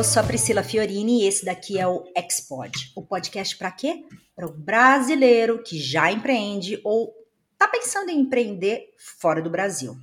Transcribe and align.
eu 0.00 0.04
sou 0.04 0.22
a 0.22 0.26
Priscila 0.26 0.62
Fiorini 0.62 1.20
e 1.20 1.26
esse 1.26 1.44
daqui 1.44 1.78
é 1.78 1.86
o 1.86 2.10
Expod. 2.16 2.90
O 2.96 3.02
podcast 3.02 3.54
para 3.58 3.70
quê? 3.70 4.06
Para 4.34 4.46
o 4.46 4.50
brasileiro 4.50 5.62
que 5.62 5.78
já 5.78 6.10
empreende 6.10 6.80
ou 6.82 7.14
está 7.52 7.68
pensando 7.68 8.08
em 8.08 8.20
empreender 8.20 8.94
fora 8.96 9.42
do 9.42 9.50
Brasil. 9.50 9.98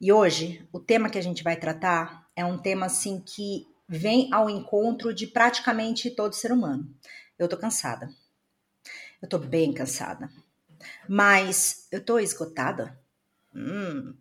E 0.00 0.10
hoje, 0.10 0.66
o 0.72 0.80
tema 0.80 1.10
que 1.10 1.18
a 1.18 1.22
gente 1.22 1.44
vai 1.44 1.54
tratar 1.54 2.30
é 2.34 2.46
um 2.46 2.56
tema 2.56 2.86
assim 2.86 3.20
que 3.20 3.66
vem 3.86 4.32
ao 4.32 4.48
encontro 4.48 5.12
de 5.12 5.26
praticamente 5.26 6.10
todo 6.10 6.32
ser 6.32 6.50
humano. 6.50 6.88
Eu 7.38 7.46
tô 7.46 7.58
cansada. 7.58 8.08
Eu 9.20 9.28
tô 9.28 9.36
bem 9.38 9.70
cansada. 9.74 10.30
Mas 11.06 11.86
eu 11.92 12.02
tô 12.02 12.18
esgotada? 12.18 12.98
Hum, 13.54 14.14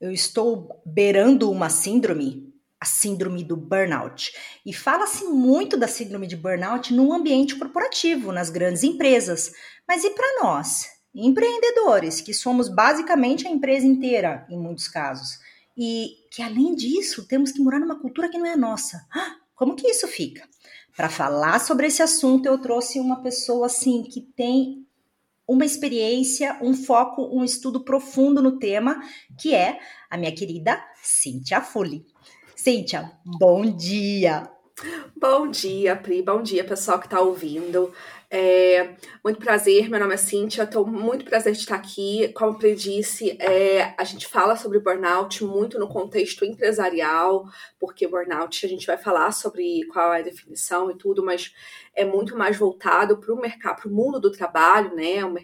eu 0.00 0.10
estou 0.10 0.82
beirando 0.84 1.48
uma 1.48 1.70
síndrome? 1.70 2.51
A 2.82 2.84
síndrome 2.84 3.44
do 3.44 3.56
burnout. 3.56 4.32
E 4.66 4.72
fala-se 4.72 5.22
muito 5.26 5.76
da 5.76 5.86
síndrome 5.86 6.26
de 6.26 6.36
burnout 6.36 6.92
no 6.92 7.12
ambiente 7.12 7.54
corporativo, 7.54 8.32
nas 8.32 8.50
grandes 8.50 8.82
empresas. 8.82 9.52
Mas 9.86 10.02
e 10.02 10.10
para 10.10 10.42
nós, 10.42 10.88
empreendedores, 11.14 12.20
que 12.20 12.34
somos 12.34 12.68
basicamente 12.68 13.46
a 13.46 13.50
empresa 13.52 13.86
inteira, 13.86 14.44
em 14.50 14.58
muitos 14.58 14.88
casos? 14.88 15.38
E 15.76 16.26
que, 16.32 16.42
além 16.42 16.74
disso, 16.74 17.24
temos 17.28 17.52
que 17.52 17.62
morar 17.62 17.78
numa 17.78 18.00
cultura 18.00 18.28
que 18.28 18.36
não 18.36 18.46
é 18.46 18.56
nossa. 18.56 19.06
Como 19.54 19.76
que 19.76 19.86
isso 19.86 20.08
fica? 20.08 20.42
Para 20.96 21.08
falar 21.08 21.60
sobre 21.60 21.86
esse 21.86 22.02
assunto, 22.02 22.46
eu 22.46 22.58
trouxe 22.58 22.98
uma 22.98 23.22
pessoa 23.22 23.66
assim 23.66 24.02
que 24.02 24.20
tem 24.20 24.84
uma 25.46 25.64
experiência, 25.64 26.58
um 26.60 26.74
foco, 26.74 27.28
um 27.32 27.44
estudo 27.44 27.84
profundo 27.84 28.42
no 28.42 28.58
tema, 28.58 29.00
que 29.38 29.54
é 29.54 29.78
a 30.10 30.16
minha 30.16 30.34
querida 30.34 30.84
Cíntia 31.00 31.60
Fully. 31.60 32.11
Cíntia, 32.62 33.10
bom 33.24 33.62
dia! 33.72 34.48
Bom 35.20 35.50
dia, 35.50 35.96
Pri. 35.96 36.22
Bom 36.22 36.40
dia, 36.44 36.62
pessoal 36.62 37.00
que 37.00 37.06
está 37.06 37.20
ouvindo. 37.20 37.92
É, 38.34 38.94
muito 39.22 39.38
prazer, 39.38 39.90
meu 39.90 40.00
nome 40.00 40.14
é 40.14 40.16
Cíntia, 40.16 40.62
estou 40.62 40.86
muito 40.86 41.22
prazer 41.22 41.52
de 41.52 41.58
estar 41.58 41.74
aqui. 41.74 42.32
Como 42.32 42.56
Pri 42.56 42.74
disse, 42.74 43.36
é, 43.38 43.94
a 43.98 44.04
gente 44.04 44.26
fala 44.26 44.56
sobre 44.56 44.80
burnout 44.80 45.44
muito 45.44 45.78
no 45.78 45.86
contexto 45.86 46.42
empresarial, 46.42 47.44
porque 47.78 48.08
burnout 48.08 48.64
a 48.64 48.68
gente 48.70 48.86
vai 48.86 48.96
falar 48.96 49.32
sobre 49.32 49.84
qual 49.92 50.14
é 50.14 50.20
a 50.20 50.22
definição 50.22 50.90
e 50.90 50.96
tudo, 50.96 51.22
mas 51.22 51.52
é 51.94 52.06
muito 52.06 52.34
mais 52.34 52.56
voltado 52.56 53.18
para 53.18 53.34
o 53.34 53.38
mercado, 53.38 53.82
para 53.82 53.90
o 53.90 53.94
mundo 53.94 54.18
do 54.18 54.32
trabalho, 54.32 54.96
né? 54.96 55.22
O 55.22 55.34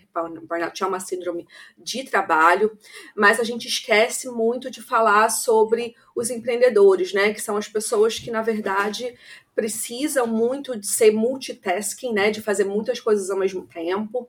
burnout 0.46 0.82
é 0.82 0.86
uma 0.86 0.98
síndrome 0.98 1.46
de 1.76 2.04
trabalho, 2.04 2.74
mas 3.14 3.38
a 3.38 3.44
gente 3.44 3.68
esquece 3.68 4.30
muito 4.30 4.70
de 4.70 4.80
falar 4.80 5.28
sobre 5.28 5.94
os 6.16 6.30
empreendedores, 6.30 7.12
né? 7.12 7.34
Que 7.34 7.40
são 7.42 7.58
as 7.58 7.68
pessoas 7.68 8.18
que, 8.18 8.30
na 8.30 8.40
verdade, 8.40 9.14
precisam 9.58 10.24
muito 10.24 10.78
de 10.78 10.86
ser 10.86 11.10
multitasking, 11.10 12.12
né? 12.12 12.30
De 12.30 12.40
fazer 12.40 12.62
muitas 12.62 13.00
coisas 13.00 13.28
ao 13.28 13.36
mesmo 13.36 13.66
tempo. 13.66 14.28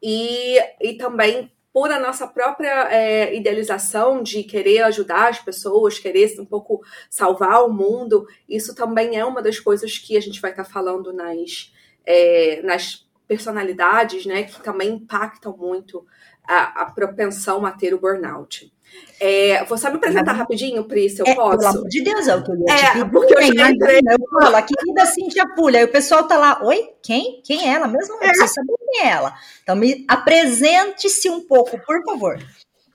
E, 0.00 0.60
e 0.80 0.94
também 0.94 1.50
por 1.72 1.90
a 1.90 1.98
nossa 1.98 2.24
própria 2.28 2.88
é, 2.88 3.34
idealização 3.34 4.22
de 4.22 4.44
querer 4.44 4.82
ajudar 4.82 5.28
as 5.28 5.40
pessoas, 5.40 5.98
querer 5.98 6.38
um 6.38 6.44
pouco 6.44 6.84
salvar 7.08 7.64
o 7.64 7.72
mundo, 7.72 8.28
isso 8.48 8.72
também 8.72 9.16
é 9.16 9.24
uma 9.24 9.42
das 9.42 9.58
coisas 9.58 9.98
que 9.98 10.16
a 10.16 10.20
gente 10.20 10.40
vai 10.40 10.52
estar 10.52 10.64
tá 10.64 10.70
falando 10.70 11.12
nas, 11.12 11.72
é, 12.06 12.62
nas 12.62 13.04
personalidades, 13.26 14.24
né, 14.24 14.44
que 14.44 14.60
também 14.62 14.90
impactam 14.90 15.56
muito 15.56 16.06
a, 16.44 16.82
a 16.82 16.90
propensão 16.92 17.66
a 17.66 17.72
ter 17.72 17.92
o 17.92 18.00
burnout. 18.00 18.72
É, 19.20 19.62
vou 19.64 19.76
só 19.76 19.90
me 19.90 19.96
apresentar 19.96 20.32
rapidinho, 20.32 20.84
Pri, 20.84 21.10
se 21.10 21.20
eu 21.20 21.26
é, 21.26 21.34
posso? 21.34 21.58
Pelo 21.58 21.68
amor 21.68 21.88
de 21.88 22.02
Deus, 22.02 22.26
eu 22.26 22.38
ia 22.38 22.74
é, 22.74 23.04
Porque 23.12 23.34
eu, 23.34 23.54
já 23.54 23.70
entrei... 23.70 23.98
eu 23.98 24.40
falo, 24.40 24.56
a 24.56 24.62
querida 24.62 25.04
Cintia 25.06 25.46
Pulha, 25.54 25.80
aí 25.80 25.84
o 25.84 25.92
pessoal 25.92 26.24
tá 26.24 26.38
lá, 26.38 26.64
oi, 26.64 26.88
quem? 27.02 27.42
Quem 27.44 27.68
é 27.68 27.74
ela? 27.74 27.86
Mesmo 27.86 28.14
não 28.14 28.22
é. 28.22 28.28
precisa 28.28 28.46
saber 28.46 28.72
quem 28.78 29.02
é 29.02 29.10
ela. 29.10 29.34
Então, 29.62 29.76
me 29.76 30.06
apresente-se 30.08 31.28
um 31.28 31.46
pouco, 31.46 31.78
por 31.84 32.02
favor. 32.04 32.38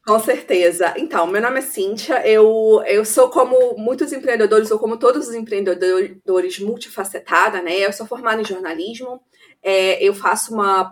Com 0.06 0.20
certeza. 0.20 0.94
Então, 0.98 1.26
meu 1.26 1.42
nome 1.42 1.60
é 1.60 1.62
Cíntia, 1.64 2.26
eu, 2.28 2.84
eu 2.86 3.04
sou 3.04 3.28
como 3.30 3.76
muitos 3.76 4.14
empreendedores, 4.14 4.70
ou 4.70 4.78
como 4.78 4.98
todos 4.98 5.28
os 5.28 5.34
empreendedores, 5.34 6.60
multifacetada, 6.60 7.60
né? 7.60 7.80
Eu 7.80 7.92
sou 7.92 8.06
formada 8.06 8.40
em 8.40 8.46
jornalismo, 8.46 9.20
é, 9.64 10.04
eu 10.04 10.14
faço 10.14 10.54
uma 10.54 10.92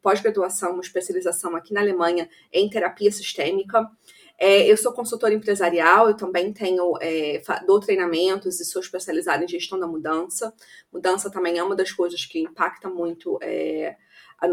pós-graduação, 0.00 0.74
uma 0.74 0.80
especialização 0.80 1.56
aqui 1.56 1.74
na 1.74 1.80
Alemanha 1.80 2.28
em 2.52 2.70
terapia 2.70 3.10
sistêmica. 3.10 3.84
É, 4.44 4.68
eu 4.68 4.76
sou 4.76 4.92
consultora 4.92 5.32
empresarial, 5.32 6.08
eu 6.08 6.16
também 6.16 6.52
tenho, 6.52 6.94
é, 7.00 7.40
dou 7.64 7.78
treinamentos 7.78 8.58
e 8.58 8.64
sou 8.64 8.82
especializada 8.82 9.44
em 9.44 9.46
gestão 9.46 9.78
da 9.78 9.86
mudança. 9.86 10.52
Mudança 10.92 11.30
também 11.30 11.58
é 11.58 11.62
uma 11.62 11.76
das 11.76 11.92
coisas 11.92 12.24
que 12.24 12.40
impacta 12.40 12.90
muito 12.90 13.38
é, 13.40 13.94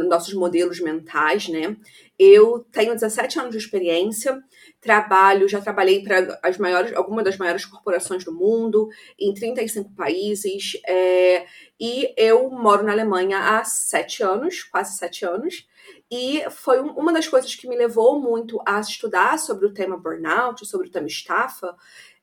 nossos 0.07 0.35
modelos 0.35 0.79
mentais, 0.79 1.49
né? 1.49 1.75
Eu 2.19 2.59
tenho 2.71 2.93
17 2.93 3.39
anos 3.39 3.51
de 3.51 3.57
experiência, 3.57 4.39
trabalho, 4.79 5.49
já 5.49 5.59
trabalhei 5.59 6.03
para 6.03 6.39
as 6.43 6.59
maiores, 6.59 6.95
algumas 6.95 7.23
das 7.23 7.39
maiores 7.39 7.65
corporações 7.65 8.23
do 8.23 8.31
mundo, 8.31 8.89
em 9.17 9.33
35 9.33 9.95
países, 9.95 10.73
é, 10.85 11.47
e 11.79 12.13
eu 12.15 12.47
moro 12.51 12.83
na 12.83 12.91
Alemanha 12.91 13.39
há 13.39 13.63
sete 13.63 14.21
anos, 14.21 14.61
quase 14.61 14.95
sete 14.95 15.25
anos. 15.25 15.67
E 16.11 16.43
foi 16.49 16.79
uma 16.79 17.13
das 17.13 17.27
coisas 17.27 17.53
que 17.53 17.67
me 17.67 17.75
levou 17.75 18.19
muito 18.19 18.59
a 18.65 18.79
estudar 18.79 19.37
sobre 19.37 19.67
o 19.67 19.73
tema 19.73 19.97
burnout, 19.97 20.65
sobre 20.65 20.87
o 20.87 20.91
tema 20.91 21.07
estafa, 21.07 21.75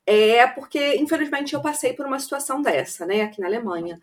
é 0.04 0.46
porque, 0.46 0.96
infelizmente, 0.96 1.54
eu 1.54 1.62
passei 1.62 1.92
por 1.92 2.06
uma 2.06 2.18
situação 2.18 2.62
dessa, 2.62 3.06
né, 3.06 3.22
aqui 3.22 3.40
na 3.40 3.46
Alemanha. 3.46 4.00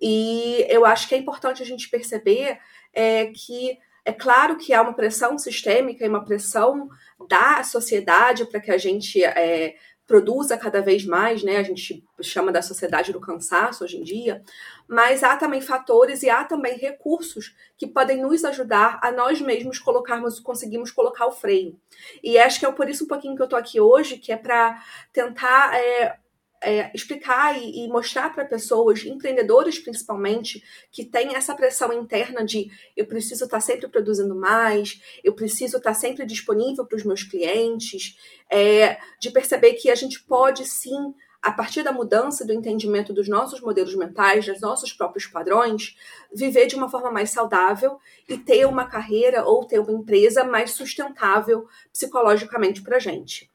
E 0.00 0.66
eu 0.68 0.84
acho 0.84 1.08
que 1.08 1.14
é 1.14 1.18
importante 1.18 1.62
a 1.62 1.66
gente 1.66 1.88
perceber 1.88 2.58
é, 2.92 3.26
que 3.26 3.78
é 4.04 4.12
claro 4.12 4.56
que 4.56 4.72
há 4.72 4.80
uma 4.82 4.94
pressão 4.94 5.36
sistêmica 5.38 6.04
e 6.04 6.08
uma 6.08 6.24
pressão 6.24 6.88
da 7.28 7.62
sociedade 7.64 8.44
para 8.46 8.60
que 8.60 8.70
a 8.70 8.78
gente 8.78 9.22
é, 9.24 9.74
produza 10.06 10.56
cada 10.56 10.80
vez 10.80 11.04
mais, 11.04 11.42
né? 11.42 11.56
A 11.56 11.62
gente 11.62 12.04
chama 12.22 12.52
da 12.52 12.62
sociedade 12.62 13.12
do 13.12 13.20
cansaço 13.20 13.82
hoje 13.82 13.96
em 13.96 14.02
dia, 14.02 14.42
mas 14.86 15.24
há 15.24 15.36
também 15.36 15.60
fatores 15.60 16.22
e 16.22 16.30
há 16.30 16.44
também 16.44 16.78
recursos 16.78 17.54
que 17.76 17.86
podem 17.86 18.22
nos 18.22 18.44
ajudar 18.44 19.00
a 19.02 19.10
nós 19.10 19.40
mesmos 19.40 19.78
colocarmos, 19.78 20.38
conseguimos 20.38 20.90
colocar 20.90 21.26
o 21.26 21.32
freio. 21.32 21.78
E 22.22 22.38
acho 22.38 22.60
que 22.60 22.66
é 22.66 22.72
por 22.72 22.88
isso 22.88 23.04
um 23.04 23.08
pouquinho 23.08 23.36
que 23.36 23.42
eu 23.42 23.48
tô 23.48 23.56
aqui 23.56 23.80
hoje, 23.80 24.18
que 24.18 24.30
é 24.30 24.36
para 24.36 24.80
tentar 25.12 25.74
é, 25.74 26.16
é, 26.66 26.90
explicar 26.92 27.56
e, 27.56 27.84
e 27.84 27.88
mostrar 27.88 28.34
para 28.34 28.44
pessoas, 28.44 29.04
empreendedores 29.04 29.78
principalmente, 29.78 30.60
que 30.90 31.04
têm 31.04 31.36
essa 31.36 31.54
pressão 31.54 31.92
interna 31.92 32.44
de 32.44 32.68
eu 32.96 33.06
preciso 33.06 33.44
estar 33.44 33.58
tá 33.58 33.60
sempre 33.60 33.86
produzindo 33.86 34.34
mais, 34.34 35.00
eu 35.22 35.32
preciso 35.32 35.76
estar 35.76 35.90
tá 35.90 35.94
sempre 35.94 36.26
disponível 36.26 36.84
para 36.84 36.96
os 36.96 37.04
meus 37.04 37.22
clientes, 37.22 38.18
é, 38.50 38.98
de 39.20 39.30
perceber 39.30 39.74
que 39.74 39.88
a 39.88 39.94
gente 39.94 40.20
pode 40.24 40.66
sim 40.66 41.14
a 41.40 41.52
partir 41.52 41.84
da 41.84 41.92
mudança 41.92 42.44
do 42.44 42.52
entendimento 42.52 43.12
dos 43.12 43.28
nossos 43.28 43.60
modelos 43.60 43.94
mentais, 43.94 44.46
dos 44.46 44.60
nossos 44.60 44.92
próprios 44.92 45.28
padrões, 45.28 45.96
viver 46.34 46.66
de 46.66 46.74
uma 46.74 46.90
forma 46.90 47.12
mais 47.12 47.30
saudável 47.30 48.00
e 48.28 48.36
ter 48.36 48.66
uma 48.66 48.86
carreira 48.86 49.44
ou 49.44 49.64
ter 49.64 49.78
uma 49.78 49.92
empresa 49.92 50.42
mais 50.42 50.72
sustentável 50.72 51.68
psicologicamente 51.92 52.82
para 52.82 52.96
a 52.96 53.00
gente. 53.00 53.48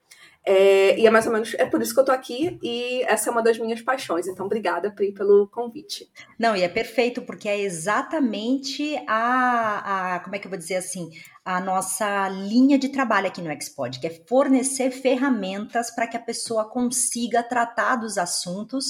É, 0.43 0.99
e 0.99 1.05
é 1.05 1.09
mais 1.11 1.27
ou 1.27 1.33
menos 1.33 1.53
é 1.53 1.65
por 1.65 1.81
isso 1.81 1.93
que 1.93 1.99
eu 1.99 2.05
tô 2.05 2.11
aqui 2.11 2.57
e 2.63 3.03
essa 3.03 3.29
é 3.29 3.31
uma 3.31 3.43
das 3.43 3.59
minhas 3.59 3.81
paixões. 3.81 4.27
Então, 4.27 4.45
obrigada, 4.45 4.91
Pri, 4.91 5.11
pelo 5.11 5.47
convite. 5.47 6.09
Não, 6.37 6.55
e 6.55 6.63
é 6.63 6.67
perfeito, 6.67 7.21
porque 7.21 7.47
é 7.47 7.59
exatamente 7.59 8.95
a, 9.07 10.15
a 10.15 10.19
como 10.21 10.35
é 10.35 10.39
que 10.39 10.47
eu 10.47 10.49
vou 10.49 10.57
dizer 10.57 10.77
assim, 10.77 11.11
a 11.45 11.59
nossa 11.59 12.27
linha 12.29 12.79
de 12.79 12.89
trabalho 12.89 13.27
aqui 13.27 13.41
no 13.41 13.51
Expod, 13.51 13.99
que 13.99 14.07
é 14.07 14.23
fornecer 14.27 14.89
ferramentas 14.89 15.91
para 15.91 16.07
que 16.07 16.17
a 16.17 16.21
pessoa 16.21 16.65
consiga 16.65 17.43
tratar 17.43 17.97
dos 17.97 18.17
assuntos 18.17 18.85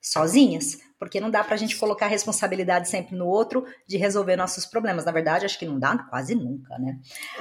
sozinhas 0.00 0.78
porque 0.98 1.20
não 1.20 1.30
dá 1.30 1.44
para 1.44 1.54
a 1.54 1.58
gente 1.58 1.76
colocar 1.76 2.06
a 2.06 2.08
responsabilidade 2.08 2.88
sempre 2.88 3.16
no 3.16 3.26
outro 3.26 3.64
de 3.86 3.96
resolver 3.96 4.36
nossos 4.36 4.66
problemas. 4.66 5.04
Na 5.04 5.12
verdade, 5.12 5.46
acho 5.46 5.58
que 5.58 5.66
não 5.66 5.78
dá 5.78 5.96
quase 5.98 6.34
nunca, 6.34 6.78
né? 6.78 6.98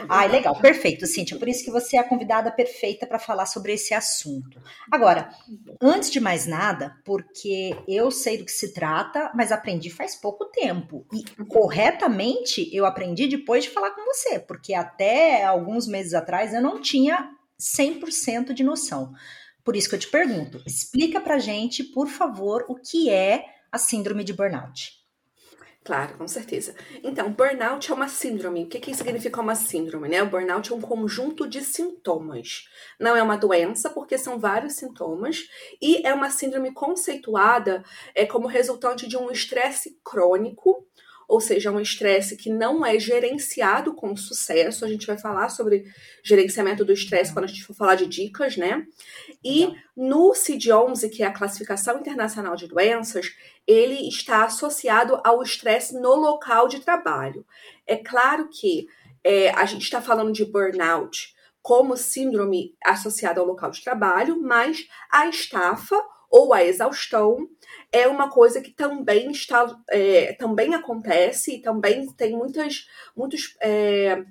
Ah, 0.07 0.25
legal, 0.25 0.56
perfeito, 0.59 1.06
Cíntia. 1.07 1.38
Por 1.38 1.48
isso 1.48 1.63
que 1.63 1.71
você 1.71 1.98
é 1.98 2.00
a 2.00 2.07
convidada 2.07 2.51
perfeita 2.51 3.07
para 3.07 3.19
falar 3.19 3.45
sobre 3.45 3.74
esse 3.74 3.94
assunto. 3.94 4.62
Agora, 4.92 5.30
antes 5.81 6.12
de 6.12 6.19
mais 6.19 6.45
nada, 6.45 6.95
porque 7.04 7.75
eu 7.88 8.12
sei 8.12 8.38
do 8.38 8.45
que 8.45 8.51
se 8.51 8.74
trata, 8.74 9.31
mas 9.33 9.51
aprendi 9.51 9.89
faz 9.89 10.15
pouco 10.15 10.45
tempo. 10.45 11.06
E 11.12 11.24
corretamente 11.45 12.69
eu 12.75 12.86
aprendi 12.86 13.27
depois 13.27 13.63
de 13.63 13.69
falar 13.71 13.92
com 13.92 14.06
você, 14.06 14.39
porque 14.39 14.74
até 14.74 15.44
alguns 15.44 15.88
meses 15.88 16.13
atrás 16.13 16.54
eu 16.54 16.62
não 16.62 16.81
tinha 16.81 17.31
100% 17.59 18.54
de 18.54 18.63
noção. 18.63 19.13
Por 19.68 19.75
isso 19.75 19.90
que 19.90 19.96
eu 19.96 20.00
te 20.00 20.08
pergunto, 20.08 20.64
explica 20.66 21.19
pra 21.19 21.40
gente, 21.40 21.84
por 21.84 22.08
favor, 22.08 22.64
o 22.69 22.75
que 22.75 23.10
é 23.10 23.44
a 23.69 23.78
síndrome 23.78 24.24
de 24.24 24.31
burnout. 24.31 24.94
Claro, 25.84 26.18
com 26.18 26.25
certeza. 26.25 26.74
Então, 27.04 27.34
burnout 27.34 27.92
é 27.92 27.94
uma 27.94 28.08
síndrome. 28.08 28.64
O 28.64 28.69
que, 28.69 28.80
que 28.80 28.96
significa 28.96 29.42
uma 29.42 29.56
síndrome? 29.56 30.08
Né? 30.08 30.24
O 30.24 30.30
burnout 30.30 30.72
é 30.72 30.74
um 30.74 30.80
conjunto 30.80 31.46
de 31.46 31.60
sintomas. 31.60 32.69
Não 32.98 33.14
é 33.14 33.22
uma 33.22 33.36
doença, 33.36 33.90
porque 33.90 34.18
são 34.18 34.40
vários 34.40 34.75
sintomas, 34.75 35.50
e 35.81 35.98
é 36.08 36.14
uma 36.14 36.30
síndrome 36.30 36.74
conceituada 36.74 37.84
é, 38.16 38.25
como 38.25 38.48
resultante 38.48 39.06
de 39.06 39.18
um 39.18 39.30
estresse 39.30 40.00
crônico 40.02 40.88
ou 41.28 41.42
seja, 41.42 41.72
um 41.72 41.80
estresse 41.80 42.38
que 42.38 42.50
não 42.50 42.86
é 42.86 42.98
gerenciado 42.98 43.94
com 43.94 44.16
sucesso. 44.16 44.86
A 44.86 44.88
gente 44.88 45.06
vai 45.06 45.18
falar 45.18 45.50
sobre 45.50 45.84
gerenciamento 46.24 46.86
do 46.86 46.94
estresse 46.94 47.34
quando 47.34 47.46
a 47.46 47.48
gente 47.48 47.66
for 47.66 47.76
falar 47.76 47.96
de 47.96 48.08
dicas, 48.08 48.56
né? 48.56 48.86
E 49.44 49.76
no 49.96 50.34
CID-11, 50.34 51.10
que 51.10 51.24
é 51.24 51.26
a 51.26 51.34
Classificação 51.34 52.00
Internacional 52.00 52.56
de 52.56 52.68
Doenças, 52.68 53.36
ele 53.68 54.08
está 54.08 54.46
associado 54.46 55.20
ao 55.24 55.44
estresse 55.44 56.00
no 56.00 56.16
local 56.16 56.70
de 56.70 56.80
trabalho. 56.80 57.46
É 57.86 57.98
claro 57.98 58.48
que 58.50 58.88
é, 59.22 59.50
a 59.50 59.66
gente 59.66 59.84
está 59.84 60.02
falando 60.02 60.32
de 60.32 60.46
burnout 60.46 61.36
como 61.62 61.98
síndrome 61.98 62.74
associada 62.82 63.42
ao 63.42 63.46
local 63.46 63.70
de 63.70 63.84
trabalho, 63.84 64.42
mas 64.42 64.88
a 65.12 65.28
estafa 65.28 66.02
ou 66.30 66.54
a 66.54 66.64
exaustão 66.64 67.48
é 67.92 68.08
uma 68.08 68.30
coisa 68.30 68.62
que 68.62 68.72
também 68.72 69.32
está 69.32 69.66
é, 69.90 70.34
também 70.34 70.74
acontece 70.76 71.56
e 71.56 71.62
também 71.62 72.06
tem 72.14 72.36
muitas, 72.36 72.88
muitos 73.16 73.56
é, 73.62 74.24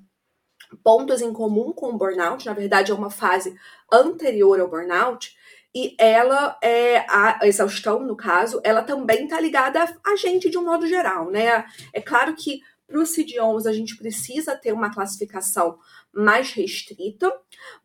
pontos 0.83 1.23
em 1.23 1.33
comum 1.33 1.73
com 1.73 1.89
o 1.89 1.99
burnout. 1.99 2.45
Na 2.47 2.53
verdade, 2.53 2.93
é 2.93 2.95
uma 2.95 3.11
fase 3.11 3.55
anterior 3.93 4.61
ao 4.61 4.69
burnout. 4.69 5.35
E 5.75 5.95
ela 5.99 6.59
é 6.63 7.05
a 7.09 7.41
exaustão, 7.43 8.01
no 8.01 8.17
caso, 8.17 8.61
ela 8.65 8.83
também 8.83 9.25
está 9.25 9.39
ligada 9.39 9.85
a 10.07 10.17
gente 10.17 10.49
de 10.49 10.57
um 10.57 10.65
modo 10.65 10.87
geral, 10.87 11.31
né? 11.31 11.67
É 11.93 12.01
claro 12.01 12.35
que 12.35 12.63
para 12.87 12.99
os 12.99 13.11
CID-11 13.11 13.67
a 13.67 13.73
gente 13.73 13.97
precisa 13.97 14.57
ter 14.57 14.73
uma 14.73 14.93
classificação 14.93 15.79
mais 16.17 16.51
restrita, 16.53 17.31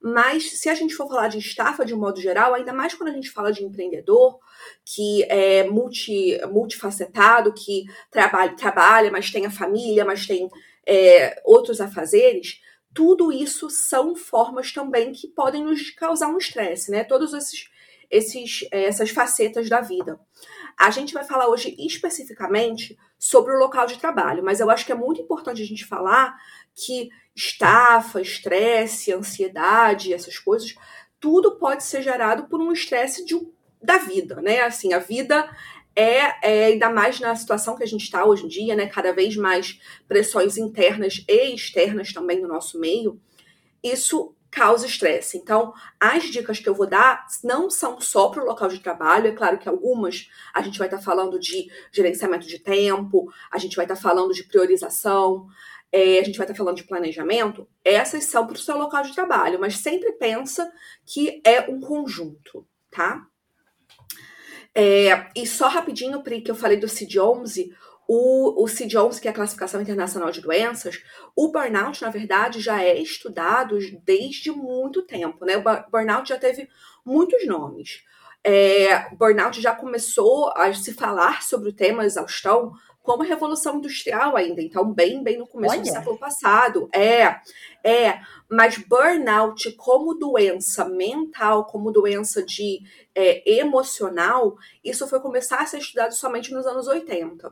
mas 0.02 0.60
se 0.60 0.70
a 0.70 0.74
gente 0.74 0.96
for 0.96 1.08
falar 1.08 1.28
de 1.28 1.38
estafa 1.38 1.86
de 1.86 1.94
um 1.94 2.00
modo 2.00 2.22
geral, 2.22 2.54
ainda 2.54 2.72
mais 2.72 2.94
quando 2.94 3.10
a 3.10 3.14
gente 3.14 3.30
fala 3.30 3.52
de 3.52 3.64
empreendedor, 3.64 4.40
que 4.86 5.24
é 5.24 5.64
multi, 5.66 6.40
multifacetado, 6.50 7.54
que 7.54 7.84
trabalha, 8.10 8.56
trabalha, 8.56 9.12
mas 9.12 9.32
tem 9.32 9.46
a 9.46 9.52
família, 9.52 10.06
mas 10.06 10.26
tem 10.26 10.50
é, 10.88 11.42
outros 11.44 11.82
afazeres, 11.82 12.62
tudo 12.94 13.32
isso 13.32 13.70
são 13.70 14.16
formas 14.16 14.72
também 14.72 15.12
que 15.12 15.28
podem 15.28 15.64
nos 15.64 15.90
causar 15.92 16.28
um 16.28 16.38
estresse, 16.38 16.92
né? 16.92 17.04
Todos 17.04 17.34
esses, 17.34 17.66
esses, 18.12 18.68
é, 18.72 18.84
essas 18.84 19.10
facetas 19.10 19.70
da 19.70 19.82
vida. 19.82 20.20
A 20.78 20.92
gente 20.92 21.14
vai 21.14 21.24
falar 21.24 21.48
hoje 21.48 21.76
especificamente 21.80 22.98
sobre 23.18 23.54
o 23.54 23.60
local 23.60 23.88
de 23.88 23.98
trabalho, 23.98 24.44
mas 24.44 24.60
eu 24.60 24.70
acho 24.70 24.86
que 24.86 24.92
é 24.92 24.96
muito 24.96 25.22
importante 25.22 25.62
a 25.62 25.66
gente 25.66 25.86
falar 25.86 26.36
que 26.76 27.10
estafa, 27.36 28.22
estresse, 28.22 29.14
ansiedade, 29.14 30.14
essas 30.14 30.38
coisas, 30.38 30.76
tudo 31.20 31.58
pode 31.58 31.84
ser 31.84 32.02
gerado 32.02 32.48
por 32.48 32.60
um 32.60 32.72
estresse 32.72 33.24
de, 33.26 33.40
da 33.82 33.98
vida, 33.98 34.42
né? 34.42 34.62
Assim, 34.62 34.94
a 34.94 35.00
vida 35.00 35.50
é, 35.96 36.34
é, 36.42 36.66
ainda 36.66 36.90
mais 36.90 37.20
na 37.20 37.36
situação 37.36 37.76
que 37.76 37.84
a 37.84 37.88
gente 37.88 38.04
está 38.04 38.26
hoje 38.26 38.46
em 38.46 38.48
dia, 38.48 38.76
né? 38.76 38.88
Cada 38.88 39.14
vez 39.14 39.36
mais 39.36 39.80
pressões 40.08 40.58
internas 40.58 41.24
e 41.28 41.54
externas 41.54 42.12
também 42.12 42.42
no 42.42 42.48
nosso 42.48 42.80
meio. 42.80 43.22
Isso 43.84 44.34
causa 44.52 44.86
estresse. 44.86 45.38
Então, 45.38 45.74
as 46.00 46.26
dicas 46.26 46.60
que 46.60 46.68
eu 46.68 46.76
vou 46.76 46.86
dar 46.86 47.26
não 47.44 47.70
são 47.70 48.02
só 48.02 48.28
para 48.28 48.44
o 48.44 48.46
local 48.46 48.68
de 48.68 48.80
trabalho, 48.80 49.28
é 49.28 49.32
claro 49.32 49.58
que 49.58 49.70
algumas 49.70 50.30
a 50.54 50.62
gente 50.62 50.78
vai 50.78 50.88
estar 50.88 50.98
tá 50.98 51.04
falando 51.04 51.40
de 51.40 51.72
gerenciamento 51.92 52.46
de 52.46 52.60
tempo, 52.60 53.32
a 53.50 53.58
gente 53.58 53.78
vai 53.78 53.86
estar 53.86 53.96
tá 53.96 54.02
falando 54.02 54.34
de 54.34 54.44
priorização, 54.44 55.48
é, 55.90 56.20
a 56.20 56.24
gente 56.24 56.38
vai 56.38 56.46
estar 56.46 56.54
tá 56.54 56.58
falando 56.58 56.78
de 56.78 56.84
planejamento. 56.84 57.66
Essas 57.84 58.26
são 58.26 58.46
para 58.46 58.56
o 58.56 58.60
seu 58.60 58.78
local 58.78 59.04
de 59.04 59.16
trabalho, 59.16 59.60
mas 59.60 59.78
sempre 59.78 60.12
pensa 60.14 60.72
que 61.06 61.42
é 61.46 61.62
um 61.62 61.80
conjunto, 61.80 62.68
tá? 62.92 63.26
É, 64.76 65.30
e 65.36 65.46
só 65.46 65.68
rapidinho, 65.68 66.24
Pri, 66.24 66.42
que 66.42 66.52
eu 66.52 66.56
falei 66.56 66.78
do 66.78 66.88
CID-11, 66.88 67.74
o, 68.14 68.62
o 68.62 68.68
CID-11, 68.68 69.22
que 69.22 69.30
é 69.30 69.32
a 69.32 69.34
Classificação 69.34 69.82
Internacional 69.82 70.32
de 70.32 70.42
Doenças, 70.42 71.02
o 71.34 71.50
burnout, 71.50 72.02
na 72.02 72.10
verdade, 72.10 72.60
já 72.60 72.84
é 72.84 73.00
estudado 73.00 73.80
desde 74.04 74.52
muito 74.52 75.02
tempo, 75.04 75.46
né? 75.46 75.56
O 75.56 75.90
burnout 75.90 76.28
já 76.28 76.38
teve 76.38 76.68
muitos 77.06 77.48
nomes. 77.48 78.04
É, 78.44 79.16
burnout 79.16 79.62
já 79.62 79.74
começou 79.74 80.52
a 80.58 80.74
se 80.74 80.94
falar 80.94 81.42
sobre 81.42 81.70
o 81.70 81.74
tema 81.74 82.04
exaustão 82.04 82.74
como 83.04 83.24
a 83.24 83.26
Revolução 83.26 83.78
Industrial 83.78 84.36
ainda, 84.36 84.62
então 84.62 84.92
bem, 84.92 85.24
bem 85.24 85.38
no 85.38 85.48
começo 85.48 85.74
Olha. 85.74 85.84
do 85.84 85.90
século 85.90 86.18
passado. 86.18 86.90
É, 86.94 87.40
é, 87.84 88.20
mas 88.50 88.78
burnout 88.78 89.72
como 89.74 90.14
doença 90.14 90.86
mental, 90.86 91.66
como 91.66 91.92
doença 91.92 92.44
de 92.44 92.80
é, 93.16 93.60
emocional, 93.60 94.56
isso 94.84 95.08
foi 95.08 95.20
começar 95.20 95.62
a 95.62 95.66
ser 95.66 95.80
estudado 95.80 96.14
somente 96.14 96.54
nos 96.54 96.66
anos 96.68 96.88
80. 96.88 97.52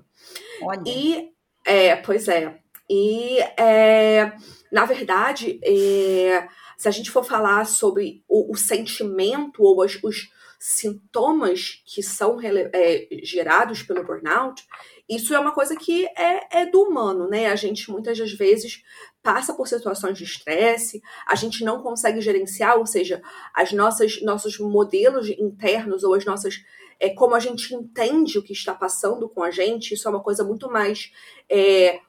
Olha. 0.62 0.84
E, 0.86 1.32
é, 1.66 1.96
pois 1.96 2.28
é, 2.28 2.60
e 2.90 3.40
é, 3.58 4.34
na 4.72 4.86
verdade, 4.86 5.60
é, 5.64 6.48
se 6.78 6.88
a 6.88 6.92
gente 6.92 7.12
for 7.12 7.24
falar 7.24 7.66
sobre 7.66 8.24
o, 8.28 8.52
o 8.52 8.56
sentimento 8.56 9.64
ou 9.64 9.84
os, 9.84 10.00
os 10.04 10.32
sintomas 10.60 11.82
que 11.86 12.04
são 12.04 12.40
é, 12.42 13.08
gerados 13.24 13.84
pelo 13.84 14.04
burnout, 14.04 14.66
isso 15.10 15.34
é 15.34 15.40
uma 15.40 15.52
coisa 15.52 15.76
que 15.76 16.06
é, 16.16 16.62
é 16.62 16.66
do 16.68 16.84
humano, 16.84 17.28
né? 17.28 17.48
A 17.48 17.56
gente 17.56 17.90
muitas 17.90 18.18
das 18.18 18.32
vezes 18.32 18.84
passa 19.24 19.54
por 19.54 19.68
situações 19.68 20.18
de 20.18 20.24
estresse, 20.24 21.02
a 21.26 21.36
gente 21.36 21.64
não 21.64 21.82
consegue 21.82 22.22
gerenciar, 22.22 22.78
ou 22.78 22.86
seja, 22.86 23.22
as 23.54 23.72
nossas 23.72 24.22
nossos 24.22 24.60
modelos 24.60 25.28
internos 25.30 26.04
ou 26.04 26.14
as 26.14 26.26
nossas 26.26 26.64
é, 27.00 27.10
como 27.10 27.34
a 27.34 27.40
gente 27.40 27.74
entende 27.74 28.38
o 28.38 28.44
que 28.44 28.54
está 28.54 28.74
passando 28.74 29.28
com 29.28 29.42
a 29.42 29.50
gente, 29.50 29.94
isso 29.94 30.08
é 30.08 30.12
uma 30.12 30.22
coisa 30.22 30.44
muito 30.44 30.70
mais 30.70 31.12
é, 31.50 32.02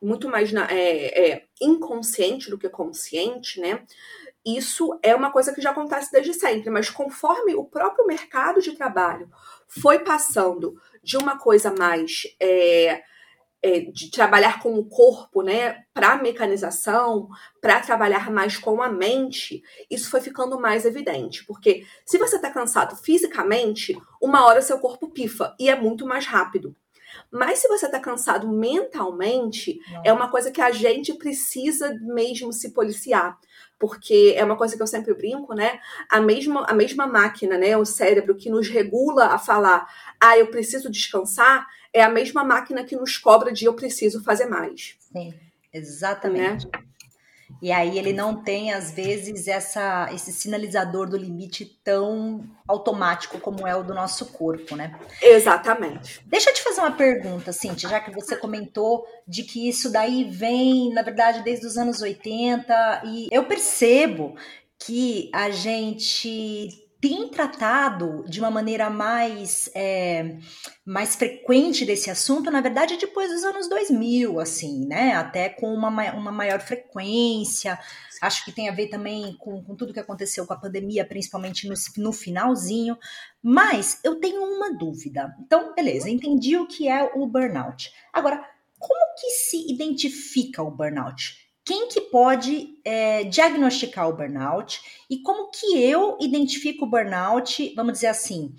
muito 0.00 0.28
mais 0.28 0.52
na, 0.52 0.70
é, 0.70 1.30
é, 1.30 1.44
inconsciente 1.60 2.50
do 2.50 2.58
que 2.58 2.68
consciente, 2.68 3.58
né? 3.60 3.84
Isso 4.44 4.98
é 5.02 5.14
uma 5.14 5.32
coisa 5.32 5.54
que 5.54 5.62
já 5.62 5.70
acontece 5.70 6.12
desde 6.12 6.34
sempre, 6.34 6.68
mas 6.68 6.90
conforme 6.90 7.54
o 7.54 7.64
próprio 7.64 8.06
mercado 8.06 8.60
de 8.60 8.72
trabalho 8.72 9.30
foi 9.66 10.00
passando 10.00 10.78
de 11.04 11.16
uma 11.16 11.38
coisa 11.38 11.72
mais 11.78 12.22
é, 12.40 13.02
é, 13.62 13.80
de 13.80 14.10
trabalhar 14.10 14.60
com 14.62 14.74
o 14.78 14.84
corpo, 14.84 15.40
né, 15.40 15.84
para 15.94 16.16
mecanização, 16.16 17.28
para 17.62 17.80
trabalhar 17.80 18.30
mais 18.30 18.58
com 18.58 18.82
a 18.82 18.90
mente, 18.90 19.62
isso 19.90 20.10
foi 20.10 20.20
ficando 20.20 20.60
mais 20.60 20.84
evidente. 20.84 21.44
Porque 21.46 21.86
se 22.04 22.18
você 22.18 22.36
está 22.36 22.50
cansado 22.50 22.94
fisicamente, 22.96 23.96
uma 24.20 24.44
hora 24.44 24.60
seu 24.60 24.78
corpo 24.78 25.08
pifa 25.08 25.54
e 25.58 25.70
é 25.70 25.74
muito 25.74 26.06
mais 26.06 26.26
rápido. 26.26 26.76
Mas 27.30 27.60
se 27.60 27.68
você 27.68 27.86
está 27.86 27.98
cansado 27.98 28.48
mentalmente, 28.48 29.80
Não. 29.90 30.02
é 30.04 30.12
uma 30.12 30.28
coisa 30.28 30.50
que 30.50 30.60
a 30.60 30.70
gente 30.70 31.14
precisa 31.14 31.96
mesmo 32.02 32.52
se 32.52 32.72
policiar. 32.72 33.38
Porque 33.78 34.34
é 34.36 34.44
uma 34.44 34.56
coisa 34.56 34.76
que 34.76 34.82
eu 34.82 34.86
sempre 34.86 35.14
brinco, 35.14 35.54
né? 35.54 35.80
A 36.10 36.20
mesma, 36.20 36.64
a 36.64 36.74
mesma 36.74 37.06
máquina, 37.06 37.58
né? 37.58 37.76
O 37.76 37.84
cérebro 37.84 38.34
que 38.34 38.48
nos 38.48 38.68
regula 38.68 39.26
a 39.26 39.38
falar, 39.38 39.86
ah, 40.20 40.38
eu 40.38 40.46
preciso 40.48 40.90
descansar, 40.90 41.66
é 41.92 42.02
a 42.02 42.08
mesma 42.08 42.44
máquina 42.44 42.84
que 42.84 42.96
nos 42.96 43.16
cobra 43.16 43.52
de 43.52 43.64
eu 43.64 43.74
preciso 43.74 44.22
fazer 44.22 44.46
mais. 44.46 44.96
Sim, 44.98 45.34
exatamente. 45.72 46.66
Né? 46.66 46.84
E 47.62 47.72
aí 47.72 47.98
ele 47.98 48.12
não 48.12 48.42
tem, 48.42 48.72
às 48.72 48.90
vezes, 48.90 49.48
essa, 49.48 50.08
esse 50.12 50.32
sinalizador 50.32 51.08
do 51.08 51.16
limite 51.16 51.64
tão 51.82 52.44
automático 52.66 53.38
como 53.38 53.66
é 53.66 53.74
o 53.74 53.82
do 53.82 53.94
nosso 53.94 54.26
corpo, 54.26 54.76
né? 54.76 54.98
Exatamente. 55.22 56.20
Deixa 56.26 56.50
eu 56.50 56.54
te 56.54 56.62
fazer 56.62 56.80
uma 56.80 56.92
pergunta, 56.92 57.52
Cintia, 57.52 57.88
já 57.88 58.00
que 58.00 58.10
você 58.10 58.36
comentou 58.36 59.06
de 59.26 59.42
que 59.42 59.68
isso 59.68 59.90
daí 59.90 60.24
vem, 60.24 60.92
na 60.92 61.02
verdade, 61.02 61.42
desde 61.42 61.66
os 61.66 61.76
anos 61.76 62.02
80, 62.02 63.02
e 63.06 63.28
eu 63.30 63.44
percebo 63.44 64.34
que 64.78 65.30
a 65.32 65.50
gente 65.50 66.83
tem 67.04 67.28
tratado 67.28 68.24
de 68.26 68.40
uma 68.40 68.50
maneira 68.50 68.88
mais, 68.88 69.68
é, 69.74 70.38
mais 70.86 71.14
frequente 71.14 71.84
desse 71.84 72.10
assunto, 72.10 72.50
na 72.50 72.62
verdade, 72.62 72.96
depois 72.96 73.30
dos 73.30 73.44
anos 73.44 73.68
2000, 73.68 74.40
assim, 74.40 74.86
né? 74.86 75.12
Até 75.12 75.50
com 75.50 75.66
uma, 75.74 75.90
uma 76.14 76.32
maior 76.32 76.60
frequência. 76.60 77.78
Acho 78.22 78.42
que 78.42 78.52
tem 78.52 78.70
a 78.70 78.72
ver 78.72 78.88
também 78.88 79.36
com, 79.36 79.62
com 79.62 79.76
tudo 79.76 79.92
que 79.92 80.00
aconteceu 80.00 80.46
com 80.46 80.54
a 80.54 80.58
pandemia, 80.58 81.04
principalmente 81.04 81.68
no, 81.68 81.74
no 81.98 82.10
finalzinho. 82.10 82.96
Mas 83.42 84.00
eu 84.02 84.18
tenho 84.18 84.42
uma 84.42 84.72
dúvida. 84.72 85.36
Então, 85.44 85.74
beleza, 85.74 86.08
entendi 86.08 86.56
o 86.56 86.66
que 86.66 86.88
é 86.88 87.04
o 87.14 87.26
burnout. 87.26 87.92
Agora, 88.14 88.42
como 88.78 89.14
que 89.20 89.28
se 89.28 89.70
identifica 89.70 90.62
o 90.62 90.70
burnout? 90.70 91.43
Quem 91.64 91.88
que 91.88 92.00
pode 92.02 92.78
é, 92.84 93.24
diagnosticar 93.24 94.08
o 94.08 94.16
burnout 94.16 94.80
e 95.08 95.22
como 95.22 95.50
que 95.50 95.82
eu 95.82 96.18
identifico 96.20 96.84
o 96.84 96.88
burnout, 96.88 97.72
vamos 97.74 97.94
dizer 97.94 98.08
assim, 98.08 98.54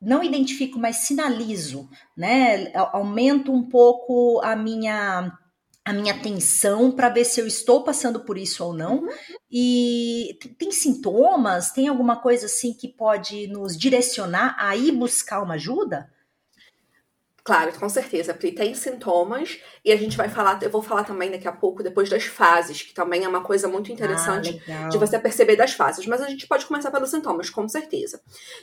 não 0.00 0.22
identifico, 0.22 0.78
mas 0.78 0.96
sinalizo, 0.96 1.88
né? 2.16 2.70
Aumento 2.92 3.50
um 3.50 3.62
pouco 3.68 4.40
a 4.44 4.54
minha 4.54 5.32
a 5.86 5.92
minha 5.92 6.14
atenção 6.14 6.90
para 6.90 7.10
ver 7.10 7.26
se 7.26 7.38
eu 7.38 7.46
estou 7.46 7.84
passando 7.84 8.20
por 8.20 8.38
isso 8.38 8.64
ou 8.64 8.72
não. 8.72 9.00
Uhum. 9.00 9.08
E 9.50 10.38
tem 10.58 10.72
sintomas, 10.72 11.72
tem 11.72 11.88
alguma 11.88 12.16
coisa 12.16 12.46
assim 12.46 12.72
que 12.72 12.88
pode 12.88 13.46
nos 13.48 13.76
direcionar 13.76 14.56
a 14.58 14.74
ir 14.74 14.92
buscar 14.92 15.42
uma 15.42 15.54
ajuda? 15.54 16.10
Claro, 17.44 17.78
com 17.78 17.90
certeza, 17.90 18.32
Pri, 18.32 18.52
tem 18.52 18.74
sintomas 18.74 19.60
e 19.84 19.92
a 19.92 19.96
gente 19.96 20.16
vai 20.16 20.30
falar, 20.30 20.62
eu 20.62 20.70
vou 20.70 20.80
falar 20.80 21.04
também 21.04 21.30
daqui 21.30 21.46
a 21.46 21.52
pouco 21.52 21.82
depois 21.82 22.08
das 22.08 22.24
fases, 22.24 22.80
que 22.80 22.94
também 22.94 23.22
é 23.22 23.28
uma 23.28 23.42
coisa 23.42 23.68
muito 23.68 23.92
interessante 23.92 24.62
ah, 24.66 24.88
de 24.88 24.96
você 24.96 25.18
perceber 25.18 25.54
das 25.54 25.74
fases, 25.74 26.06
mas 26.06 26.22
a 26.22 26.28
gente 26.28 26.46
pode 26.46 26.64
começar 26.64 26.90
pelos 26.90 27.10
sintomas, 27.10 27.50
com 27.50 27.68
certeza. 27.68 28.22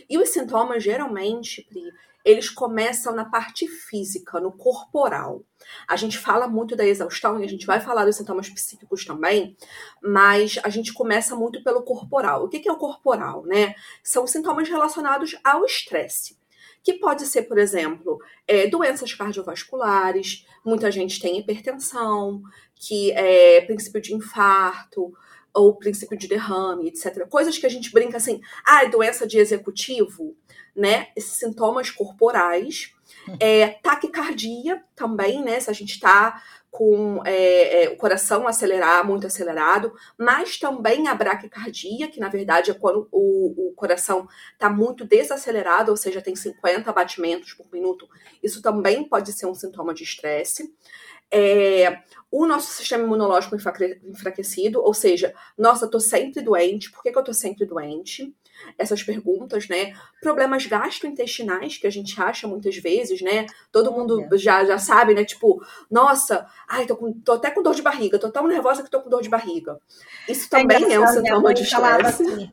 E 0.10 0.18
os 0.18 0.30
sintomas, 0.30 0.84
geralmente, 0.84 1.62
Pri, 1.70 1.94
eles 2.26 2.50
começam 2.50 3.14
na 3.14 3.24
parte 3.24 3.68
física, 3.68 4.40
no 4.40 4.52
corporal. 4.52 5.44
A 5.88 5.96
gente 5.96 6.18
fala 6.18 6.48
muito 6.48 6.76
da 6.76 6.86
exaustão 6.86 7.40
e 7.40 7.44
a 7.44 7.48
gente 7.48 7.68
vai 7.68 7.80
falar 7.80 8.06
dos 8.06 8.16
sintomas 8.16 8.50
psíquicos 8.50 9.06
também, 9.06 9.56
mas 10.02 10.58
a 10.64 10.70
gente 10.70 10.92
começa 10.92 11.36
muito 11.36 11.64
pelo 11.64 11.84
corporal. 11.84 12.46
O 12.46 12.50
que 12.50 12.68
é 12.68 12.72
o 12.72 12.78
corporal, 12.78 13.44
né? 13.46 13.76
São 14.04 14.26
sintomas 14.26 14.68
relacionados 14.68 15.38
ao 15.44 15.66
estresse 15.66 16.41
que 16.84 16.94
pode 16.94 17.26
ser, 17.26 17.44
por 17.44 17.58
exemplo, 17.58 18.20
é, 18.48 18.68
doenças 18.68 19.14
cardiovasculares, 19.14 20.46
muita 20.66 20.92
gente 20.92 21.20
tem 21.20 21.38
hipertensão, 21.38 22.42
que 22.76 23.12
é 23.12 23.62
princípio 23.62 24.02
de 24.02 24.14
infarto, 24.14 25.14
ou 25.54 25.76
princípio 25.76 26.18
de 26.18 26.28
derrame, 26.28 26.88
etc. 26.88 27.28
Coisas 27.28 27.58
que 27.58 27.66
a 27.66 27.70
gente 27.70 27.92
brinca 27.92 28.18
assim, 28.18 28.42
ah, 28.66 28.84
é 28.84 28.90
doença 28.90 29.28
de 29.28 29.38
executivo, 29.38 30.36
né? 30.76 31.08
Esses 31.16 31.34
sintomas 31.34 31.90
corporais. 31.90 32.94
É, 33.40 33.68
taquicardia 33.84 34.84
também, 34.96 35.44
né? 35.44 35.60
Se 35.60 35.70
a 35.70 35.74
gente 35.74 35.92
está 35.92 36.42
com 36.72 37.22
é, 37.26 37.84
é, 37.84 37.90
o 37.90 37.98
coração 37.98 38.48
acelerar, 38.48 39.06
muito 39.06 39.28
acelerado, 39.28 39.94
mas 40.18 40.58
também 40.58 41.10
a 41.10 41.14
braquicardia, 41.14 42.08
que 42.08 42.20
na 42.20 42.30
verdade 42.30 42.72
é 42.72 42.74
quando 42.74 43.10
o, 43.12 43.72
o 43.72 43.74
coração 43.74 44.26
está 44.54 44.70
muito 44.70 45.04
desacelerado, 45.04 45.92
ou 45.92 45.98
seja, 45.98 46.22
tem 46.22 46.34
50 46.34 46.90
batimentos 46.94 47.54
por 47.54 47.68
minuto. 47.72 48.08
Isso 48.42 48.62
também 48.62 49.04
pode 49.04 49.34
ser 49.34 49.48
um 49.48 49.54
sintoma 49.54 49.94
de 49.94 50.04
estresse. 50.04 50.74
É, 51.30 52.00
o 52.32 52.46
nosso 52.46 52.74
sistema 52.74 53.04
imunológico 53.04 53.56
enfraquecido, 53.56 54.82
ou 54.82 54.94
seja, 54.94 55.34
nossa, 55.58 55.90
tô 55.90 56.00
sempre 56.00 56.42
doente, 56.42 56.90
por 56.90 57.04
que, 57.04 57.12
que 57.12 57.18
eu 57.18 57.24
tô 57.24 57.34
sempre 57.34 57.66
doente? 57.66 58.34
Essas 58.78 59.04
perguntas, 59.04 59.68
né? 59.68 59.94
Problemas 60.22 60.66
gastrointestinais 60.66 61.78
que 61.78 61.88
a 61.88 61.90
gente 61.90 62.20
acha 62.22 62.48
muitas 62.48 62.76
vezes, 62.78 63.22
né? 63.22 63.46
Todo 63.72 63.92
mundo 63.92 64.28
já, 64.38 64.64
já 64.66 64.78
sabe, 64.78 65.14
né? 65.14 65.24
Tipo, 65.24 65.64
nossa, 65.90 66.46
ai, 66.68 66.86
tô, 66.86 66.96
com, 66.96 67.14
tô 67.14 67.34
até 67.34 67.52
com 67.52 67.62
dor 67.62 67.76
de 67.76 67.82
barriga, 67.82 68.20
tô 68.20 68.32
tão 68.32 68.48
nervosa 68.48 68.84
que 68.84 68.90
tô 68.90 69.02
com 69.02 69.10
dor 69.10 69.22
de 69.22 69.30
barriga. 69.30 69.78
Isso 70.28 70.48
é 70.48 70.60
também 70.60 70.92
é, 70.92 70.94
é 70.94 71.00
um 71.00 71.08
sintoma 71.08 71.54
de 71.54 71.64
estresse. 71.64 72.24
Assim, 72.24 72.52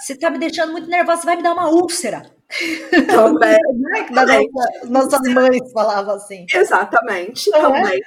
você 0.00 0.16
tá 0.16 0.30
me 0.30 0.38
deixando 0.38 0.72
muito 0.72 0.88
nervosa, 0.88 1.24
vai 1.24 1.36
me 1.36 1.42
dar 1.42 1.52
uma 1.52 1.68
úlcera. 1.68 2.22
Também. 3.08 3.58
também. 4.14 4.50
Nossas 4.84 5.20
mães 5.34 5.72
falavam 5.72 6.14
assim. 6.14 6.46
Exatamente, 6.52 7.54
é? 7.54 7.60
também. 7.60 8.00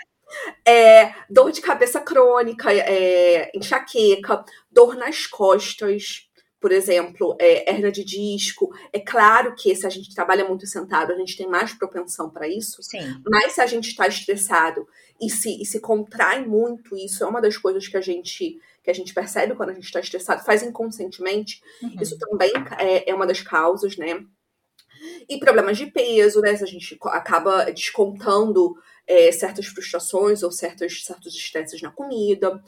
É, 0.66 1.13
dor 1.30 1.51
de 1.51 1.62
cabeça 1.62 2.00
crônica, 2.00 2.72
é, 2.72 3.51
enxaqueca, 3.54 4.44
dor 4.72 4.96
nas 4.96 5.28
costas, 5.28 6.30
por 6.62 6.72
exemplo, 6.72 7.36
é, 7.39 7.72
hernia 7.72 7.91
de 7.91 8.03
disco. 8.03 8.72
É 8.94 9.00
claro 9.00 9.56
que 9.56 9.75
se 9.75 9.88
a 9.88 9.89
gente 9.89 10.13
trabalha 10.13 10.48
muito 10.48 10.68
sentado, 10.68 11.12
a 11.12 11.18
gente 11.18 11.36
tem 11.36 11.48
mais 11.48 11.74
propensão 11.74 12.30
para 12.30 12.48
isso. 12.48 12.84
Sim. 12.84 13.20
Mas 13.27 13.53
se 13.53 13.62
a 13.62 13.65
gente 13.65 13.89
está 13.89 14.08
estressado 14.08 14.88
e 15.20 15.27
se, 15.27 15.60
e 15.60 15.65
se 15.65 15.80
contrai 15.80 16.46
muito, 16.46 16.96
isso 16.96 17.24
é 17.24 17.27
uma 17.27 17.41
das 17.41 17.58
coisas 17.58 17.88
que 17.88 17.98
a 17.98 18.01
gente 18.01 18.60
que 18.84 18.89
a 18.89 18.94
gente 18.94 19.13
percebe 19.13 19.53
quando 19.53 19.70
a 19.70 19.74
gente 19.74 19.84
está 19.84 20.00
estressado, 20.00 20.44
faz 20.44 20.63
inconscientemente. 20.63 21.62
Uhum. 21.84 22.01
Isso 22.01 22.18
também 22.18 22.51
é, 22.80 23.12
é 23.12 23.13
uma 23.13 23.27
das 23.27 23.39
causas, 23.39 23.96
né? 23.96 24.25
E 25.30 25.38
problemas 25.38 25.77
de 25.77 25.86
peso, 25.86 26.41
né? 26.41 26.56
Se 26.56 26.63
a 26.63 26.68
gente 26.68 26.98
acaba 27.06 27.65
descontando 27.65 28.75
é, 29.06 29.32
certas 29.32 29.68
frustrações 29.68 30.41
ou 30.41 30.51
certos, 30.51 31.06
certos 31.06 31.36
estresses 31.36 31.80
na 31.80 31.91
comida 31.91 32.60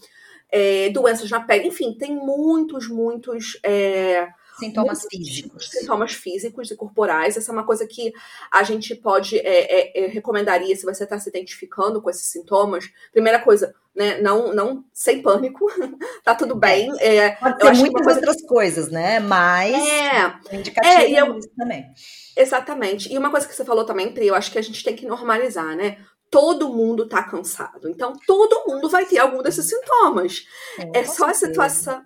é, 0.53 0.89
doenças 0.89 1.31
na 1.31 1.39
pele, 1.39 1.67
enfim, 1.67 1.95
tem 1.97 2.15
muitos, 2.15 2.87
muitos. 2.87 3.57
É, 3.63 4.27
sintomas 4.59 4.99
muitos 4.99 5.07
físicos. 5.09 5.69
Sintomas 5.69 6.13
físicos 6.13 6.69
e 6.69 6.75
corporais. 6.75 7.35
Essa 7.35 7.51
é 7.51 7.53
uma 7.53 7.65
coisa 7.65 7.87
que 7.87 8.13
a 8.51 8.61
gente 8.61 8.93
pode 8.93 9.39
é, 9.39 10.01
é, 10.03 10.05
é 10.05 10.07
recomendaria 10.07 10.75
se 10.75 10.85
você 10.85 11.05
está 11.05 11.17
se 11.19 11.27
identificando 11.27 11.99
com 11.99 12.09
esses 12.09 12.27
sintomas. 12.27 12.87
Primeira 13.11 13.39
coisa, 13.39 13.73
né? 13.95 14.21
Não, 14.21 14.53
não 14.53 14.85
sem 14.93 15.23
pânico, 15.23 15.65
tá 16.23 16.35
tudo 16.35 16.55
bem. 16.55 16.91
É, 16.99 17.31
pode 17.31 17.57
ter 17.57 17.73
muitas 17.73 18.03
coisa... 18.03 18.19
outras 18.19 18.41
coisas, 18.43 18.89
né? 18.89 19.19
Mas 19.19 19.73
é, 19.73 20.55
indicativo 20.55 21.15
é, 21.15 21.19
eu... 21.19 21.39
também. 21.57 21.91
Exatamente. 22.37 23.11
E 23.11 23.17
uma 23.17 23.31
coisa 23.31 23.47
que 23.47 23.55
você 23.55 23.65
falou 23.65 23.85
também, 23.85 24.11
Pri, 24.11 24.27
eu 24.27 24.35
acho 24.35 24.51
que 24.51 24.59
a 24.59 24.63
gente 24.63 24.83
tem 24.83 24.95
que 24.95 25.07
normalizar, 25.07 25.75
né? 25.75 25.97
Todo 26.33 26.73
mundo 26.73 27.07
tá 27.07 27.21
cansado. 27.21 27.87
Então, 27.87 28.13
todo 28.25 28.63
mundo 28.67 28.89
vai 28.89 29.05
ter 29.05 29.19
algum 29.19 29.43
desses 29.43 29.67
sintomas. 29.67 30.47
É, 30.79 31.01
é 31.01 31.05
só 31.05 31.29
a 31.29 31.33
situação. 31.33 32.03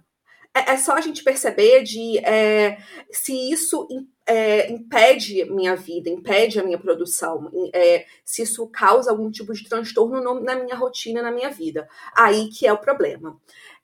É, 0.53 0.73
é, 0.73 0.77
só 0.77 0.95
a 0.95 1.01
gente 1.01 1.23
perceber 1.23 1.83
de 1.83 2.17
é, 2.25 2.77
se 3.09 3.33
isso 3.51 3.87
é, 4.25 4.69
impede 4.69 5.45
minha 5.45 5.77
vida, 5.77 6.09
impede 6.09 6.59
a 6.59 6.63
minha 6.63 6.77
produção, 6.77 7.49
é, 7.73 8.05
se 8.25 8.41
isso 8.41 8.67
causa 8.67 9.11
algum 9.11 9.31
tipo 9.31 9.53
de 9.53 9.63
transtorno 9.69 10.21
no, 10.21 10.41
na 10.41 10.55
minha 10.55 10.75
rotina, 10.75 11.21
na 11.21 11.31
minha 11.31 11.49
vida. 11.49 11.87
Aí 12.13 12.49
que 12.49 12.67
é 12.67 12.73
o 12.73 12.77
problema. 12.77 13.39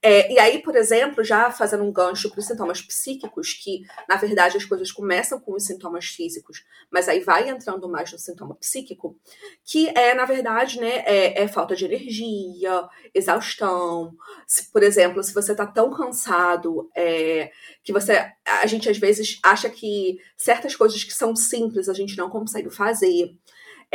É, 0.06 0.34
e 0.34 0.38
aí, 0.38 0.62
por 0.62 0.76
exemplo, 0.76 1.24
já 1.24 1.50
fazendo 1.50 1.86
um 1.86 1.92
gancho 1.92 2.30
para 2.30 2.40
os 2.40 2.46
sintomas 2.46 2.82
psíquicos, 2.82 3.54
que 3.54 3.84
na 4.08 4.18
verdade 4.18 4.58
as 4.58 4.66
coisas 4.66 4.92
começam 4.92 5.40
com 5.40 5.54
os 5.54 5.64
sintomas 5.64 6.08
físicos, 6.08 6.66
mas 6.92 7.08
aí 7.08 7.22
vai 7.22 7.48
entrando 7.48 7.88
mais 7.88 8.12
no 8.12 8.20
sintoma 8.20 8.54
psíquico, 8.56 9.18
que 9.64 9.88
é, 9.98 10.14
na 10.14 10.26
verdade, 10.26 10.78
né, 10.78 11.04
é, 11.06 11.44
é 11.44 11.48
falta 11.48 11.74
de 11.74 11.86
energia, 11.86 12.86
exaustão. 13.14 14.14
Se, 14.46 14.70
por 14.74 14.84
exemplo, 14.84 15.24
se 15.24 15.34
você 15.34 15.54
está 15.54 15.66
tão 15.66 15.90
cansado 15.90 16.92
é, 16.94 17.50
que 17.82 17.94
você. 17.94 18.30
A 18.46 18.68
gente 18.68 18.90
às 18.90 18.98
vezes 18.98 19.40
acha 19.42 19.70
que 19.70 20.20
certas 20.36 20.76
coisas 20.76 21.02
que 21.02 21.14
são 21.14 21.34
simples 21.34 21.88
a 21.88 21.94
gente 21.94 22.18
não 22.18 22.30
consegue 22.30 22.70
fazer. 22.70 23.34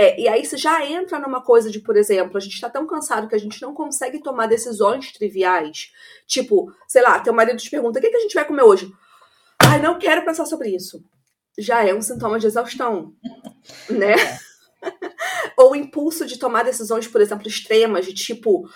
É, 0.01 0.21
e 0.21 0.29
aí 0.29 0.47
você 0.47 0.57
já 0.57 0.87
entra 0.87 1.19
numa 1.19 1.43
coisa 1.43 1.73
de, 1.73 1.81
por 1.81 1.97
exemplo, 1.97 2.37
a 2.37 2.41
gente 2.41 2.55
está 2.55 2.71
tão 2.71 2.87
cansado 2.87 3.27
que 3.27 3.35
a 3.35 3.39
gente 3.39 3.61
não 3.61 3.75
consegue 3.75 4.23
tomar 4.23 4.47
decisões 4.47 5.11
triviais. 5.13 5.93
Tipo, 6.25 6.73
sei 6.87 7.03
lá, 7.03 7.19
teu 7.19 7.33
marido 7.33 7.59
te 7.59 7.69
pergunta: 7.69 7.99
o 7.99 8.03
que, 8.03 8.09
que 8.09 8.17
a 8.17 8.21
gente 8.21 8.35
vai 8.35 8.45
comer 8.45 8.63
hoje? 8.63 8.93
Ai, 9.61 9.83
não 9.83 9.99
quero 9.99 10.25
pensar 10.25 10.47
sobre 10.47 10.69
isso. 10.69 11.03
Já 11.59 11.85
é 11.85 11.93
um 11.93 12.01
sintoma 12.01 12.39
de 12.39 12.47
exaustão, 12.47 13.13
né? 13.91 14.15
Ou 15.59 15.73
o 15.73 15.77
impulso 15.77 16.25
de 16.25 16.39
tomar 16.39 16.63
decisões, 16.63 17.09
por 17.09 17.21
exemplo, 17.21 17.49
extremas, 17.49 18.07
de 18.07 18.15
tipo, 18.15 18.71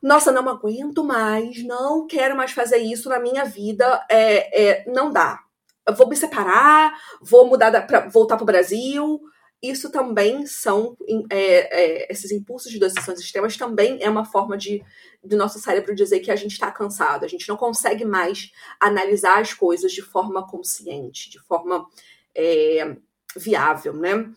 nossa, 0.00 0.30
não 0.30 0.48
aguento 0.48 1.02
mais, 1.02 1.64
não 1.64 2.06
quero 2.06 2.36
mais 2.36 2.52
fazer 2.52 2.78
isso 2.78 3.08
na 3.08 3.18
minha 3.18 3.44
vida, 3.44 4.06
é, 4.08 4.62
é 4.62 4.84
não 4.86 5.10
dá. 5.10 5.40
Eu 5.84 5.96
vou 5.96 6.08
me 6.08 6.14
separar, 6.14 6.96
vou 7.20 7.48
mudar 7.48 7.84
para 7.88 8.08
voltar 8.08 8.36
para 8.36 8.44
o 8.44 8.46
Brasil, 8.46 9.20
isso 9.62 9.90
também 9.90 10.46
são 10.46 10.96
é, 11.30 12.06
é, 12.06 12.12
esses 12.12 12.30
impulsos 12.30 12.72
de 12.72 12.78
decisões 12.78 13.20
extremas 13.20 13.56
também 13.56 13.98
é 14.00 14.08
uma 14.08 14.24
forma 14.24 14.56
de 14.56 14.82
do 15.22 15.36
nosso 15.36 15.58
cérebro 15.58 15.94
dizer 15.94 16.20
que 16.20 16.30
a 16.30 16.36
gente 16.36 16.52
está 16.52 16.70
cansado, 16.72 17.24
a 17.24 17.28
gente 17.28 17.46
não 17.46 17.56
consegue 17.56 18.06
mais 18.06 18.50
analisar 18.80 19.38
as 19.38 19.52
coisas 19.52 19.92
de 19.92 20.00
forma 20.00 20.46
consciente, 20.46 21.28
de 21.28 21.38
forma 21.40 21.86
é, 22.34 22.96
viável, 23.36 23.92
né? 23.92 24.32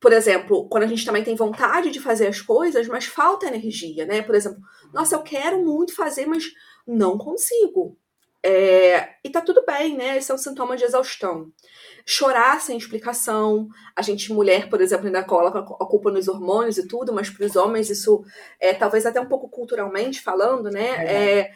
Por 0.00 0.12
exemplo, 0.12 0.66
quando 0.68 0.84
a 0.84 0.86
gente 0.86 1.04
também 1.04 1.22
tem 1.22 1.36
vontade 1.36 1.90
de 1.90 2.00
fazer 2.00 2.26
as 2.26 2.40
coisas, 2.40 2.88
mas 2.88 3.04
falta 3.04 3.46
energia, 3.46 4.06
né? 4.06 4.22
Por 4.22 4.34
exemplo, 4.34 4.60
nossa, 4.92 5.14
eu 5.14 5.22
quero 5.22 5.62
muito 5.62 5.94
fazer, 5.94 6.26
mas 6.26 6.50
não 6.86 7.18
consigo. 7.18 7.96
É, 8.44 9.10
e 9.24 9.30
tá 9.30 9.40
tudo 9.40 9.64
bem, 9.64 9.96
né? 9.96 10.18
Esse 10.18 10.32
é 10.32 10.34
um 10.34 10.38
sintoma 10.38 10.76
de 10.76 10.84
exaustão 10.84 11.52
chorar 12.04 12.60
sem 12.60 12.76
explicação. 12.76 13.68
A 13.94 14.02
gente, 14.02 14.32
mulher, 14.32 14.68
por 14.68 14.80
exemplo, 14.80 15.06
ainda 15.06 15.22
coloca 15.22 15.60
a 15.60 15.86
culpa 15.86 16.10
nos 16.10 16.28
hormônios 16.28 16.78
e 16.78 16.86
tudo, 16.86 17.12
mas 17.12 17.30
para 17.30 17.46
os 17.46 17.56
homens 17.56 17.90
isso 17.90 18.24
é 18.60 18.74
talvez 18.74 19.06
até 19.06 19.20
um 19.20 19.28
pouco 19.28 19.48
culturalmente 19.48 20.20
falando, 20.20 20.70
né? 20.70 21.06
É, 21.06 21.52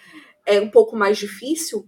é 0.46 0.60
um 0.60 0.70
pouco 0.70 0.96
mais 0.96 1.18
difícil. 1.18 1.86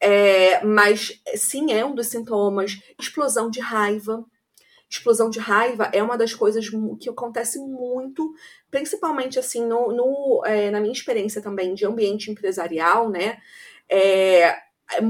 É, 0.00 0.62
mas 0.64 1.20
sim, 1.34 1.72
é 1.72 1.84
um 1.84 1.94
dos 1.94 2.08
sintomas. 2.08 2.78
Explosão 2.98 3.50
de 3.50 3.60
raiva. 3.60 4.24
Explosão 4.88 5.28
de 5.28 5.40
raiva 5.40 5.90
é 5.92 6.00
uma 6.00 6.16
das 6.16 6.32
coisas 6.32 6.68
que 7.00 7.10
acontece 7.10 7.58
muito, 7.58 8.32
principalmente 8.70 9.36
assim, 9.36 9.66
no, 9.66 9.90
no 9.90 10.42
é, 10.46 10.70
na 10.70 10.80
minha 10.80 10.92
experiência 10.92 11.42
também 11.42 11.74
de 11.74 11.84
ambiente 11.84 12.30
empresarial, 12.30 13.10
né? 13.10 13.38
É, 13.90 14.48
é 14.48 15.00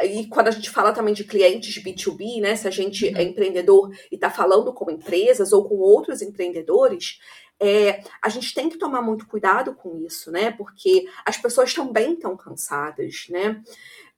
e 0.00 0.28
quando 0.28 0.48
a 0.48 0.52
gente 0.52 0.70
fala 0.70 0.92
também 0.92 1.12
de 1.12 1.24
clientes 1.24 1.82
B2B, 1.82 2.40
né? 2.40 2.54
Se 2.54 2.68
a 2.68 2.70
gente 2.70 3.06
uhum. 3.06 3.16
é 3.16 3.22
empreendedor 3.22 3.90
e 4.12 4.14
está 4.14 4.30
falando 4.30 4.72
com 4.72 4.90
empresas 4.90 5.52
ou 5.52 5.68
com 5.68 5.74
outros 5.76 6.22
empreendedores, 6.22 7.18
é, 7.60 8.02
a 8.22 8.28
gente 8.28 8.54
tem 8.54 8.68
que 8.68 8.78
tomar 8.78 9.02
muito 9.02 9.26
cuidado 9.26 9.74
com 9.74 9.96
isso, 9.98 10.30
né? 10.30 10.52
Porque 10.52 11.08
as 11.26 11.36
pessoas 11.36 11.74
também 11.74 12.12
estão 12.12 12.36
cansadas, 12.36 13.26
né? 13.28 13.60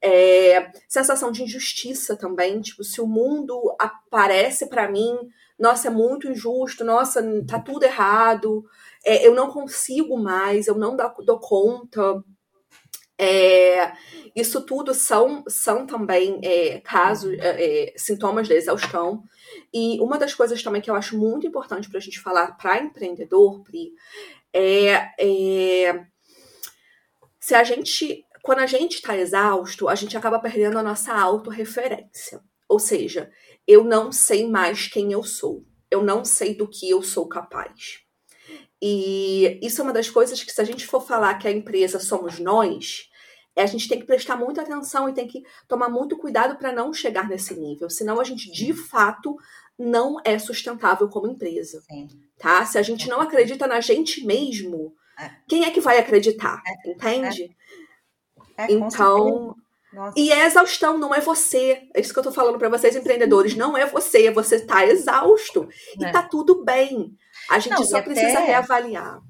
É, 0.02 0.70
sensação 0.88 1.32
de 1.32 1.42
injustiça 1.42 2.16
também, 2.16 2.60
tipo, 2.60 2.84
se 2.84 3.00
o 3.00 3.06
mundo 3.06 3.74
aparece 3.78 4.66
para 4.66 4.90
mim, 4.90 5.14
nossa, 5.58 5.88
é 5.88 5.90
muito 5.90 6.28
injusto, 6.28 6.84
nossa, 6.84 7.22
tá 7.46 7.58
tudo 7.58 7.84
errado, 7.84 8.64
é, 9.04 9.26
eu 9.26 9.34
não 9.34 9.50
consigo 9.50 10.18
mais, 10.18 10.66
eu 10.66 10.74
não 10.74 10.96
dou, 10.96 11.12
dou 11.24 11.38
conta. 11.38 12.22
É, 13.22 13.92
isso 14.34 14.62
tudo 14.62 14.94
são, 14.94 15.44
são 15.46 15.86
também 15.86 16.40
é, 16.42 16.80
casos, 16.80 17.34
é, 17.38 17.90
é, 17.90 17.94
sintomas 17.94 18.48
da 18.48 18.54
exaustão. 18.54 19.22
E 19.74 20.00
uma 20.00 20.18
das 20.18 20.34
coisas 20.34 20.62
também 20.62 20.80
que 20.80 20.90
eu 20.90 20.94
acho 20.94 21.18
muito 21.18 21.46
importante 21.46 21.90
para 21.90 21.98
a 21.98 22.00
gente 22.00 22.18
falar 22.18 22.56
para 22.56 22.82
empreendedor, 22.82 23.62
Pri, 23.62 23.92
é, 24.54 25.10
é, 25.20 26.06
se 27.38 27.54
a 27.54 27.62
gente, 27.62 28.24
quando 28.42 28.60
a 28.60 28.66
gente 28.66 28.94
está 28.94 29.14
exausto, 29.18 29.86
a 29.86 29.94
gente 29.94 30.16
acaba 30.16 30.38
perdendo 30.38 30.78
a 30.78 30.82
nossa 30.82 31.12
autorreferência. 31.12 32.40
Ou 32.66 32.78
seja, 32.78 33.30
eu 33.66 33.84
não 33.84 34.10
sei 34.10 34.48
mais 34.48 34.88
quem 34.88 35.12
eu 35.12 35.22
sou. 35.22 35.62
Eu 35.90 36.02
não 36.02 36.24
sei 36.24 36.54
do 36.54 36.66
que 36.66 36.88
eu 36.88 37.02
sou 37.02 37.28
capaz. 37.28 38.00
E 38.80 39.60
isso 39.62 39.82
é 39.82 39.84
uma 39.84 39.92
das 39.92 40.08
coisas 40.08 40.42
que, 40.42 40.50
se 40.50 40.60
a 40.60 40.64
gente 40.64 40.86
for 40.86 41.06
falar 41.06 41.34
que 41.34 41.46
a 41.46 41.50
empresa 41.50 42.00
somos 42.00 42.38
nós, 42.38 43.09
a 43.60 43.66
gente 43.66 43.88
tem 43.88 43.98
que 43.98 44.06
prestar 44.06 44.36
muita 44.36 44.62
atenção 44.62 45.08
e 45.08 45.12
tem 45.12 45.26
que 45.26 45.42
tomar 45.68 45.88
muito 45.88 46.16
cuidado 46.16 46.56
para 46.56 46.72
não 46.72 46.92
chegar 46.92 47.28
nesse 47.28 47.54
nível, 47.54 47.88
senão 47.90 48.20
a 48.20 48.24
gente 48.24 48.50
de 48.50 48.72
fato 48.72 49.36
não 49.78 50.20
é 50.24 50.38
sustentável 50.38 51.08
como 51.08 51.26
empresa. 51.26 51.80
Sim. 51.82 52.08
Tá? 52.38 52.64
Se 52.66 52.78
a 52.78 52.82
gente 52.82 53.08
não 53.08 53.20
acredita 53.20 53.66
na 53.66 53.80
gente 53.80 54.24
mesmo, 54.24 54.94
é. 55.18 55.30
quem 55.48 55.64
é 55.64 55.70
que 55.70 55.80
vai 55.80 55.98
acreditar? 55.98 56.62
É. 56.66 56.90
Entende? 56.90 57.56
É. 58.56 58.64
é 58.64 58.72
então, 58.72 59.56
nossa. 59.92 60.18
E 60.18 60.30
é 60.30 60.46
exaustão, 60.46 60.96
não 60.98 61.14
é 61.14 61.20
você. 61.20 61.88
É 61.94 62.00
isso 62.00 62.12
que 62.12 62.18
eu 62.18 62.22
tô 62.22 62.30
falando 62.30 62.58
para 62.58 62.68
vocês, 62.68 62.94
empreendedores. 62.94 63.56
Não 63.56 63.76
é 63.76 63.86
você, 63.86 64.30
você 64.30 64.60
tá 64.60 64.86
exausto. 64.86 65.68
É. 66.00 66.08
E 66.08 66.12
tá 66.12 66.22
tudo 66.22 66.62
bem. 66.64 67.16
A 67.48 67.58
gente 67.58 67.74
não, 67.74 67.84
só 67.84 68.00
precisa 68.00 68.38
reavaliar. 68.40 69.20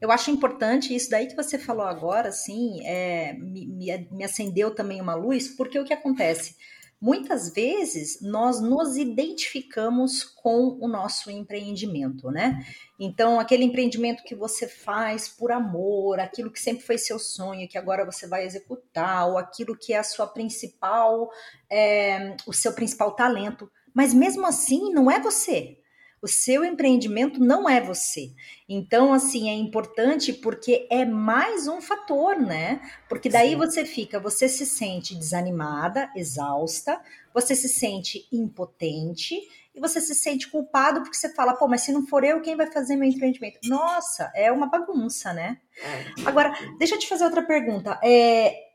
Eu 0.00 0.10
acho 0.10 0.30
importante 0.30 0.94
isso 0.94 1.10
daí 1.10 1.26
que 1.26 1.36
você 1.36 1.58
falou 1.58 1.84
agora, 1.84 2.30
assim, 2.30 2.84
é, 2.86 3.34
me, 3.34 3.66
me, 3.66 4.08
me 4.10 4.24
acendeu 4.24 4.74
também 4.74 5.00
uma 5.00 5.14
luz, 5.14 5.48
porque 5.48 5.78
o 5.78 5.84
que 5.84 5.92
acontece? 5.92 6.56
Muitas 7.00 7.50
vezes 7.50 8.20
nós 8.20 8.60
nos 8.60 8.96
identificamos 8.98 10.22
com 10.22 10.78
o 10.80 10.86
nosso 10.86 11.30
empreendimento, 11.30 12.30
né? 12.30 12.62
Então, 12.98 13.40
aquele 13.40 13.64
empreendimento 13.64 14.22
que 14.22 14.34
você 14.34 14.68
faz 14.68 15.26
por 15.26 15.50
amor, 15.50 16.20
aquilo 16.20 16.50
que 16.50 16.60
sempre 16.60 16.84
foi 16.84 16.98
seu 16.98 17.18
sonho, 17.18 17.68
que 17.68 17.78
agora 17.78 18.04
você 18.04 18.26
vai 18.26 18.44
executar, 18.44 19.26
ou 19.28 19.38
aquilo 19.38 19.76
que 19.76 19.94
é 19.94 19.98
a 19.98 20.02
sua 20.02 20.26
principal, 20.26 21.30
é, 21.70 22.36
o 22.46 22.52
seu 22.52 22.74
principal 22.74 23.12
talento. 23.12 23.70
Mas 23.94 24.12
mesmo 24.12 24.46
assim, 24.46 24.92
não 24.92 25.10
é 25.10 25.18
você. 25.18 25.79
O 26.22 26.28
seu 26.28 26.64
empreendimento 26.64 27.40
não 27.40 27.68
é 27.68 27.80
você. 27.80 28.30
Então, 28.68 29.12
assim, 29.12 29.48
é 29.48 29.54
importante 29.54 30.32
porque 30.34 30.86
é 30.90 31.04
mais 31.04 31.66
um 31.66 31.80
fator, 31.80 32.38
né? 32.38 32.80
Porque 33.08 33.28
daí 33.28 33.50
Sim. 33.50 33.56
você 33.56 33.84
fica, 33.86 34.20
você 34.20 34.48
se 34.48 34.66
sente 34.66 35.14
desanimada, 35.14 36.10
exausta, 36.14 37.00
você 37.32 37.56
se 37.56 37.68
sente 37.68 38.28
impotente 38.30 39.34
e 39.74 39.80
você 39.80 40.00
se 40.00 40.14
sente 40.14 40.48
culpado 40.48 41.00
porque 41.00 41.16
você 41.16 41.32
fala, 41.34 41.54
pô, 41.54 41.66
mas 41.66 41.82
se 41.82 41.92
não 41.92 42.06
for 42.06 42.22
eu, 42.22 42.42
quem 42.42 42.56
vai 42.56 42.70
fazer 42.70 42.96
meu 42.96 43.08
empreendimento? 43.08 43.58
Nossa, 43.64 44.30
é 44.34 44.52
uma 44.52 44.66
bagunça, 44.66 45.32
né? 45.32 45.58
É. 45.82 46.28
Agora, 46.28 46.52
deixa 46.78 46.96
eu 46.96 46.98
te 46.98 47.08
fazer 47.08 47.24
outra 47.24 47.42
pergunta. 47.42 47.98
É, 48.04 48.69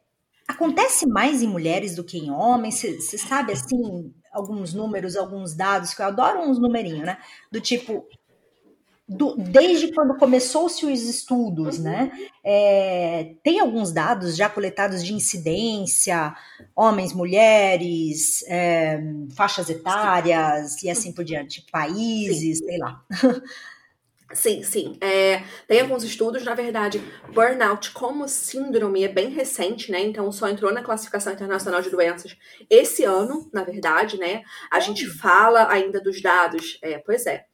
acontece 0.47 1.07
mais 1.07 1.41
em 1.41 1.47
mulheres 1.47 1.95
do 1.95 2.03
que 2.03 2.17
em 2.17 2.31
homens? 2.31 2.81
Você 2.81 3.17
sabe, 3.17 3.53
assim, 3.53 4.13
alguns 4.31 4.73
números, 4.73 5.15
alguns 5.15 5.53
dados, 5.53 5.93
que 5.93 6.01
eu 6.01 6.05
adoro 6.05 6.41
uns 6.41 6.59
numerinhos, 6.59 7.05
né? 7.05 7.17
Do 7.51 7.61
tipo, 7.61 8.05
do, 9.07 9.35
desde 9.37 9.93
quando 9.93 10.17
começou-se 10.17 10.83
os 10.85 11.01
estudos, 11.03 11.77
né? 11.77 12.11
É, 12.43 13.35
tem 13.43 13.59
alguns 13.59 13.91
dados 13.91 14.35
já 14.35 14.49
coletados 14.49 15.03
de 15.03 15.13
incidência, 15.13 16.35
homens, 16.75 17.13
mulheres, 17.13 18.43
é, 18.47 18.99
faixas 19.35 19.69
etárias 19.69 20.81
e 20.81 20.89
assim 20.89 21.11
por 21.11 21.23
diante, 21.23 21.65
países, 21.71 22.59
Sim. 22.59 22.65
sei 22.65 22.77
lá. 22.77 23.03
Sim, 24.33 24.63
sim. 24.63 24.97
É, 25.01 25.43
tem 25.67 25.81
alguns 25.81 26.03
estudos, 26.03 26.43
na 26.43 26.55
verdade, 26.55 26.99
burnout 27.31 27.91
como 27.91 28.27
síndrome 28.27 29.03
é 29.03 29.07
bem 29.07 29.29
recente, 29.29 29.91
né? 29.91 30.01
Então 30.01 30.31
só 30.31 30.49
entrou 30.49 30.73
na 30.73 30.83
classificação 30.83 31.31
internacional 31.31 31.81
de 31.81 31.91
doenças 31.91 32.35
esse 32.69 33.03
ano, 33.03 33.47
na 33.53 33.63
verdade, 33.63 34.17
né? 34.17 34.41
A 34.71 34.79
gente 34.79 35.05
fala 35.05 35.69
ainda 35.71 36.01
dos 36.01 36.21
dados. 36.21 36.79
É, 36.81 36.97
pois 36.97 37.25
é. 37.27 37.45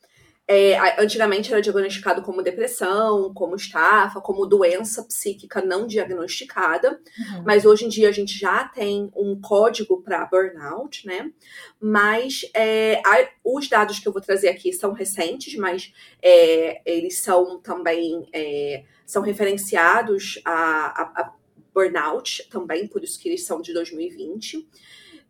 É, 0.54 1.02
antigamente 1.02 1.50
era 1.50 1.62
diagnosticado 1.62 2.22
como 2.22 2.44
depressão, 2.44 3.34
como 3.34 3.56
estafa, 3.56 4.20
como 4.20 4.46
doença 4.46 5.02
psíquica 5.02 5.62
não 5.62 5.88
diagnosticada, 5.88 7.00
uhum. 7.18 7.44
mas 7.46 7.66
hoje 7.66 7.86
em 7.86 7.88
dia 7.88 8.10
a 8.10 8.12
gente 8.12 8.38
já 8.38 8.66
tem 8.66 9.10
um 9.16 9.40
código 9.40 10.02
para 10.02 10.26
burnout, 10.26 11.08
né? 11.08 11.32
Mas 11.80 12.42
é, 12.54 13.02
os 13.46 13.70
dados 13.70 14.00
que 14.00 14.10
eu 14.10 14.12
vou 14.12 14.22
trazer 14.22 14.50
aqui 14.50 14.74
são 14.74 14.92
recentes, 14.92 15.56
mas 15.56 15.94
é, 16.22 16.82
eles 16.86 17.20
são 17.20 17.58
também 17.62 18.28
é, 18.34 18.84
são 19.06 19.22
referenciados 19.22 20.42
a, 20.44 20.54
a, 20.54 21.22
a 21.22 21.34
burnout 21.74 22.50
também, 22.50 22.88
por 22.88 23.02
isso 23.02 23.18
que 23.18 23.30
eles 23.30 23.46
são 23.46 23.62
de 23.62 23.72
2020 23.72 24.68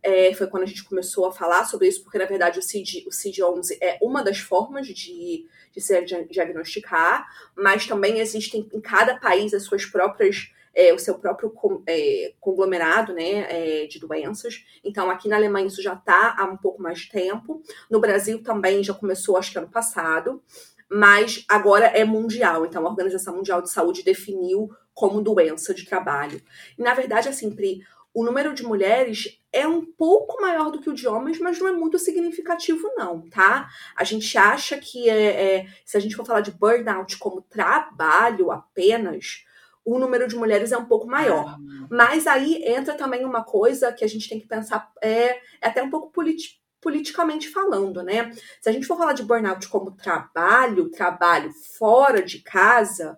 é, 0.02 0.34
foi 0.34 0.46
quando 0.46 0.64
a 0.64 0.66
gente 0.66 0.84
começou 0.84 1.26
a 1.26 1.32
falar 1.32 1.64
sobre 1.64 1.88
isso, 1.88 2.02
porque 2.02 2.18
na 2.18 2.24
verdade 2.24 2.58
o 2.58 2.62
CID, 2.62 3.04
o 3.06 3.10
CID-11 3.10 3.78
é 3.80 3.98
uma 4.02 4.22
das 4.22 4.38
formas 4.38 4.86
de, 4.86 5.46
de 5.72 5.80
se 5.80 6.00
diagnosticar, 6.30 7.26
mas 7.56 7.86
também 7.86 8.18
existem 8.18 8.68
em 8.72 8.80
cada 8.80 9.18
país 9.18 9.54
as 9.54 9.62
suas 9.62 9.86
próprias 9.86 10.50
é, 10.74 10.92
o 10.92 10.98
seu 10.98 11.16
próprio 11.16 11.52
é, 11.86 12.32
conglomerado 12.40 13.12
né, 13.12 13.46
é, 13.82 13.86
de 13.86 13.98
doenças. 13.98 14.64
Então, 14.82 15.10
aqui 15.10 15.28
na 15.28 15.36
Alemanha 15.36 15.66
isso 15.66 15.82
já 15.82 15.92
está 15.92 16.34
há 16.38 16.44
um 16.44 16.56
pouco 16.56 16.80
mais 16.82 17.00
de 17.00 17.10
tempo. 17.10 17.62
No 17.90 18.00
Brasil 18.00 18.42
também 18.42 18.82
já 18.82 18.94
começou, 18.94 19.36
acho 19.36 19.52
que 19.52 19.58
ano 19.58 19.68
passado. 19.68 20.42
Mas 20.90 21.44
agora 21.48 21.86
é 21.86 22.04
mundial. 22.04 22.66
Então, 22.66 22.86
a 22.86 22.90
Organização 22.90 23.36
Mundial 23.36 23.62
de 23.62 23.70
Saúde 23.70 24.02
definiu 24.02 24.70
como 24.94 25.22
doença 25.22 25.72
de 25.72 25.84
trabalho. 25.84 26.40
E, 26.78 26.82
na 26.82 26.92
verdade, 26.94 27.28
assim, 27.28 27.50
Pri, 27.54 27.82
o 28.14 28.24
número 28.24 28.54
de 28.54 28.62
mulheres 28.62 29.40
é 29.52 29.66
um 29.66 29.84
pouco 29.84 30.40
maior 30.40 30.70
do 30.70 30.80
que 30.80 30.90
o 30.90 30.94
de 30.94 31.06
homens, 31.06 31.38
mas 31.38 31.58
não 31.58 31.68
é 31.68 31.72
muito 31.72 31.98
significativo, 31.98 32.90
não, 32.96 33.28
tá? 33.28 33.68
A 33.96 34.04
gente 34.04 34.36
acha 34.36 34.78
que 34.78 35.08
é, 35.08 35.56
é, 35.56 35.66
se 35.84 35.96
a 35.96 36.00
gente 36.00 36.16
for 36.16 36.24
falar 36.24 36.40
de 36.40 36.50
burnout 36.50 37.18
como 37.18 37.42
trabalho 37.42 38.50
apenas, 38.50 39.44
o 39.84 39.98
número 39.98 40.28
de 40.28 40.36
mulheres 40.36 40.72
é 40.72 40.78
um 40.78 40.84
pouco 40.84 41.06
maior. 41.06 41.56
Ah. 41.58 41.86
Mas 41.90 42.26
aí 42.26 42.62
entra 42.64 42.94
também 42.94 43.24
uma 43.24 43.44
coisa 43.44 43.92
que 43.92 44.04
a 44.04 44.08
gente 44.08 44.28
tem 44.28 44.40
que 44.40 44.46
pensar, 44.46 44.90
é, 45.02 45.38
é 45.60 45.68
até 45.68 45.82
um 45.82 45.90
pouco 45.90 46.10
politi 46.10 46.60
politicamente 46.80 47.48
falando, 47.48 48.02
né? 48.02 48.32
Se 48.60 48.68
a 48.68 48.72
gente 48.72 48.88
for 48.88 48.98
falar 48.98 49.12
de 49.12 49.22
burnout 49.22 49.68
como 49.68 49.92
trabalho, 49.92 50.90
trabalho 50.90 51.52
fora 51.78 52.20
de 52.20 52.40
casa, 52.40 53.16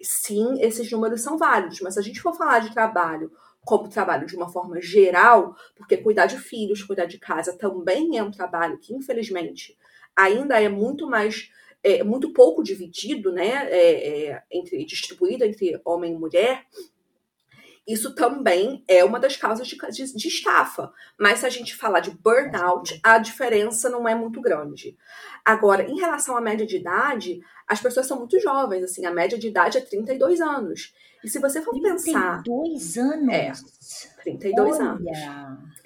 sim, 0.00 0.62
esses 0.62 0.88
números 0.92 1.20
são 1.20 1.36
válidos. 1.36 1.80
Mas 1.80 1.94
se 1.94 2.00
a 2.00 2.02
gente 2.04 2.20
for 2.20 2.36
falar 2.36 2.60
de 2.60 2.72
trabalho 2.72 3.32
como 3.64 3.88
trabalho 3.88 4.26
de 4.26 4.36
uma 4.36 4.48
forma 4.48 4.80
geral, 4.80 5.54
porque 5.76 5.96
cuidar 5.96 6.26
de 6.26 6.38
filhos, 6.38 6.82
cuidar 6.82 7.06
de 7.06 7.18
casa 7.18 7.56
também 7.56 8.16
é 8.16 8.22
um 8.22 8.30
trabalho 8.30 8.78
que, 8.78 8.94
infelizmente, 8.94 9.76
ainda 10.16 10.60
é 10.60 10.68
muito 10.68 11.08
mais, 11.08 11.50
é, 11.82 12.02
muito 12.02 12.32
pouco 12.32 12.62
dividido, 12.62 13.32
né, 13.32 13.68
é, 13.70 14.28
é, 14.28 14.42
entre, 14.50 14.84
distribuído 14.84 15.44
entre 15.44 15.80
homem 15.84 16.14
e 16.14 16.18
mulher, 16.18 16.66
isso 17.86 18.14
também 18.14 18.84
é 18.86 19.04
uma 19.04 19.18
das 19.18 19.36
causas 19.36 19.66
de, 19.66 19.76
de, 19.76 20.14
de, 20.14 20.28
estafa. 20.28 20.92
Mas 21.18 21.40
se 21.40 21.46
a 21.46 21.48
gente 21.48 21.74
falar 21.74 22.00
de 22.00 22.10
burnout, 22.12 23.00
a 23.02 23.18
diferença 23.18 23.88
não 23.88 24.06
é 24.06 24.14
muito 24.14 24.40
grande. 24.40 24.96
Agora, 25.44 25.82
em 25.82 25.98
relação 25.98 26.36
à 26.36 26.40
média 26.40 26.66
de 26.66 26.76
idade, 26.76 27.40
as 27.66 27.80
pessoas 27.80 28.06
são 28.06 28.18
muito 28.18 28.38
jovens, 28.38 28.84
assim, 28.84 29.06
a 29.06 29.10
média 29.10 29.36
de 29.36 29.48
idade 29.48 29.78
é 29.78 29.80
32 29.80 30.40
anos. 30.40 30.94
E 31.24 31.28
se 31.28 31.38
você 31.38 31.60
for 31.60 31.72
32 31.72 32.04
pensar. 32.04 32.42
32 32.42 32.98
anos? 32.98 33.28
É, 33.32 33.52
32 34.22 34.78
Olha. 34.78 34.86
anos. 34.86 35.80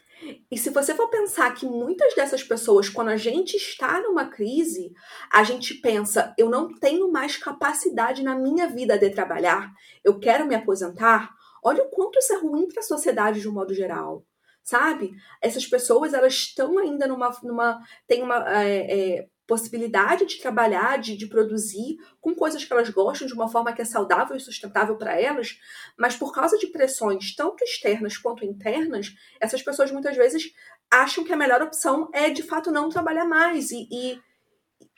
E 0.50 0.56
se 0.56 0.70
você 0.70 0.94
for 0.94 1.08
pensar 1.08 1.52
que 1.54 1.66
muitas 1.66 2.14
dessas 2.14 2.42
pessoas, 2.42 2.88
quando 2.88 3.08
a 3.08 3.16
gente 3.16 3.56
está 3.56 4.00
numa 4.00 4.26
crise, 4.26 4.92
a 5.30 5.42
gente 5.44 5.74
pensa, 5.74 6.34
eu 6.38 6.48
não 6.48 6.72
tenho 6.74 7.10
mais 7.10 7.36
capacidade 7.36 8.22
na 8.22 8.34
minha 8.34 8.68
vida 8.68 8.96
de 8.98 9.10
trabalhar, 9.10 9.70
eu 10.02 10.18
quero 10.18 10.46
me 10.46 10.54
aposentar. 10.54 11.30
Olha 11.62 11.82
o 11.82 11.90
quanto 11.90 12.18
isso 12.18 12.32
é 12.32 12.38
ruim 12.38 12.68
para 12.68 12.80
a 12.80 12.84
sociedade 12.84 13.40
de 13.40 13.48
um 13.48 13.52
modo 13.52 13.74
geral. 13.74 14.24
sabe? 14.62 15.12
Essas 15.42 15.66
pessoas, 15.66 16.14
elas 16.14 16.32
estão 16.34 16.78
ainda 16.78 17.06
numa. 17.06 17.30
numa 17.42 17.80
tem 18.06 18.22
uma. 18.22 18.62
É, 18.62 19.18
é, 19.18 19.26
possibilidade 19.46 20.26
de 20.26 20.38
trabalhar, 20.38 20.98
de, 20.98 21.16
de 21.16 21.26
produzir 21.26 21.96
com 22.20 22.34
coisas 22.34 22.64
que 22.64 22.72
elas 22.72 22.88
gostam 22.88 23.26
de 23.26 23.34
uma 23.34 23.48
forma 23.48 23.72
que 23.72 23.82
é 23.82 23.84
saudável 23.84 24.36
e 24.36 24.40
sustentável 24.40 24.96
para 24.96 25.20
elas, 25.20 25.58
mas 25.98 26.16
por 26.16 26.32
causa 26.32 26.56
de 26.58 26.66
pressões 26.68 27.34
tanto 27.34 27.62
externas 27.62 28.16
quanto 28.16 28.44
internas, 28.44 29.14
essas 29.40 29.62
pessoas 29.62 29.90
muitas 29.90 30.16
vezes 30.16 30.52
acham 30.90 31.24
que 31.24 31.32
a 31.32 31.36
melhor 31.36 31.62
opção 31.62 32.08
é 32.12 32.30
de 32.30 32.42
fato 32.42 32.70
não 32.70 32.88
trabalhar 32.88 33.24
mais 33.24 33.70
e, 33.70 33.88
e, 33.90 34.20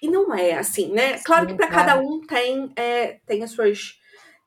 e 0.03 0.09
não 0.09 0.33
é 0.35 0.55
assim, 0.55 0.93
né? 0.93 1.19
Claro 1.21 1.47
que 1.47 1.55
para 1.55 1.69
cada 1.69 1.99
um 1.99 2.21
tem, 2.21 2.73
é, 2.77 3.19
tem 3.27 3.43
as 3.43 3.51
suas 3.51 3.99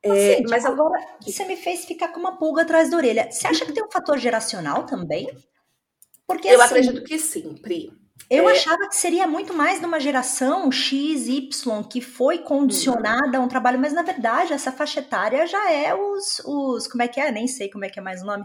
é, 0.02 0.34
assim, 0.34 0.44
mas 0.48 0.64
agora 0.64 0.98
você 1.20 1.44
me 1.44 1.56
fez 1.56 1.84
ficar 1.84 2.08
com 2.08 2.20
uma 2.20 2.38
pulga 2.38 2.62
atrás 2.62 2.90
da 2.90 2.96
orelha. 2.96 3.30
Você 3.30 3.46
acha 3.46 3.66
que 3.66 3.72
tem 3.72 3.84
um 3.84 3.90
fator 3.90 4.16
geracional 4.18 4.86
também? 4.86 5.28
Porque 6.26 6.48
eu 6.48 6.60
assim, 6.62 6.74
acredito 6.76 7.04
que 7.04 7.18
sim, 7.18 7.54
Pri. 7.56 7.92
Eu 8.28 8.48
é... 8.48 8.52
achava 8.52 8.88
que 8.88 8.96
seria 8.96 9.26
muito 9.26 9.54
mais 9.54 9.80
de 9.80 9.86
uma 9.86 10.00
geração 10.00 10.70
X, 10.70 11.26
Y, 11.26 11.82
que 11.84 12.00
foi 12.00 12.38
condicionada 12.38 13.38
a 13.38 13.40
um 13.40 13.48
trabalho, 13.48 13.78
mas 13.78 13.92
na 13.92 14.02
verdade 14.02 14.52
essa 14.52 14.70
faixa 14.70 15.00
etária 15.00 15.46
já 15.46 15.70
é 15.70 15.94
os, 15.94 16.40
os. 16.44 16.86
Como 16.86 17.02
é 17.02 17.08
que 17.08 17.20
é? 17.20 17.30
Nem 17.30 17.46
sei 17.46 17.70
como 17.70 17.84
é 17.84 17.88
que 17.88 17.98
é 17.98 18.02
mais 18.02 18.22
o 18.22 18.26
nome. 18.26 18.44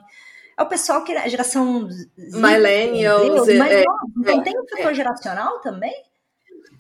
É 0.58 0.64
o 0.64 0.68
pessoal 0.68 1.04
que. 1.04 1.12
A 1.14 1.28
geração. 1.28 1.90
Z, 1.90 2.10
Millennials. 2.18 3.46
Deus, 3.46 3.58
mas 3.58 3.72
é, 3.72 3.84
não, 3.84 4.36
não 4.36 4.44
tem 4.44 4.58
um 4.60 4.68
fator 4.68 4.94
geracional 4.94 5.60
também? 5.60 5.94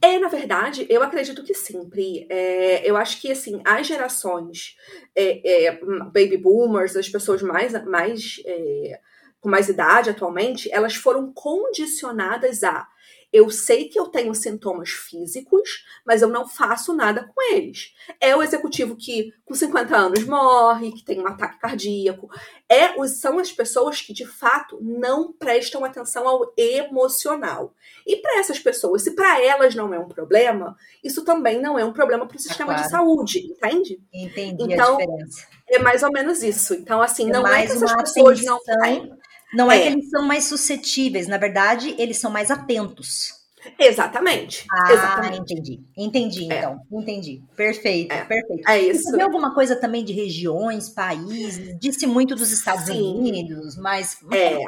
É, 0.01 0.19
na 0.19 0.27
verdade, 0.27 0.86
eu 0.89 1.01
acredito 1.01 1.43
que 1.43 1.53
sim, 1.53 1.88
Pri. 1.89 2.27
É, 2.29 2.89
eu 2.89 2.97
acho 2.97 3.19
que, 3.21 3.31
assim, 3.31 3.62
as 3.65 3.88
gerações 3.88 4.75
é, 5.15 5.67
é, 5.67 5.79
baby 6.12 6.38
boomers, 6.38 6.95
as 6.95 7.10
pessoas 7.10 7.41
mais, 7.41 7.73
mais 7.86 8.41
é, 8.45 8.99
com 9.45 9.49
mais 9.51 9.69
idade 9.69 10.10
atualmente, 10.10 10.67
elas 10.71 10.95
foram 10.95 11.31
condicionadas 11.31 12.63
a 12.63 12.88
eu 13.36 13.49
sei 13.49 13.89
que 13.89 13.99
eu 13.99 14.08
tenho 14.08 14.34
sintomas 14.34 14.91
físicos, 14.91 15.86
mas 16.05 16.21
eu 16.21 16.29
não 16.29 16.47
faço 16.47 16.93
nada 16.93 17.29
com 17.36 17.53
eles. 17.53 17.93
É 18.21 18.34
o 18.34 18.41
executivo 18.41 18.95
que 18.95 19.34
com 19.43 19.53
50 19.53 19.93
anos 19.93 20.23
morre, 20.23 20.93
que 20.93 21.03
tem 21.03 21.19
um 21.19 21.27
ataque 21.27 21.60
cardíaco. 21.60 22.29
É, 22.69 22.95
são 23.08 23.38
as 23.38 23.51
pessoas 23.51 23.99
que 23.99 24.13
de 24.13 24.25
fato 24.25 24.79
não 24.81 25.34
prestam 25.34 25.84
atenção 25.84 26.25
ao 26.25 26.53
emocional. 26.55 27.73
E 28.08 28.15
para 28.15 28.39
essas 28.39 28.58
pessoas, 28.58 29.01
se 29.01 29.12
para 29.12 29.43
elas 29.43 29.75
não 29.75 29.93
é 29.93 29.99
um 29.99 30.08
problema, 30.08 30.77
isso 31.03 31.25
também 31.25 31.62
não 31.62 31.77
é 31.77 31.84
um 31.84 31.91
problema 31.91 32.25
para 32.25 32.38
o 32.38 32.39
sistema 32.39 32.71
é 32.71 32.75
claro. 32.75 32.84
de 32.84 32.89
saúde, 32.89 33.39
entende? 33.39 34.01
Entendi 34.13 34.63
então, 34.63 34.95
a 34.95 35.01
diferença. 35.01 35.47
É 35.67 35.79
mais 35.79 36.03
ou 36.03 36.12
menos 36.13 36.41
isso. 36.41 36.73
Então, 36.73 37.01
assim, 37.01 37.29
é 37.29 37.34
não 37.34 37.45
é 37.45 37.65
que 37.65 37.73
essas 37.73 37.93
pessoas 37.97 38.39
atenção... 38.39 38.62
não 38.65 38.79
têm 38.81 39.24
não 39.53 39.71
é. 39.71 39.77
é. 39.77 39.81
que 39.81 39.88
eles 39.88 40.10
são 40.10 40.25
mais 40.25 40.45
suscetíveis, 40.45 41.27
na 41.27 41.38
verdade, 41.38 41.95
eles 41.97 42.17
são 42.17 42.31
mais 42.31 42.51
atentos. 42.51 43.45
Exatamente. 43.79 44.65
Ah, 44.71 44.91
Exatamente. 44.91 45.53
entendi. 45.53 45.84
Entendi, 45.97 46.51
é. 46.51 46.58
então. 46.58 46.79
Entendi. 46.91 47.43
Perfeito, 47.55 48.13
é. 48.13 48.23
perfeito. 48.23 48.69
É 48.69 48.79
isso. 48.79 49.10
Você 49.10 49.21
alguma 49.21 49.53
coisa 49.53 49.75
também 49.75 50.03
de 50.03 50.13
regiões, 50.13 50.89
países? 50.89 51.75
Disse 51.79 52.05
muito 52.05 52.36
dos 52.36 52.51
Estados 52.51 52.86
Sim. 52.86 53.17
Unidos, 53.17 53.75
mas 53.77 54.17
é. 54.31 54.60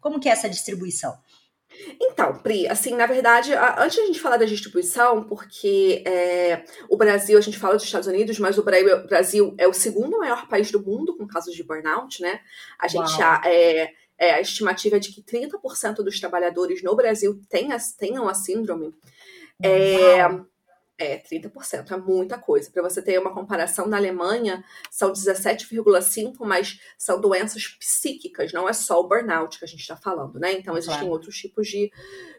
como 0.00 0.20
que 0.20 0.28
é 0.28 0.32
essa 0.32 0.48
distribuição? 0.48 1.16
Então, 2.00 2.34
Pri, 2.34 2.68
assim, 2.68 2.94
na 2.94 3.06
verdade, 3.06 3.52
antes 3.78 3.94
de 3.94 4.02
a 4.02 4.06
gente 4.06 4.20
falar 4.20 4.36
da 4.36 4.44
distribuição, 4.44 5.24
porque 5.24 6.02
é, 6.06 6.64
o 6.88 6.96
Brasil, 6.96 7.38
a 7.38 7.40
gente 7.40 7.58
fala 7.58 7.74
dos 7.74 7.84
Estados 7.84 8.06
Unidos, 8.06 8.38
mas 8.38 8.58
o 8.58 8.62
Brasil 8.62 9.54
é 9.58 9.66
o 9.66 9.72
segundo 9.72 10.18
maior 10.18 10.46
país 10.48 10.70
do 10.70 10.84
mundo 10.84 11.16
com 11.16 11.26
casos 11.26 11.54
de 11.54 11.64
burnout, 11.64 12.20
né? 12.20 12.40
A 12.78 12.88
gente 12.88 13.16
já, 13.16 13.40
é, 13.46 13.90
é, 14.22 14.34
a 14.34 14.40
estimativa 14.40 14.96
é 14.96 15.00
de 15.00 15.10
que 15.10 15.20
30% 15.20 15.96
dos 15.96 16.20
trabalhadores 16.20 16.80
no 16.80 16.94
Brasil 16.94 17.42
tenham, 17.48 17.76
tenham 17.98 18.28
a 18.28 18.34
síndrome. 18.34 18.94
É, 19.60 20.20
é 20.96 21.18
30%, 21.18 21.90
é 21.90 21.96
muita 21.96 22.38
coisa. 22.38 22.70
Para 22.70 22.84
você 22.84 23.02
ter 23.02 23.18
uma 23.18 23.34
comparação, 23.34 23.88
na 23.88 23.96
Alemanha 23.96 24.64
são 24.88 25.12
17,5%, 25.12 26.36
mas 26.42 26.78
são 26.96 27.20
doenças 27.20 27.66
psíquicas, 27.66 28.52
não 28.52 28.68
é 28.68 28.72
só 28.72 29.00
o 29.00 29.08
burnout 29.08 29.58
que 29.58 29.64
a 29.64 29.68
gente 29.68 29.80
está 29.80 29.96
falando, 29.96 30.38
né? 30.38 30.52
Então 30.52 30.78
existem 30.78 31.00
claro. 31.00 31.12
outros 31.12 31.36
tipos 31.36 31.66
de, 31.66 31.90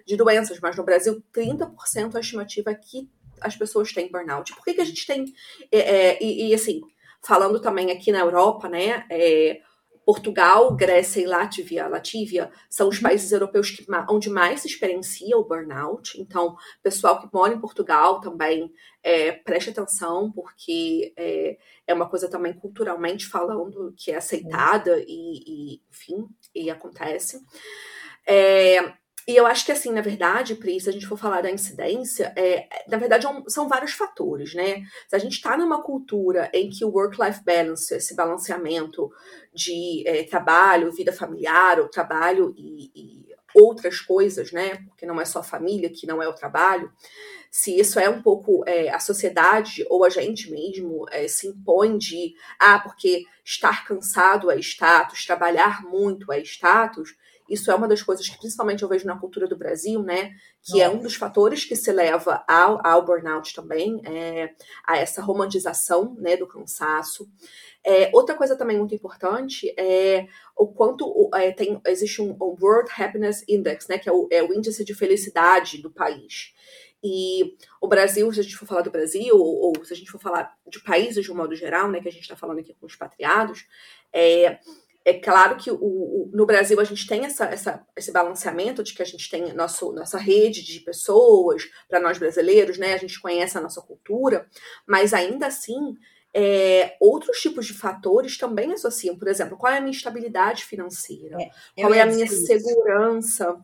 de 0.07 0.15
doenças, 0.15 0.61
mas 0.61 0.77
no 0.77 0.85
Brasil, 0.85 1.21
30% 1.33 2.13
é 2.13 2.17
a 2.17 2.21
estimativa 2.21 2.73
que 2.73 3.09
as 3.41 3.57
pessoas 3.57 3.91
têm 3.91 4.09
burnout. 4.09 4.55
Por 4.55 4.63
que, 4.63 4.75
que 4.75 4.81
a 4.81 4.85
gente 4.85 5.05
tem. 5.05 5.25
É, 5.69 5.79
é, 5.79 6.23
e, 6.23 6.47
e, 6.47 6.53
assim, 6.53 6.79
falando 7.21 7.59
também 7.59 7.91
aqui 7.91 8.09
na 8.09 8.19
Europa, 8.19 8.69
né? 8.69 9.05
É, 9.09 9.59
Portugal, 10.05 10.75
Grécia 10.75 11.21
e 11.21 11.25
Latvia, 11.25 11.87
Latvia 11.87 12.51
são 12.69 12.89
os 12.89 12.97
uhum. 12.97 13.03
países 13.03 13.31
europeus 13.31 13.71
que, 13.71 13.85
onde 14.09 14.29
mais 14.29 14.61
se 14.61 14.67
experiencia 14.67 15.37
o 15.37 15.45
burnout. 15.45 16.19
Então, 16.19 16.55
pessoal 16.81 17.19
que 17.19 17.29
mora 17.33 17.53
em 17.53 17.59
Portugal 17.59 18.19
também 18.19 18.71
é, 19.01 19.31
preste 19.31 19.69
atenção, 19.69 20.31
porque 20.31 21.13
é, 21.15 21.57
é, 21.87 21.93
uma 21.93 22.09
coisa 22.09 22.29
também 22.29 22.53
culturalmente 22.53 23.25
falando 23.25 23.93
que 23.97 24.11
é 24.11 24.17
aceitada 24.17 24.99
e, 25.07 25.43
e 25.75 25.81
enfim, 25.89 26.27
e 26.53 26.69
acontece. 26.69 27.41
É, 28.25 28.93
e 29.25 29.35
eu 29.35 29.47
acho 29.47 29.65
que, 29.65 29.71
assim, 29.71 29.91
na 29.91 30.01
verdade, 30.01 30.55
Pri, 30.55 30.79
se 30.79 30.89
a 30.89 30.91
gente 30.91 31.07
for 31.07 31.17
falar 31.17 31.41
da 31.41 31.49
incidência, 31.49 32.33
é, 32.35 32.67
na 32.89 32.97
verdade, 32.97 33.25
é 33.25 33.29
são 33.47 33.69
vários 33.69 33.93
fatores, 33.93 34.53
né? 34.53 34.83
Se 35.07 35.15
a 35.15 35.19
gente 35.19 35.33
está 35.33 35.55
numa 35.55 35.81
cultura 35.81 36.49
em 36.53 36.69
que 36.69 36.83
o 36.83 36.89
work-life 36.89 37.41
balance, 37.43 37.93
esse 37.93 38.15
balanceamento 38.15 39.09
de 39.53 40.03
é, 40.05 40.23
trabalho, 40.23 40.91
vida 40.91 41.13
familiar, 41.13 41.79
ou 41.79 41.87
trabalho 41.87 42.53
e, 42.57 42.91
e, 42.93 43.33
outras 43.55 44.01
coisas, 44.01 44.51
né? 44.51 44.77
Porque 44.89 45.05
não 45.05 45.21
é 45.21 45.25
só 45.25 45.39
a 45.39 45.43
família, 45.43 45.89
que 45.89 46.07
não 46.07 46.21
é 46.21 46.27
o 46.27 46.33
trabalho. 46.33 46.91
Se 47.49 47.79
isso 47.79 47.99
é 47.99 48.09
um 48.09 48.21
pouco 48.21 48.63
é, 48.67 48.89
a 48.89 48.99
sociedade 48.99 49.85
ou 49.89 50.03
a 50.03 50.09
gente 50.09 50.49
mesmo 50.49 51.05
é, 51.11 51.27
se 51.27 51.47
impõe 51.47 51.97
de, 51.97 52.33
ah, 52.59 52.79
porque 52.79 53.25
estar 53.45 53.85
cansado 53.85 54.49
é 54.49 54.57
status, 54.57 55.25
trabalhar 55.25 55.83
muito 55.83 56.33
é 56.33 56.39
status, 56.41 57.15
isso 57.53 57.69
é 57.69 57.75
uma 57.75 57.87
das 57.87 58.01
coisas 58.01 58.27
que 58.27 58.37
principalmente 58.37 58.81
eu 58.81 58.89
vejo 58.89 59.05
na 59.05 59.17
cultura 59.17 59.47
do 59.47 59.55
Brasil, 59.55 60.01
né? 60.01 60.31
Que 60.61 60.79
Nossa. 60.79 60.83
é 60.83 60.89
um 60.89 60.99
dos 60.99 61.15
fatores 61.15 61.63
que 61.63 61.75
se 61.75 61.91
leva 61.91 62.43
ao, 62.47 62.85
ao 62.85 63.05
burnout 63.05 63.53
também, 63.53 64.01
é, 64.05 64.53
a 64.85 64.97
essa 64.97 65.21
romantização 65.21 66.15
né, 66.19 66.35
do 66.35 66.47
cansaço. 66.47 67.29
É, 67.85 68.09
outra 68.13 68.35
coisa 68.35 68.55
também 68.55 68.77
muito 68.77 68.95
importante 68.95 69.73
é 69.77 70.27
o 70.57 70.67
quanto 70.67 71.29
é, 71.35 71.51
tem, 71.51 71.79
existe 71.85 72.21
um, 72.21 72.31
um, 72.31 72.55
World 72.59 72.89
Happiness 72.97 73.43
Index, 73.47 73.87
né, 73.87 73.97
que 73.97 74.09
é 74.09 74.11
o, 74.11 74.27
é 74.31 74.41
o 74.41 74.53
índice 74.53 74.83
de 74.83 74.95
felicidade 74.95 75.81
do 75.81 75.91
país. 75.91 76.53
E 77.03 77.57
o 77.81 77.87
Brasil, 77.87 78.31
se 78.31 78.39
a 78.39 78.43
gente 78.43 78.55
for 78.55 78.65
falar 78.65 78.81
do 78.81 78.91
Brasil, 78.91 79.35
ou, 79.35 79.75
ou 79.77 79.85
se 79.85 79.93
a 79.93 79.95
gente 79.95 80.09
for 80.09 80.21
falar 80.21 80.55
de 80.65 80.81
países 80.81 81.23
de 81.23 81.31
um 81.31 81.35
modo 81.35 81.53
geral, 81.53 81.91
né, 81.91 81.99
que 81.99 82.07
a 82.07 82.11
gente 82.11 82.21
está 82.21 82.35
falando 82.35 82.59
aqui 82.59 82.73
com 82.73 82.85
os 82.85 82.95
patriados, 82.95 83.67
é, 84.13 84.59
é 85.05 85.13
claro 85.13 85.57
que 85.57 85.69
o, 85.69 85.75
o, 85.75 86.31
no 86.33 86.45
Brasil 86.45 86.79
a 86.79 86.83
gente 86.83 87.05
tem 87.05 87.25
essa, 87.25 87.45
essa, 87.45 87.85
esse 87.95 88.11
balanceamento 88.11 88.83
de 88.83 88.93
que 88.93 89.01
a 89.01 89.05
gente 89.05 89.29
tem 89.29 89.53
nosso, 89.53 89.91
nossa 89.91 90.17
rede 90.17 90.63
de 90.63 90.79
pessoas, 90.79 91.69
para 91.89 91.99
nós 91.99 92.17
brasileiros, 92.17 92.77
né? 92.77 92.93
A 92.93 92.97
gente 92.97 93.19
conhece 93.19 93.57
a 93.57 93.61
nossa 93.61 93.81
cultura, 93.81 94.47
mas 94.87 95.13
ainda 95.13 95.47
assim, 95.47 95.97
é, 96.33 96.95
outros 96.99 97.39
tipos 97.39 97.65
de 97.65 97.73
fatores 97.73 98.37
também 98.37 98.73
associam. 98.73 99.17
Por 99.17 99.27
exemplo, 99.27 99.57
qual 99.57 99.73
é 99.73 99.77
a 99.77 99.81
minha 99.81 99.95
estabilidade 99.95 100.63
financeira? 100.63 101.37
É, 101.41 101.81
qual 101.81 101.93
é 101.93 102.01
a 102.01 102.05
minha 102.05 102.27
segurança? 102.27 103.57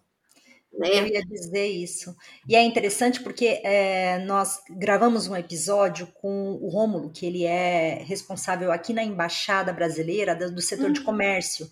Né? 0.72 1.00
Eu 1.00 1.08
ia 1.08 1.26
dizer 1.26 1.68
isso. 1.68 2.16
E 2.48 2.56
é 2.56 2.64
interessante 2.64 3.22
porque 3.22 3.60
é, 3.64 4.20
nós 4.20 4.62
gravamos 4.70 5.28
um 5.28 5.36
episódio 5.36 6.08
com 6.08 6.54
o 6.62 6.70
Rômulo, 6.70 7.10
que 7.10 7.26
ele 7.26 7.44
é 7.44 8.04
responsável 8.04 8.72
aqui 8.72 8.94
na 8.94 9.04
Embaixada 9.04 9.74
Brasileira 9.74 10.36
do 10.36 10.62
setor 10.62 10.88
uhum. 10.88 10.94
de 10.94 11.02
comércio. 11.02 11.70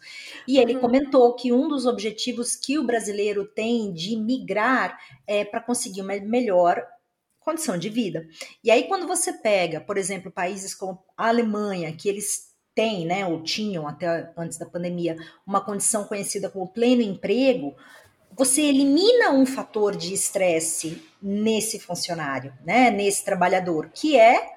E 0.47 0.57
ele 0.57 0.75
uhum. 0.75 0.81
comentou 0.81 1.35
que 1.35 1.53
um 1.53 1.67
dos 1.67 1.85
objetivos 1.85 2.55
que 2.55 2.77
o 2.79 2.85
brasileiro 2.85 3.45
tem 3.45 3.93
de 3.93 4.15
migrar 4.15 4.97
é 5.25 5.45
para 5.45 5.61
conseguir 5.61 6.01
uma 6.01 6.15
melhor 6.19 6.83
condição 7.39 7.77
de 7.77 7.87
vida. 7.87 8.27
E 8.61 8.69
aí, 8.69 8.89
quando 8.89 9.07
você 9.07 9.31
pega, 9.31 9.79
por 9.79 9.97
exemplo, 9.97 10.29
países 10.29 10.75
como 10.75 11.01
a 11.15 11.29
Alemanha, 11.29 11.95
que 11.95 12.09
eles 12.09 12.47
têm, 12.75 13.05
né, 13.05 13.25
ou 13.25 13.41
tinham 13.41 13.87
até 13.87 14.31
antes 14.35 14.57
da 14.57 14.65
pandemia, 14.65 15.15
uma 15.47 15.63
condição 15.63 16.03
conhecida 16.03 16.49
como 16.49 16.67
pleno 16.67 17.01
emprego, 17.01 17.73
você 18.37 18.61
elimina 18.61 19.31
um 19.31 19.45
fator 19.45 19.95
de 19.95 20.13
estresse 20.13 21.01
nesse 21.21 21.79
funcionário, 21.79 22.53
né, 22.63 22.91
nesse 22.91 23.25
trabalhador, 23.25 23.89
que 23.93 24.17
é 24.17 24.55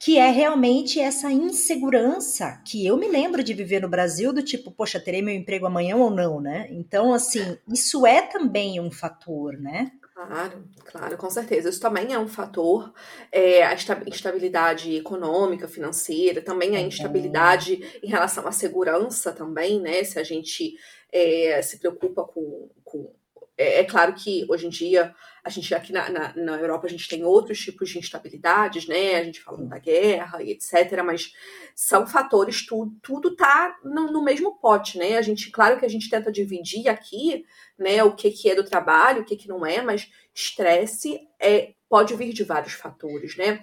que 0.00 0.16
é 0.16 0.30
realmente 0.30 1.00
essa 1.00 1.32
insegurança 1.32 2.62
que 2.64 2.86
eu 2.86 2.96
me 2.96 3.08
lembro 3.08 3.42
de 3.42 3.52
viver 3.52 3.82
no 3.82 3.88
Brasil 3.88 4.32
do 4.32 4.42
tipo, 4.44 4.70
poxa, 4.70 5.00
terei 5.00 5.20
meu 5.20 5.34
emprego 5.34 5.66
amanhã 5.66 5.96
ou 5.96 6.08
não, 6.08 6.40
né? 6.40 6.68
Então, 6.70 7.12
assim, 7.12 7.58
isso 7.66 8.06
é 8.06 8.22
também 8.22 8.78
um 8.78 8.92
fator, 8.92 9.58
né? 9.58 9.90
Claro, 10.26 10.64
claro, 10.84 11.16
com 11.16 11.30
certeza. 11.30 11.68
Isso 11.68 11.80
também 11.80 12.12
é 12.12 12.18
um 12.18 12.26
fator. 12.26 12.92
É, 13.30 13.62
a 13.64 13.72
instabilidade 13.72 14.96
econômica, 14.96 15.68
financeira, 15.68 16.42
também 16.42 16.76
a 16.76 16.80
instabilidade 16.80 17.80
em 18.02 18.08
relação 18.08 18.44
à 18.48 18.50
segurança 18.50 19.32
também, 19.32 19.80
né? 19.80 20.02
Se 20.02 20.18
a 20.18 20.24
gente 20.24 20.74
é, 21.12 21.62
se 21.62 21.78
preocupa 21.78 22.24
com, 22.24 22.68
com 22.84 23.14
é, 23.56 23.80
é, 23.80 23.84
claro 23.84 24.12
que 24.14 24.44
hoje 24.48 24.66
em 24.66 24.70
dia 24.70 25.14
a 25.48 25.50
gente 25.50 25.74
aqui 25.74 25.92
na, 25.92 26.10
na, 26.10 26.36
na, 26.36 26.56
Europa 26.58 26.86
a 26.86 26.90
gente 26.90 27.08
tem 27.08 27.24
outros 27.24 27.58
tipos 27.58 27.88
de 27.88 27.98
instabilidades, 27.98 28.86
né? 28.86 29.14
A 29.16 29.24
gente 29.24 29.40
fala 29.40 29.64
da 29.64 29.78
guerra 29.78 30.42
e 30.42 30.50
etc. 30.50 31.02
Mas 31.02 31.32
são 31.74 32.06
fatores, 32.06 32.66
tudo, 32.66 32.94
tudo 33.02 33.34
tá 33.34 33.74
no, 33.82 34.12
no, 34.12 34.22
mesmo 34.22 34.58
pote, 34.58 34.98
né? 34.98 35.16
A 35.16 35.22
gente, 35.22 35.50
claro 35.50 35.78
que 35.78 35.86
a 35.86 35.88
gente 35.88 36.10
tenta 36.10 36.30
dividir 36.30 36.86
aqui, 36.88 37.46
né? 37.78 38.04
O 38.04 38.14
que, 38.14 38.30
que 38.30 38.50
é 38.50 38.54
do 38.54 38.62
trabalho, 38.62 39.22
o 39.22 39.24
que, 39.24 39.36
que 39.36 39.48
não 39.48 39.64
é, 39.64 39.80
mas 39.80 40.10
estresse 40.34 41.18
é 41.40 41.72
pode 41.88 42.14
vir 42.14 42.32
de 42.32 42.44
vários 42.44 42.74
fatores, 42.74 43.36
né? 43.36 43.60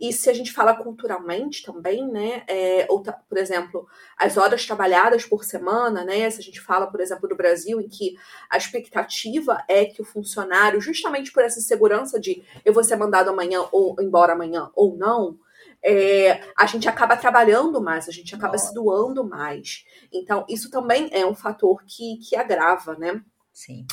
E 0.00 0.12
se 0.12 0.30
a 0.30 0.32
gente 0.32 0.52
fala 0.52 0.74
culturalmente 0.74 1.62
também, 1.62 2.08
né? 2.08 2.42
É, 2.48 2.86
ou, 2.88 3.02
por 3.02 3.36
exemplo, 3.36 3.86
as 4.16 4.36
horas 4.36 4.64
trabalhadas 4.64 5.26
por 5.26 5.44
semana, 5.44 6.04
né? 6.04 6.28
Se 6.30 6.40
a 6.40 6.42
gente 6.42 6.60
fala, 6.60 6.86
por 6.86 7.00
exemplo, 7.00 7.28
do 7.28 7.36
Brasil, 7.36 7.80
em 7.80 7.88
que 7.88 8.16
a 8.48 8.56
expectativa 8.56 9.62
é 9.68 9.84
que 9.84 10.00
o 10.00 10.04
funcionário, 10.04 10.80
justamente 10.80 11.30
por 11.32 11.42
essa 11.42 11.60
segurança 11.60 12.18
de 12.18 12.42
eu 12.64 12.72
vou 12.72 12.82
ser 12.82 12.96
mandado 12.96 13.30
amanhã 13.30 13.66
ou 13.70 13.94
embora 14.00 14.32
amanhã 14.32 14.70
ou 14.74 14.96
não, 14.96 15.38
é, 15.82 16.42
a 16.56 16.66
gente 16.66 16.88
acaba 16.88 17.16
trabalhando 17.16 17.80
mais, 17.80 18.08
a 18.08 18.12
gente 18.12 18.34
acaba 18.34 18.54
Nossa. 18.54 18.68
se 18.68 18.74
doando 18.74 19.22
mais. 19.22 19.84
Então, 20.12 20.44
isso 20.48 20.70
também 20.70 21.08
é 21.12 21.26
um 21.26 21.34
fator 21.34 21.84
que, 21.86 22.16
que 22.18 22.34
agrava, 22.34 22.96
né? 22.96 23.22
Sim. 23.52 23.86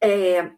É, 0.00 0.50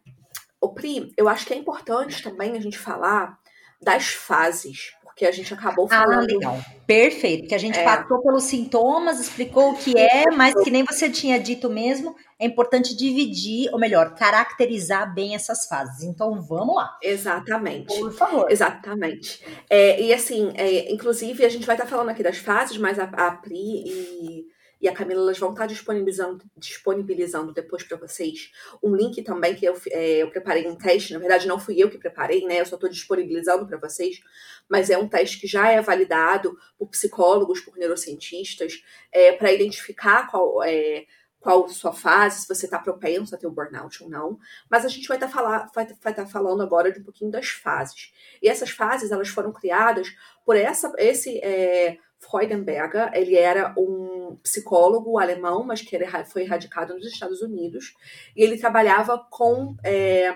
o 0.61 0.69
Pri, 0.69 1.13
eu 1.17 1.29
acho 1.29 1.45
que 1.45 1.53
é 1.53 1.57
importante 1.57 2.21
também 2.21 2.51
a 2.51 2.59
gente 2.59 2.77
falar 2.77 3.37
das 3.81 4.07
fases, 4.07 4.93
porque 5.03 5.25
a 5.25 5.31
gente 5.31 5.53
acabou 5.53 5.87
ah, 5.91 6.03
falando. 6.03 6.29
Ah, 6.29 6.33
legal. 6.33 6.59
Perfeito, 6.85 7.47
que 7.47 7.55
a 7.55 7.57
gente 7.57 7.77
é. 7.77 7.83
passou 7.83 8.21
pelos 8.21 8.43
sintomas, 8.43 9.19
explicou 9.19 9.71
o 9.71 9.77
que 9.77 9.97
é, 9.97 10.31
mas 10.35 10.53
que 10.63 10.71
nem 10.71 10.83
você 10.83 11.09
tinha 11.09 11.39
dito 11.39 11.69
mesmo, 11.69 12.15
é 12.37 12.45
importante 12.45 12.95
dividir, 12.95 13.69
ou 13.71 13.79
melhor, 13.79 14.15
caracterizar 14.15 15.13
bem 15.13 15.35
essas 15.35 15.65
fases. 15.67 16.03
Então, 16.03 16.41
vamos 16.41 16.75
lá. 16.75 16.97
Exatamente. 17.01 17.97
Por 17.97 18.11
favor. 18.11 18.51
Exatamente. 18.51 19.43
É, 19.69 20.01
e 20.01 20.13
assim, 20.13 20.51
é, 20.55 20.91
inclusive, 20.91 21.45
a 21.45 21.49
gente 21.49 21.65
vai 21.65 21.75
estar 21.75 21.87
falando 21.87 22.09
aqui 22.09 22.23
das 22.23 22.37
fases, 22.37 22.77
mas 22.77 22.99
a, 22.99 23.03
a 23.03 23.31
Pri 23.31 23.55
e 23.55 24.45
e 24.81 24.87
a 24.87 24.93
Camila 24.93 25.21
elas 25.21 25.37
vão 25.37 25.51
estar 25.51 25.65
disponibilizando, 25.65 26.43
disponibilizando 26.57 27.53
depois 27.53 27.83
para 27.83 27.97
vocês 27.97 28.51
um 28.81 28.95
link 28.95 29.21
também 29.23 29.55
que 29.55 29.65
eu, 29.65 29.75
é, 29.87 30.23
eu 30.23 30.29
preparei 30.29 30.67
um 30.67 30.75
teste. 30.75 31.13
Na 31.13 31.19
verdade, 31.19 31.47
não 31.47 31.59
fui 31.59 31.81
eu 31.81 31.89
que 31.89 31.97
preparei, 31.97 32.45
né? 32.45 32.61
Eu 32.61 32.65
só 32.65 32.75
estou 32.75 32.89
disponibilizando 32.89 33.67
para 33.67 33.77
vocês, 33.77 34.21
mas 34.69 34.89
é 34.89 34.97
um 34.97 35.07
teste 35.07 35.39
que 35.39 35.47
já 35.47 35.69
é 35.69 35.81
validado 35.81 36.57
por 36.77 36.87
psicólogos, 36.87 37.59
por 37.59 37.77
neurocientistas, 37.77 38.81
é, 39.11 39.33
para 39.33 39.51
identificar 39.51 40.29
qual 40.29 40.63
é 40.63 41.05
qual 41.39 41.69
sua 41.69 41.93
fase, 41.93 42.41
se 42.41 42.47
você 42.47 42.65
está 42.65 42.77
propenso 42.77 43.33
a 43.33 43.37
ter 43.37 43.47
o 43.47 43.51
burnout 43.51 44.03
ou 44.03 44.09
não. 44.09 44.37
Mas 44.69 44.83
a 44.85 44.89
gente 44.89 45.07
vai 45.07 45.15
estar 45.17 45.29
tá 45.29 45.71
vai, 45.73 45.87
vai 46.01 46.13
tá 46.13 46.25
falando 46.25 46.61
agora 46.61 46.91
de 46.91 46.99
um 46.99 47.03
pouquinho 47.03 47.31
das 47.31 47.47
fases. 47.47 48.11
E 48.41 48.49
essas 48.49 48.71
fases 48.71 49.11
elas 49.11 49.29
foram 49.29 49.53
criadas 49.53 50.13
por 50.45 50.55
essa, 50.55 50.91
esse 50.97 51.37
é, 51.39 51.97
Freudenberger, 52.19 53.11
ele 53.13 53.35
era 53.35 53.73
um 53.77 54.37
psicólogo 54.43 55.17
alemão, 55.17 55.63
mas 55.63 55.81
que 55.81 55.95
ele 55.95 56.05
foi 56.25 56.43
radicado 56.43 56.93
nos 56.93 57.07
Estados 57.07 57.41
Unidos, 57.41 57.95
e 58.35 58.43
ele 58.43 58.57
trabalhava 58.57 59.17
com, 59.29 59.75
é, 59.83 60.35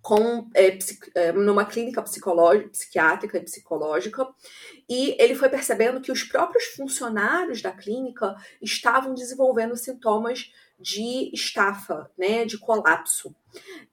com 0.00 0.48
é, 0.54 0.78
é 1.14 1.32
numa 1.32 1.66
clínica 1.66 2.02
psiquiátrica 2.02 3.36
e 3.36 3.42
psicológica, 3.44 4.26
e 4.88 5.16
ele 5.20 5.34
foi 5.34 5.48
percebendo 5.48 6.00
que 6.00 6.12
os 6.12 6.22
próprios 6.22 6.64
funcionários 6.66 7.60
da 7.60 7.72
clínica 7.72 8.36
estavam 8.62 9.12
desenvolvendo 9.12 9.76
sintomas 9.76 10.52
de 10.78 11.30
estafa, 11.32 12.10
né, 12.16 12.44
de 12.44 12.58
colapso. 12.58 13.34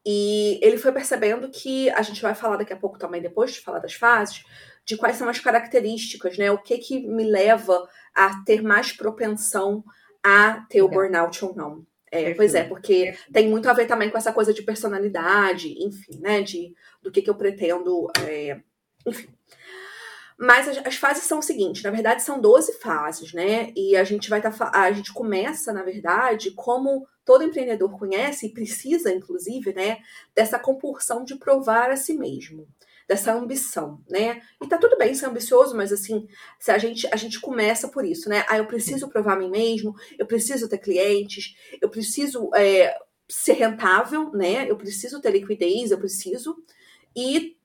E 0.05 0.59
ele 0.61 0.77
foi 0.77 0.91
percebendo 0.91 1.49
que 1.49 1.89
a 1.91 2.01
gente 2.01 2.21
vai 2.21 2.35
falar 2.35 2.57
daqui 2.57 2.73
a 2.73 2.77
pouco 2.77 2.99
também 2.99 3.21
depois 3.21 3.53
de 3.53 3.61
falar 3.61 3.79
das 3.79 3.93
fases, 3.93 4.43
de 4.85 4.97
quais 4.97 5.15
são 5.15 5.29
as 5.29 5.39
características, 5.39 6.37
né? 6.37 6.51
O 6.51 6.57
que 6.57 6.77
que 6.77 7.07
me 7.07 7.23
leva 7.23 7.87
a 8.13 8.41
ter 8.43 8.61
mais 8.61 8.91
propensão 8.91 9.83
a 10.21 10.65
ter 10.69 10.81
o 10.81 10.87
burnout 10.87 11.43
ou 11.43 11.55
não. 11.55 11.85
É, 12.11 12.33
pois 12.35 12.53
é, 12.53 12.63
porque 12.63 13.17
tem 13.31 13.49
muito 13.49 13.67
a 13.67 13.73
ver 13.73 13.87
também 13.87 14.09
com 14.09 14.17
essa 14.17 14.31
coisa 14.31 14.53
de 14.53 14.61
personalidade, 14.61 15.73
enfim, 15.83 16.19
né? 16.19 16.41
De, 16.41 16.73
do 17.01 17.11
que, 17.11 17.21
que 17.21 17.29
eu 17.29 17.35
pretendo. 17.35 18.11
É, 18.27 18.59
enfim. 19.05 19.27
Mas 20.37 20.67
as, 20.67 20.77
as, 20.85 20.95
fases 20.95 21.23
são 21.23 21.39
o 21.39 21.43
seguinte, 21.43 21.83
na 21.83 21.91
verdade 21.91 22.23
são 22.23 22.39
12 22.39 22.73
fases, 22.79 23.33
né? 23.33 23.71
E 23.75 23.95
a 23.95 24.03
gente 24.03 24.29
vai 24.29 24.39
estar 24.39 24.51
tá, 24.51 24.71
a 24.73 24.91
gente 24.91 25.13
começa, 25.13 25.71
na 25.71 25.83
verdade, 25.83 26.51
como 26.51 27.07
todo 27.23 27.43
empreendedor 27.43 27.97
conhece 27.97 28.47
e 28.47 28.53
precisa, 28.53 29.11
inclusive, 29.11 29.73
né, 29.73 29.99
dessa 30.35 30.59
compulsão 30.59 31.23
de 31.23 31.35
provar 31.35 31.89
a 31.89 31.95
si 31.95 32.13
mesmo 32.13 32.67
dessa 33.13 33.33
ambição, 33.33 34.01
né? 34.09 34.41
E 34.61 34.67
tá 34.67 34.77
tudo 34.77 34.97
bem 34.97 35.13
ser 35.13 35.27
ambicioso, 35.27 35.77
mas 35.77 35.93
assim, 35.93 36.27
se 36.59 36.71
a 36.71 36.79
gente 36.79 37.07
a 37.11 37.15
gente 37.15 37.39
começa 37.39 37.87
por 37.87 38.03
isso, 38.03 38.27
né? 38.27 38.43
Ah, 38.49 38.57
eu 38.57 38.65
preciso 38.65 39.07
provar 39.07 39.33
a 39.33 39.35
mim 39.35 39.51
mesmo, 39.51 39.93
eu 40.17 40.25
preciso 40.25 40.67
ter 40.67 40.79
clientes, 40.79 41.55
eu 41.79 41.89
preciso 41.89 42.49
é, 42.55 42.97
ser 43.29 43.53
rentável, 43.53 44.31
né? 44.31 44.69
Eu 44.69 44.75
preciso 44.75 45.21
ter 45.21 45.31
liquidez, 45.31 45.91
eu 45.91 45.99
preciso. 45.99 46.57
E 47.15 47.55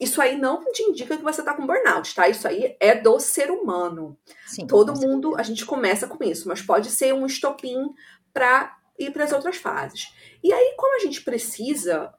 isso 0.00 0.20
aí 0.20 0.36
não 0.36 0.64
te 0.72 0.82
indica 0.82 1.16
que 1.16 1.22
você 1.22 1.40
tá 1.40 1.54
com 1.54 1.66
burnout, 1.66 2.12
tá? 2.12 2.28
Isso 2.28 2.48
aí 2.48 2.76
é 2.80 2.96
do 2.96 3.20
ser 3.20 3.48
humano. 3.50 4.18
Sim, 4.44 4.66
Todo 4.66 4.98
mundo, 4.98 5.36
a 5.36 5.42
gente 5.44 5.64
começa 5.64 6.08
com 6.08 6.24
isso, 6.24 6.48
mas 6.48 6.60
pode 6.60 6.90
ser 6.90 7.14
um 7.14 7.26
estopim 7.26 7.94
para 8.32 8.76
ir 8.98 9.12
para 9.12 9.22
as 9.22 9.32
outras 9.32 9.56
fases. 9.56 10.08
E 10.42 10.52
aí, 10.52 10.74
como 10.76 10.96
a 10.96 11.00
gente 11.00 11.22
precisa 11.22 12.12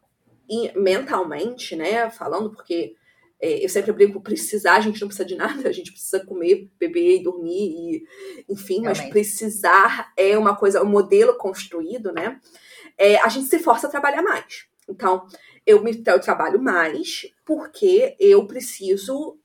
mentalmente, 0.75 1.75
né? 1.75 2.09
Falando, 2.09 2.51
porque 2.51 2.95
é, 3.41 3.65
eu 3.65 3.69
sempre 3.69 3.91
brinco, 3.91 4.21
precisar, 4.21 4.75
a 4.75 4.81
gente 4.81 5.01
não 5.01 5.07
precisa 5.07 5.27
de 5.27 5.35
nada, 5.35 5.67
a 5.67 5.71
gente 5.71 5.91
precisa 5.91 6.23
comer, 6.23 6.69
beber 6.79 7.17
e 7.17 7.23
dormir, 7.23 7.51
e, 7.51 8.03
enfim, 8.47 8.81
Realmente. 8.81 9.01
mas 9.01 9.09
precisar 9.09 10.13
é 10.15 10.37
uma 10.37 10.55
coisa, 10.55 10.83
um 10.83 10.89
modelo 10.89 11.35
construído, 11.37 12.11
né? 12.11 12.39
É, 12.97 13.19
a 13.19 13.27
gente 13.27 13.47
se 13.47 13.57
força 13.59 13.87
a 13.87 13.89
trabalhar 13.89 14.21
mais. 14.21 14.67
Então, 14.87 15.25
eu, 15.65 15.83
me, 15.83 16.03
eu 16.05 16.19
trabalho 16.19 16.61
mais 16.61 17.27
porque 17.43 18.15
eu 18.19 18.45
preciso 18.45 19.39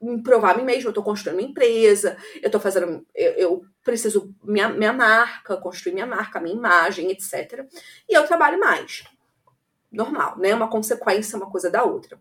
me 0.00 0.22
provar 0.22 0.54
a 0.54 0.56
mim 0.56 0.64
mesma, 0.64 0.88
eu 0.88 0.90
estou 0.90 1.02
construindo 1.02 1.40
uma 1.40 1.48
empresa, 1.48 2.16
eu 2.40 2.46
estou 2.46 2.60
fazendo, 2.60 3.04
eu, 3.12 3.32
eu, 3.32 3.62
preciso 3.82 4.32
minha, 4.44 4.68
minha 4.68 4.92
marca, 4.92 5.56
construir 5.56 5.92
minha 5.92 6.06
marca, 6.06 6.40
minha 6.40 6.54
imagem, 6.54 7.10
etc. 7.10 7.66
E 8.08 8.14
eu 8.14 8.24
trabalho 8.26 8.60
mais 8.60 9.02
normal, 9.90 10.38
né? 10.38 10.54
Uma 10.54 10.68
consequência, 10.68 11.36
uma 11.36 11.50
coisa 11.50 11.70
da 11.70 11.82
outra. 11.84 12.18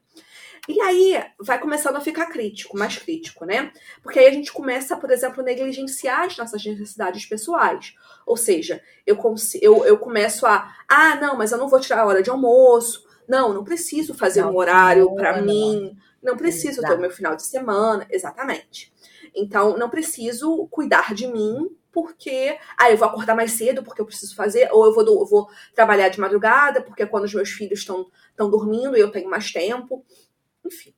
E 0.67 0.81
aí 0.81 1.23
vai 1.39 1.59
começando 1.59 1.95
a 1.95 2.01
ficar 2.01 2.25
crítico, 2.25 2.77
mais 2.77 2.97
crítico, 2.97 3.45
né? 3.45 3.71
Porque 4.03 4.19
aí 4.19 4.27
a 4.27 4.31
gente 4.31 4.51
começa, 4.51 4.97
por 4.97 5.09
exemplo, 5.09 5.41
a 5.41 5.43
negligenciar 5.43 6.25
as 6.25 6.37
nossas 6.37 6.65
necessidades 6.65 7.25
pessoais. 7.25 7.95
Ou 8.25 8.35
seja, 8.35 8.81
eu, 9.05 9.17
eu, 9.61 9.85
eu 9.85 9.97
começo 9.97 10.45
a, 10.45 10.73
ah, 10.87 11.15
não, 11.15 11.37
mas 11.37 11.51
eu 11.51 11.57
não 11.57 11.69
vou 11.69 11.79
tirar 11.79 12.01
a 12.01 12.05
hora 12.05 12.21
de 12.21 12.29
almoço. 12.29 13.05
Não, 13.27 13.53
não 13.53 13.63
preciso 13.63 14.13
fazer 14.13 14.41
não, 14.41 14.51
um 14.51 14.57
horário 14.57 15.13
para 15.15 15.41
mim. 15.41 15.95
Não 16.21 16.35
preciso 16.35 16.79
Exato. 16.79 16.87
ter 16.87 16.97
o 16.97 17.01
meu 17.01 17.11
final 17.11 17.35
de 17.35 17.43
semana. 17.43 18.05
Exatamente. 18.09 18.93
Então, 19.33 19.77
não 19.77 19.89
preciso 19.89 20.67
cuidar 20.67 21.13
de 21.13 21.27
mim 21.27 21.76
porque 21.97 22.59
ah, 22.77 22.91
eu 22.91 22.97
vou 22.97 23.07
acordar 23.07 23.35
mais 23.35 23.53
cedo 23.53 23.81
porque 23.81 23.99
eu 23.99 24.05
preciso 24.05 24.35
fazer, 24.35 24.69
ou 24.71 24.85
eu 24.85 24.93
vou, 24.93 25.03
eu 25.03 25.25
vou 25.25 25.49
trabalhar 25.73 26.09
de 26.09 26.19
madrugada 26.19 26.79
porque 26.79 27.01
é 27.01 27.07
quando 27.07 27.23
os 27.23 27.33
meus 27.33 27.49
filhos 27.49 27.79
estão 27.79 28.11
dormindo 28.37 28.95
e 28.95 28.99
eu 28.99 29.11
tenho 29.11 29.27
mais 29.27 29.51
tempo. 29.51 30.05
Enfim. 30.63 30.93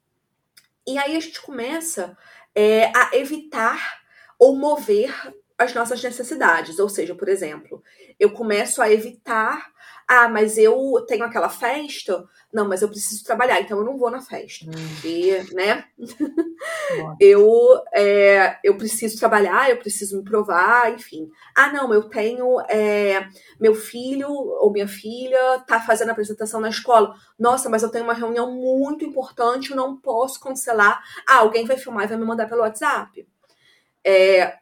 E 0.85 0.97
aí 0.97 1.15
a 1.15 1.19
gente 1.21 1.41
começa 1.41 2.17
é, 2.53 2.91
a 2.93 3.11
evitar 3.13 4.01
ou 4.37 4.57
mover 4.57 5.09
as 5.57 5.73
nossas 5.73 6.03
necessidades. 6.03 6.79
Ou 6.79 6.89
seja, 6.89 7.15
por 7.15 7.29
exemplo, 7.29 7.81
eu 8.19 8.33
começo 8.33 8.81
a 8.81 8.91
evitar 8.91 9.71
ah, 10.11 10.27
mas 10.27 10.57
eu 10.57 11.05
tenho 11.07 11.23
aquela 11.23 11.49
festa. 11.49 12.27
Não, 12.51 12.67
mas 12.67 12.81
eu 12.81 12.89
preciso 12.89 13.23
trabalhar, 13.23 13.61
então 13.61 13.77
eu 13.77 13.85
não 13.85 13.95
vou 13.95 14.09
na 14.09 14.23
festa. 14.23 14.65
Hum. 14.65 14.71
Porque, 14.71 15.45
né? 15.53 15.85
eu, 17.21 17.79
é, 17.93 18.57
eu 18.63 18.75
preciso 18.75 19.19
trabalhar, 19.19 19.69
eu 19.69 19.77
preciso 19.77 20.17
me 20.17 20.23
provar, 20.23 20.91
enfim. 20.91 21.29
Ah, 21.55 21.71
não, 21.71 21.93
eu 21.93 22.09
tenho. 22.09 22.59
É, 22.61 23.27
meu 23.59 23.75
filho 23.75 24.31
ou 24.31 24.71
minha 24.71 24.87
filha 24.87 25.59
tá 25.67 25.79
fazendo 25.79 26.09
apresentação 26.09 26.59
na 26.59 26.69
escola. 26.69 27.13
Nossa, 27.37 27.69
mas 27.69 27.83
eu 27.83 27.89
tenho 27.89 28.05
uma 28.05 28.13
reunião 28.13 28.51
muito 28.51 29.05
importante, 29.05 29.69
eu 29.69 29.77
não 29.77 29.95
posso 29.95 30.39
cancelar. 30.39 31.03
Ah, 31.27 31.37
alguém 31.37 31.67
vai 31.67 31.77
filmar 31.77 32.05
e 32.05 32.07
vai 32.07 32.17
me 32.17 32.25
mandar 32.25 32.49
pelo 32.49 32.61
WhatsApp. 32.61 33.27
É, 34.03 34.57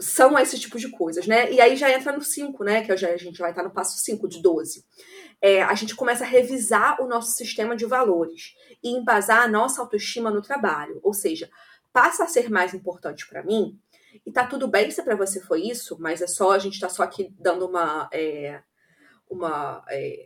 são 0.00 0.38
esse 0.38 0.58
tipo 0.58 0.78
de 0.78 0.90
coisas, 0.90 1.26
né? 1.26 1.52
E 1.52 1.60
aí 1.60 1.76
já 1.76 1.90
entra 1.90 2.12
no 2.12 2.22
5, 2.22 2.64
né? 2.64 2.82
Que 2.82 2.96
já, 2.96 3.10
a 3.10 3.16
gente 3.16 3.38
vai 3.38 3.50
estar 3.50 3.62
no 3.62 3.70
passo 3.70 3.98
5 3.98 4.26
de 4.26 4.42
12. 4.42 4.84
É, 5.40 5.62
a 5.62 5.74
gente 5.74 5.94
começa 5.94 6.24
a 6.24 6.26
revisar 6.26 7.00
o 7.00 7.06
nosso 7.06 7.32
sistema 7.32 7.76
de 7.76 7.86
valores 7.86 8.54
e 8.82 8.90
embasar 8.90 9.42
a 9.42 9.48
nossa 9.48 9.80
autoestima 9.80 10.30
no 10.30 10.42
trabalho. 10.42 10.98
Ou 11.02 11.12
seja, 11.12 11.50
passa 11.92 12.24
a 12.24 12.28
ser 12.28 12.50
mais 12.50 12.72
importante 12.74 13.28
para 13.28 13.42
mim. 13.42 13.78
E 14.26 14.32
tá 14.32 14.46
tudo 14.46 14.66
bem 14.66 14.90
se 14.90 15.02
para 15.02 15.14
você 15.14 15.40
foi 15.40 15.62
isso, 15.62 15.96
mas 16.00 16.20
é 16.20 16.26
só 16.26 16.52
a 16.52 16.58
gente 16.58 16.80
tá 16.80 16.88
só 16.88 17.02
aqui 17.02 17.32
dando 17.38 17.66
uma 17.66 18.08
é, 18.12 18.60
uma 19.28 19.84
é, 19.88 20.24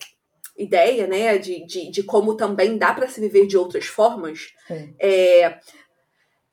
ideia, 0.57 1.07
né, 1.07 1.37
de, 1.37 1.67
de, 1.67 1.91
de, 1.91 2.03
como 2.03 2.37
também 2.37 2.79
dá 2.79 2.95
para 2.95 3.09
se 3.09 3.21
viver 3.21 3.47
de 3.47 3.57
outras 3.57 3.87
formas. 3.87 4.53
É, 4.99 5.59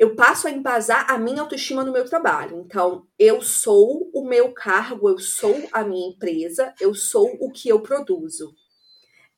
eu 0.01 0.15
passo 0.15 0.47
a 0.47 0.51
embasar 0.51 1.05
a 1.07 1.15
minha 1.19 1.41
autoestima 1.41 1.83
no 1.83 1.91
meu 1.91 2.03
trabalho. 2.03 2.59
Então, 2.65 3.05
eu 3.19 3.39
sou 3.39 4.09
o 4.11 4.25
meu 4.27 4.51
cargo, 4.51 5.07
eu 5.07 5.19
sou 5.19 5.69
a 5.71 5.83
minha 5.83 6.09
empresa, 6.09 6.73
eu 6.81 6.95
sou 6.95 7.37
o 7.39 7.51
que 7.51 7.69
eu 7.69 7.79
produzo. 7.81 8.51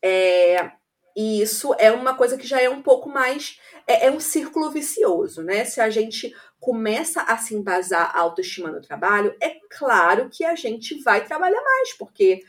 É, 0.02 0.72
e 1.18 1.42
isso 1.42 1.76
é 1.78 1.92
uma 1.92 2.16
coisa 2.16 2.38
que 2.38 2.48
já 2.48 2.62
é 2.62 2.70
um 2.70 2.82
pouco 2.82 3.10
mais. 3.10 3.60
É, 3.86 4.06
é, 4.06 4.12
um 4.12 4.22
círculo 4.22 4.72
vicioso, 4.72 5.44
né? 5.44 5.66
Se 5.66 5.82
a 5.82 5.90
gente 5.90 6.34
começa 6.62 7.24
a 7.24 7.38
se 7.38 7.54
embasar 7.54 8.16
a 8.16 8.22
autoestima 8.22 8.72
no 8.72 8.80
trabalho, 8.80 9.36
é 9.42 9.58
claro 9.70 10.30
que 10.30 10.46
a 10.46 10.56
gente 10.56 10.98
vai 11.04 11.26
trabalhar 11.26 11.62
mais, 11.62 11.94
porque 11.98 12.40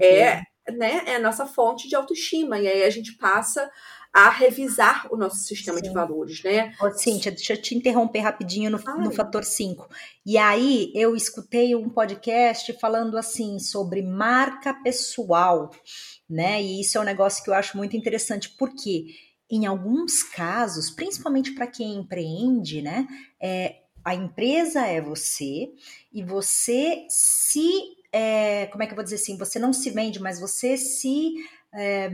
é, 0.00 0.42
né, 0.70 1.02
é 1.06 1.16
a 1.16 1.20
nossa 1.20 1.44
fonte 1.44 1.88
de 1.88 1.96
autoestima. 1.96 2.56
E 2.56 2.68
aí 2.68 2.84
a 2.84 2.90
gente 2.90 3.16
passa 3.16 3.68
a 4.14 4.30
revisar 4.30 5.08
o 5.12 5.16
nosso 5.16 5.38
sistema 5.38 5.78
Sim. 5.78 5.84
de 5.84 5.90
valores, 5.92 6.42
né? 6.44 6.72
Ô, 6.80 6.90
Cíntia, 6.92 7.32
deixa 7.32 7.54
eu 7.54 7.60
te 7.60 7.74
interromper 7.74 8.20
rapidinho 8.20 8.70
no, 8.70 8.78
no 8.78 9.10
fator 9.10 9.42
5. 9.42 9.88
E 10.24 10.38
aí 10.38 10.92
eu 10.94 11.16
escutei 11.16 11.74
um 11.74 11.88
podcast 11.88 12.72
falando 12.80 13.18
assim 13.18 13.58
sobre 13.58 14.00
marca 14.02 14.72
pessoal 14.72 15.70
né? 16.28 16.62
E 16.62 16.80
isso 16.80 16.96
é 16.96 17.00
um 17.00 17.04
negócio 17.04 17.42
que 17.42 17.50
eu 17.50 17.54
acho 17.54 17.76
muito 17.76 17.96
interessante, 17.96 18.50
porque 18.58 19.06
em 19.50 19.66
alguns 19.66 20.22
casos, 20.22 20.90
principalmente 20.90 21.52
para 21.52 21.66
quem 21.66 21.96
empreende, 21.96 22.82
né? 22.82 23.06
É, 23.40 23.82
a 24.04 24.14
empresa 24.14 24.86
é 24.86 25.00
você 25.00 25.72
e 26.12 26.22
você 26.22 27.06
se. 27.08 27.70
É, 28.12 28.66
como 28.66 28.82
é 28.82 28.86
que 28.86 28.92
eu 28.92 28.96
vou 28.96 29.04
dizer 29.04 29.16
assim? 29.16 29.36
Você 29.38 29.58
não 29.58 29.72
se 29.72 29.90
vende, 29.90 30.20
mas 30.20 30.40
você 30.40 30.76
se. 30.76 31.34
É, 31.72 32.10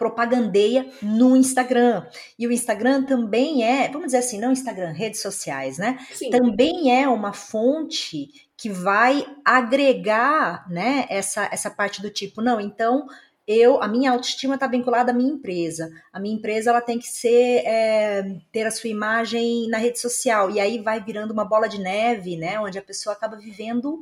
propagandeia 0.00 0.90
no 1.02 1.36
Instagram. 1.36 2.06
E 2.38 2.46
o 2.46 2.52
Instagram 2.52 3.04
também 3.04 3.62
é, 3.62 3.86
vamos 3.90 4.06
dizer 4.06 4.16
assim, 4.16 4.40
não 4.40 4.50
Instagram, 4.50 4.92
redes 4.92 5.20
sociais, 5.20 5.76
né? 5.76 5.98
Sim. 6.14 6.30
Também 6.30 6.98
é 6.98 7.06
uma 7.06 7.34
fonte 7.34 8.30
que 8.56 8.70
vai 8.70 9.26
agregar, 9.44 10.66
né, 10.70 11.06
essa, 11.10 11.50
essa 11.52 11.70
parte 11.70 12.00
do 12.00 12.08
tipo, 12.08 12.40
não, 12.40 12.58
então 12.58 13.06
eu, 13.46 13.82
a 13.82 13.88
minha 13.88 14.10
autoestima 14.12 14.54
está 14.54 14.66
vinculada 14.66 15.12
à 15.12 15.14
minha 15.14 15.32
empresa. 15.32 15.90
A 16.10 16.18
minha 16.18 16.34
empresa 16.34 16.70
ela 16.70 16.80
tem 16.80 16.98
que 16.98 17.08
ser 17.08 17.62
é, 17.66 18.38
ter 18.50 18.66
a 18.66 18.70
sua 18.70 18.88
imagem 18.88 19.68
na 19.68 19.76
rede 19.76 19.98
social 20.00 20.50
e 20.50 20.58
aí 20.58 20.78
vai 20.78 21.02
virando 21.02 21.32
uma 21.32 21.44
bola 21.44 21.68
de 21.68 21.78
neve, 21.78 22.36
né? 22.36 22.58
Onde 22.58 22.78
a 22.78 22.82
pessoa 22.82 23.14
acaba 23.14 23.36
vivendo 23.36 24.00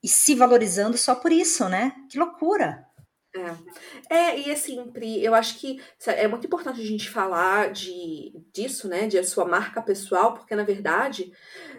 e 0.00 0.06
se 0.06 0.34
valorizando 0.34 0.96
só 0.96 1.16
por 1.16 1.32
isso, 1.32 1.68
né? 1.68 1.92
Que 2.08 2.18
loucura! 2.18 2.87
É. 3.34 4.14
é, 4.14 4.40
e 4.40 4.50
assim, 4.50 4.90
Pri, 4.90 5.22
eu 5.22 5.34
acho 5.34 5.58
que 5.58 5.80
é 6.06 6.26
muito 6.26 6.46
importante 6.46 6.80
a 6.80 6.84
gente 6.84 7.10
falar 7.10 7.70
de, 7.70 8.32
disso, 8.52 8.88
né? 8.88 9.06
De 9.06 9.18
a 9.18 9.24
sua 9.24 9.44
marca 9.44 9.82
pessoal, 9.82 10.34
porque 10.34 10.54
na 10.54 10.64
verdade, 10.64 11.32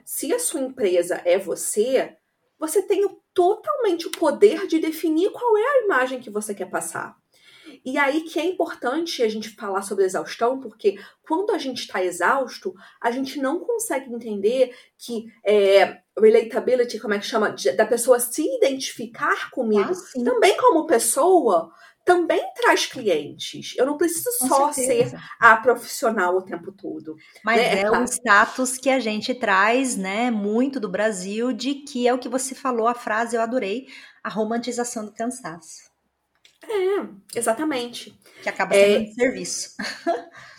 se 0.05 0.33
a 0.33 0.39
sua 0.39 0.62
empresa 0.62 1.21
é 1.25 1.38
você, 1.38 2.15
você 2.57 2.81
tem 2.81 3.07
totalmente 3.33 4.07
o 4.07 4.12
poder 4.12 4.67
de 4.67 4.79
definir 4.79 5.31
qual 5.31 5.57
é 5.57 5.62
a 5.62 5.85
imagem 5.85 6.19
que 6.19 6.29
você 6.29 6.53
quer 6.53 6.69
passar. 6.69 7.17
E 7.86 7.98
aí 7.98 8.22
que 8.22 8.39
é 8.39 8.46
importante 8.46 9.24
a 9.24 9.30
gente 9.30 9.50
falar 9.50 9.82
sobre 9.82 10.06
exaustão, 10.06 10.60
porque 10.60 10.98
quando 11.28 11.52
a 11.52 11.58
gente 11.58 11.80
está 11.80 12.04
exausto, 12.04 12.74
a 13.02 13.12
gente 13.12 13.39
não 13.39 13.60
consegue 13.60 14.13
entender 14.13 14.76
que 14.98 15.32
é, 15.46 16.00
relatability, 16.18 17.00
como 17.00 17.13
é 17.13 17.20
que 17.20 17.26
chama, 17.26 17.56
da 17.76 17.86
pessoa 17.86 18.20
se 18.20 18.44
identificar 18.58 19.50
comigo, 19.52 19.92
ah, 19.92 20.24
também 20.24 20.58
como 20.58 20.86
pessoa, 20.86 21.72
também 22.10 22.42
traz 22.56 22.88
clientes. 22.88 23.76
Eu 23.78 23.86
não 23.86 23.98
preciso 23.98 24.30
Com 24.39 24.48
só 24.48 24.72
certeza. 24.72 25.12
ser 25.12 25.24
a 25.39 25.56
profissional 25.58 26.36
o 26.36 26.42
tempo 26.42 26.72
todo. 26.72 27.15
Mas 27.44 27.58
né? 27.58 27.82
é, 27.82 27.82
é 27.82 27.92
o 27.92 28.04
status 28.06 28.78
que 28.78 28.89
a 28.89 29.00
gente 29.00 29.34
traz, 29.36 29.96
né, 29.96 30.32
muito 30.32 30.80
do 30.80 30.89
Brasil, 30.89 31.54
de 31.54 31.76
que 31.76 32.08
é 32.08 32.13
o 32.13 32.18
que 32.18 32.28
você 32.28 32.56
falou, 32.56 32.88
a 32.88 32.96
frase 32.96 33.36
eu 33.36 33.42
adorei, 33.42 33.88
a 34.24 34.30
romantização 34.30 35.06
do 35.06 35.12
cansaço. 35.12 35.88
É, 36.63 37.38
exatamente. 37.38 38.17
Que 38.41 38.50
acaba 38.50 38.74
sendo 38.74 39.04
é... 39.04 39.12
serviço. 39.13 39.76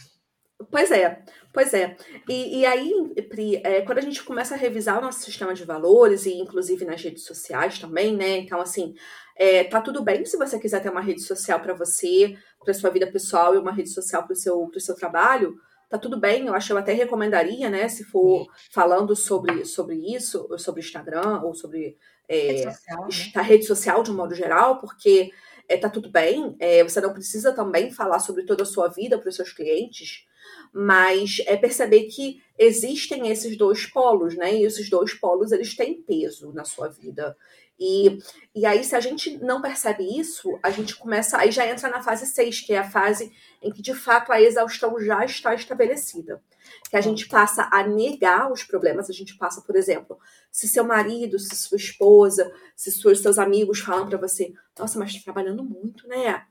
Pois 0.70 0.90
é, 0.90 1.22
pois 1.52 1.72
é. 1.74 1.96
E, 2.28 2.60
e 2.60 2.66
aí, 2.66 2.92
Pri, 3.28 3.56
é, 3.64 3.82
quando 3.82 3.98
a 3.98 4.02
gente 4.02 4.22
começa 4.22 4.54
a 4.54 4.58
revisar 4.58 4.98
o 4.98 5.00
nosso 5.00 5.20
sistema 5.20 5.54
de 5.54 5.64
valores, 5.64 6.26
e 6.26 6.34
inclusive 6.34 6.84
nas 6.84 7.02
redes 7.02 7.24
sociais 7.24 7.78
também, 7.78 8.14
né? 8.14 8.38
Então, 8.38 8.60
assim, 8.60 8.94
é, 9.36 9.64
tá 9.64 9.80
tudo 9.80 10.02
bem 10.02 10.24
se 10.24 10.36
você 10.36 10.58
quiser 10.58 10.82
ter 10.82 10.90
uma 10.90 11.00
rede 11.00 11.22
social 11.22 11.60
para 11.60 11.74
você, 11.74 12.36
para 12.62 12.74
sua 12.74 12.90
vida 12.90 13.10
pessoal 13.10 13.54
e 13.54 13.58
uma 13.58 13.72
rede 13.72 13.88
social 13.88 14.24
para 14.24 14.34
o 14.34 14.36
seu, 14.36 14.66
pro 14.68 14.80
seu 14.80 14.94
trabalho. 14.94 15.56
Tá 15.88 15.98
tudo 15.98 16.20
bem, 16.20 16.46
eu 16.46 16.54
acho 16.54 16.68
que 16.68 16.72
eu 16.72 16.78
até 16.78 16.92
recomendaria, 16.92 17.68
né? 17.68 17.88
Se 17.88 18.04
for 18.04 18.46
falando 18.70 19.16
sobre, 19.16 19.64
sobre 19.64 19.96
isso, 19.96 20.46
sobre 20.56 20.82
Instagram, 20.82 21.40
ou 21.42 21.54
sobre 21.54 21.96
é, 22.28 22.52
rede, 22.52 22.62
social, 22.62 23.08
né? 23.34 23.42
rede 23.42 23.64
social 23.64 24.02
de 24.02 24.10
um 24.12 24.14
modo 24.14 24.34
geral, 24.34 24.78
porque 24.78 25.32
é, 25.70 25.76
tá 25.76 25.88
tudo 25.88 26.10
bem. 26.10 26.56
É, 26.58 26.82
você 26.82 27.00
não 27.00 27.12
precisa 27.12 27.52
também 27.52 27.92
falar 27.92 28.18
sobre 28.18 28.42
toda 28.42 28.64
a 28.64 28.66
sua 28.66 28.88
vida 28.88 29.16
para 29.16 29.28
os 29.28 29.36
seus 29.36 29.52
clientes, 29.52 30.26
mas 30.72 31.40
é 31.46 31.56
perceber 31.56 32.04
que 32.04 32.42
existem 32.58 33.28
esses 33.28 33.56
dois 33.56 33.86
polos, 33.86 34.36
né? 34.36 34.52
E 34.56 34.64
esses 34.64 34.90
dois 34.90 35.14
polos 35.14 35.52
eles 35.52 35.76
têm 35.76 36.02
peso 36.02 36.52
na 36.52 36.64
sua 36.64 36.88
vida. 36.88 37.36
E, 37.80 38.18
e 38.54 38.66
aí, 38.66 38.84
se 38.84 38.94
a 38.94 39.00
gente 39.00 39.38
não 39.38 39.62
percebe 39.62 40.04
isso, 40.04 40.58
a 40.62 40.68
gente 40.70 40.94
começa. 40.96 41.38
Aí 41.38 41.50
já 41.50 41.66
entra 41.66 41.88
na 41.88 42.02
fase 42.02 42.26
6, 42.26 42.60
que 42.60 42.74
é 42.74 42.78
a 42.78 42.90
fase 42.90 43.32
em 43.62 43.72
que 43.72 43.80
de 43.80 43.94
fato 43.94 44.30
a 44.30 44.40
exaustão 44.40 45.00
já 45.00 45.24
está 45.24 45.54
estabelecida. 45.54 46.42
Que 46.90 46.96
a 46.96 47.00
gente 47.00 47.26
passa 47.26 47.70
a 47.72 47.82
negar 47.82 48.52
os 48.52 48.62
problemas, 48.62 49.08
a 49.08 49.14
gente 49.14 49.34
passa, 49.38 49.62
por 49.62 49.76
exemplo, 49.76 50.18
se 50.52 50.68
seu 50.68 50.84
marido, 50.84 51.38
se 51.38 51.56
sua 51.56 51.78
esposa, 51.78 52.52
se 52.76 52.92
seus, 52.92 53.20
seus 53.20 53.38
amigos 53.38 53.80
falam 53.80 54.06
para 54.06 54.18
você, 54.18 54.52
nossa, 54.78 54.98
mas 54.98 55.14
tá 55.14 55.20
trabalhando 55.24 55.64
muito, 55.64 56.06
né? 56.06 56.44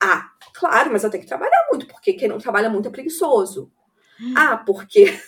Ah, 0.00 0.30
claro, 0.54 0.92
mas 0.92 1.02
eu 1.02 1.10
tenho 1.10 1.24
que 1.24 1.28
trabalhar 1.28 1.66
muito, 1.68 1.88
porque 1.88 2.12
quem 2.12 2.28
não 2.28 2.38
trabalha 2.38 2.70
muito 2.70 2.86
é 2.86 2.92
preguiçoso. 2.92 3.72
Hum. 4.20 4.34
Ah, 4.36 4.56
porque 4.56 5.18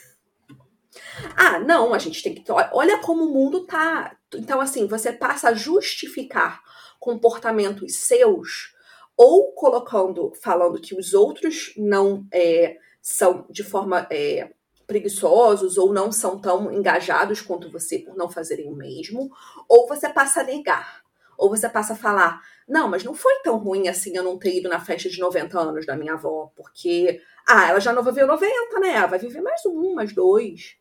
ah, 1.35 1.59
não, 1.59 1.93
a 1.93 1.97
gente 1.97 2.21
tem 2.21 2.33
que. 2.33 2.43
Olha 2.73 2.99
como 2.99 3.25
o 3.25 3.33
mundo 3.33 3.65
tá. 3.65 4.15
Então, 4.33 4.61
assim, 4.61 4.87
você 4.87 5.11
passa 5.11 5.49
a 5.49 5.53
justificar 5.53 6.61
comportamentos 6.99 7.95
seus 7.95 8.73
ou 9.15 9.51
colocando, 9.51 10.31
falando 10.41 10.79
que 10.79 10.95
os 10.95 11.13
outros 11.13 11.73
não 11.75 12.25
é, 12.31 12.77
são 13.01 13.45
de 13.49 13.63
forma 13.63 14.07
é, 14.09 14.49
preguiçosos 14.87 15.77
ou 15.77 15.91
não 15.93 16.11
são 16.11 16.39
tão 16.39 16.71
engajados 16.71 17.41
quanto 17.41 17.69
você 17.69 17.99
por 17.99 18.15
não 18.15 18.29
fazerem 18.29 18.71
o 18.71 18.75
mesmo, 18.75 19.29
ou 19.67 19.87
você 19.87 20.09
passa 20.09 20.41
a 20.41 20.43
negar, 20.43 21.03
ou 21.37 21.49
você 21.49 21.67
passa 21.67 21.93
a 21.93 21.97
falar, 21.97 22.41
não, 22.67 22.87
mas 22.87 23.03
não 23.03 23.13
foi 23.13 23.33
tão 23.43 23.57
ruim 23.57 23.87
assim 23.87 24.15
eu 24.15 24.23
não 24.23 24.39
ter 24.39 24.57
ido 24.57 24.69
na 24.69 24.79
festa 24.79 25.09
de 25.09 25.19
90 25.19 25.59
anos 25.59 25.85
da 25.85 25.95
minha 25.95 26.13
avó, 26.13 26.51
porque, 26.55 27.21
ah, 27.47 27.69
ela 27.69 27.79
já 27.79 27.91
não 27.91 28.03
viveu 28.03 28.25
90, 28.25 28.79
né? 28.79 29.05
Vai 29.05 29.19
viver 29.19 29.41
mais 29.41 29.65
um, 29.65 29.93
mais 29.93 30.13
dois. 30.13 30.77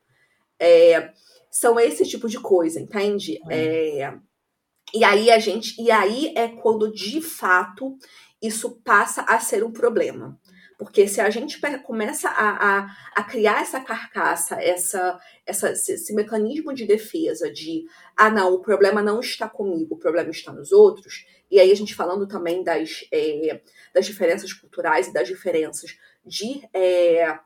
É, 0.61 1.13
são 1.51 1.79
esse 1.79 2.05
tipo 2.07 2.29
de 2.29 2.39
coisa, 2.39 2.81
entende? 2.81 3.41
É. 3.51 4.15
e 4.95 5.05
aí 5.05 5.31
a 5.31 5.39
gente, 5.39 5.81
e 5.81 5.91
aí 5.91 6.33
é 6.37 6.49
quando 6.49 6.93
de 6.93 7.21
fato 7.21 7.97
isso 8.41 8.81
passa 8.83 9.23
a 9.23 9.41
ser 9.41 9.65
um 9.65 9.73
problema. 9.73 10.39
Porque 10.79 11.09
se 11.09 11.21
a 11.21 11.29
gente 11.29 11.61
começa 11.83 12.29
a, 12.29 12.79
a, 12.79 12.97
a 13.17 13.25
criar 13.25 13.63
essa 13.63 13.81
carcaça, 13.81 14.55
essa, 14.63 15.19
essa, 15.45 15.71
esse 15.73 16.15
mecanismo 16.15 16.73
de 16.73 16.87
defesa 16.87 17.53
de 17.53 17.85
ah, 18.17 18.31
não, 18.31 18.55
o 18.55 18.61
problema 18.61 19.03
não 19.03 19.19
está 19.19 19.49
comigo, 19.49 19.97
o 19.97 19.99
problema 19.99 20.31
está 20.31 20.53
nos 20.53 20.71
outros, 20.71 21.27
e 21.51 21.59
aí 21.59 21.73
a 21.73 21.75
gente 21.75 21.97
falando 21.97 22.29
também 22.29 22.63
das, 22.63 23.05
é, 23.13 23.61
das 23.93 24.07
diferenças 24.07 24.53
culturais 24.53 25.09
e 25.09 25.13
das 25.13 25.27
diferenças 25.27 25.99
de 26.25 26.63
é, 26.73 27.41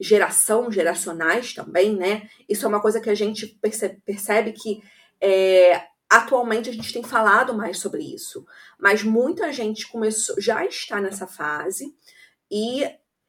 geração, 0.00 0.70
geracionais 0.70 1.52
também, 1.52 1.96
né? 1.96 2.28
Isso 2.48 2.64
é 2.64 2.68
uma 2.68 2.80
coisa 2.80 3.00
que 3.00 3.10
a 3.10 3.14
gente 3.14 3.46
percebe, 3.46 4.00
percebe 4.04 4.52
que 4.52 4.82
é, 5.20 5.82
atualmente 6.08 6.70
a 6.70 6.72
gente 6.72 6.92
tem 6.92 7.02
falado 7.02 7.54
mais 7.54 7.78
sobre 7.78 8.02
isso, 8.02 8.46
mas 8.78 9.02
muita 9.02 9.52
gente 9.52 9.88
começou, 9.88 10.40
já 10.40 10.64
está 10.64 11.00
nessa 11.00 11.26
fase 11.26 11.94
e 12.50 12.84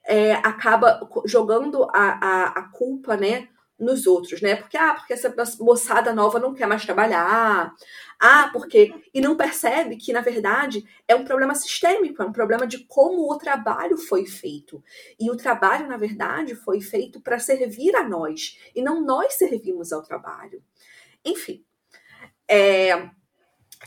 é, 0.05 0.33
acaba 0.35 1.07
jogando 1.25 1.83
a, 1.91 1.93
a, 1.93 2.43
a, 2.59 2.63
culpa, 2.69 3.17
né, 3.17 3.49
nos 3.79 4.05
outros, 4.05 4.41
né? 4.41 4.55
Porque, 4.55 4.77
ah, 4.77 4.93
porque 4.93 5.13
essa 5.13 5.33
moçada 5.59 6.13
nova 6.13 6.39
não 6.39 6.53
quer 6.53 6.67
mais 6.67 6.85
trabalhar. 6.85 7.73
Ah, 8.19 8.49
porque. 8.51 8.93
E 9.13 9.21
não 9.21 9.37
percebe 9.37 9.95
que, 9.95 10.11
na 10.11 10.21
verdade, 10.21 10.83
é 11.07 11.15
um 11.15 11.23
problema 11.23 11.55
sistêmico, 11.55 12.21
é 12.21 12.25
um 12.25 12.33
problema 12.33 12.67
de 12.67 12.85
como 12.85 13.31
o 13.31 13.37
trabalho 13.37 13.97
foi 13.97 14.25
feito. 14.25 14.83
E 15.19 15.31
o 15.31 15.37
trabalho, 15.37 15.87
na 15.87 15.97
verdade, 15.97 16.55
foi 16.55 16.81
feito 16.81 17.21
para 17.21 17.39
servir 17.39 17.95
a 17.95 18.07
nós, 18.07 18.57
e 18.75 18.81
não 18.81 19.01
nós 19.03 19.33
servimos 19.35 19.93
ao 19.93 20.03
trabalho. 20.03 20.61
Enfim. 21.23 21.63
É, 22.47 23.09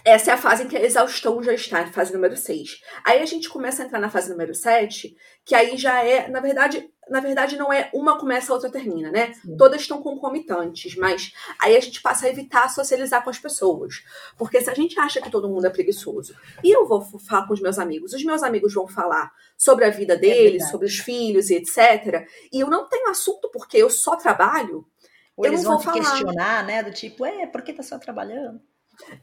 essa 0.05 0.31
é 0.31 0.35
a 0.35 0.39
fase 0.39 0.65
em 0.65 0.69
que 0.69 0.77
a 0.77 0.83
exaustão 0.83 1.43
já 1.43 1.53
está, 1.53 1.87
fase 1.87 2.13
número 2.13 2.37
6. 2.37 2.81
Aí 3.05 3.23
a 3.23 3.27
gente 3.27 3.49
começa 3.49 3.83
a 3.83 3.87
entrar 3.87 4.01
na 4.01 4.11
fase 4.11 4.31
número 4.31 4.55
7, 4.55 5.15
que 5.45 5.55
aí 5.55 5.77
já 5.77 6.03
é, 6.03 6.29
na 6.29 6.41
verdade, 6.41 6.91
na 7.09 7.21
verdade 7.21 7.57
não 7.57 7.73
é 7.73 7.91
uma 7.93 8.19
começa, 8.19 8.51
a 8.51 8.55
outra 8.55 8.71
termina, 8.71 9.11
né? 9.11 9.35
Sim. 9.35 9.57
Todas 9.57 9.83
estão 9.83 10.03
concomitantes, 10.03 10.97
mas 10.97 11.33
aí 11.61 11.77
a 11.77 11.81
gente 11.81 12.01
passa 12.01 12.27
a 12.27 12.31
evitar 12.31 12.69
socializar 12.71 13.23
com 13.23 13.31
as 13.31 13.39
pessoas. 13.39 14.03
Porque 14.37 14.61
se 14.61 14.71
a 14.71 14.75
gente 14.75 14.99
acha 14.99 15.21
que 15.21 15.31
todo 15.31 15.49
mundo 15.49 15.67
é 15.67 15.71
preguiçoso, 15.71 16.35
e 16.65 16.75
eu 16.75 16.87
vou 16.87 17.03
falar 17.21 17.47
com 17.47 17.53
os 17.53 17.61
meus 17.61 17.79
amigos, 17.79 18.13
os 18.13 18.25
meus 18.25 18.43
amigos 18.43 18.73
vão 18.73 18.89
falar 18.89 19.31
sobre 19.57 19.85
a 19.85 19.91
vida 19.91 20.15
é 20.15 20.19
deles, 20.19 20.65
é 20.65 20.67
sobre 20.67 20.87
os 20.87 20.99
filhos 20.99 21.51
e 21.51 21.55
etc. 21.55 22.27
E 22.53 22.61
eu 22.61 22.69
não 22.69 22.89
tenho 22.89 23.09
assunto 23.09 23.51
porque 23.53 23.77
eu 23.77 23.91
só 23.91 24.17
trabalho. 24.17 24.87
Ou 25.37 25.47
eles 25.47 25.65
vão 25.65 25.79
te 25.79 25.85
falar. 25.85 25.99
questionar, 25.99 26.67
né? 26.67 26.83
Do 26.83 26.93
tipo, 26.93 27.25
é, 27.25 27.47
por 27.47 27.63
que 27.63 27.73
tá 27.73 27.83
só 27.83 27.99
trabalhando? 27.99 28.61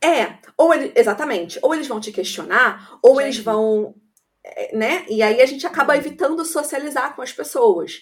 É, 0.02 0.38
ou 0.58 0.74
ele, 0.74 0.92
exatamente, 0.96 1.60
ou 1.62 1.74
eles 1.74 1.88
vão 1.88 2.00
te 2.00 2.12
questionar, 2.12 2.98
ou 3.02 3.16
Gente. 3.16 3.24
eles 3.24 3.38
vão, 3.40 3.96
é, 4.44 4.76
né? 4.76 5.06
E 5.10 5.22
aí 5.22 5.42
a 5.42 5.46
gente 5.46 5.66
acaba 5.66 5.94
uhum. 5.94 6.00
evitando 6.00 6.44
socializar 6.46 7.16
com 7.16 7.22
as 7.22 7.32
pessoas. 7.32 8.02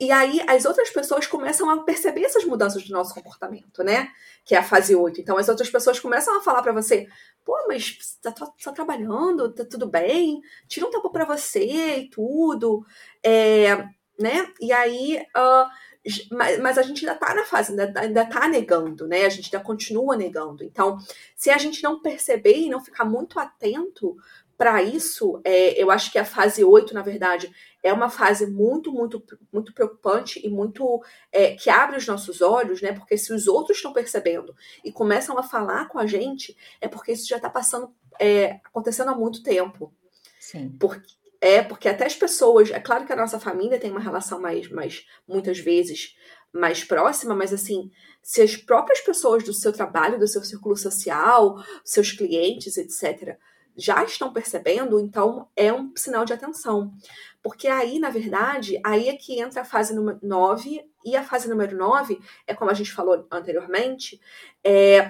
E 0.00 0.12
aí 0.12 0.40
as 0.46 0.64
outras 0.64 0.90
pessoas 0.90 1.26
começam 1.26 1.68
a 1.68 1.82
perceber 1.82 2.22
essas 2.24 2.44
mudanças 2.44 2.84
do 2.84 2.92
nosso 2.92 3.14
comportamento, 3.14 3.82
né? 3.82 4.08
Que 4.44 4.54
é 4.54 4.58
a 4.58 4.62
fase 4.62 4.94
8. 4.94 5.20
Então 5.20 5.36
as 5.36 5.48
outras 5.48 5.68
pessoas 5.68 5.98
começam 5.98 6.36
a 6.38 6.42
falar 6.42 6.62
para 6.62 6.72
você: 6.72 7.06
pô, 7.44 7.52
mas 7.66 7.98
tá, 8.22 8.30
tá, 8.30 8.46
tá, 8.46 8.72
trabalhando, 8.72 9.52
tá 9.52 9.64
tudo 9.64 9.88
bem, 9.88 10.40
tira 10.68 10.86
um 10.86 10.90
tempo 10.90 11.10
para 11.10 11.24
você 11.24 11.64
e 11.98 12.10
tudo. 12.10 12.84
É, 13.22 13.76
né? 14.18 14.52
E 14.60 14.72
aí. 14.72 15.20
Uh, 15.36 15.87
mas, 16.30 16.58
mas 16.58 16.78
a 16.78 16.82
gente 16.82 17.06
ainda 17.06 17.14
está 17.14 17.34
na 17.34 17.44
fase, 17.44 17.70
ainda, 17.70 18.00
ainda 18.00 18.24
tá 18.26 18.48
negando, 18.48 19.06
né? 19.06 19.24
A 19.24 19.28
gente 19.28 19.54
ainda 19.54 19.64
continua 19.64 20.16
negando. 20.16 20.64
Então, 20.64 20.98
se 21.36 21.50
a 21.50 21.58
gente 21.58 21.82
não 21.82 22.00
perceber 22.00 22.56
e 22.56 22.70
não 22.70 22.80
ficar 22.80 23.04
muito 23.04 23.38
atento 23.38 24.16
para 24.58 24.82
isso, 24.82 25.40
é, 25.44 25.80
eu 25.80 25.88
acho 25.88 26.10
que 26.10 26.18
a 26.18 26.24
fase 26.24 26.64
8, 26.64 26.92
na 26.92 27.00
verdade, 27.00 27.48
é 27.80 27.92
uma 27.92 28.10
fase 28.10 28.44
muito, 28.44 28.92
muito, 28.92 29.22
muito 29.52 29.72
preocupante 29.72 30.44
e 30.44 30.50
muito 30.50 31.00
é, 31.30 31.54
que 31.54 31.70
abre 31.70 31.96
os 31.96 32.06
nossos 32.06 32.42
olhos, 32.42 32.82
né? 32.82 32.92
Porque 32.92 33.16
se 33.16 33.32
os 33.32 33.46
outros 33.46 33.76
estão 33.76 33.92
percebendo 33.92 34.52
e 34.84 34.90
começam 34.90 35.38
a 35.38 35.44
falar 35.44 35.86
com 35.86 35.98
a 35.98 36.06
gente, 36.06 36.56
é 36.80 36.88
porque 36.88 37.12
isso 37.12 37.28
já 37.28 37.36
está 37.36 37.48
passando, 37.48 37.94
é, 38.18 38.60
acontecendo 38.64 39.10
há 39.10 39.14
muito 39.14 39.44
tempo. 39.44 39.94
Sim. 40.40 40.74
Porque, 40.80 41.06
é, 41.40 41.62
porque 41.62 41.88
até 41.88 42.06
as 42.06 42.14
pessoas. 42.14 42.70
É 42.70 42.80
claro 42.80 43.06
que 43.06 43.12
a 43.12 43.16
nossa 43.16 43.38
família 43.38 43.78
tem 43.78 43.90
uma 43.90 44.00
relação 44.00 44.40
mais, 44.40 44.68
mais 44.70 45.06
muitas 45.26 45.58
vezes, 45.58 46.16
mais 46.52 46.84
próxima, 46.84 47.34
mas 47.34 47.52
assim, 47.52 47.90
se 48.22 48.42
as 48.42 48.56
próprias 48.56 49.00
pessoas 49.00 49.44
do 49.44 49.52
seu 49.52 49.72
trabalho, 49.72 50.18
do 50.18 50.26
seu 50.26 50.42
círculo 50.42 50.76
social, 50.76 51.56
seus 51.84 52.12
clientes, 52.12 52.76
etc., 52.76 53.36
já 53.76 54.02
estão 54.02 54.32
percebendo, 54.32 54.98
então 54.98 55.48
é 55.54 55.72
um 55.72 55.92
sinal 55.96 56.24
de 56.24 56.32
atenção. 56.32 56.92
Porque 57.40 57.68
aí, 57.68 58.00
na 58.00 58.10
verdade, 58.10 58.80
aí 58.84 59.08
é 59.08 59.16
que 59.16 59.40
entra 59.40 59.62
a 59.62 59.64
fase 59.64 59.94
número 59.94 60.18
9, 60.20 60.84
e 61.04 61.16
a 61.16 61.22
fase 61.22 61.48
número 61.48 61.76
9 61.76 62.20
é 62.44 62.54
como 62.54 62.72
a 62.72 62.74
gente 62.74 62.92
falou 62.92 63.24
anteriormente, 63.30 64.20
é 64.64 65.08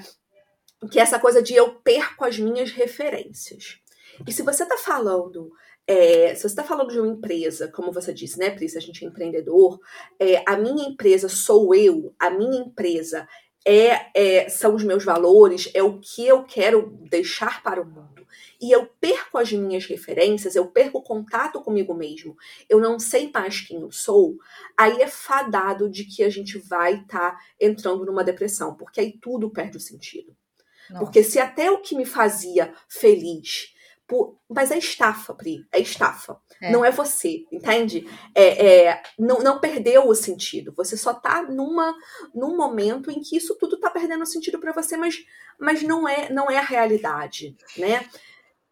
que 0.91 1.01
é 1.01 1.03
essa 1.03 1.19
coisa 1.19 1.43
de 1.43 1.55
eu 1.55 1.75
perco 1.77 2.25
as 2.25 2.39
minhas 2.39 2.71
referências. 2.71 3.81
E 4.27 4.33
se 4.33 4.43
você 4.43 4.65
está 4.65 4.77
falando 4.77 5.51
é, 5.89 6.35
se 6.35 6.43
você 6.43 6.49
está 6.49 6.63
falando 6.63 6.91
de 6.91 7.01
uma 7.01 7.09
empresa, 7.11 7.67
como 7.69 7.91
você 7.91 8.13
disse, 8.13 8.39
né, 8.39 8.51
Pris, 8.51 8.77
a 8.77 8.81
gente 8.81 9.03
é 9.03 9.09
empreendedor, 9.09 9.81
é, 10.21 10.45
a 10.47 10.55
minha 10.55 10.87
empresa 10.87 11.31
sou 11.31 11.75
eu, 11.75 12.15
a 12.19 12.29
minha 12.29 12.61
empresa 12.61 13.27
é, 13.65 14.11
é, 14.15 14.49
são 14.51 14.75
os 14.75 14.85
meus 14.85 15.03
valores, 15.03 15.71
é 15.73 15.83
o 15.83 15.99
que 15.99 16.27
eu 16.27 16.45
quero 16.45 16.99
deixar 17.09 17.63
para 17.63 17.81
o 17.81 17.87
mundo. 17.87 18.27
E 18.61 18.71
eu 18.71 18.87
perco 19.01 19.39
as 19.39 19.51
minhas 19.51 19.87
referências, 19.87 20.55
eu 20.55 20.67
perco 20.67 20.99
o 20.99 21.03
contato 21.03 21.63
comigo 21.63 21.95
mesmo, 21.95 22.37
eu 22.69 22.79
não 22.81 22.99
sei 22.99 23.31
mais 23.33 23.63
quem 23.63 23.81
eu 23.81 23.91
sou, 23.91 24.37
aí 24.77 25.01
é 25.01 25.07
fadado 25.07 25.89
de 25.89 26.05
que 26.05 26.23
a 26.23 26.29
gente 26.29 26.59
vai 26.59 26.97
estar 26.97 27.31
tá 27.31 27.41
entrando 27.59 28.05
numa 28.05 28.23
depressão, 28.23 28.75
porque 28.75 29.01
aí 29.01 29.17
tudo 29.19 29.49
perde 29.49 29.79
o 29.79 29.81
sentido. 29.81 30.37
Nossa. 30.91 31.05
Porque 31.05 31.23
se 31.23 31.39
até 31.39 31.71
o 31.71 31.81
que 31.81 31.97
me 31.97 32.05
fazia 32.05 32.75
feliz 32.89 33.73
por... 34.09 34.39
Mas 34.49 34.71
é 34.71 34.79
estafa, 34.79 35.35
Pri. 35.35 35.67
É 35.71 35.79
estafa. 35.79 36.41
É. 36.63 36.73
Não 36.73 36.83
é 36.83 36.91
você, 36.91 37.45
entende? 37.53 38.09
É, 38.35 38.87
é, 38.87 39.03
não, 39.19 39.41
não 39.41 39.61
perdeu 39.61 40.09
o 40.09 40.15
sentido. 40.15 40.73
Você 40.75 40.97
só 40.97 41.13
tá 41.13 41.43
numa, 41.43 41.95
num 42.35 42.57
momento 42.57 43.11
em 43.11 43.21
que 43.21 43.37
isso 43.37 43.55
tudo 43.57 43.79
tá 43.79 43.91
perdendo 43.91 44.25
sentido 44.25 44.59
para 44.59 44.73
você, 44.73 44.97
mas, 44.97 45.19
mas 45.61 45.83
não, 45.83 46.09
é, 46.09 46.33
não 46.33 46.51
é 46.51 46.57
a 46.57 46.63
realidade, 46.63 47.55
né? 47.77 48.09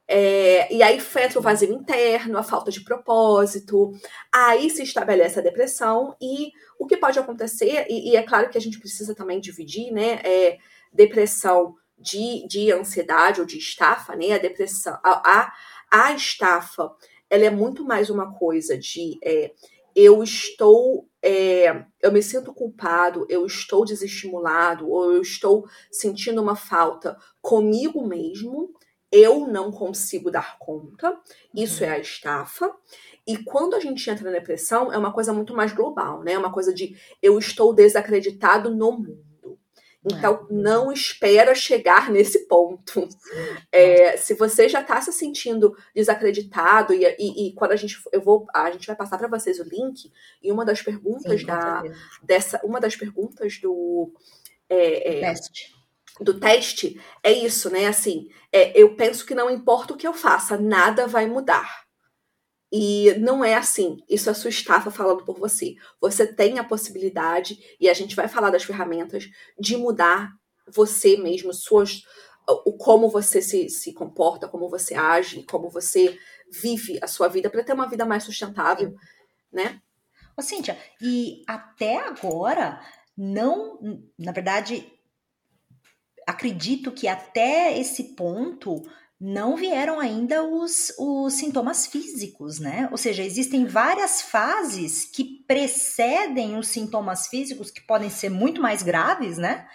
É, 0.09 0.73
e 0.73 0.83
aí 0.83 0.99
entra 0.99 1.39
o 1.39 1.43
vazio 1.43 1.73
interno, 1.73 2.39
a 2.39 2.43
falta 2.43 2.71
de 2.71 2.83
propósito, 2.83 3.93
aí 4.33 4.71
se 4.71 4.85
estabelece 4.85 5.39
a 5.39 5.43
depressão 5.43 6.17
e 6.23 6.53
o 6.79 6.87
que 6.87 6.97
pode 6.97 7.19
acontecer, 7.19 7.87
e, 7.91 8.13
e 8.13 8.17
é 8.17 8.23
claro 8.23 8.49
que 8.49 8.57
a 8.57 8.61
gente 8.61 8.79
precisa 8.79 9.17
também 9.17 9.41
dividir, 9.41 9.93
né? 9.93 10.21
É, 10.25 10.59
depressão 10.93 11.75
de, 11.99 12.47
de 12.49 12.73
ansiedade 12.73 13.41
ou 13.41 13.47
de 13.47 13.59
estafa, 13.59 14.15
né? 14.17 14.33
A 14.33 14.39
depressão, 14.39 14.99
a, 15.03 15.23
a, 15.41 15.53
a 15.91 16.13
estafa, 16.13 16.91
ela 17.31 17.45
é 17.45 17.51
muito 17.51 17.85
mais 17.85 18.11
uma 18.11 18.33
coisa 18.33 18.77
de 18.77 19.19
é, 19.25 19.53
eu 19.97 20.23
estou, 20.23 21.09
é, 21.23 21.85
eu 22.03 22.13
me 22.13 22.23
sinto 22.23 22.53
culpado, 22.53 23.27
eu 23.31 23.47
estou 23.47 23.83
desestimulado, 23.83 24.91
ou 24.91 25.11
eu 25.15 25.23
estou 25.23 25.67
sentindo 25.91 26.43
uma 26.43 26.55
falta 26.55 27.17
comigo 27.41 28.07
mesmo, 28.07 28.75
eu 29.11 29.47
não 29.47 29.73
consigo 29.73 30.31
dar 30.31 30.59
conta, 30.59 31.19
isso 31.55 31.83
é 31.83 31.89
a 31.89 31.99
estafa. 31.99 32.71
E 33.27 33.39
quando 33.39 33.75
a 33.75 33.81
gente 33.81 34.09
entra 34.11 34.25
na 34.25 34.39
depressão, 34.39 34.93
é 34.93 34.99
uma 34.99 35.13
coisa 35.13 35.33
muito 35.33 35.55
mais 35.55 35.73
global, 35.73 36.23
né? 36.23 36.33
É 36.33 36.39
uma 36.39 36.53
coisa 36.53 36.75
de 36.75 36.95
eu 37.23 37.39
estou 37.39 37.73
desacreditado 37.73 38.69
no 38.75 38.93
mundo. 38.93 39.26
Então, 40.09 40.47
é. 40.49 40.55
não 40.55 40.93
espera 40.93 41.55
chegar 41.55 42.09
nesse 42.11 42.47
ponto. 42.47 43.09
É, 43.73 44.17
se 44.17 44.35
você 44.35 44.69
já 44.69 44.81
está 44.81 45.01
se 45.01 45.13
sentindo 45.13 45.77
desacreditado, 45.95 46.95
e, 46.95 47.05
e, 47.19 47.49
e, 47.49 47.53
quando 47.55 47.73
a 47.73 47.77
gente 47.77 48.01
eu 48.13 48.23
vou, 48.23 48.47
a 48.55 48.71
gente 48.71 48.87
vai 48.87 48.95
passar 48.95 49.19
para 49.19 49.29
vocês 49.29 49.59
o 49.59 49.65
link, 49.65 50.13
e 50.43 50.53
uma 50.53 50.65
das 50.65 50.81
perguntas 50.81 51.41
Sim, 51.41 51.47
da, 51.47 51.83
dessa, 52.23 52.61
uma 52.63 52.81
das 52.81 52.95
perguntas 52.95 53.59
do 53.61 54.13
é, 54.69 55.19
é, 55.19 55.21
teste. 55.21 55.75
do 56.21 56.39
teste 56.39 57.01
é 57.23 57.33
isso, 57.33 57.69
né? 57.69 57.87
Assim, 57.87 58.29
é, 58.53 58.81
eu 58.81 58.95
penso 58.95 59.27
que 59.27 59.35
não 59.35 59.51
importa 59.51 59.95
o 59.95 59.97
que 59.97 60.07
eu 60.07 60.15
faça, 60.15 60.57
nada 60.57 61.07
vai 61.07 61.27
mudar. 61.27 61.86
E 62.73 63.15
não 63.19 63.45
é 63.45 63.55
assim. 63.55 63.99
Isso 64.09 64.29
é 64.29 64.35
sua 64.35 64.51
estafa 64.51 64.91
falando 64.91 65.25
por 65.25 65.39
você. 65.39 65.75
Você 66.01 66.27
tem 66.27 66.59
a 66.59 66.65
possibilidade, 66.65 67.59
e 67.81 67.89
a 67.89 67.95
gente 67.95 68.17
vai 68.17 68.29
falar 68.29 68.51
das 68.51 68.65
ferramentas, 68.65 69.29
de 69.59 69.77
mudar 69.77 70.33
você 70.67 71.17
mesmo, 71.17 71.53
suas, 71.53 72.03
o 72.49 72.73
como 72.73 73.09
você 73.09 73.41
se, 73.41 73.69
se 73.69 73.93
comporta, 73.93 74.49
como 74.49 74.69
você 74.69 74.95
age, 74.95 75.45
como 75.45 75.71
você 75.71 76.19
vive 76.51 76.99
a 77.03 77.07
sua 77.07 77.29
vida 77.29 77.49
para 77.51 77.63
ter 77.63 77.73
uma 77.73 77.89
vida 77.89 78.05
mais 78.05 78.25
sustentável, 78.25 78.95
né? 79.53 79.81
Ô, 80.37 80.43
Cíntia, 80.43 80.79
e 81.01 81.43
até 81.47 81.97
agora, 81.99 82.81
não, 83.17 83.79
na 84.19 84.33
verdade, 84.33 84.93
acredito 86.27 86.93
que 86.93 87.09
até 87.09 87.79
esse 87.79 88.15
ponto 88.15 88.83
não 89.21 89.57
vieram 89.57 89.99
ainda 89.99 90.45
os, 90.45 90.93
os 90.99 91.33
sintomas 91.35 91.87
físicos, 91.87 92.59
né? 92.59 92.89
Ou 92.91 92.99
seja, 92.99 93.23
existem 93.23 93.65
várias 93.65 94.21
fases 94.21 95.07
que 95.07 95.43
precedem 95.47 96.57
os 96.59 96.69
sintomas 96.69 97.27
físicos, 97.27 97.71
que 97.71 97.81
podem 97.81 98.11
ser 98.11 98.29
muito 98.29 98.61
mais 98.61 98.83
graves, 98.83 99.39
né? 99.39 99.67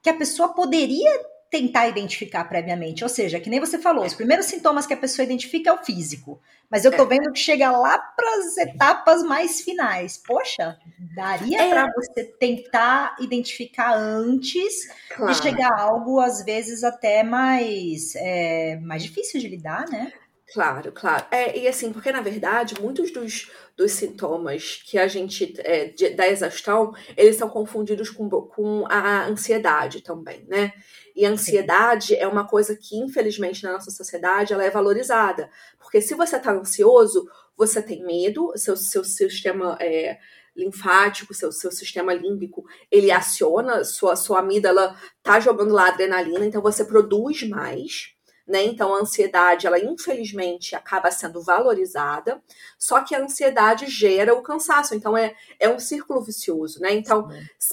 Que 0.00 0.10
a 0.10 0.16
pessoa 0.16 0.54
poderia 0.54 1.20
tentar 1.54 1.86
identificar 1.86 2.42
previamente. 2.48 3.04
Ou 3.04 3.08
seja, 3.08 3.38
que 3.38 3.48
nem 3.48 3.60
você 3.60 3.78
falou, 3.78 4.04
os 4.04 4.12
primeiros 4.12 4.46
sintomas 4.46 4.88
que 4.88 4.92
a 4.92 4.96
pessoa 4.96 5.24
identifica 5.24 5.70
é 5.70 5.72
o 5.72 5.84
físico. 5.84 6.40
Mas 6.68 6.84
eu 6.84 6.90
tô 6.90 7.04
é. 7.04 7.06
vendo 7.06 7.30
que 7.30 7.38
chega 7.38 7.70
lá 7.70 7.96
para 7.96 8.38
as 8.38 8.56
etapas 8.56 9.22
mais 9.22 9.60
finais. 9.60 10.16
Poxa, 10.16 10.76
daria 11.14 11.62
é. 11.62 11.70
para 11.70 11.92
você 11.94 12.24
tentar 12.24 13.14
identificar 13.20 13.94
antes 13.96 14.88
claro. 15.14 15.32
de 15.32 15.40
chegar 15.40 15.70
a 15.72 15.82
algo, 15.82 16.18
às 16.18 16.44
vezes, 16.44 16.82
até 16.82 17.22
mais, 17.22 18.16
é, 18.16 18.76
mais 18.82 19.04
difícil 19.04 19.38
de 19.38 19.46
lidar, 19.46 19.88
né? 19.88 20.12
Claro, 20.52 20.92
claro. 20.92 21.24
É, 21.30 21.56
e 21.56 21.68
assim, 21.68 21.92
porque 21.92 22.12
na 22.12 22.20
verdade, 22.20 22.80
muitos 22.80 23.12
dos, 23.12 23.50
dos 23.76 23.92
sintomas 23.92 24.82
que 24.84 24.98
a 24.98 25.06
gente 25.06 25.54
é, 25.58 25.86
de, 25.86 26.10
da 26.10 26.28
exaustão, 26.28 26.94
eles 27.16 27.36
são 27.36 27.48
confundidos 27.48 28.10
com, 28.10 28.28
com 28.28 28.84
a 28.88 29.26
ansiedade 29.26 30.00
também, 30.00 30.44
né? 30.48 30.72
E 31.14 31.24
a 31.24 31.30
ansiedade 31.30 32.14
é 32.16 32.26
uma 32.26 32.46
coisa 32.46 32.76
que, 32.76 32.96
infelizmente, 32.96 33.62
na 33.62 33.72
nossa 33.72 33.90
sociedade, 33.90 34.52
ela 34.52 34.64
é 34.64 34.70
valorizada. 34.70 35.48
Porque 35.78 36.00
se 36.00 36.14
você 36.14 36.36
está 36.36 36.52
ansioso, 36.52 37.28
você 37.56 37.80
tem 37.80 38.04
medo, 38.04 38.52
seu, 38.56 38.76
seu, 38.76 39.04
seu 39.04 39.30
sistema 39.30 39.76
é, 39.80 40.18
linfático, 40.56 41.34
seu, 41.34 41.52
seu 41.52 41.70
sistema 41.70 42.12
límbico, 42.12 42.64
ele 42.90 43.10
aciona, 43.10 43.84
sua, 43.84 44.16
sua 44.16 44.40
amígdala 44.40 44.96
tá 45.22 45.40
jogando 45.40 45.72
lá 45.72 45.88
adrenalina, 45.88 46.44
então 46.44 46.62
você 46.62 46.84
produz 46.84 47.42
mais 47.48 48.13
né? 48.46 48.62
Então 48.64 48.94
a 48.94 49.00
ansiedade, 49.00 49.66
ela 49.66 49.78
infelizmente 49.78 50.74
acaba 50.74 51.10
sendo 51.10 51.42
valorizada, 51.42 52.42
só 52.78 53.02
que 53.02 53.14
a 53.14 53.22
ansiedade 53.22 53.86
gera 53.86 54.34
o 54.34 54.42
cansaço, 54.42 54.94
então 54.94 55.16
é, 55.16 55.34
é 55.58 55.68
um 55.68 55.78
círculo 55.78 56.20
vicioso, 56.20 56.80
né? 56.80 56.92
Então, 56.92 57.28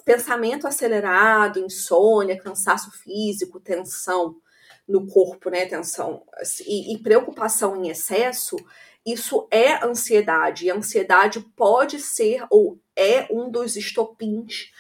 pensamento 0.05 0.67
acelerado, 0.67 1.59
insônia, 1.59 2.39
cansaço 2.39 2.91
físico, 2.91 3.59
tensão 3.59 4.38
no 4.88 5.05
corpo, 5.07 5.49
né? 5.49 5.65
Tensão 5.65 6.24
e, 6.65 6.95
e 6.95 6.97
preocupação 6.99 7.76
em 7.76 7.89
excesso, 7.89 8.55
isso 9.05 9.47
é 9.51 9.84
ansiedade. 9.84 10.65
E 10.65 10.72
a 10.72 10.76
ansiedade 10.76 11.39
pode 11.55 11.99
ser 11.99 12.45
ou 12.49 12.80
é 12.95 13.28
um 13.32 13.49
dos 13.49 13.76
estopins 13.76 14.72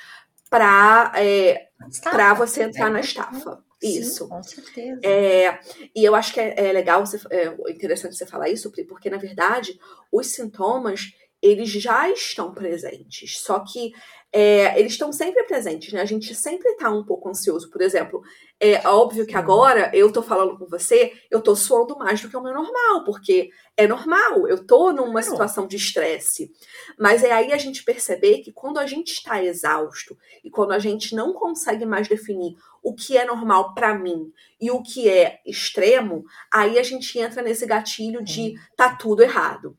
para 0.49 1.11
é, 1.15 1.69
para 2.03 2.33
você 2.33 2.63
entrar 2.63 2.89
na 2.89 2.99
estafa. 2.99 3.63
Isso. 3.81 4.25
Sim, 4.25 4.29
com 4.29 4.43
certeza. 4.43 5.01
É, 5.03 5.59
e 5.95 6.03
eu 6.03 6.13
acho 6.13 6.33
que 6.33 6.39
é, 6.39 6.53
é 6.57 6.71
legal, 6.71 7.05
você, 7.05 7.19
é 7.31 7.47
interessante 7.71 8.15
você 8.15 8.25
falar 8.25 8.49
isso, 8.49 8.71
porque 8.87 9.09
na 9.09 9.17
verdade 9.17 9.79
os 10.11 10.27
sintomas 10.27 11.13
eles 11.41 11.69
já 11.69 12.07
estão 12.09 12.53
presentes, 12.53 13.39
só 13.39 13.59
que 13.59 13.91
é, 14.33 14.79
eles 14.79 14.93
estão 14.93 15.11
sempre 15.11 15.43
presentes, 15.43 15.91
né? 15.91 16.01
A 16.01 16.05
gente 16.05 16.33
sempre 16.33 16.69
está 16.69 16.89
um 16.89 17.03
pouco 17.03 17.27
ansioso. 17.27 17.69
Por 17.69 17.81
exemplo, 17.81 18.21
é 18.59 18.87
óbvio 18.87 19.25
que 19.25 19.35
agora 19.35 19.91
eu 19.93 20.11
tô 20.11 20.23
falando 20.23 20.57
com 20.57 20.67
você, 20.67 21.11
eu 21.29 21.41
tô 21.41 21.53
suando 21.53 21.97
mais 21.97 22.21
do 22.21 22.29
que 22.29 22.37
o 22.37 22.41
meu 22.41 22.53
normal, 22.53 23.03
porque 23.03 23.49
é 23.75 23.85
normal, 23.85 24.47
eu 24.47 24.65
tô 24.65 24.93
numa 24.93 25.21
situação 25.21 25.67
de 25.67 25.75
estresse. 25.75 26.49
Mas 26.97 27.23
é 27.23 27.31
aí 27.31 27.51
a 27.51 27.57
gente 27.57 27.83
perceber 27.83 28.39
que 28.39 28.53
quando 28.53 28.79
a 28.79 28.85
gente 28.85 29.11
está 29.11 29.43
exausto 29.43 30.17
e 30.43 30.49
quando 30.49 30.71
a 30.71 30.79
gente 30.79 31.13
não 31.13 31.33
consegue 31.33 31.85
mais 31.85 32.07
definir 32.07 32.55
o 32.81 32.95
que 32.95 33.17
é 33.17 33.25
normal 33.25 33.73
para 33.73 33.93
mim 33.93 34.31
e 34.59 34.71
o 34.71 34.81
que 34.81 35.09
é 35.09 35.39
extremo, 35.45 36.23
aí 36.51 36.79
a 36.79 36.83
gente 36.83 37.19
entra 37.19 37.41
nesse 37.41 37.65
gatilho 37.65 38.23
de 38.23 38.55
tá 38.77 38.95
tudo 38.95 39.23
errado. 39.23 39.77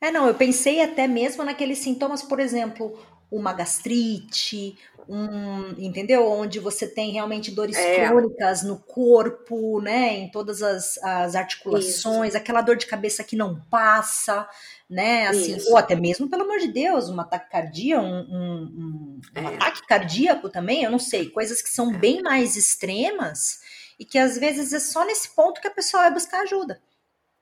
É, 0.00 0.10
não, 0.10 0.28
eu 0.28 0.34
pensei 0.34 0.82
até 0.82 1.08
mesmo 1.08 1.42
naqueles 1.42 1.78
sintomas, 1.78 2.22
por 2.22 2.38
exemplo, 2.38 2.98
uma 3.36 3.52
gastrite, 3.52 4.76
um, 5.08 5.70
entendeu? 5.78 6.26
Onde 6.30 6.58
você 6.58 6.86
tem 6.86 7.12
realmente 7.12 7.50
dores 7.50 7.76
é. 7.76 8.06
crônicas 8.06 8.62
no 8.62 8.78
corpo, 8.78 9.80
né? 9.80 10.14
Em 10.14 10.30
todas 10.30 10.62
as, 10.62 10.98
as 10.98 11.34
articulações, 11.34 12.30
Isso. 12.30 12.36
aquela 12.36 12.62
dor 12.62 12.76
de 12.76 12.86
cabeça 12.86 13.24
que 13.24 13.36
não 13.36 13.60
passa, 13.70 14.48
né? 14.88 15.26
Assim, 15.26 15.56
ou 15.68 15.76
até 15.76 15.94
mesmo, 15.94 16.28
pelo 16.28 16.44
amor 16.44 16.58
de 16.58 16.68
Deus, 16.68 17.08
um 17.08 17.20
ataque 17.20 17.50
cardíaco, 17.50 18.04
um, 18.04 18.10
um, 18.10 18.70
um 18.76 19.20
é. 19.34 19.46
ataque 19.46 19.86
cardíaco 19.86 20.48
também, 20.48 20.84
eu 20.84 20.90
não 20.90 20.98
sei, 20.98 21.28
coisas 21.28 21.60
que 21.60 21.70
são 21.70 21.94
é. 21.94 21.98
bem 21.98 22.22
mais 22.22 22.56
extremas 22.56 23.60
e 23.98 24.04
que 24.04 24.18
às 24.18 24.38
vezes 24.38 24.72
é 24.72 24.80
só 24.80 25.04
nesse 25.04 25.34
ponto 25.34 25.60
que 25.60 25.68
a 25.68 25.72
pessoa 25.72 26.04
vai 26.04 26.12
buscar 26.12 26.42
ajuda. 26.42 26.80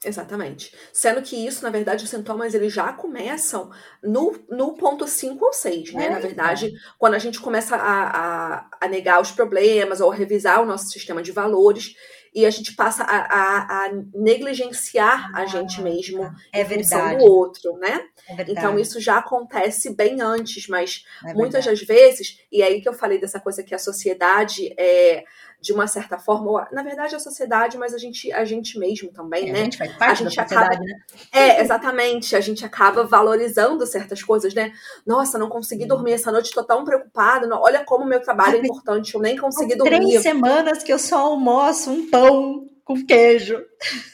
Exatamente. 0.04 0.74
Sendo 0.92 1.22
que 1.22 1.36
isso, 1.46 1.62
na 1.62 1.70
verdade, 1.70 2.04
os 2.04 2.10
sintomas 2.10 2.54
eles 2.54 2.72
já 2.72 2.92
começam 2.92 3.70
no, 4.02 4.36
no 4.48 4.74
ponto 4.74 5.06
5 5.06 5.44
ou 5.44 5.52
6, 5.52 5.94
né? 5.94 6.06
É, 6.06 6.10
na 6.10 6.18
verdade, 6.18 6.66
é. 6.66 6.70
quando 6.98 7.14
a 7.14 7.18
gente 7.18 7.40
começa 7.40 7.76
a, 7.76 8.02
a, 8.02 8.66
a, 8.80 8.88
negar 8.88 9.20
os 9.20 9.30
problemas 9.30 10.00
ou 10.00 10.10
revisar 10.10 10.60
o 10.60 10.66
nosso 10.66 10.88
sistema 10.88 11.22
de 11.22 11.30
valores 11.30 11.94
e 12.34 12.46
a 12.46 12.50
gente 12.50 12.74
passa 12.74 13.04
a, 13.04 13.16
a, 13.16 13.84
a 13.84 13.90
negligenciar 14.14 15.30
ah, 15.34 15.42
a 15.42 15.46
gente 15.46 15.82
mesmo 15.82 16.24
é 16.52 16.62
em 16.62 16.64
verdade. 16.64 17.18
do 17.18 17.24
outro, 17.30 17.76
né? 17.76 18.06
É 18.26 18.42
então 18.48 18.78
isso 18.78 19.00
já 19.00 19.18
acontece 19.18 19.94
bem 19.94 20.20
antes, 20.20 20.66
mas 20.66 21.04
é 21.26 21.34
muitas 21.34 21.66
das 21.66 21.82
vezes, 21.82 22.38
e 22.50 22.62
é 22.62 22.66
aí 22.66 22.80
que 22.80 22.88
eu 22.88 22.94
falei 22.94 23.18
dessa 23.18 23.38
coisa 23.38 23.62
que 23.62 23.74
a 23.74 23.78
sociedade 23.78 24.72
é 24.78 25.24
de 25.62 25.72
uma 25.72 25.86
certa 25.86 26.18
forma, 26.18 26.66
na 26.72 26.82
verdade 26.82 27.14
a 27.14 27.20
sociedade, 27.20 27.78
mas 27.78 27.94
a 27.94 27.98
gente, 27.98 28.32
a 28.32 28.44
gente 28.44 28.76
mesmo 28.76 29.12
também, 29.12 29.48
é, 29.48 29.52
né? 29.52 29.60
A 29.60 29.64
gente 29.64 29.78
faz 29.78 29.96
parte 29.96 30.10
a 30.24 30.28
gente 30.28 30.36
da 30.36 30.42
sociedade, 30.42 30.74
acaba, 30.74 30.84
né? 30.84 31.00
É, 31.32 31.60
exatamente. 31.62 32.34
A 32.34 32.40
gente 32.40 32.64
acaba 32.64 33.04
valorizando 33.04 33.86
certas 33.86 34.20
coisas, 34.22 34.52
né? 34.52 34.72
Nossa, 35.06 35.38
não 35.38 35.48
consegui 35.48 35.86
dormir 35.86 36.14
essa 36.14 36.32
noite, 36.32 36.52
tô 36.52 36.64
tão 36.64 36.84
preocupada. 36.84 37.48
olha 37.52 37.84
como 37.84 38.04
meu 38.04 38.20
trabalho 38.20 38.56
é 38.56 38.58
importante, 38.58 39.14
eu 39.14 39.20
nem 39.20 39.36
consegui 39.36 39.76
dormir. 39.76 39.98
Três 39.98 40.22
semanas 40.22 40.82
que 40.82 40.92
eu 40.92 40.98
só 40.98 41.18
almoço 41.18 41.90
um 41.90 42.10
pão 42.10 42.66
com 42.84 43.06
queijo. 43.06 43.64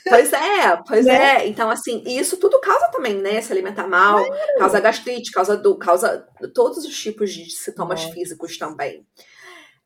Pois 0.06 0.30
é, 0.32 0.76
pois 0.86 1.06
né? 1.06 1.36
é. 1.36 1.48
Então, 1.48 1.70
assim, 1.70 2.02
isso 2.06 2.36
tudo 2.36 2.60
causa 2.60 2.88
também, 2.88 3.14
né? 3.14 3.40
Se 3.40 3.50
alimentar 3.50 3.88
mal, 3.88 4.22
causa 4.58 4.80
gastrite, 4.80 5.30
causa 5.30 5.56
do, 5.56 5.78
causa 5.78 6.26
todos 6.54 6.84
os 6.84 6.94
tipos 6.94 7.32
de 7.32 7.50
sintomas 7.50 8.04
físicos 8.04 8.58
também. 8.58 9.06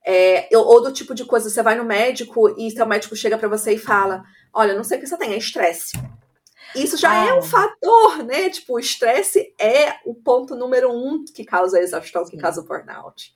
É, 0.04 0.48
ou 0.56 0.82
do 0.82 0.92
tipo 0.92 1.14
de 1.14 1.24
coisa, 1.24 1.48
você 1.48 1.62
vai 1.62 1.76
no 1.76 1.84
médico 1.84 2.48
e 2.58 2.70
seu 2.70 2.86
médico 2.86 3.14
chega 3.14 3.38
para 3.38 3.48
você 3.48 3.74
e 3.74 3.78
fala: 3.78 4.22
Olha, 4.52 4.74
não 4.74 4.84
sei 4.84 4.98
o 4.98 5.00
que 5.00 5.06
você 5.06 5.16
tem, 5.16 5.32
é 5.32 5.38
estresse. 5.38 5.92
Isso 6.74 6.96
já 6.96 7.10
ah. 7.10 7.28
é 7.28 7.34
um 7.34 7.42
fator, 7.42 8.24
né? 8.24 8.48
Tipo, 8.50 8.74
o 8.74 8.78
estresse 8.78 9.54
é 9.58 9.94
o 10.04 10.14
ponto 10.14 10.54
número 10.54 10.90
um 10.90 11.24
que 11.24 11.44
causa 11.44 11.78
a 11.78 11.82
exaustão, 11.82 12.24
que 12.24 12.36
causa 12.36 12.60
o 12.60 12.64
burnout. 12.64 13.32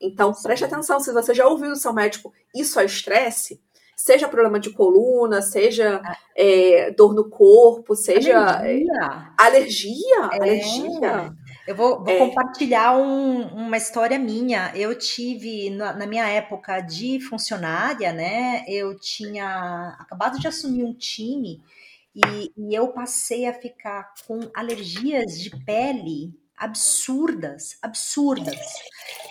Então, 0.00 0.32
preste 0.42 0.64
atenção, 0.64 1.00
se 1.00 1.12
você 1.12 1.34
já 1.34 1.46
ouviu 1.46 1.70
do 1.70 1.76
seu 1.76 1.92
médico, 1.92 2.32
isso 2.54 2.78
é 2.78 2.84
estresse, 2.84 3.60
seja 3.96 4.28
problema 4.28 4.60
de 4.60 4.70
coluna, 4.70 5.42
seja 5.42 6.00
ah. 6.04 6.16
é, 6.36 6.90
dor 6.92 7.14
no 7.14 7.28
corpo, 7.28 7.94
seja 7.94 8.38
alergia. 8.38 9.34
Alergia, 9.36 10.18
é. 10.32 10.36
alergia. 10.36 11.32
Eu 11.68 11.76
vou, 11.76 12.02
vou 12.02 12.14
é. 12.14 12.18
compartilhar 12.18 12.96
um, 12.96 13.42
uma 13.48 13.76
história 13.76 14.18
minha. 14.18 14.72
Eu 14.74 14.96
tive, 14.96 15.68
na, 15.68 15.92
na, 15.92 16.06
minha 16.06 16.26
época 16.26 16.80
de 16.80 17.20
funcionária, 17.20 18.10
né? 18.10 18.64
Eu 18.66 18.98
tinha 18.98 19.94
acabado 20.00 20.38
de 20.38 20.48
assumir 20.48 20.82
um 20.82 20.94
time 20.94 21.60
e, 22.14 22.50
e 22.56 22.74
eu 22.74 22.88
passei 22.88 23.46
a 23.46 23.52
ficar 23.52 24.14
com 24.26 24.40
alergias 24.54 25.38
de 25.38 25.50
pele 25.66 26.32
absurdas, 26.56 27.76
absurdas. 27.82 28.58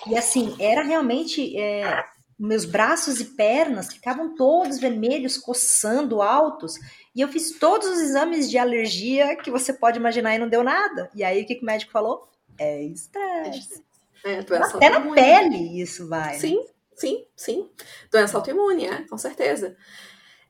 E 0.06 0.16
assim, 0.16 0.56
era 0.60 0.84
realmente. 0.84 1.58
É, 1.60 2.06
meus 2.40 2.66
braços 2.66 3.20
e 3.20 3.26
pernas 3.26 3.92
ficavam 3.92 4.36
todos 4.36 4.80
vermelhos, 4.80 5.38
coçando 5.38 6.22
altos. 6.22 6.76
E 7.16 7.22
eu 7.22 7.28
fiz 7.28 7.58
todos 7.58 7.88
os 7.88 8.00
exames 8.00 8.50
de 8.50 8.58
alergia 8.58 9.36
que 9.36 9.50
você 9.50 9.74
pode 9.74 9.98
imaginar 9.98 10.36
e 10.36 10.40
não 10.40 10.48
deu 10.48 10.64
nada. 10.64 11.10
E 11.16 11.24
aí 11.24 11.42
o 11.42 11.46
que, 11.46 11.56
que 11.56 11.64
o 11.64 11.66
médico 11.66 11.92
falou? 11.92 12.28
É 12.60 12.84
estresse. 12.84 13.84
É, 14.24 14.40
Até 14.40 14.90
na 14.90 15.14
pele 15.14 15.82
isso 15.82 16.08
vai. 16.08 16.34
Né? 16.34 16.40
Sim, 16.40 16.66
sim, 16.96 17.26
sim. 17.36 17.70
Doença 18.12 18.38
autoimune, 18.38 18.86
é, 18.86 19.04
com 19.08 19.18
certeza. 19.18 19.76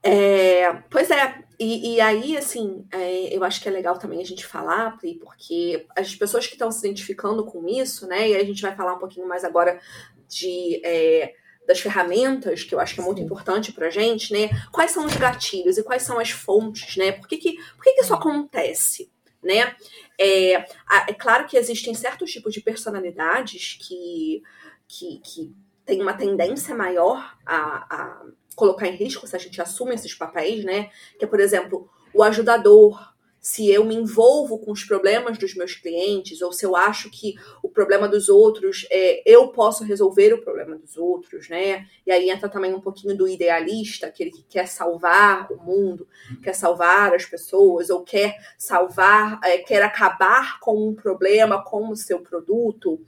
É, 0.04 0.72
pois 0.90 1.10
é, 1.10 1.44
e, 1.60 1.96
e 1.96 2.02
aí, 2.02 2.38
assim, 2.38 2.86
é, 2.92 3.36
eu 3.36 3.44
acho 3.44 3.62
que 3.62 3.68
é 3.68 3.72
legal 3.72 3.98
também 3.98 4.22
a 4.22 4.26
gente 4.26 4.46
falar, 4.46 4.98
porque 4.98 5.86
as 5.96 6.16
pessoas 6.16 6.46
que 6.46 6.54
estão 6.54 6.72
se 6.72 6.86
identificando 6.86 7.44
com 7.46 7.68
isso, 7.68 8.08
né, 8.08 8.30
e 8.30 8.36
a 8.36 8.44
gente 8.44 8.62
vai 8.62 8.76
falar 8.76 8.94
um 8.94 9.00
pouquinho 9.00 9.28
mais 9.28 9.44
agora 9.44 9.80
de 10.28 10.80
é, 10.86 11.34
das 11.68 11.82
ferramentas, 11.82 12.63
que 12.63 12.74
eu 12.74 12.80
acho 12.80 12.95
que 12.95 13.01
é 13.01 13.03
muito 13.03 13.20
Sim. 13.20 13.26
importante 13.26 13.74
pra 13.74 13.89
gente, 13.89 14.32
né? 14.32 14.49
Quais 14.72 14.91
são 14.91 15.05
os 15.05 15.15
gatilhos 15.18 15.78
e 15.78 15.84
quais 15.84 16.01
são 16.01 16.18
as 16.18 16.32
fontes, 16.32 16.95
né? 16.95 17.11
Por 17.11 17.28
que, 17.28 17.38
que, 17.38 17.57
por 17.76 17.84
que, 17.84 17.93
que 17.93 18.01
isso 18.01 18.13
acontece? 18.13 19.11
Né? 19.43 19.76
É, 20.18 20.53
é 20.53 21.13
claro 21.13 21.45
que 21.45 21.57
existem 21.57 21.93
certos 21.93 22.32
tipos 22.32 22.53
de 22.53 22.61
personalidades 22.61 23.78
que, 23.82 24.41
que, 24.88 25.20
que 25.20 25.55
têm 25.86 26.01
uma 26.01 26.13
tendência 26.13 26.74
maior 26.74 27.38
a, 27.45 27.95
a 27.95 28.26
colocar 28.55 28.88
em 28.88 28.95
risco 28.95 29.28
se 29.28 29.36
a 29.36 29.39
gente 29.39 29.61
assume 29.61 29.93
esses 29.93 30.13
papéis, 30.13 30.63
né? 30.63 30.89
Que 31.20 31.26
é, 31.26 31.28
por 31.28 31.39
exemplo, 31.39 31.89
o 32.13 32.24
ajudador, 32.24 33.13
se 33.48 33.72
eu 33.72 33.86
me 33.86 33.95
envolvo 33.95 34.60
com 34.60 34.74
os 34.74 34.84
problemas 34.84 35.38
dos 35.38 35.56
meus 35.56 35.74
clientes, 35.74 36.41
ou 36.41 36.52
se 36.52 36.66
eu 36.66 36.76
acho 36.76 37.10
que 37.10 37.36
o 37.64 37.70
problema 37.70 38.06
dos 38.06 38.28
outros, 38.28 38.86
é, 38.91 39.24
eu 39.26 39.48
posso 39.54 39.86
resolver 39.86 40.34
o 40.34 40.41
problema 40.41 40.76
dos 40.76 40.98
outros, 40.98 41.48
né? 41.48 41.88
E 42.06 42.12
aí 42.12 42.30
entra 42.30 42.50
também 42.50 42.74
um 42.74 42.82
pouquinho 42.82 43.16
do 43.16 43.26
idealista, 43.26 44.08
aquele 44.08 44.32
que 44.32 44.43
quer 44.43 44.68
salvar 44.68 45.50
o 45.50 45.64
mundo, 45.64 46.06
quer 46.43 46.52
salvar 46.52 47.16
as 47.16 47.26
pessoas, 47.26 47.89
ou 47.89 48.04
quer 48.04 48.36
salvar, 48.58 49.39
é, 49.41 49.60
quer 49.60 49.82
acabar 49.82 50.60
com 50.60 50.86
um 50.86 50.93
problema 50.93 51.64
com 51.64 51.88
o 51.88 51.95
seu 51.95 52.20
produto. 52.20 53.00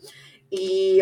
E 0.50 1.00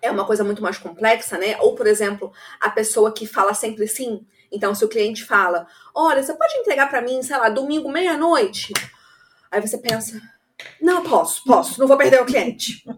é 0.00 0.10
uma 0.10 0.24
coisa 0.24 0.42
muito 0.42 0.62
mais 0.62 0.78
complexa, 0.78 1.36
né? 1.36 1.60
Ou, 1.60 1.74
por 1.74 1.86
exemplo, 1.86 2.32
a 2.58 2.70
pessoa 2.70 3.12
que 3.12 3.26
fala 3.26 3.52
sempre 3.52 3.86
sim, 3.86 4.26
Então, 4.52 4.74
se 4.74 4.84
o 4.84 4.88
cliente 4.88 5.24
fala, 5.24 5.66
olha, 5.94 6.22
você 6.22 6.34
pode 6.34 6.54
entregar 6.56 6.88
para 6.88 7.00
mim, 7.00 7.22
sei 7.22 7.36
lá, 7.36 7.48
domingo, 7.48 7.90
meia-noite? 7.90 8.72
Aí 9.50 9.60
você 9.60 9.78
pensa, 9.78 10.20
não, 10.80 11.02
posso, 11.02 11.42
posso, 11.44 11.80
não 11.80 11.88
vou 11.88 11.96
perder 11.96 12.20
o 12.20 12.26
cliente. 12.26 12.84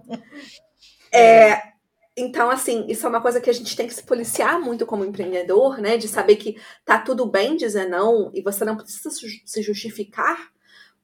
É, 1.16 1.62
então, 2.16 2.50
assim, 2.50 2.84
isso 2.88 3.07
é 3.07 3.09
uma 3.09 3.20
coisa 3.20 3.40
que 3.40 3.48
a 3.48 3.52
gente 3.52 3.76
tem 3.76 3.86
que 3.86 3.94
se 3.94 4.02
policiar 4.02 4.61
muito 4.61 4.84
como 4.84 5.05
empreendedor, 5.05 5.78
né? 5.78 5.96
De 5.96 6.09
saber 6.09 6.34
que 6.34 6.61
tá 6.84 6.98
tudo 6.98 7.24
bem 7.24 7.57
dizer 7.57 7.88
não 7.88 8.32
e 8.34 8.42
você 8.42 8.64
não 8.64 8.76
precisa 8.76 9.11
se 9.11 9.62
justificar 9.62 10.52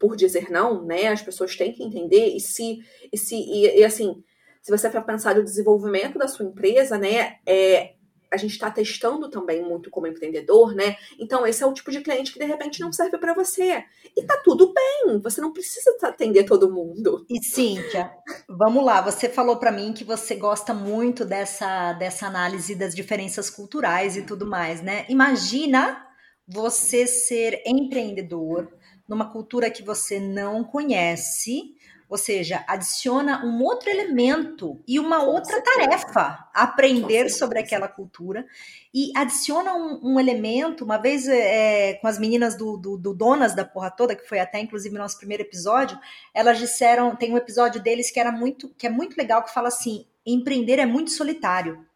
por 0.01 0.17
dizer 0.17 0.51
não, 0.51 0.85
né? 0.85 1.07
As 1.07 1.23
pessoas 1.23 1.55
têm 1.55 1.73
que 1.73 1.85
entender 1.85 2.35
e 2.35 2.41
se, 2.41 2.81
e 3.13 3.17
se 3.17 3.37
e, 3.37 3.79
e 3.79 3.85
assim, 3.85 4.21
se 4.63 4.71
você 4.71 4.91
for 4.91 5.03
pensar 5.03 5.35
no 5.35 5.45
desenvolvimento 5.45 6.19
da 6.19 6.27
sua 6.27 6.47
empresa, 6.47 6.99
né? 6.99 7.37
É, 7.47 7.95
a 8.31 8.37
gente 8.37 8.53
está 8.53 8.71
testando 8.71 9.29
também 9.29 9.63
muito 9.63 9.91
como 9.91 10.07
empreendedor, 10.07 10.75
né? 10.75 10.97
Então, 11.19 11.47
esse 11.47 11.63
é 11.63 11.67
o 11.67 11.73
tipo 11.73 11.91
de 11.91 12.01
cliente 12.01 12.33
que 12.33 12.39
de 12.39 12.45
repente 12.45 12.81
não 12.81 12.93
serve 12.93 13.19
para 13.19 13.35
você. 13.35 13.85
E 14.17 14.23
tá 14.25 14.41
tudo 14.45 14.73
bem, 14.73 15.21
você 15.21 15.41
não 15.41 15.53
precisa 15.53 15.97
atender 16.03 16.45
todo 16.45 16.73
mundo. 16.73 17.27
E 17.29 17.43
Cíntia, 17.43 18.11
vamos 18.49 18.85
lá, 18.85 19.01
você 19.01 19.29
falou 19.29 19.57
para 19.57 19.73
mim 19.73 19.93
que 19.93 20.05
você 20.05 20.37
gosta 20.37 20.73
muito 20.73 21.25
dessa, 21.25 21.93
dessa 21.95 22.27
análise 22.27 22.75
das 22.75 22.95
diferenças 22.95 23.51
culturais 23.51 24.17
e 24.17 24.23
tudo 24.23 24.47
mais, 24.47 24.81
né? 24.81 25.05
Imagina 25.09 26.07
você 26.47 27.07
ser 27.07 27.63
empreendedor 27.67 28.69
numa 29.09 29.33
cultura 29.33 29.71
que 29.71 29.83
você 29.83 30.21
não 30.21 30.63
conhece 30.63 31.75
ou 32.11 32.19
seja, 32.19 32.65
adiciona 32.67 33.47
um 33.47 33.63
outro 33.63 33.89
elemento 33.89 34.83
e 34.87 34.99
uma 34.99 35.23
outra 35.23 35.63
tarefa, 35.63 36.45
aprender 36.53 37.31
sobre 37.31 37.61
aquela 37.61 37.87
cultura. 37.87 38.45
E 38.93 39.13
adiciona 39.17 39.73
um, 39.75 40.01
um 40.03 40.19
elemento, 40.19 40.85
uma 40.85 40.99
vez 40.99 41.29
é, 41.29 41.95
com 41.95 42.09
as 42.09 42.19
meninas 42.19 42.57
do, 42.57 42.77
do, 42.77 42.99
do, 42.99 43.15
Donas 43.15 43.55
da 43.55 43.65
Porra 43.65 43.93
Toda, 43.93 44.17
que 44.17 44.29
foi 44.29 44.41
até 44.41 44.59
inclusive 44.59 44.99
nosso 44.99 45.19
primeiro 45.19 45.45
episódio, 45.45 45.97
elas 46.35 46.59
disseram, 46.59 47.15
tem 47.15 47.33
um 47.33 47.37
episódio 47.37 47.81
deles 47.81 48.11
que 48.11 48.19
era 48.19 48.33
muito, 48.33 48.75
que 48.77 48.89
é 48.89 48.91
muito 48.91 49.17
legal, 49.17 49.45
que 49.45 49.55
fala 49.55 49.69
assim: 49.69 50.05
empreender 50.27 50.81
é 50.81 50.87
muito 50.87 51.13
solitário. 51.13 51.87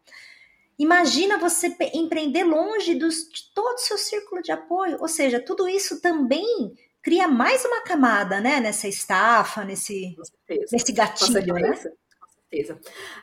Imagina 0.79 1.37
você 1.37 1.75
empreender 1.93 2.45
longe 2.45 2.95
dos, 2.95 3.29
de 3.29 3.51
todo 3.53 3.75
o 3.75 3.79
seu 3.79 3.97
círculo 3.97 4.41
de 4.41 4.53
apoio. 4.53 4.97
Ou 5.01 5.07
seja, 5.09 5.41
tudo 5.41 5.67
isso 5.67 6.01
também 6.01 6.73
cria 7.05 7.27
mais 7.27 7.63
uma 7.63 7.81
camada, 7.81 8.41
né, 8.41 8.59
nessa 8.59 8.87
estafa, 8.87 9.63
nesse, 9.63 10.15
nesse 10.71 10.91
gatilho, 10.91 11.53
né? 11.53 11.69
Com 11.69 12.27
certeza. 12.49 12.79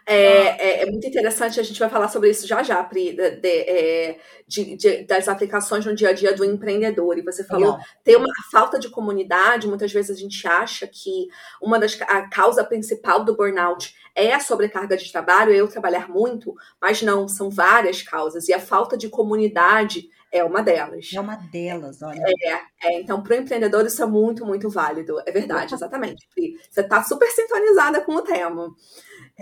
É, 0.06 0.14
é, 0.14 0.82
é, 0.82 0.86
muito 0.86 1.04
interessante, 1.04 1.58
a 1.58 1.64
gente 1.64 1.80
vai 1.80 1.90
falar 1.90 2.06
sobre 2.06 2.30
isso 2.30 2.46
já 2.46 2.62
já, 2.62 2.80
Pri, 2.84 3.12
de, 3.16 3.30
de, 3.40 3.48
é, 3.48 4.20
de, 4.46 4.76
de, 4.76 5.02
das 5.02 5.26
aplicações 5.26 5.84
no 5.84 5.96
dia 5.96 6.10
a 6.10 6.12
dia 6.12 6.32
do 6.32 6.44
empreendedor. 6.44 7.18
E 7.18 7.22
você 7.22 7.42
falou, 7.42 7.72
Legal. 7.72 7.86
tem 8.04 8.14
uma 8.14 8.32
falta 8.52 8.78
de 8.78 8.88
comunidade, 8.88 9.66
muitas 9.66 9.92
vezes 9.92 10.16
a 10.16 10.20
gente 10.20 10.46
acha 10.46 10.86
que 10.86 11.26
uma 11.60 11.76
das 11.76 12.00
a 12.02 12.28
causa 12.28 12.62
principal 12.62 13.24
do 13.24 13.36
burnout 13.36 13.96
é 14.14 14.32
a 14.32 14.38
sobrecarga 14.38 14.96
de 14.96 15.10
trabalho, 15.10 15.52
eu 15.52 15.66
trabalhar 15.66 16.08
muito, 16.08 16.54
mas 16.80 17.02
não, 17.02 17.26
são 17.26 17.50
várias 17.50 18.00
causas. 18.00 18.48
E 18.48 18.52
a 18.52 18.60
falta 18.60 18.96
de 18.96 19.08
comunidade 19.08 20.08
é 20.32 20.42
uma 20.42 20.62
delas. 20.62 21.10
É 21.14 21.20
uma 21.20 21.36
delas, 21.36 22.00
olha. 22.02 22.22
É, 22.42 22.88
é 22.88 23.00
então, 23.00 23.22
para 23.22 23.36
o 23.36 23.38
empreendedor, 23.38 23.84
isso 23.84 24.02
é 24.02 24.06
muito, 24.06 24.46
muito 24.46 24.70
válido. 24.70 25.20
É 25.26 25.30
verdade, 25.30 25.74
exatamente. 25.74 26.26
Você 26.70 26.80
está 26.80 27.02
super 27.04 27.28
sintonizada 27.28 28.00
com 28.00 28.16
o 28.16 28.22
tema. 28.22 28.74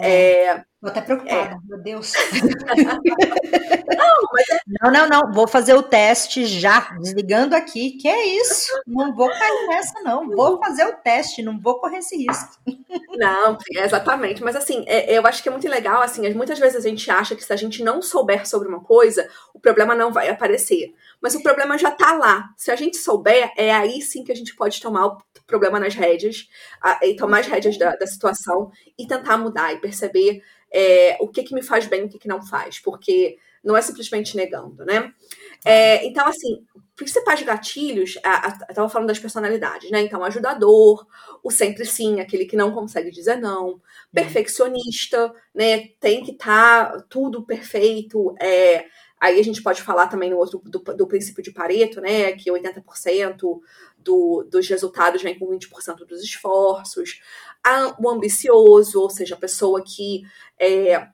É, 0.01 0.45
é, 0.47 0.65
Tô 0.81 0.89
até 0.89 1.03
preocupada, 1.03 1.57
é. 1.57 1.59
meu 1.69 1.79
Deus. 1.83 2.15
não, 3.95 4.21
mas 4.33 4.49
é... 4.49 4.61
não, 4.81 4.91
não, 4.91 5.09
não. 5.09 5.33
Vou 5.33 5.47
fazer 5.47 5.75
o 5.75 5.83
teste 5.83 6.47
já, 6.47 6.97
desligando 6.99 7.55
aqui. 7.55 7.99
Que 7.99 8.09
é 8.09 8.27
isso? 8.41 8.73
Não 8.87 9.15
vou 9.15 9.29
cair 9.29 9.67
nessa, 9.69 10.01
não. 10.01 10.31
Vou 10.31 10.59
fazer 10.59 10.87
o 10.87 10.95
teste, 10.95 11.43
não 11.43 11.61
vou 11.61 11.79
correr 11.79 11.99
esse 11.99 12.17
risco. 12.17 12.59
Não, 13.11 13.59
exatamente. 13.69 14.43
Mas 14.43 14.57
assim, 14.57 14.83
é, 14.87 15.19
eu 15.19 15.27
acho 15.27 15.43
que 15.43 15.51
é 15.51 15.53
muito 15.53 15.69
legal. 15.69 16.01
Assim, 16.01 16.33
muitas 16.33 16.59
vezes 16.59 16.83
a 16.83 16.89
gente 16.89 17.11
acha 17.11 17.37
que 17.37 17.45
se 17.45 17.53
a 17.53 17.57
gente 17.57 17.85
não 17.85 18.01
souber 18.01 18.49
sobre 18.49 18.67
uma 18.67 18.81
coisa, 18.81 19.29
o 19.53 19.61
problema 19.61 19.95
não 19.95 20.11
vai 20.11 20.31
aparecer. 20.31 20.95
Mas 21.21 21.35
o 21.35 21.43
problema 21.43 21.77
já 21.77 21.91
tá 21.91 22.13
lá. 22.15 22.49
Se 22.57 22.71
a 22.71 22.77
gente 22.77 22.97
souber, 22.97 23.53
é 23.57 23.73
aí 23.73 24.01
sim 24.01 24.25
que 24.25 24.33
a 24.33 24.37
gente 24.37 24.55
pode 24.57 24.81
tomar 24.81 25.07
o 25.07 25.19
problema 25.47 25.79
nas 25.79 25.95
rédeas, 25.95 26.49
e 27.03 27.15
tomar 27.15 27.41
as 27.41 27.47
rédeas 27.47 27.77
da, 27.77 27.97
da 27.97 28.07
situação 28.07 28.71
e 28.99 29.07
tentar 29.07 29.37
mudar 29.37 29.73
e 29.73 29.81
perceber 29.81 30.43
é, 30.73 31.17
o 31.21 31.29
que, 31.29 31.43
que 31.43 31.55
me 31.55 31.63
faz 31.63 31.87
bem 31.87 32.03
e 32.03 32.05
o 32.05 32.09
que, 32.09 32.19
que 32.19 32.29
não 32.29 32.41
faz, 32.41 32.79
porque 32.79 33.37
não 33.63 33.77
é 33.77 33.83
simplesmente 33.83 34.37
negando, 34.37 34.85
né? 34.85 35.13
É, 35.65 36.07
então, 36.07 36.27
assim, 36.27 36.65
principais 36.97 37.43
gatilhos, 37.43 38.19
a, 38.25 38.49
a, 38.49 38.59
eu 38.69 38.75
tava 38.75 38.89
falando 38.89 39.09
das 39.09 39.19
personalidades, 39.19 39.91
né? 39.91 40.01
Então, 40.01 40.25
ajudador, 40.25 41.07
o 41.43 41.51
sempre 41.51 41.85
sim, 41.85 42.21
aquele 42.21 42.47
que 42.47 42.57
não 42.57 42.73
consegue 42.73 43.11
dizer 43.11 43.37
não, 43.37 43.69
uhum. 43.69 43.81
perfeccionista, 44.13 45.33
né? 45.55 45.89
Tem 46.01 46.23
que 46.23 46.33
estar 46.33 46.93
tá 46.93 47.05
tudo 47.09 47.45
perfeito. 47.45 48.35
É, 48.41 48.87
aí 49.21 49.39
a 49.39 49.45
gente 49.45 49.63
pode 49.63 49.83
falar 49.83 50.09
também 50.09 50.31
no 50.31 50.39
outro 50.39 50.61
do, 50.65 50.79
do 50.79 51.07
princípio 51.07 51.43
de 51.43 51.53
Pareto, 51.53 52.01
né? 52.01 52.33
Que 52.33 52.51
80% 52.51 53.61
do, 53.99 54.49
dos 54.51 54.69
resultados 54.69 55.23
vem 55.23 55.39
com 55.39 55.47
20% 55.47 56.07
dos 56.07 56.23
esforços 56.23 57.21
o 57.99 58.09
ambicioso, 58.09 59.01
ou 59.01 59.11
seja, 59.11 59.35
a 59.35 59.39
pessoa 59.39 59.83
que 59.85 60.23
é, 60.59 61.09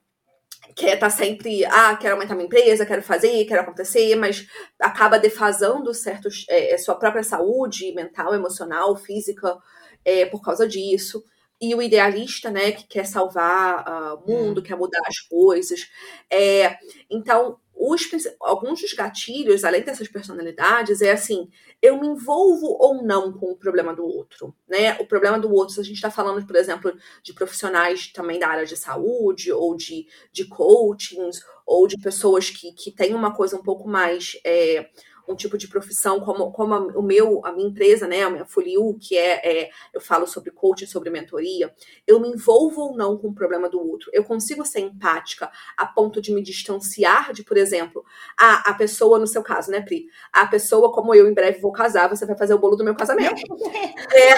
quer 0.75 0.95
estar 0.95 0.99
tá 0.99 1.09
sempre, 1.09 1.65
ah, 1.65 1.95
quero 1.97 2.15
aumentar 2.15 2.35
minha 2.35 2.45
empresa, 2.45 2.85
quero 2.85 3.01
fazer, 3.03 3.45
quero 3.45 3.61
acontecer, 3.61 4.15
mas 4.15 4.47
acaba 4.79 5.19
defasando 5.19 5.93
certos, 5.93 6.45
é, 6.49 6.73
é, 6.73 6.77
sua 6.77 6.95
própria 6.95 7.23
saúde 7.23 7.93
mental, 7.93 8.33
emocional, 8.33 8.95
física, 8.95 9.57
é, 10.05 10.25
por 10.25 10.41
causa 10.41 10.67
disso. 10.67 11.23
E 11.59 11.73
o 11.73 11.81
idealista, 11.81 12.51
né, 12.51 12.71
que 12.71 12.85
quer 12.87 13.05
salvar 13.05 13.83
uh, 13.83 14.23
o 14.23 14.31
mundo, 14.31 14.61
hum. 14.61 14.63
quer 14.63 14.77
mudar 14.77 15.01
as 15.07 15.19
coisas. 15.19 15.89
É, 16.29 16.77
então, 17.09 17.59
os, 17.79 18.01
alguns 18.41 18.81
dos 18.81 18.93
gatilhos, 18.93 19.63
além 19.63 19.83
dessas 19.83 20.07
personalidades, 20.07 21.01
é 21.01 21.11
assim: 21.11 21.49
eu 21.81 21.99
me 21.99 22.07
envolvo 22.07 22.65
ou 22.79 23.03
não 23.03 23.31
com 23.31 23.51
o 23.51 23.55
problema 23.55 23.95
do 23.95 24.03
outro, 24.03 24.55
né? 24.67 24.97
O 24.99 25.05
problema 25.05 25.39
do 25.39 25.53
outro, 25.53 25.75
se 25.75 25.79
a 25.79 25.83
gente 25.83 25.95
está 25.95 26.09
falando, 26.09 26.45
por 26.45 26.55
exemplo, 26.55 26.93
de 27.21 27.33
profissionais 27.33 28.07
também 28.11 28.39
da 28.39 28.47
área 28.47 28.65
de 28.65 28.75
saúde, 28.75 29.51
ou 29.51 29.75
de, 29.75 30.07
de 30.31 30.45
coachings, 30.45 31.39
ou 31.65 31.87
de 31.87 31.97
pessoas 31.97 32.49
que, 32.49 32.71
que 32.73 32.91
têm 32.91 33.13
uma 33.13 33.35
coisa 33.35 33.55
um 33.55 33.63
pouco 33.63 33.87
mais. 33.87 34.39
É, 34.43 34.89
um 35.27 35.35
tipo 35.35 35.57
de 35.57 35.67
profissão 35.67 36.19
como, 36.19 36.51
como 36.51 36.73
a, 36.73 36.79
o 36.97 37.01
meu, 37.01 37.41
a 37.45 37.51
minha 37.51 37.67
empresa, 37.67 38.07
né, 38.07 38.23
a 38.23 38.29
minha 38.29 38.45
Foliu, 38.45 38.97
que 38.99 39.17
é, 39.17 39.41
é, 39.43 39.69
eu 39.93 39.99
falo 39.99 40.25
sobre 40.25 40.51
coaching, 40.51 40.85
sobre 40.85 41.09
mentoria, 41.09 41.73
eu 42.05 42.19
me 42.19 42.29
envolvo 42.29 42.81
ou 42.81 42.97
não 42.97 43.17
com 43.17 43.27
o 43.27 43.33
problema 43.33 43.69
do 43.69 43.79
outro. 43.79 44.09
Eu 44.13 44.23
consigo 44.23 44.65
ser 44.65 44.79
empática 44.79 45.51
a 45.75 45.85
ponto 45.85 46.21
de 46.21 46.33
me 46.33 46.41
distanciar 46.41 47.33
de, 47.33 47.43
por 47.43 47.57
exemplo, 47.57 48.05
a, 48.39 48.71
a 48.71 48.73
pessoa, 48.73 49.19
no 49.19 49.27
seu 49.27 49.43
caso, 49.43 49.71
né, 49.71 49.81
Pri? 49.81 50.07
A 50.31 50.45
pessoa, 50.47 50.91
como 50.91 51.13
eu 51.13 51.27
em 51.27 51.33
breve 51.33 51.59
vou 51.59 51.71
casar, 51.71 52.09
você 52.09 52.25
vai 52.25 52.37
fazer 52.37 52.53
o 52.53 52.59
bolo 52.59 52.75
do 52.75 52.83
meu 52.83 52.95
casamento. 52.95 53.41
é, 54.13 54.35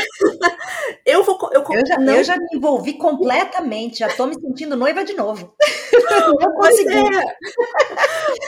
eu 1.06 1.24
vou. 1.24 1.38
Eu, 1.54 1.64
eu, 1.70 1.86
já, 1.86 1.98
não... 1.98 2.16
eu 2.16 2.24
já 2.24 2.38
me 2.38 2.48
envolvi 2.54 2.94
completamente, 2.94 4.00
já 4.00 4.10
tô 4.10 4.26
me 4.26 4.36
sentindo 4.36 4.76
noiva 4.76 5.04
de 5.04 5.14
novo. 5.14 5.54
Não 6.40 6.54
consegui. 6.54 6.90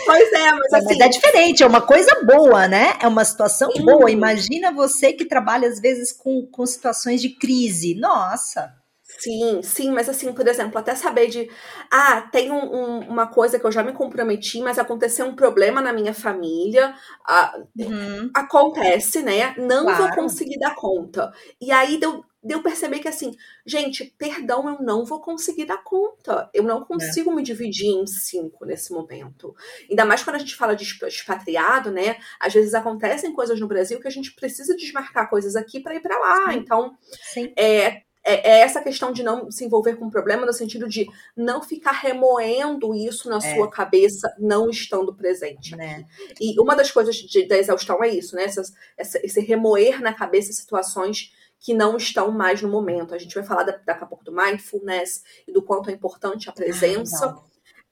Pois 0.06 0.32
é, 0.32 0.32
pois 0.32 0.34
é 0.34 0.52
mas, 0.52 0.74
assim, 0.74 0.98
mas 0.98 1.00
é 1.00 1.10
diferente, 1.10 1.64
é 1.64 1.68
uma 1.68 1.82
coisa 1.82 2.24
boa 2.24 2.31
boa, 2.36 2.68
né? 2.68 2.94
É 3.02 3.08
uma 3.08 3.26
situação 3.26 3.72
Sim. 3.72 3.86
boa. 3.86 4.10
Imagina 4.10 4.72
você 4.72 5.14
que 5.14 5.26
trabalha 5.26 5.68
às 5.68 5.80
vezes 5.80 6.12
com, 6.12 6.46
com 6.48 6.66
situações 6.66 7.22
de 7.22 7.30
crise. 7.30 7.96
Nossa! 7.96 8.82
Sim, 9.20 9.62
sim, 9.62 9.92
mas 9.92 10.10
assim, 10.10 10.34
por 10.34 10.48
exemplo, 10.48 10.80
até 10.80 10.96
saber 10.96 11.28
de. 11.28 11.50
Ah, 11.92 12.22
tem 12.32 12.52
um, 12.52 12.74
um, 12.74 13.00
uma 13.10 13.28
coisa 13.28 13.60
que 13.60 13.66
eu 13.66 13.72
já 13.72 13.84
me 13.84 13.94
comprometi, 13.94 14.62
mas 14.62 14.80
aconteceu 14.80 15.26
um 15.26 15.36
problema 15.36 15.82
na 15.82 15.94
minha 15.94 16.14
família. 16.14 16.96
Ah, 17.28 17.54
uhum. 17.78 18.32
Acontece, 18.34 19.22
né? 19.22 19.54
Não 19.58 19.84
claro. 19.84 20.04
vou 20.04 20.16
conseguir 20.16 20.58
dar 20.58 20.76
conta. 20.76 21.32
E 21.60 21.72
aí 21.72 22.00
deu, 22.00 22.24
de 22.44 22.54
eu 22.54 22.64
perceber 22.64 23.00
que 23.00 23.08
assim, 23.08 23.36
gente, 23.66 24.16
perdão, 24.18 24.68
eu 24.68 24.82
não 24.82 25.06
vou 25.06 25.22
conseguir 25.22 25.66
dar 25.66 25.84
conta. 25.84 26.50
Eu 26.54 26.64
não 26.64 26.84
consigo 26.84 27.32
é. 27.32 27.36
me 27.36 27.44
dividir 27.44 27.90
em 27.90 28.08
cinco 28.08 28.66
nesse 28.66 28.92
momento. 28.92 29.56
Ainda 29.90 30.06
mais 30.06 30.24
quando 30.24 30.38
a 30.38 30.40
gente 30.40 30.56
fala 30.56 30.76
de 30.76 30.84
expatriado, 30.84 31.92
né? 31.92 32.18
Às 32.40 32.54
vezes 32.54 32.74
acontecem 32.74 33.34
coisas 33.34 33.60
no 33.60 33.68
Brasil 33.68 34.00
que 34.00 34.08
a 34.08 34.12
gente 34.12 34.34
precisa 34.34 34.76
desmarcar 34.76 35.30
coisas 35.30 35.56
aqui 35.56 35.80
para 35.80 35.96
ir 35.96 36.02
para 36.02 36.18
lá. 36.18 36.52
Sim. 36.52 36.58
Então, 36.58 36.98
Sim. 37.34 37.54
É, 37.56 38.02
é, 38.24 38.52
é, 38.52 38.62
essa 38.62 38.82
questão 38.82 39.12
de 39.12 39.24
não 39.24 39.50
se 39.50 39.66
envolver 39.66 39.96
com 39.96 40.06
o 40.06 40.12
problema, 40.12 40.46
no 40.46 40.54
sentido 40.54 40.88
de 40.88 41.08
não 41.36 41.62
ficar 41.62 41.92
remoendo 41.92 42.94
isso 42.94 43.30
na 43.30 43.38
é. 43.38 43.56
sua 43.56 43.70
cabeça, 43.70 44.34
não 44.40 44.70
estando 44.70 45.14
presente. 45.14 45.76
Né? 45.76 46.06
E 46.40 46.60
uma 46.60 46.76
das 46.76 46.92
coisas 46.92 47.16
de, 47.16 47.48
da 47.48 47.58
exaustão 47.58 48.04
é 48.04 48.10
isso, 48.10 48.36
né? 48.36 48.44
Essa, 48.44 48.64
essa, 48.98 49.26
esse 49.26 49.42
remoer 49.42 50.02
na 50.02 50.14
cabeça 50.14 50.54
situações 50.54 51.32
que 51.62 51.76
não 51.76 51.96
estão 51.96 52.32
mais 52.32 52.62
no 52.62 52.68
momento. 52.68 53.14
A 53.14 53.20
gente 53.20 53.36
vai 53.36 53.44
falar 53.44 53.64
daqui 53.64 53.90
a 53.90 54.06
pouco 54.08 54.26
do 54.26 54.34
mindfulness 54.34 55.24
e 55.48 55.54
do 55.54 55.62
quanto 55.62 55.92
é 55.92 55.94
importante 55.94 56.50
a 56.50 56.52
presença. 56.52 57.38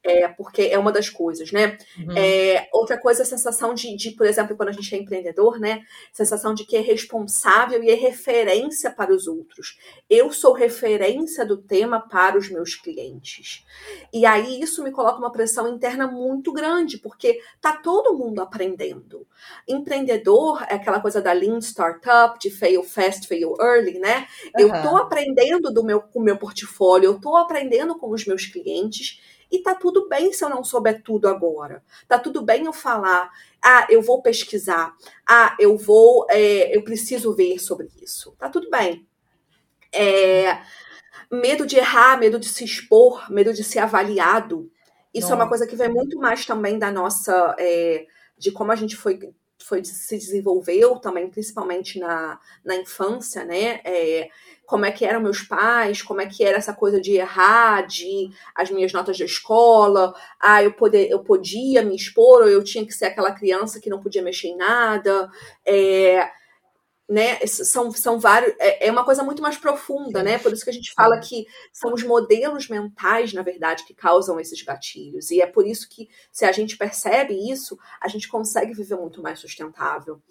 É, 0.04 0.28
porque 0.30 0.62
é 0.64 0.78
uma 0.78 0.92
das 0.92 1.10
coisas, 1.10 1.52
né? 1.52 1.78
Uhum. 1.98 2.18
É, 2.18 2.70
outra 2.72 2.98
coisa 2.98 3.22
é 3.22 3.24
a 3.24 3.28
sensação 3.28 3.74
de, 3.74 3.96
de, 3.98 4.12
por 4.12 4.26
exemplo, 4.26 4.56
quando 4.56 4.70
a 4.70 4.74
gente 4.74 4.94
é 4.96 4.98
empreendedor, 4.98 5.60
né? 5.60 5.84
Sensação 6.14 6.54
de 6.54 6.66
que 6.66 6.78
é 6.78 6.80
responsável 6.80 7.84
e 7.84 7.90
é 7.90 7.96
referência 7.96 8.90
para 8.92 9.14
os 9.14 9.28
outros. 9.28 9.78
Eu 10.10 10.32
sou 10.32 10.54
referência 10.54 11.46
do 11.46 11.58
tema 11.58 12.00
para 12.00 12.38
os 12.38 12.50
meus 12.50 12.76
clientes. 12.76 13.66
E 14.14 14.26
aí 14.26 14.62
isso 14.62 14.84
me 14.84 14.92
coloca 14.92 15.20
uma 15.20 15.32
pressão 15.32 15.68
interna 15.68 16.08
muito 16.08 16.54
grande, 16.54 16.98
porque 16.98 17.42
tá 17.60 17.74
todo 17.74 18.18
mundo 18.18 18.42
aprendendo. 18.42 19.28
Empreendedor 19.68 20.64
é 20.70 20.76
aquela 20.76 21.02
coisa 21.02 21.22
da 21.22 21.34
lean 21.34 21.60
startup, 21.60 22.40
de 22.40 22.50
fail 22.50 22.84
fast, 22.84 23.28
fail 23.28 23.54
early, 23.60 24.00
né? 24.00 24.26
Uhum. 24.58 24.62
Eu 24.62 24.82
tô 24.82 24.96
aprendendo 24.96 25.74
do 25.74 25.84
meu, 25.84 26.00
com 26.00 26.20
o 26.20 26.24
meu 26.24 26.38
portfólio, 26.38 27.08
eu 27.08 27.20
tô 27.20 27.36
aprendendo 27.36 27.98
com 27.98 28.10
os 28.12 28.26
meus 28.26 28.46
clientes 28.46 29.20
e 29.52 29.60
tá 29.60 29.74
tudo 29.74 30.08
bem 30.08 30.32
se 30.32 30.44
eu 30.44 30.50
não 30.50 30.64
souber 30.64 31.02
tudo 31.04 31.28
agora. 31.28 31.84
Tá 32.08 32.20
tudo 32.20 32.42
bem 32.42 32.66
eu 32.66 32.74
falar, 32.74 33.32
ah, 33.62 33.88
eu 33.90 34.02
vou 34.02 34.22
pesquisar, 34.22 34.96
ah, 35.28 35.56
eu 35.60 35.78
vou, 35.78 36.26
é, 36.30 36.76
eu 36.76 36.84
preciso 36.84 37.36
ver 37.36 37.60
sobre 37.60 37.90
isso. 38.02 38.36
Tá 38.38 38.50
tudo 38.50 38.70
bem. 38.70 39.08
É, 39.92 40.62
medo 41.32 41.66
de 41.66 41.78
errar, 41.78 42.18
medo 42.18 42.40
de 42.40 42.48
se 42.48 42.64
expor, 42.64 43.32
medo 43.32 43.54
de 43.54 43.64
ser 43.64 43.80
avaliado. 43.80 44.72
Isso 45.14 45.30
Nossa. 45.30 45.34
é 45.34 45.36
uma 45.36 45.50
coisa 45.50 45.68
que 45.68 45.76
vem 45.76 45.90
muito 45.90 46.18
mais 46.20 46.46
também 46.46 46.78
da 46.78 46.92
nossa, 46.92 47.56
é, 47.58 48.06
de 48.38 48.52
como 48.52 48.72
a 48.72 48.76
gente 48.76 48.96
foi 48.96 49.34
foi 49.70 49.86
se 49.86 50.18
desenvolveu 50.18 50.96
também, 50.96 51.30
principalmente 51.30 52.00
na, 52.00 52.40
na 52.66 52.76
infância, 52.76 53.46
né? 53.46 53.80
É, 53.86 54.28
como 54.66 54.86
é 54.86 54.92
que 54.92 55.06
eram 55.06 55.22
meus 55.22 55.42
pais, 55.42 56.02
como 56.02 56.22
é 56.22 56.26
que 56.26 56.44
era 56.44 56.58
essa 56.58 56.74
coisa 56.74 57.00
de 57.00 57.14
errar, 57.14 57.86
de 57.86 58.30
as 58.54 58.70
minhas 58.70 58.92
notas 58.92 59.18
da 59.18 59.26
escola, 59.26 60.14
ah, 60.40 60.64
eu, 60.64 60.74
poder, 60.74 61.10
eu 61.10 61.20
podia 61.24 61.84
me 61.84 61.96
expor, 61.96 62.42
ou 62.42 62.50
eu 62.50 62.64
tinha 62.64 62.86
que 62.86 62.94
ser 62.94 63.06
aquela 63.06 63.32
criança 63.32 63.80
que 63.80 63.90
não 63.90 64.02
podia 64.02 64.22
mexer 64.22 64.50
em 64.50 64.58
nada. 64.58 65.30
É, 65.66 66.30
né, 67.10 67.40
são, 67.48 67.92
são 67.92 68.20
vários, 68.20 68.54
é, 68.60 68.88
é 68.88 68.92
uma 68.92 69.04
coisa 69.04 69.24
muito 69.24 69.42
mais 69.42 69.58
profunda, 69.58 70.22
né? 70.22 70.38
Por 70.38 70.54
isso 70.54 70.64
que 70.64 70.70
a 70.70 70.74
gente 70.74 70.94
fala 70.94 71.18
que 71.20 71.48
são 71.74 71.92
os 71.92 72.04
modelos 72.04 72.70
mentais, 72.70 73.34
na 73.34 73.42
verdade, 73.42 73.84
que 73.84 73.96
causam 73.96 74.40
esses 74.40 74.62
gatilhos. 74.62 75.32
E 75.32 75.42
é 75.42 75.48
por 75.48 75.66
isso 75.66 75.90
que, 75.90 76.08
se 76.32 76.46
a 76.46 76.52
gente 76.52 76.78
percebe 76.78 77.34
isso, 77.52 77.80
a 78.00 78.08
gente 78.08 78.28
consegue 78.28 78.74
viver 78.74 78.96
muito 78.96 79.24
mais 79.24 79.40
sustentável. 79.40 80.22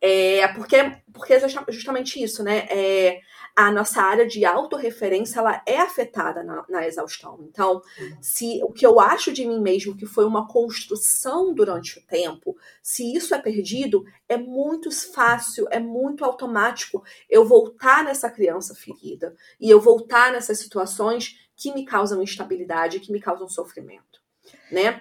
É 0.00 0.48
porque, 0.48 0.76
porque 1.12 1.34
é 1.34 1.48
justamente 1.68 2.22
isso, 2.22 2.42
né? 2.42 2.66
É, 2.70 3.20
a 3.54 3.70
nossa 3.70 4.00
área 4.00 4.26
de 4.26 4.44
autorreferência 4.44 5.40
ela 5.40 5.62
é 5.66 5.78
afetada 5.78 6.42
na, 6.42 6.64
na, 6.68 6.86
exaustão. 6.86 7.38
Então, 7.42 7.82
se 8.20 8.60
o 8.62 8.72
que 8.72 8.86
eu 8.86 8.98
acho 8.98 9.32
de 9.32 9.46
mim 9.46 9.60
mesmo 9.60 9.96
que 9.96 10.06
foi 10.06 10.24
uma 10.24 10.48
construção 10.48 11.52
durante 11.52 11.98
o 11.98 12.02
tempo, 12.06 12.56
se 12.82 13.14
isso 13.14 13.34
é 13.34 13.38
perdido, 13.38 14.04
é 14.28 14.36
muito 14.36 14.90
fácil, 14.90 15.66
é 15.70 15.78
muito 15.78 16.24
automático 16.24 17.04
eu 17.28 17.44
voltar 17.44 18.04
nessa 18.04 18.30
criança 18.30 18.74
ferida 18.74 19.34
e 19.60 19.68
eu 19.68 19.80
voltar 19.80 20.32
nessas 20.32 20.58
situações 20.58 21.38
que 21.54 21.74
me 21.74 21.84
causam 21.84 22.22
instabilidade, 22.22 23.00
que 23.00 23.12
me 23.12 23.20
causam 23.20 23.48
sofrimento 23.48 24.09
né? 24.70 25.00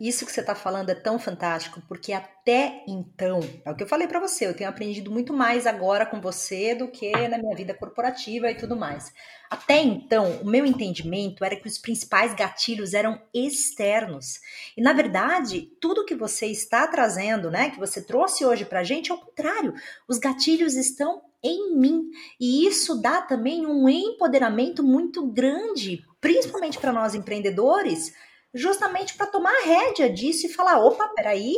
Isso 0.00 0.24
que 0.24 0.32
você 0.32 0.40
está 0.40 0.54
falando 0.54 0.90
é 0.90 0.94
tão 0.94 1.18
fantástico, 1.18 1.82
porque 1.86 2.12
até 2.12 2.82
então, 2.88 3.40
é 3.64 3.70
o 3.70 3.74
que 3.74 3.82
eu 3.82 3.88
falei 3.88 4.08
para 4.08 4.18
você, 4.18 4.46
eu 4.46 4.56
tenho 4.56 4.70
aprendido 4.70 5.10
muito 5.10 5.32
mais 5.32 5.66
agora 5.66 6.06
com 6.06 6.20
você 6.20 6.74
do 6.74 6.88
que 6.88 7.10
na 7.28 7.38
minha 7.38 7.54
vida 7.54 7.74
corporativa 7.74 8.50
e 8.50 8.54
tudo 8.54 8.76
mais. 8.76 9.12
Até 9.50 9.80
então, 9.82 10.40
o 10.42 10.46
meu 10.46 10.64
entendimento 10.64 11.44
era 11.44 11.56
que 11.56 11.68
os 11.68 11.76
principais 11.76 12.34
gatilhos 12.34 12.94
eram 12.94 13.20
externos. 13.34 14.40
E 14.76 14.82
na 14.82 14.92
verdade, 14.92 15.70
tudo 15.80 16.04
que 16.04 16.14
você 16.14 16.46
está 16.46 16.86
trazendo, 16.86 17.50
né, 17.50 17.70
que 17.70 17.78
você 17.78 18.00
trouxe 18.02 18.44
hoje 18.44 18.64
pra 18.64 18.84
gente, 18.84 19.10
é 19.10 19.14
o 19.14 19.18
contrário. 19.18 19.74
Os 20.08 20.18
gatilhos 20.18 20.74
estão 20.74 21.22
em 21.42 21.76
mim. 21.76 22.10
E 22.38 22.66
isso 22.66 23.00
dá 23.00 23.22
também 23.22 23.66
um 23.66 23.88
empoderamento 23.88 24.82
muito 24.82 25.26
grande, 25.26 26.04
principalmente 26.20 26.78
para 26.78 26.92
nós 26.92 27.14
empreendedores, 27.14 28.12
justamente 28.54 29.14
para 29.16 29.26
tomar 29.26 29.52
a 29.52 29.64
rédea 29.64 30.10
disso 30.10 30.46
e 30.46 30.52
falar, 30.52 30.78
opa, 30.78 31.08
peraí, 31.08 31.54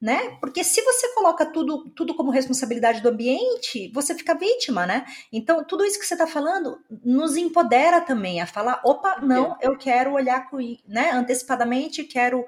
né? 0.00 0.38
Porque 0.40 0.64
se 0.64 0.80
você 0.80 1.14
coloca 1.14 1.44
tudo, 1.44 1.90
tudo 1.90 2.14
como 2.14 2.30
responsabilidade 2.30 3.02
do 3.02 3.10
ambiente, 3.10 3.90
você 3.92 4.14
fica 4.14 4.34
vítima, 4.34 4.86
né? 4.86 5.04
Então, 5.30 5.62
tudo 5.62 5.84
isso 5.84 5.98
que 6.00 6.06
você 6.06 6.14
está 6.14 6.26
falando 6.26 6.78
nos 7.04 7.36
empodera 7.36 8.00
também 8.00 8.40
a 8.40 8.46
falar, 8.46 8.80
opa, 8.84 9.20
não, 9.20 9.56
eu 9.60 9.76
quero 9.76 10.14
olhar 10.14 10.48
né, 10.88 11.10
antecipadamente, 11.10 12.04
quero 12.04 12.46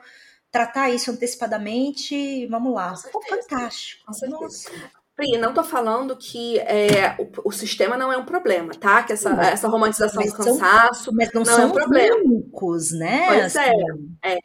tratar 0.51 0.91
isso 0.91 1.11
antecipadamente, 1.11 2.47
vamos 2.47 2.73
lá. 2.75 2.95
Pô, 3.13 3.21
fantástico. 3.23 4.05
Nossa. 4.29 4.71
Pri, 5.15 5.37
não 5.37 5.53
tô 5.53 5.63
falando 5.63 6.17
que 6.17 6.59
é, 6.61 7.17
o, 7.19 7.49
o, 7.49 7.53
sistema 7.53 7.99
não 7.99 8.11
é 8.11 8.17
um 8.17 8.25
problema, 8.25 8.73
tá? 8.73 9.03
Que 9.03 9.13
essa, 9.13 9.31
essa 9.43 9.69
romantização 9.69 10.23
do 10.23 10.33
cansaço 10.33 11.05
são, 11.05 11.15
mas 11.15 11.33
não, 11.33 11.43
não 11.43 11.45
são 11.45 11.65
é 11.65 11.67
um 11.67 11.71
problema. 11.71 12.17
únicos, 12.17 12.93
né? 12.93 13.27
Pois 13.27 13.57
é, 13.57 13.69
assim. 13.69 14.17
é. 14.23 14.39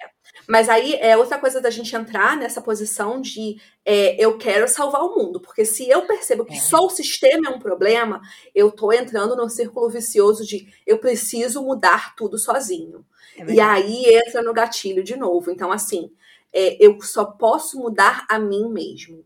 Mas 0.45 0.69
aí 0.69 0.95
é 0.95 1.15
outra 1.17 1.37
coisa 1.37 1.61
da 1.61 1.69
gente 1.69 1.95
entrar 1.95 2.37
nessa 2.37 2.61
posição 2.61 3.21
de 3.21 3.57
é, 3.85 4.15
eu 4.23 4.37
quero 4.37 4.67
salvar 4.67 5.01
o 5.01 5.15
mundo, 5.15 5.39
porque 5.39 5.63
se 5.63 5.89
eu 5.89 6.05
percebo 6.05 6.45
que 6.45 6.55
é. 6.55 6.59
só 6.59 6.85
o 6.85 6.89
sistema 6.89 7.49
é 7.49 7.51
um 7.51 7.59
problema, 7.59 8.21
eu 8.53 8.69
tô 8.69 8.91
entrando 8.91 9.35
num 9.35 9.49
círculo 9.49 9.89
vicioso 9.89 10.45
de 10.45 10.67
eu 10.85 10.99
preciso 10.99 11.61
mudar 11.61 12.15
tudo 12.15 12.37
sozinho. 12.37 13.05
É 13.37 13.53
e 13.53 13.59
aí 13.59 14.03
entra 14.05 14.41
no 14.41 14.53
gatilho 14.53 15.03
de 15.03 15.15
novo. 15.15 15.51
Então, 15.51 15.71
assim, 15.71 16.11
é, 16.53 16.77
eu 16.83 16.99
só 17.01 17.25
posso 17.25 17.77
mudar 17.79 18.25
a 18.29 18.39
mim 18.39 18.69
mesmo. 18.69 19.23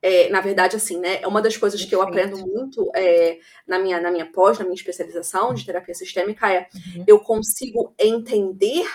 É, 0.00 0.28
na 0.28 0.40
verdade, 0.40 0.76
assim, 0.76 0.98
né? 0.98 1.20
É 1.20 1.26
uma 1.26 1.42
das 1.42 1.56
coisas 1.56 1.84
que 1.84 1.94
eu 1.94 2.00
aprendo 2.00 2.38
muito 2.46 2.88
é, 2.94 3.38
na, 3.66 3.78
minha, 3.78 4.00
na 4.00 4.10
minha 4.10 4.26
pós, 4.26 4.58
na 4.58 4.64
minha 4.64 4.74
especialização 4.74 5.52
de 5.52 5.66
terapia 5.66 5.94
sistêmica 5.94 6.52
é 6.52 6.68
uhum. 6.74 7.04
eu 7.06 7.18
consigo 7.18 7.92
entender 7.98 8.86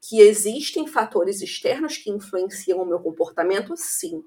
que 0.00 0.20
existem 0.20 0.86
fatores 0.86 1.42
externos 1.42 1.96
que 1.96 2.10
influenciam 2.10 2.80
o 2.82 2.86
meu 2.86 2.98
comportamento, 2.98 3.74
sim. 3.76 4.22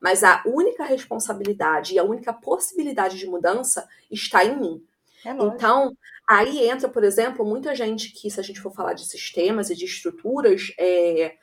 Mas 0.00 0.24
a 0.24 0.42
única 0.46 0.84
responsabilidade 0.84 1.94
e 1.94 1.98
a 1.98 2.04
única 2.04 2.32
possibilidade 2.32 3.18
de 3.18 3.26
mudança 3.26 3.86
está 4.10 4.44
em 4.44 4.58
mim. 4.58 4.84
É 5.24 5.30
então, 5.30 5.96
aí 6.28 6.68
entra, 6.68 6.88
por 6.88 7.04
exemplo, 7.04 7.44
muita 7.44 7.74
gente 7.74 8.10
que, 8.12 8.30
se 8.30 8.40
a 8.40 8.42
gente 8.42 8.60
for 8.60 8.72
falar 8.72 8.94
de 8.94 9.06
sistemas 9.06 9.70
e 9.70 9.76
de 9.76 9.84
estruturas, 9.84 10.72
é, 10.78 11.34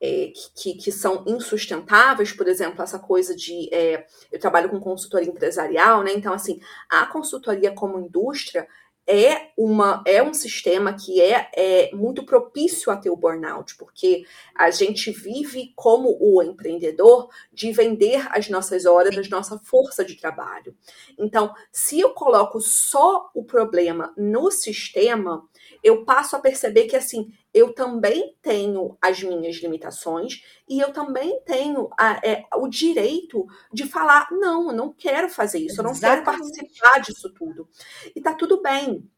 é, 0.00 0.32
que, 0.56 0.74
que, 0.74 0.90
são 0.90 1.24
insustentáveis, 1.26 2.32
por 2.32 2.48
exemplo, 2.48 2.82
essa 2.82 2.98
coisa 2.98 3.36
de. 3.36 3.68
É, 3.72 4.06
eu 4.32 4.40
trabalho 4.40 4.70
com 4.70 4.80
consultoria 4.80 5.28
empresarial, 5.28 6.02
né? 6.02 6.12
Então, 6.14 6.32
assim, 6.32 6.60
a 6.88 7.04
consultoria 7.06 7.72
como 7.72 7.98
indústria 7.98 8.66
é, 9.06 9.50
uma, 9.56 10.04
é 10.06 10.22
um 10.22 10.32
sistema 10.32 10.92
que 10.92 11.20
é, 11.20 11.50
é 11.54 11.90
muito 11.92 12.24
propício 12.24 12.92
a 12.92 12.96
ter 12.96 13.10
o 13.10 13.16
burnout, 13.16 13.76
porque 13.76 14.24
a 14.54 14.70
gente 14.70 15.10
vive 15.10 15.72
como 15.74 16.16
o 16.20 16.40
empreendedor 16.42 17.28
de 17.52 17.72
vender 17.72 18.24
as 18.30 18.48
nossas 18.48 18.86
horas, 18.86 19.16
a 19.16 19.28
nossa 19.28 19.58
força 19.58 20.04
de 20.04 20.14
trabalho. 20.14 20.76
Então, 21.18 21.52
se 21.72 21.98
eu 21.98 22.10
coloco 22.10 22.60
só 22.60 23.28
o 23.34 23.42
problema 23.42 24.14
no 24.16 24.48
sistema, 24.50 25.42
eu 25.82 26.04
passo 26.04 26.36
a 26.36 26.40
perceber 26.40 26.84
que 26.84 26.94
assim 26.94 27.32
eu 27.52 27.72
também 27.74 28.36
tenho 28.40 28.96
as 29.00 29.22
minhas 29.22 29.56
limitações 29.56 30.42
e 30.68 30.80
eu 30.80 30.92
também 30.92 31.40
tenho 31.44 31.88
a, 31.98 32.20
é, 32.24 32.44
o 32.54 32.68
direito 32.68 33.46
de 33.72 33.86
falar 33.86 34.28
não, 34.30 34.68
eu 34.68 34.76
não 34.76 34.92
quero 34.92 35.28
fazer 35.28 35.58
isso, 35.58 35.80
eu 35.80 35.84
não 35.84 35.90
Exatamente. 35.90 36.24
quero 36.24 36.38
participar 36.38 37.00
disso 37.00 37.32
tudo. 37.34 37.68
E 38.14 38.20
tá 38.20 38.34
tudo 38.34 38.62
bem. 38.62 39.08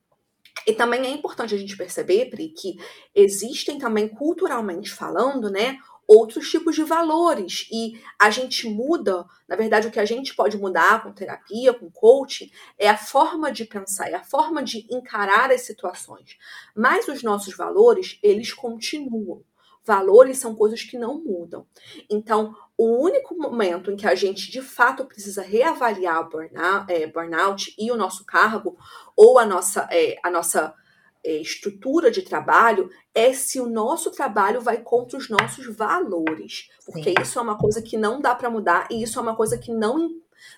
E 0.66 0.72
também 0.72 1.07
é 1.07 1.11
importante 1.11 1.55
a 1.55 1.59
gente 1.59 1.76
perceber, 1.76 2.30
Pri, 2.30 2.49
que 2.51 2.76
existem 3.14 3.78
também 3.78 4.09
culturalmente 4.09 4.91
falando, 4.91 5.51
né, 5.51 5.78
outros 6.12 6.50
tipos 6.50 6.74
de 6.74 6.84
valores. 6.84 7.66
E 7.72 8.00
a 8.20 8.30
gente 8.30 8.68
muda, 8.68 9.24
na 9.48 9.56
verdade, 9.56 9.88
o 9.88 9.90
que 9.90 10.00
a 10.00 10.04
gente 10.04 10.34
pode 10.34 10.58
mudar 10.58 11.02
com 11.02 11.12
terapia, 11.12 11.72
com 11.72 11.90
coaching, 11.90 12.50
é 12.78 12.88
a 12.88 12.96
forma 12.96 13.50
de 13.50 13.64
pensar, 13.64 14.10
é 14.10 14.14
a 14.14 14.22
forma 14.22 14.62
de 14.62 14.86
encarar 14.90 15.50
as 15.50 15.62
situações. 15.62 16.36
Mas 16.74 17.08
os 17.08 17.22
nossos 17.22 17.56
valores, 17.56 18.18
eles 18.22 18.52
continuam. 18.52 19.42
Valores 19.84 20.38
são 20.38 20.54
coisas 20.54 20.82
que 20.82 20.96
não 20.96 21.18
mudam. 21.18 21.66
Então, 22.08 22.54
o 22.78 23.02
único 23.02 23.34
momento 23.36 23.90
em 23.90 23.96
que 23.96 24.06
a 24.06 24.14
gente 24.14 24.50
de 24.50 24.62
fato 24.62 25.04
precisa 25.04 25.42
reavaliar 25.42 26.20
o 26.20 26.28
burnout, 26.28 26.92
é, 26.92 27.06
burnout 27.06 27.74
e 27.76 27.90
o 27.90 27.96
nosso 27.96 28.24
cargo, 28.24 28.76
ou 29.16 29.40
a 29.40 29.46
nossa, 29.46 29.88
é, 29.90 30.16
a 30.22 30.30
nossa 30.30 30.72
estrutura 31.24 32.10
de 32.10 32.22
trabalho 32.22 32.90
é 33.14 33.32
se 33.32 33.60
o 33.60 33.68
nosso 33.68 34.10
trabalho 34.10 34.60
vai 34.60 34.78
contra 34.78 35.16
os 35.16 35.28
nossos 35.28 35.66
valores. 35.76 36.68
Porque 36.84 37.10
Sim. 37.10 37.14
isso 37.20 37.38
é 37.38 37.42
uma 37.42 37.58
coisa 37.58 37.80
que 37.80 37.96
não 37.96 38.20
dá 38.20 38.34
para 38.34 38.50
mudar 38.50 38.88
e 38.90 39.02
isso 39.02 39.18
é 39.18 39.22
uma 39.22 39.36
coisa 39.36 39.56
que 39.56 39.72
não, 39.72 40.10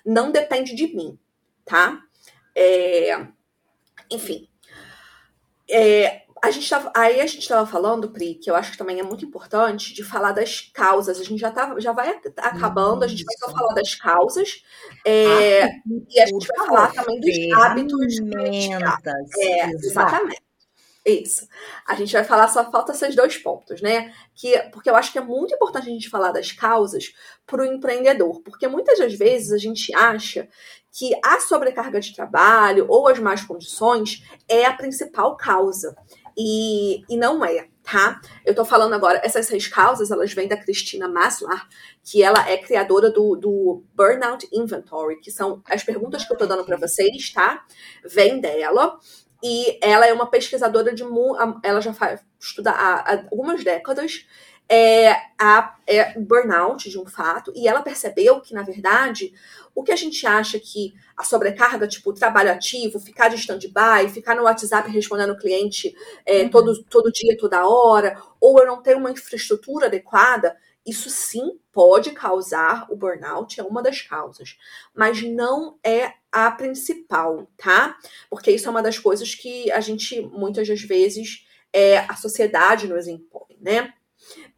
não 0.05 0.31
depende 0.31 0.75
de 0.75 0.87
mim, 0.87 1.19
tá? 1.63 2.01
É, 2.55 3.27
enfim. 4.09 4.47
É, 5.69 6.25
a 6.45 6.51
gente 6.51 6.69
tava, 6.69 6.91
aí 6.95 7.19
a 7.19 7.25
gente 7.25 7.41
estava 7.41 7.65
falando, 7.65 8.09
Pri, 8.09 8.35
que 8.35 8.49
eu 8.49 8.55
acho 8.55 8.71
que 8.71 8.77
também 8.77 8.99
é 8.99 9.03
muito 9.03 9.25
importante 9.25 9.93
de 9.93 10.03
falar 10.03 10.31
das 10.31 10.61
causas. 10.73 11.19
A 11.19 11.23
gente 11.23 11.39
já, 11.39 11.49
tá, 11.49 11.75
já 11.79 11.91
vai 11.91 12.19
acabando, 12.37 13.03
a 13.03 13.07
gente 13.07 13.23
vai 13.23 13.35
só 13.37 13.51
falar 13.51 13.73
das 13.73 13.95
causas. 13.95 14.63
É, 15.03 15.63
ah, 15.63 15.69
e 16.09 16.19
a 16.21 16.25
gente 16.27 16.47
vai 16.47 16.67
falar 16.67 16.93
também 16.93 17.19
dos 17.19 17.57
hábitos. 17.57 18.19
É, 19.39 19.69
exatamente. 19.71 20.45
Isso. 21.05 21.47
A 21.87 21.93
gente 21.93 22.11
vai 22.13 22.23
falar, 22.23 22.47
só 22.47 22.69
falta 22.71 22.91
esses 22.91 23.15
dois 23.15 23.37
pontos, 23.37 23.79
né? 23.79 24.11
Que, 24.33 24.57
porque 24.71 24.89
eu 24.89 24.95
acho 24.95 25.11
que 25.11 25.19
é 25.19 25.21
muito 25.21 25.53
importante 25.53 25.87
a 25.87 25.91
gente 25.91 26.09
falar 26.09 26.31
das 26.31 26.51
causas 26.51 27.13
para 27.45 27.61
o 27.61 27.65
empreendedor. 27.65 28.41
Porque 28.41 28.67
muitas 28.67 28.97
das 28.97 29.13
vezes 29.13 29.51
a 29.51 29.57
gente 29.59 29.93
acha 29.93 30.49
que 30.91 31.11
a 31.23 31.39
sobrecarga 31.39 31.99
de 31.99 32.15
trabalho 32.15 32.87
ou 32.89 33.07
as 33.07 33.19
más 33.19 33.43
condições 33.43 34.23
é 34.49 34.65
a 34.65 34.73
principal 34.73 35.37
causa. 35.37 35.95
E, 36.37 37.03
e 37.07 37.15
não 37.15 37.45
é, 37.45 37.67
tá? 37.83 38.19
Eu 38.43 38.55
tô 38.55 38.65
falando 38.65 38.93
agora, 38.93 39.21
essas 39.23 39.45
seis 39.45 39.67
causas, 39.67 40.11
elas 40.11 40.33
vêm 40.33 40.47
da 40.47 40.57
Cristina 40.57 41.07
Maslar, 41.07 41.67
que 42.03 42.23
ela 42.23 42.49
é 42.49 42.57
criadora 42.57 43.09
do, 43.09 43.35
do 43.35 43.83
Burnout 43.93 44.47
Inventory, 44.51 45.19
que 45.21 45.31
são 45.31 45.61
as 45.69 45.83
perguntas 45.83 46.25
que 46.25 46.33
eu 46.33 46.37
tô 46.37 46.45
dando 46.45 46.65
para 46.65 46.77
vocês, 46.77 47.31
tá? 47.31 47.63
Vem 48.03 48.41
dela. 48.41 48.99
E 49.47 49.77
ela 49.79 50.07
é 50.07 50.11
uma 50.11 50.25
pesquisadora 50.25 50.91
de. 50.91 51.03
Ela 51.61 51.79
já 51.79 51.93
faz, 51.93 52.19
estuda 52.39 52.71
há, 52.71 53.13
há 53.13 53.23
algumas 53.29 53.63
décadas 53.63 54.25
é, 54.67 55.11
a 55.39 55.77
é, 55.85 56.19
burnout 56.19 56.89
de 56.89 56.99
um 56.99 57.05
fato, 57.05 57.53
e 57.55 57.67
ela 57.67 57.83
percebeu 57.83 58.41
que, 58.41 58.55
na 58.55 58.63
verdade, 58.63 59.31
o 59.75 59.83
que 59.83 59.91
a 59.91 59.95
gente 59.95 60.25
acha 60.25 60.59
que 60.59 60.95
a 61.15 61.23
sobrecarga, 61.23 61.87
tipo 61.87 62.11
trabalho 62.11 62.51
ativo, 62.51 62.99
ficar 62.99 63.29
de 63.29 63.35
stand-by, 63.35 64.09
ficar 64.11 64.35
no 64.35 64.43
WhatsApp 64.43 64.89
respondendo 64.89 65.33
o 65.33 65.37
cliente 65.37 65.95
é, 66.25 66.41
uhum. 66.41 66.49
todo, 66.49 66.83
todo 66.85 67.11
dia, 67.11 67.37
toda 67.37 67.67
hora, 67.67 68.19
ou 68.41 68.59
eu 68.59 68.65
não 68.65 68.81
tenho 68.81 68.97
uma 68.97 69.11
infraestrutura 69.11 69.85
adequada, 69.85 70.57
isso 70.83 71.09
sim 71.09 71.59
pode 71.71 72.11
causar 72.11 72.87
o 72.89 72.95
burnout, 72.95 73.59
é 73.59 73.63
uma 73.63 73.83
das 73.83 74.01
causas, 74.01 74.57
mas 74.95 75.21
não 75.21 75.77
é 75.83 76.13
a 76.35 76.51
principal, 76.51 77.49
tá? 77.55 77.97
Porque 78.29 78.51
isso 78.51 78.67
é 78.67 78.69
uma 78.69 78.83
das 78.83 78.99
coisas 78.99 79.33
que 79.33 79.71
a 79.71 79.79
gente 79.79 80.19
muitas 80.19 80.67
das 80.67 80.81
vezes 80.81 81.47
é, 81.71 81.99
a 81.99 82.15
sociedade 82.17 82.89
nos 82.89 83.07
impõe, 83.07 83.57
né? 83.61 83.93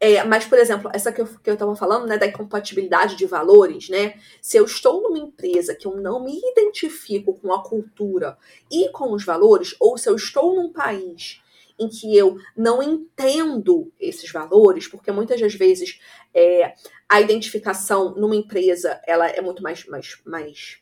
É, 0.00 0.24
mas, 0.24 0.44
por 0.44 0.58
exemplo, 0.58 0.90
essa 0.92 1.12
que 1.12 1.20
eu, 1.20 1.26
que 1.26 1.48
eu 1.48 1.56
tava 1.56 1.76
falando, 1.76 2.08
né, 2.08 2.18
da 2.18 2.26
incompatibilidade 2.26 3.14
de 3.14 3.26
valores, 3.26 3.88
né? 3.88 4.18
Se 4.42 4.56
eu 4.56 4.64
estou 4.64 5.02
numa 5.02 5.20
empresa 5.20 5.72
que 5.72 5.86
eu 5.86 5.96
não 5.96 6.24
me 6.24 6.40
identifico 6.50 7.34
com 7.34 7.52
a 7.52 7.62
cultura 7.62 8.36
e 8.68 8.88
com 8.88 9.12
os 9.12 9.24
valores, 9.24 9.76
ou 9.78 9.96
se 9.96 10.08
eu 10.08 10.16
estou 10.16 10.56
num 10.56 10.72
país 10.72 11.40
em 11.78 11.88
que 11.88 12.16
eu 12.16 12.38
não 12.56 12.82
entendo 12.82 13.92
esses 14.00 14.32
valores, 14.32 14.88
porque 14.88 15.12
muitas 15.12 15.40
das 15.40 15.54
vezes 15.54 16.00
é, 16.34 16.74
a 17.08 17.20
identificação 17.20 18.16
numa 18.16 18.34
empresa 18.34 19.00
ela 19.06 19.28
é 19.28 19.40
muito 19.40 19.62
mais, 19.62 19.86
mais, 19.86 20.20
mais 20.24 20.80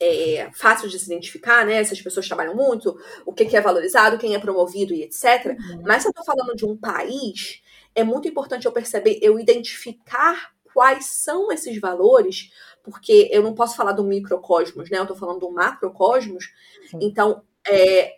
é, 0.00 0.50
fácil 0.52 0.88
de 0.88 0.98
se 0.98 1.06
identificar, 1.06 1.64
né? 1.64 1.82
Se 1.84 1.92
as 1.92 2.00
pessoas 2.00 2.26
trabalham 2.26 2.54
muito, 2.54 2.98
o 3.24 3.32
que, 3.32 3.46
que 3.46 3.56
é 3.56 3.60
valorizado, 3.60 4.18
quem 4.18 4.34
é 4.34 4.38
promovido 4.38 4.92
e 4.92 5.02
etc. 5.02 5.46
Uhum. 5.46 5.82
Mas 5.82 6.02
se 6.02 6.08
eu 6.08 6.10
estou 6.10 6.24
falando 6.24 6.54
de 6.54 6.66
um 6.66 6.76
país, 6.76 7.62
é 7.94 8.04
muito 8.04 8.28
importante 8.28 8.66
eu 8.66 8.72
perceber, 8.72 9.18
eu 9.22 9.38
identificar 9.40 10.52
quais 10.72 11.06
são 11.06 11.50
esses 11.50 11.80
valores, 11.80 12.50
porque 12.82 13.30
eu 13.32 13.42
não 13.42 13.54
posso 13.54 13.74
falar 13.74 13.92
do 13.92 14.04
microcosmos, 14.04 14.90
né? 14.90 14.98
Eu 14.98 15.02
estou 15.02 15.16
falando 15.16 15.40
do 15.40 15.50
macrocosmos. 15.50 16.52
Sim. 16.90 16.98
Então, 17.00 17.42
é, 17.66 18.16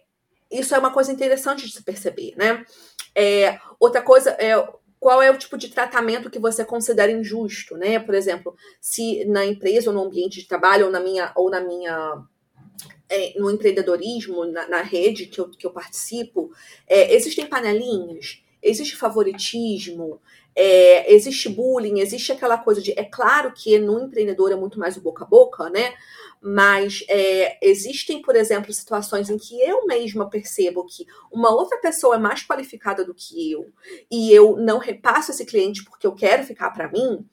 isso 0.50 0.74
é 0.74 0.78
uma 0.78 0.92
coisa 0.92 1.12
interessante 1.12 1.64
de 1.64 1.72
se 1.72 1.82
perceber, 1.82 2.34
né? 2.36 2.64
É, 3.14 3.58
outra 3.78 4.02
coisa 4.02 4.30
é 4.30 4.54
qual 5.00 5.22
é 5.22 5.30
o 5.30 5.38
tipo 5.38 5.56
de 5.56 5.68
tratamento 5.68 6.30
que 6.30 6.38
você 6.38 6.64
considera 6.64 7.12
injusto, 7.12 7.76
né? 7.76 7.98
Por 7.98 8.14
exemplo, 8.14 8.56
se 8.80 9.24
na 9.26 9.44
empresa 9.44 9.90
ou 9.90 9.96
no 9.96 10.02
ambiente 10.02 10.40
de 10.40 10.48
trabalho 10.48 10.86
ou 10.86 10.92
na 10.92 11.00
minha 11.00 11.32
ou 11.36 11.50
na 11.50 11.60
minha 11.60 12.24
é, 13.08 13.38
no 13.38 13.50
empreendedorismo, 13.50 14.44
na, 14.44 14.68
na, 14.68 14.82
rede 14.82 15.26
que 15.26 15.40
eu, 15.40 15.48
que 15.48 15.66
eu 15.66 15.70
participo, 15.70 16.50
é, 16.86 17.14
existem 17.14 17.46
panelinhas, 17.46 18.42
existe 18.62 18.96
favoritismo, 18.96 20.20
é, 20.54 21.14
existe 21.14 21.48
bullying, 21.48 22.00
existe 22.00 22.32
aquela 22.32 22.58
coisa 22.58 22.82
de. 22.82 22.92
É 22.98 23.04
claro 23.04 23.52
que 23.52 23.78
no 23.78 24.00
empreendedor 24.00 24.52
é 24.52 24.56
muito 24.56 24.78
mais 24.78 24.96
o 24.96 25.00
boca 25.00 25.24
a 25.24 25.26
boca, 25.26 25.70
né? 25.70 25.94
Mas 26.40 27.04
é, 27.08 27.58
existem, 27.66 28.22
por 28.22 28.36
exemplo, 28.36 28.72
situações 28.72 29.28
em 29.28 29.36
que 29.36 29.60
eu 29.60 29.86
mesma 29.86 30.28
percebo 30.28 30.86
que 30.86 31.06
uma 31.32 31.50
outra 31.50 31.78
pessoa 31.78 32.16
é 32.16 32.18
mais 32.18 32.42
qualificada 32.42 33.04
do 33.04 33.14
que 33.14 33.52
eu 33.52 33.66
e 34.10 34.32
eu 34.32 34.56
não 34.56 34.78
repasso 34.78 35.30
esse 35.30 35.44
cliente 35.44 35.84
porque 35.84 36.06
eu 36.06 36.14
quero 36.14 36.44
ficar 36.44 36.70
para 36.70 36.90
mim. 36.90 37.26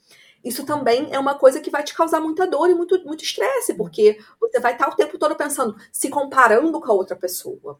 Isso 0.44 0.66
também 0.66 1.10
é 1.12 1.20
uma 1.20 1.36
coisa 1.36 1.60
que 1.60 1.72
vai 1.72 1.84
te 1.84 1.96
causar 1.96 2.20
muita 2.20 2.48
dor 2.48 2.70
e 2.70 2.76
muito 2.76 3.04
muito 3.06 3.24
estresse, 3.24 3.74
porque 3.74 4.18
você 4.40 4.60
vai 4.60 4.74
estar 4.74 4.88
o 4.90 4.96
tempo 4.96 5.18
todo 5.18 5.36
pensando, 5.36 5.76
se 5.92 6.10
comparando 6.10 6.80
com 6.80 6.92
a 6.92 6.96
outra 6.96 7.16
pessoa 7.16 7.80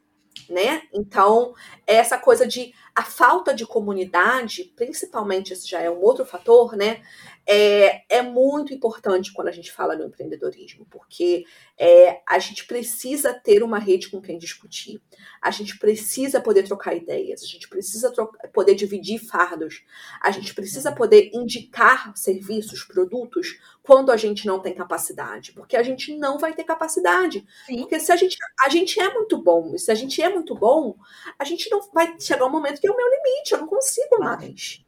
né? 0.50 0.84
Então, 0.94 1.54
essa 1.86 2.18
coisa 2.18 2.46
de 2.48 2.74
a 2.94 3.04
falta 3.04 3.54
de 3.54 3.66
comunidade, 3.66 4.72
principalmente 4.76 5.54
esse 5.54 5.68
já 5.68 5.82
é 5.82 5.90
um 5.90 6.02
outro 6.02 6.26
fator, 6.26 6.76
né? 6.76 7.02
É, 7.48 8.18
é 8.18 8.22
muito 8.22 8.74
importante 8.74 9.32
quando 9.32 9.50
a 9.50 9.52
gente 9.52 9.72
fala 9.72 9.96
no 9.96 10.06
empreendedorismo, 10.06 10.86
porque 10.90 11.46
é, 11.78 12.22
a 12.28 12.40
gente 12.40 12.66
precisa 12.66 13.34
ter 13.34 13.62
uma 13.62 13.78
rede 13.78 14.10
com 14.10 14.22
quem 14.22 14.38
discutir, 14.38 15.02
a 15.42 15.52
gente 15.52 15.78
precisa 15.78 16.42
poder 16.42 16.64
trocar 16.64 16.96
ideias, 16.96 17.44
a 17.44 17.46
gente 17.46 17.70
precisa 17.70 18.12
poder 18.54 18.74
dividir 18.76 19.20
fardos, 19.20 19.84
a 20.22 20.32
gente 20.32 20.54
precisa 20.56 20.92
poder 20.92 21.30
indicar 21.34 22.16
serviços, 22.18 22.84
produtos, 22.84 23.60
quando 23.84 24.12
a 24.12 24.18
gente 24.18 24.48
não 24.48 24.60
tem 24.60 24.74
capacidade, 24.74 25.54
porque 25.54 25.78
a 25.78 25.84
gente 25.84 26.18
não 26.18 26.40
vai 26.40 26.54
ter 26.54 26.64
capacidade. 26.64 27.46
Sim. 27.68 27.82
Porque 27.82 28.00
se 28.00 28.12
a 28.12 28.16
gente, 28.16 28.36
a 28.66 28.70
gente 28.70 29.00
é 29.00 29.14
muito 29.14 29.38
bom, 29.38 29.78
se 29.78 29.92
a 29.92 29.96
gente 29.96 30.22
é 30.22 30.30
muito 30.30 30.56
bom, 30.56 30.96
a 31.38 31.44
gente 31.44 31.70
não 31.70 31.82
vai 31.94 32.20
chegar 32.20 32.46
um 32.46 32.52
momento 32.52 32.82
que 32.82 32.88
é 32.88 32.92
o 32.92 32.98
meu 32.98 33.08
limite, 33.08 33.54
eu 33.54 33.60
não 33.60 33.68
consigo 33.68 34.20
mais. 34.20 34.85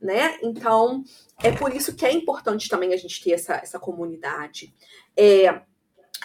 Né? 0.00 0.38
Então, 0.42 1.02
é 1.42 1.50
por 1.50 1.74
isso 1.74 1.96
que 1.96 2.04
é 2.04 2.12
importante 2.12 2.68
também 2.68 2.92
a 2.92 2.96
gente 2.96 3.22
ter 3.22 3.32
essa, 3.32 3.54
essa 3.54 3.78
comunidade. 3.78 4.74
É, 5.16 5.62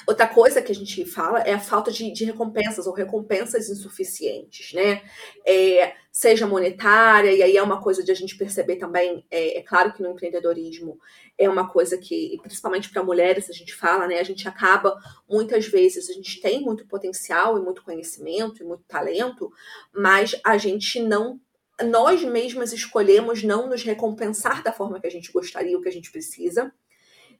Outra 0.07 0.27
coisa 0.27 0.61
que 0.61 0.71
a 0.71 0.75
gente 0.75 1.05
fala 1.05 1.41
é 1.41 1.53
a 1.53 1.59
falta 1.59 1.91
de, 1.91 2.11
de 2.11 2.25
recompensas 2.25 2.87
ou 2.87 2.93
recompensas 2.93 3.69
insuficientes, 3.69 4.73
né? 4.73 5.03
É, 5.45 5.93
seja 6.11 6.47
monetária, 6.47 7.31
e 7.31 7.43
aí 7.43 7.55
é 7.55 7.61
uma 7.61 7.79
coisa 7.79 8.03
de 8.03 8.11
a 8.11 8.15
gente 8.15 8.35
perceber 8.35 8.77
também, 8.77 9.23
é, 9.29 9.59
é 9.59 9.61
claro 9.61 9.93
que 9.93 10.01
no 10.01 10.09
empreendedorismo 10.09 10.99
é 11.37 11.47
uma 11.47 11.69
coisa 11.69 11.97
que, 11.97 12.37
principalmente 12.41 12.89
para 12.89 13.03
mulheres, 13.03 13.49
a 13.49 13.53
gente 13.53 13.75
fala, 13.75 14.07
né? 14.07 14.19
A 14.19 14.23
gente 14.23 14.47
acaba, 14.47 14.97
muitas 15.29 15.67
vezes, 15.67 16.09
a 16.09 16.13
gente 16.13 16.41
tem 16.41 16.61
muito 16.61 16.87
potencial 16.87 17.57
e 17.57 17.61
muito 17.61 17.83
conhecimento 17.83 18.63
e 18.63 18.65
muito 18.65 18.83
talento, 18.87 19.51
mas 19.93 20.35
a 20.43 20.57
gente 20.57 20.99
não 20.99 21.39
nós 21.83 22.23
mesmas 22.23 22.73
escolhemos 22.73 23.43
não 23.43 23.67
nos 23.67 23.83
recompensar 23.83 24.63
da 24.63 24.71
forma 24.71 24.99
que 24.99 25.07
a 25.07 25.11
gente 25.11 25.31
gostaria, 25.31 25.77
o 25.77 25.81
que 25.81 25.89
a 25.89 25.93
gente 25.93 26.11
precisa. 26.11 26.71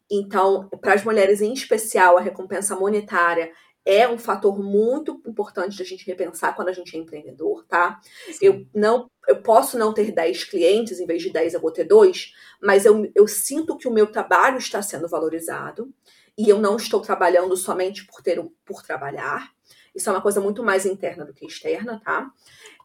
Então, 0.10 0.68
para 0.82 0.94
as 0.94 1.04
mulheres 1.04 1.42
em 1.42 1.54
especial, 1.54 2.18
a 2.18 2.22
recompensa 2.22 2.76
monetária 2.76 3.52
é 3.86 4.08
um 4.08 4.18
fator 4.18 4.60
muito 4.60 5.22
importante 5.26 5.78
da 5.78 5.84
gente 5.84 6.06
repensar 6.06 6.56
quando 6.56 6.70
a 6.70 6.74
gente 6.74 6.96
é 6.96 7.00
empreendedor, 7.00 7.66
tá? 7.66 8.00
Eu 8.42 8.66
não 8.74 9.10
eu 9.28 9.42
posso 9.42 9.78
não 9.78 9.94
ter 9.94 10.12
10 10.12 10.46
clientes, 10.46 11.00
em 11.00 11.06
vez 11.06 11.22
de 11.22 11.30
10 11.30 11.54
eu 11.54 11.62
vou 11.62 11.72
ter 11.72 11.86
dois, 11.86 12.34
mas 12.62 12.86
eu, 12.86 13.10
eu 13.16 13.28
sinto 13.28 13.78
que 13.78 13.88
o 13.88 13.94
meu 13.94 14.08
trabalho 14.08 14.58
está 14.58 14.82
sendo 14.82 15.08
valorizado 15.08 15.94
e 16.38 16.50
eu 16.50 16.60
não 16.60 16.76
estou 16.76 17.02
trabalhando 17.02 17.56
somente 17.56 18.06
por 18.06 18.22
ter 18.22 18.44
por 18.66 18.84
trabalhar. 18.84 19.52
Isso 19.96 20.10
é 20.10 20.12
uma 20.12 20.22
coisa 20.22 20.42
muito 20.42 20.64
mais 20.64 20.86
interna 20.86 21.26
do 21.26 21.34
que 21.34 21.46
externa, 21.46 22.02
tá? 22.04 22.32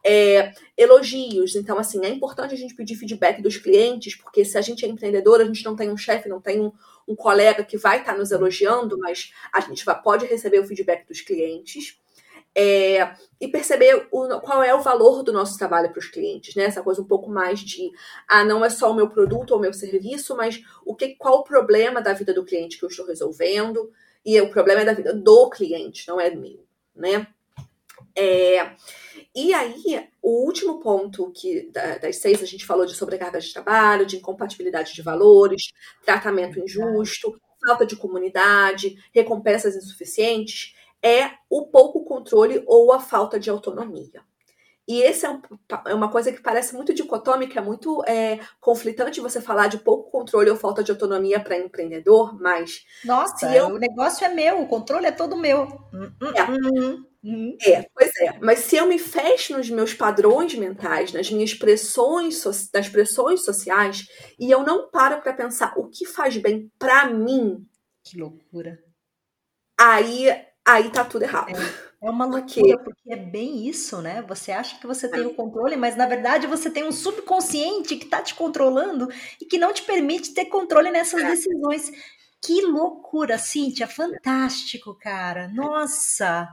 É, 0.09 0.53
elogios. 0.77 1.55
Então, 1.55 1.77
assim, 1.77 2.05
é 2.05 2.09
importante 2.09 2.53
a 2.53 2.57
gente 2.57 2.75
pedir 2.75 2.95
feedback 2.95 3.41
dos 3.41 3.57
clientes, 3.57 4.15
porque 4.15 4.45
se 4.45 4.57
a 4.57 4.61
gente 4.61 4.85
é 4.85 4.87
empreendedor, 4.87 5.41
a 5.41 5.45
gente 5.45 5.65
não 5.65 5.75
tem 5.75 5.89
um 5.89 5.97
chefe, 5.97 6.29
não 6.29 6.39
tem 6.39 6.61
um, 6.61 6.71
um 7.05 7.13
colega 7.13 7.63
que 7.63 7.77
vai 7.77 7.99
estar 7.99 8.17
nos 8.17 8.31
elogiando, 8.31 8.97
mas 8.97 9.33
a 9.51 9.59
gente 9.59 9.83
vai, 9.83 10.01
pode 10.01 10.25
receber 10.25 10.59
o 10.59 10.65
feedback 10.65 11.05
dos 11.05 11.19
clientes. 11.19 11.99
É, 12.55 13.13
e 13.39 13.47
perceber 13.47 14.07
o, 14.11 14.39
qual 14.39 14.63
é 14.63 14.73
o 14.73 14.81
valor 14.81 15.21
do 15.21 15.31
nosso 15.31 15.59
trabalho 15.59 15.91
para 15.91 15.99
os 15.99 16.07
clientes, 16.07 16.55
né? 16.55 16.63
Essa 16.63 16.81
coisa 16.81 17.01
um 17.01 17.05
pouco 17.05 17.29
mais 17.29 17.59
de, 17.59 17.91
ah, 18.27 18.43
não 18.43 18.65
é 18.65 18.69
só 18.69 18.89
o 18.91 18.95
meu 18.95 19.09
produto 19.09 19.51
ou 19.51 19.57
o 19.57 19.61
meu 19.61 19.73
serviço, 19.73 20.35
mas 20.35 20.63
o 20.83 20.95
que, 20.95 21.09
qual 21.15 21.39
o 21.39 21.43
problema 21.43 22.01
da 22.01 22.13
vida 22.13 22.33
do 22.33 22.43
cliente 22.43 22.79
que 22.79 22.85
eu 22.85 22.89
estou 22.89 23.05
resolvendo, 23.05 23.91
e 24.25 24.41
o 24.41 24.49
problema 24.49 24.81
é 24.81 24.85
da 24.85 24.93
vida 24.93 25.13
do 25.13 25.49
cliente, 25.51 26.07
não 26.07 26.19
é 26.19 26.31
meu, 26.31 26.63
né? 26.95 27.27
É, 28.15 28.71
e 29.39 29.53
aí, 29.53 30.09
o 30.19 30.45
último 30.45 30.79
ponto 30.79 31.31
que 31.31 31.71
das 32.01 32.15
seis 32.15 32.41
a 32.41 32.45
gente 32.45 32.65
falou 32.65 32.87
de 32.87 32.95
sobrecarga 32.95 33.39
de 33.39 33.53
trabalho, 33.53 34.03
de 34.03 34.17
incompatibilidade 34.17 34.95
de 34.95 35.01
valores, 35.03 35.71
tratamento 36.03 36.59
injusto, 36.59 37.39
falta 37.63 37.85
de 37.85 37.95
comunidade, 37.95 38.97
recompensas 39.13 39.75
insuficientes, 39.75 40.75
é 41.03 41.29
o 41.51 41.67
pouco 41.67 42.03
controle 42.03 42.63
ou 42.65 42.91
a 42.91 42.99
falta 42.99 43.39
de 43.39 43.51
autonomia. 43.51 44.25
E 44.87 45.01
esse 45.01 45.25
é, 45.25 45.29
um, 45.29 45.41
é, 45.85 45.93
uma 45.93 46.09
coisa 46.09 46.31
que 46.31 46.41
parece 46.41 46.73
muito 46.73 46.93
dicotômica, 46.93 47.59
é 47.59 47.61
muito 47.61 48.01
é, 48.05 48.39
conflitante 48.59 49.19
você 49.19 49.39
falar 49.39 49.67
de 49.67 49.77
pouco 49.77 50.09
controle 50.09 50.49
ou 50.49 50.55
falta 50.55 50.81
de 50.81 50.91
autonomia 50.91 51.41
para 51.41 51.59
empreendedor, 51.59 52.41
mas. 52.41 52.85
Nossa, 53.03 53.53
eu... 53.53 53.67
o 53.67 53.77
negócio 53.77 54.25
é 54.25 54.29
meu, 54.29 54.61
o 54.61 54.67
controle 54.67 55.05
é 55.05 55.11
todo 55.11 55.35
meu. 55.35 55.63
Hum, 55.93 56.11
hum, 56.21 56.31
é. 56.33 56.43
Hum, 56.49 57.05
hum. 57.23 57.57
é, 57.61 57.87
pois 57.93 58.11
é. 58.17 58.39
Mas 58.41 58.59
se 58.59 58.75
eu 58.75 58.87
me 58.87 58.99
fecho 58.99 59.57
nos 59.57 59.69
meus 59.69 59.93
padrões 59.93 60.53
mentais, 60.55 61.11
nas 61.13 61.29
minhas 61.29 61.53
pressões, 61.53 62.43
nas 62.73 62.89
pressões 62.89 63.43
sociais, 63.43 64.07
e 64.39 64.51
eu 64.51 64.63
não 64.63 64.89
paro 64.89 65.21
para 65.21 65.33
pensar 65.33 65.73
o 65.77 65.89
que 65.89 66.05
faz 66.05 66.37
bem 66.37 66.71
para 66.77 67.09
mim. 67.09 67.65
Que 68.03 68.17
loucura. 68.17 68.79
Aí, 69.79 70.27
aí 70.65 70.91
tá 70.91 71.03
tudo 71.03 71.23
errado. 71.23 71.55
É. 71.55 71.87
É 71.99 72.11
uma 72.11 72.25
loucura, 72.25 72.77
porque 72.77 73.11
é 73.11 73.15
bem 73.15 73.67
isso, 73.67 74.01
né? 74.03 74.21
Você 74.27 74.51
acha 74.51 74.79
que 74.79 74.85
você 74.85 75.09
tem 75.09 75.25
o 75.25 75.33
controle, 75.33 75.75
mas 75.75 75.95
na 75.95 76.05
verdade 76.05 76.45
você 76.45 76.69
tem 76.69 76.83
um 76.83 76.91
subconsciente 76.91 77.95
que 77.95 78.05
está 78.05 78.21
te 78.21 78.35
controlando 78.35 79.07
e 79.41 79.45
que 79.45 79.57
não 79.57 79.73
te 79.73 79.81
permite 79.81 80.31
ter 80.31 80.45
controle 80.45 80.91
nessas 80.91 81.23
é. 81.23 81.29
decisões. 81.31 81.91
Que 82.39 82.61
loucura, 82.61 83.39
Cíntia, 83.39 83.87
fantástico, 83.87 84.95
cara. 84.99 85.47
Nossa, 85.47 86.47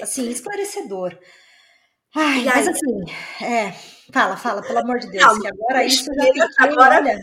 assim, 0.00 0.28
esclarecedor. 0.30 1.16
Ai, 2.14 2.44
mas 2.44 2.68
assim, 2.68 3.44
é, 3.44 3.72
fala, 4.12 4.36
fala, 4.36 4.62
pelo 4.62 4.78
amor 4.78 4.98
de 4.98 5.10
Deus, 5.10 5.24
não, 5.24 5.40
que 5.40 5.48
agora 5.48 5.84
isso 5.84 6.06
já 6.14 6.24
fiquei, 6.24 6.42
agora, 6.58 6.96
olha... 6.96 7.18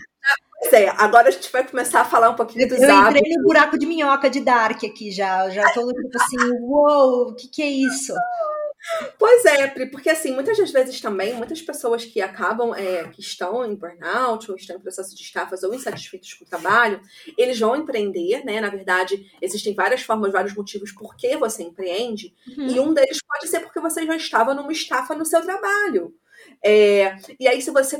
Pois 0.59 0.73
é, 0.73 0.89
agora 0.97 1.27
a 1.27 1.31
gente 1.31 1.51
vai 1.51 1.67
começar 1.67 2.01
a 2.01 2.05
falar 2.05 2.29
um 2.29 2.35
pouquinho 2.35 2.67
dos 2.69 2.79
eu 2.79 2.89
hábitos. 2.89 3.15
Eu 3.15 3.19
entrei 3.19 3.37
no 3.37 3.43
buraco 3.43 3.77
de 3.77 3.85
minhoca 3.85 4.29
de 4.29 4.39
Dark 4.39 4.81
aqui 4.83 5.11
já, 5.11 5.49
já 5.49 5.63
tô 5.73 5.91
tipo 5.91 6.15
assim, 6.15 6.37
uou, 6.61 7.31
o 7.31 7.35
que 7.35 7.47
que 7.49 7.61
é 7.61 7.69
isso? 7.69 8.13
Pois 9.17 9.45
é, 9.45 9.67
Pri, 9.67 9.85
porque 9.89 10.09
assim, 10.09 10.33
muitas 10.33 10.57
das 10.57 10.71
vezes 10.71 10.99
também, 10.99 11.33
muitas 11.33 11.61
pessoas 11.61 12.03
que 12.03 12.21
acabam, 12.21 12.73
é, 12.75 13.07
que 13.07 13.21
estão 13.21 13.65
em 13.65 13.75
burnout, 13.75 14.51
ou 14.51 14.57
estão 14.57 14.75
em 14.75 14.79
processo 14.79 15.15
de 15.15 15.21
estafas, 15.21 15.63
ou 15.63 15.73
insatisfeitos 15.73 16.33
com 16.33 16.43
o 16.43 16.47
trabalho, 16.47 17.01
eles 17.37 17.59
vão 17.59 17.75
empreender, 17.75 18.43
né? 18.43 18.59
Na 18.59 18.69
verdade, 18.69 19.31
existem 19.41 19.73
várias 19.73 20.01
formas, 20.01 20.31
vários 20.31 20.53
motivos 20.53 20.91
por 20.91 21.15
que 21.15 21.37
você 21.37 21.63
empreende, 21.63 22.33
uhum. 22.57 22.67
e 22.67 22.79
um 22.79 22.93
deles 22.93 23.19
pode 23.25 23.47
ser 23.47 23.61
porque 23.61 23.79
você 23.79 24.05
já 24.05 24.15
estava 24.17 24.53
numa 24.53 24.71
estafa 24.71 25.15
no 25.15 25.25
seu 25.25 25.41
trabalho. 25.41 26.13
É, 26.61 27.15
e 27.39 27.47
aí, 27.47 27.61
se 27.61 27.71
você 27.71 27.97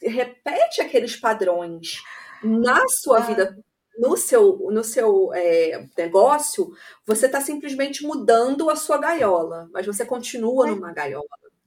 repete 0.00 0.80
aqueles 0.80 1.16
padrões 1.16 2.02
na 2.42 2.80
sua 2.88 3.20
vida, 3.20 3.58
no 3.98 4.16
seu, 4.16 4.68
no 4.70 4.82
seu 4.82 5.32
é, 5.34 5.86
negócio, 5.96 6.72
você 7.06 7.26
está 7.26 7.40
simplesmente 7.40 8.04
mudando 8.04 8.70
a 8.70 8.76
sua 8.76 8.98
gaiola, 8.98 9.68
mas 9.72 9.86
você 9.86 10.04
continua 10.04 10.68
é. 10.68 10.70
numa 10.70 10.92
gaiola. 10.92 11.24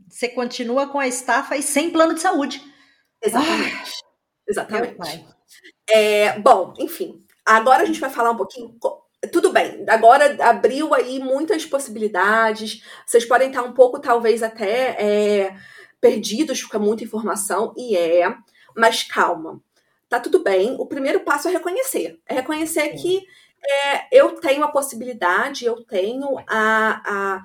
Você 0.10 0.30
continua 0.30 0.88
com 0.88 1.00
a 1.00 1.08
estafa 1.08 1.58
e 1.58 1.62
sem 1.62 1.92
plano 1.92 2.14
de 2.14 2.22
saúde. 2.22 2.62
Exatamente. 3.22 3.76
Ah, 3.76 4.08
Exatamente. 4.48 5.26
É, 5.90 6.40
bom, 6.40 6.74
enfim, 6.80 7.20
agora 7.46 7.84
a 7.84 7.86
gente 7.86 8.00
vai 8.00 8.10
falar 8.10 8.32
um 8.32 8.38
pouquinho. 8.38 8.78
Tudo 9.32 9.52
bem, 9.52 9.84
agora 9.90 10.38
abriu 10.48 10.94
aí 10.94 11.20
muitas 11.20 11.66
possibilidades. 11.66 12.84
Vocês 13.06 13.26
podem 13.26 13.50
estar 13.50 13.64
um 13.64 13.74
pouco, 13.74 14.00
talvez, 14.00 14.44
até 14.44 14.96
é, 15.02 15.58
perdidos 16.00 16.64
com 16.64 16.80
muita 16.80 17.04
informação, 17.04 17.74
e 17.76 17.98
é, 17.98 18.34
mas 18.76 19.04
calma, 19.04 19.62
tá 20.10 20.20
tudo 20.20 20.44
bem. 20.44 20.76
O 20.80 20.86
primeiro 20.86 21.22
passo 21.22 21.48
é 21.48 21.52
reconhecer. 21.52 22.20
É 22.26 22.36
reconhecer 22.36 22.90
que 22.90 23.26
é, 23.64 24.08
eu 24.12 24.36
tenho 24.40 24.64
a 24.64 24.72
possibilidade, 24.72 25.66
eu 25.66 25.84
tenho 25.84 26.38
a, 26.48 27.44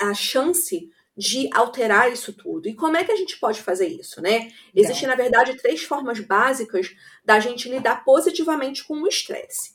a, 0.00 0.08
a 0.08 0.14
chance 0.14 0.90
de 1.16 1.48
alterar 1.52 2.12
isso 2.12 2.32
tudo. 2.32 2.68
E 2.68 2.74
como 2.74 2.96
é 2.96 3.04
que 3.04 3.12
a 3.12 3.16
gente 3.16 3.38
pode 3.38 3.62
fazer 3.62 3.86
isso, 3.86 4.20
né? 4.20 4.50
Existem, 4.74 5.08
na 5.08 5.14
verdade, 5.14 5.56
três 5.56 5.82
formas 5.84 6.18
básicas 6.18 6.90
da 7.24 7.38
gente 7.38 7.68
lidar 7.68 8.04
positivamente 8.04 8.84
com 8.84 8.94
o 9.02 9.08
estresse. 9.08 9.74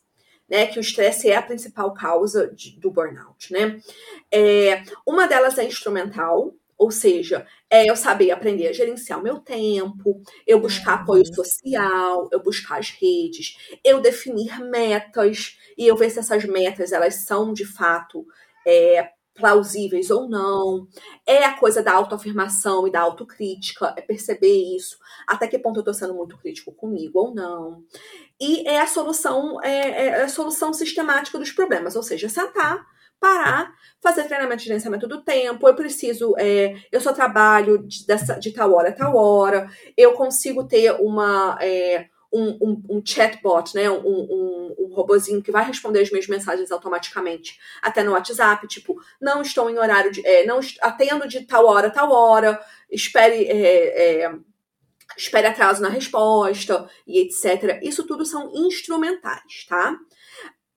Né, 0.50 0.66
que 0.66 0.80
o 0.80 0.82
estresse 0.82 1.30
é 1.30 1.36
a 1.36 1.44
principal 1.44 1.94
causa 1.94 2.48
de, 2.48 2.72
do 2.80 2.90
burnout, 2.90 3.54
né? 3.54 3.80
É, 4.32 4.82
uma 5.06 5.28
delas 5.28 5.60
é 5.60 5.64
instrumental, 5.64 6.56
ou 6.80 6.90
seja, 6.90 7.46
é 7.70 7.90
eu 7.90 7.96
saber 7.98 8.32
aprender 8.32 8.68
a 8.68 8.74
gerenciar 8.74 9.20
o 9.20 9.24
meu 9.24 9.40
tempo, 9.40 10.22
eu 10.48 10.62
buscar 10.62 10.96
uhum. 10.96 11.02
apoio 11.02 11.36
social, 11.36 12.30
eu 12.32 12.42
buscar 12.42 12.80
as 12.80 12.90
redes, 12.92 13.58
eu 13.84 14.00
definir 14.00 14.58
metas 14.62 15.58
e 15.78 15.86
eu 15.86 15.98
ver 15.98 16.10
se 16.10 16.20
essas 16.20 16.46
metas 16.46 16.94
elas 16.94 17.26
são 17.26 17.52
de 17.52 17.66
fato 17.66 18.26
é, 18.66 19.10
plausíveis 19.36 20.10
ou 20.10 20.30
não. 20.30 20.88
É 21.28 21.44
a 21.44 21.58
coisa 21.58 21.84
da 21.84 21.92
autoafirmação 21.92 22.88
e 22.88 22.92
da 22.92 23.02
autocrítica, 23.02 23.94
é 23.98 24.02
perceber 24.02 24.76
isso, 24.78 24.98
até 25.28 25.50
que 25.50 25.60
ponto 25.60 25.78
eu 25.78 25.82
estou 25.82 25.94
sendo 25.94 26.14
muito 26.14 26.38
crítico 26.38 26.72
comigo 26.72 27.20
ou 27.20 27.36
não. 27.36 27.84
E 28.40 28.66
é 28.66 28.80
a 28.80 28.88
solução, 28.88 29.62
é, 29.62 30.06
é 30.06 30.24
a 30.24 30.30
solução 30.30 30.72
sistemática 30.74 31.38
dos 31.38 31.52
problemas, 31.52 31.98
ou 31.98 32.04
seja, 32.04 32.30
sentar 32.30 32.88
parar, 33.20 33.74
fazer 34.02 34.24
treinamento 34.24 34.62
de 34.62 34.68
gerenciamento 34.68 35.08
do 35.08 35.22
tempo, 35.22 35.68
eu 35.68 35.76
preciso, 35.76 36.34
é, 36.38 36.76
eu 36.92 37.02
só 37.02 37.12
trabalho 37.12 37.86
de, 37.86 38.06
dessa, 38.06 38.40
de 38.40 38.52
tal 38.52 38.74
hora 38.74 38.90
a 38.90 38.94
tal 38.94 39.16
hora, 39.16 39.70
eu 39.98 40.14
consigo 40.14 40.64
ter 40.68 40.92
uma. 41.00 41.58
É, 41.62 42.08
um, 42.32 42.58
um, 42.62 42.84
um, 42.90 43.02
chatbot, 43.04 43.74
né? 43.74 43.90
Um, 43.90 44.06
um, 44.06 44.76
um 44.78 44.94
robozinho 44.94 45.42
que 45.42 45.52
vai 45.52 45.66
responder 45.66 46.02
as 46.02 46.12
minhas 46.12 46.28
mensagens 46.28 46.72
automaticamente, 46.72 47.60
até 47.82 48.04
no 48.04 48.12
WhatsApp, 48.12 48.68
tipo, 48.68 49.02
não 49.20 49.42
estou 49.42 49.68
em 49.70 49.80
horário 49.80 50.12
de. 50.12 50.26
É, 50.26 50.46
não 50.46 50.60
atendo 50.82 51.28
de 51.28 51.42
tal 51.46 51.66
hora 51.66 51.88
a 51.88 51.92
tal 51.92 52.12
hora, 52.12 52.64
espere. 52.92 53.46
É, 53.46 54.26
é, 54.26 54.32
espere 55.18 55.48
atraso 55.48 55.82
na 55.82 55.90
resposta 55.90 56.88
e 57.06 57.20
etc. 57.20 57.80
Isso 57.82 58.06
tudo 58.06 58.26
são 58.26 58.52
instrumentais, 58.54 59.66
tá? 59.68 59.98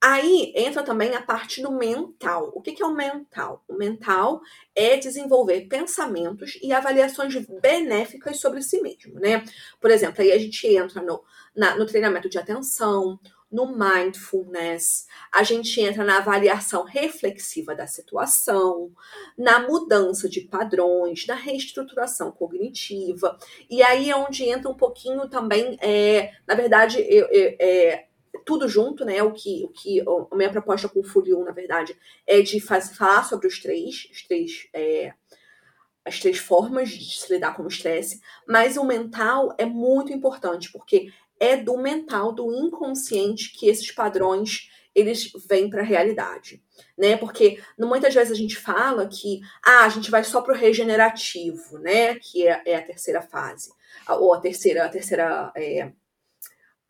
Aí 0.02 0.52
entra 0.56 0.82
também 0.82 1.14
a 1.14 1.22
parte 1.22 1.62
do 1.62 1.70
mental. 1.70 2.50
O 2.56 2.60
que 2.60 2.82
é 2.82 2.84
o 2.84 2.92
mental? 2.92 3.62
O 3.68 3.74
mental 3.74 4.40
é 4.74 4.96
desenvolver 4.96 5.68
pensamentos 5.68 6.58
e 6.60 6.72
avaliações 6.72 7.32
benéficas 7.60 8.40
sobre 8.40 8.62
si 8.62 8.82
mesmo, 8.82 9.20
né? 9.20 9.44
Por 9.80 9.92
exemplo, 9.92 10.20
aí 10.20 10.32
a 10.32 10.38
gente 10.38 10.66
entra 10.66 11.00
no, 11.00 11.22
na, 11.54 11.76
no 11.76 11.86
treinamento 11.86 12.28
de 12.28 12.36
atenção, 12.36 13.16
no 13.48 13.76
mindfulness, 13.76 15.06
a 15.30 15.44
gente 15.44 15.78
entra 15.78 16.02
na 16.02 16.16
avaliação 16.16 16.84
reflexiva 16.84 17.74
da 17.74 17.86
situação, 17.86 18.90
na 19.36 19.60
mudança 19.68 20.26
de 20.26 20.40
padrões, 20.40 21.26
na 21.26 21.34
reestruturação 21.34 22.32
cognitiva. 22.32 23.38
E 23.68 23.82
aí 23.82 24.10
é 24.10 24.16
onde 24.16 24.44
entra 24.44 24.70
um 24.70 24.74
pouquinho 24.74 25.28
também, 25.28 25.76
é, 25.82 26.32
na 26.48 26.54
verdade, 26.54 26.98
eu, 27.06 27.28
é, 27.30 28.06
tudo 28.44 28.68
junto, 28.68 29.04
né? 29.04 29.22
O 29.22 29.32
que, 29.32 29.64
o 29.64 29.68
que 29.68 30.00
a 30.30 30.36
minha 30.36 30.50
proposta 30.50 30.88
com 30.88 31.00
o 31.00 31.40
1, 31.40 31.44
na 31.44 31.52
verdade, 31.52 31.96
é 32.26 32.40
de 32.42 32.60
fazer, 32.60 32.94
falar 32.94 33.24
sobre 33.24 33.46
os 33.46 33.58
três, 33.60 34.08
os 34.10 34.22
três, 34.22 34.68
é, 34.72 35.12
as 36.04 36.18
três 36.20 36.38
formas 36.38 36.90
de 36.90 37.18
se 37.18 37.32
lidar 37.32 37.54
com 37.56 37.62
o 37.62 37.68
estresse, 37.68 38.20
mas 38.46 38.76
o 38.76 38.84
mental 38.84 39.54
é 39.58 39.64
muito 39.64 40.12
importante, 40.12 40.70
porque 40.72 41.12
é 41.38 41.56
do 41.56 41.76
mental, 41.76 42.32
do 42.32 42.52
inconsciente, 42.52 43.52
que 43.52 43.68
esses 43.68 43.90
padrões 43.90 44.70
eles 44.94 45.32
vêm 45.48 45.70
para 45.70 45.80
a 45.80 45.84
realidade, 45.84 46.62
né? 46.98 47.16
Porque 47.16 47.58
muitas 47.78 48.14
vezes 48.14 48.32
a 48.32 48.36
gente 48.36 48.56
fala 48.56 49.08
que 49.08 49.40
ah, 49.64 49.84
a 49.84 49.88
gente 49.88 50.10
vai 50.10 50.22
só 50.22 50.40
para 50.42 50.54
o 50.54 50.56
regenerativo, 50.56 51.78
né? 51.78 52.16
Que 52.16 52.46
é, 52.46 52.62
é, 52.66 52.76
a 52.76 52.82
terceira 52.82 53.22
fase, 53.22 53.72
ou 54.08 54.34
a 54.34 54.40
terceira, 54.40 54.84
a 54.84 54.88
terceira 54.88 55.50
é, 55.56 55.92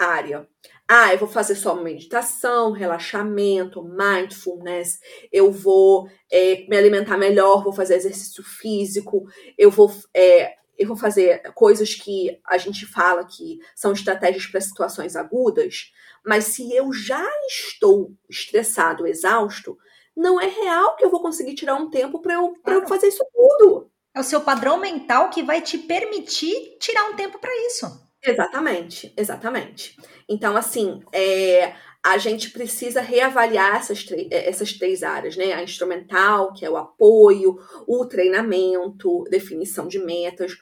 área. 0.05 0.49
Ah, 0.89 1.13
eu 1.13 1.19
vou 1.19 1.29
fazer 1.29 1.55
só 1.55 1.75
meditação, 1.75 2.73
relaxamento, 2.73 3.83
mindfulness, 3.83 4.99
eu 5.33 5.51
vou 5.51 6.09
é, 6.31 6.67
me 6.69 6.77
alimentar 6.77 7.17
melhor, 7.17 7.63
vou 7.63 7.73
fazer 7.73 7.95
exercício 7.95 8.45
físico, 8.45 9.25
eu 9.57 9.71
vou, 9.71 9.91
é, 10.15 10.55
eu 10.79 10.87
vou 10.87 10.97
fazer 10.97 11.41
coisas 11.55 11.95
que 11.95 12.39
a 12.47 12.59
gente 12.59 12.85
fala 12.85 13.25
que 13.25 13.59
são 13.75 13.93
estratégias 13.93 14.47
para 14.47 14.61
situações 14.61 15.17
agudas, 15.17 15.93
mas 16.27 16.47
se 16.47 16.75
eu 16.75 16.93
já 16.93 17.27
estou 17.47 18.13
estressado, 18.29 19.07
exausto, 19.07 19.79
não 20.17 20.41
é 20.41 20.47
real 20.47 20.97
que 20.97 21.05
eu 21.05 21.11
vou 21.11 21.23
conseguir 21.23 21.55
tirar 21.55 21.75
um 21.75 21.89
tempo 21.89 22.21
para 22.21 22.35
eu, 22.35 22.55
eu 22.67 22.87
fazer 22.87 23.09
isso 23.09 23.25
tudo. 23.33 23.91
É 24.15 24.21
o 24.21 24.25
seu 24.25 24.43
padrão 24.43 24.77
mental 24.79 25.31
que 25.31 25.43
vai 25.43 25.63
te 25.63 25.79
permitir 25.79 26.77
tirar 26.79 27.09
um 27.09 27.17
tempo 27.17 27.39
para 27.39 27.55
isso. 27.67 27.87
Exatamente, 28.25 29.13
exatamente. 29.17 29.97
Então, 30.29 30.57
assim, 30.57 31.01
é, 31.13 31.75
a 32.05 32.19
gente 32.19 32.51
precisa 32.51 33.01
reavaliar 33.01 33.77
essas, 33.77 34.07
é, 34.31 34.49
essas 34.49 34.73
três 34.73 35.03
áreas, 35.03 35.37
né? 35.37 35.53
A 35.53 35.63
instrumental, 35.63 36.53
que 36.53 36.65
é 36.65 36.71
o 36.71 36.77
apoio, 36.77 37.59
o 37.87 38.07
treinamento, 38.07 39.25
definição 39.29 39.89
de 39.89 39.99
metas, 39.99 40.57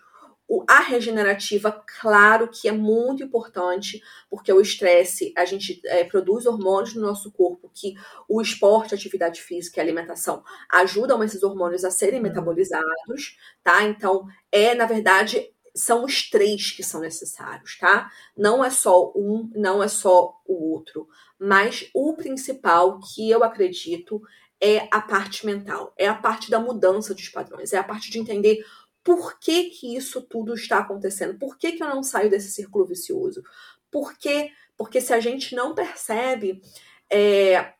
O, 0.48 0.64
a 0.68 0.80
regenerativa, 0.80 1.72
claro 2.00 2.48
que 2.50 2.68
é 2.68 2.72
muito 2.72 3.22
importante, 3.24 4.02
porque 4.30 4.52
o 4.52 4.60
estresse, 4.60 5.32
a 5.36 5.46
gente 5.46 5.80
é, 5.86 6.04
produz 6.04 6.46
hormônios 6.46 6.94
no 6.94 7.02
nosso 7.02 7.32
corpo, 7.32 7.70
que 7.74 7.94
o 8.28 8.42
esporte, 8.42 8.94
a 8.94 8.98
atividade 8.98 9.40
física 9.42 9.78
e 9.78 9.80
a 9.80 9.84
alimentação 9.84 10.42
ajudam 10.70 11.22
esses 11.24 11.42
hormônios 11.42 11.84
a 11.84 11.90
serem 11.90 12.18
uhum. 12.20 12.24
metabolizados, 12.24 13.38
tá? 13.64 13.84
Então, 13.84 14.26
é, 14.52 14.74
na 14.74 14.86
verdade, 14.86 15.50
são 15.74 16.04
os 16.04 16.28
três 16.28 16.72
que 16.72 16.82
são 16.82 17.00
necessários, 17.00 17.78
tá? 17.78 18.10
Não 18.36 18.64
é 18.64 18.70
só 18.70 19.12
um, 19.14 19.50
não 19.54 19.82
é 19.82 19.88
só 19.88 20.40
o 20.46 20.72
outro. 20.72 21.08
Mas 21.38 21.88
o 21.94 22.14
principal 22.14 23.00
que 23.00 23.30
eu 23.30 23.42
acredito 23.42 24.22
é 24.60 24.88
a 24.90 25.00
parte 25.00 25.46
mental, 25.46 25.94
é 25.96 26.06
a 26.06 26.14
parte 26.14 26.50
da 26.50 26.60
mudança 26.60 27.14
dos 27.14 27.28
padrões, 27.28 27.72
é 27.72 27.78
a 27.78 27.84
parte 27.84 28.10
de 28.10 28.18
entender 28.18 28.64
por 29.02 29.38
que, 29.38 29.70
que 29.70 29.96
isso 29.96 30.20
tudo 30.20 30.54
está 30.54 30.78
acontecendo? 30.78 31.38
Por 31.38 31.56
que, 31.56 31.72
que 31.72 31.82
eu 31.82 31.88
não 31.88 32.02
saio 32.02 32.28
desse 32.28 32.50
círculo 32.50 32.84
vicioso? 32.84 33.42
Por 33.90 34.16
quê? 34.16 34.50
Porque 34.76 35.00
se 35.00 35.12
a 35.12 35.20
gente 35.20 35.54
não 35.54 35.74
percebe, 35.74 36.60
é, 37.08 37.72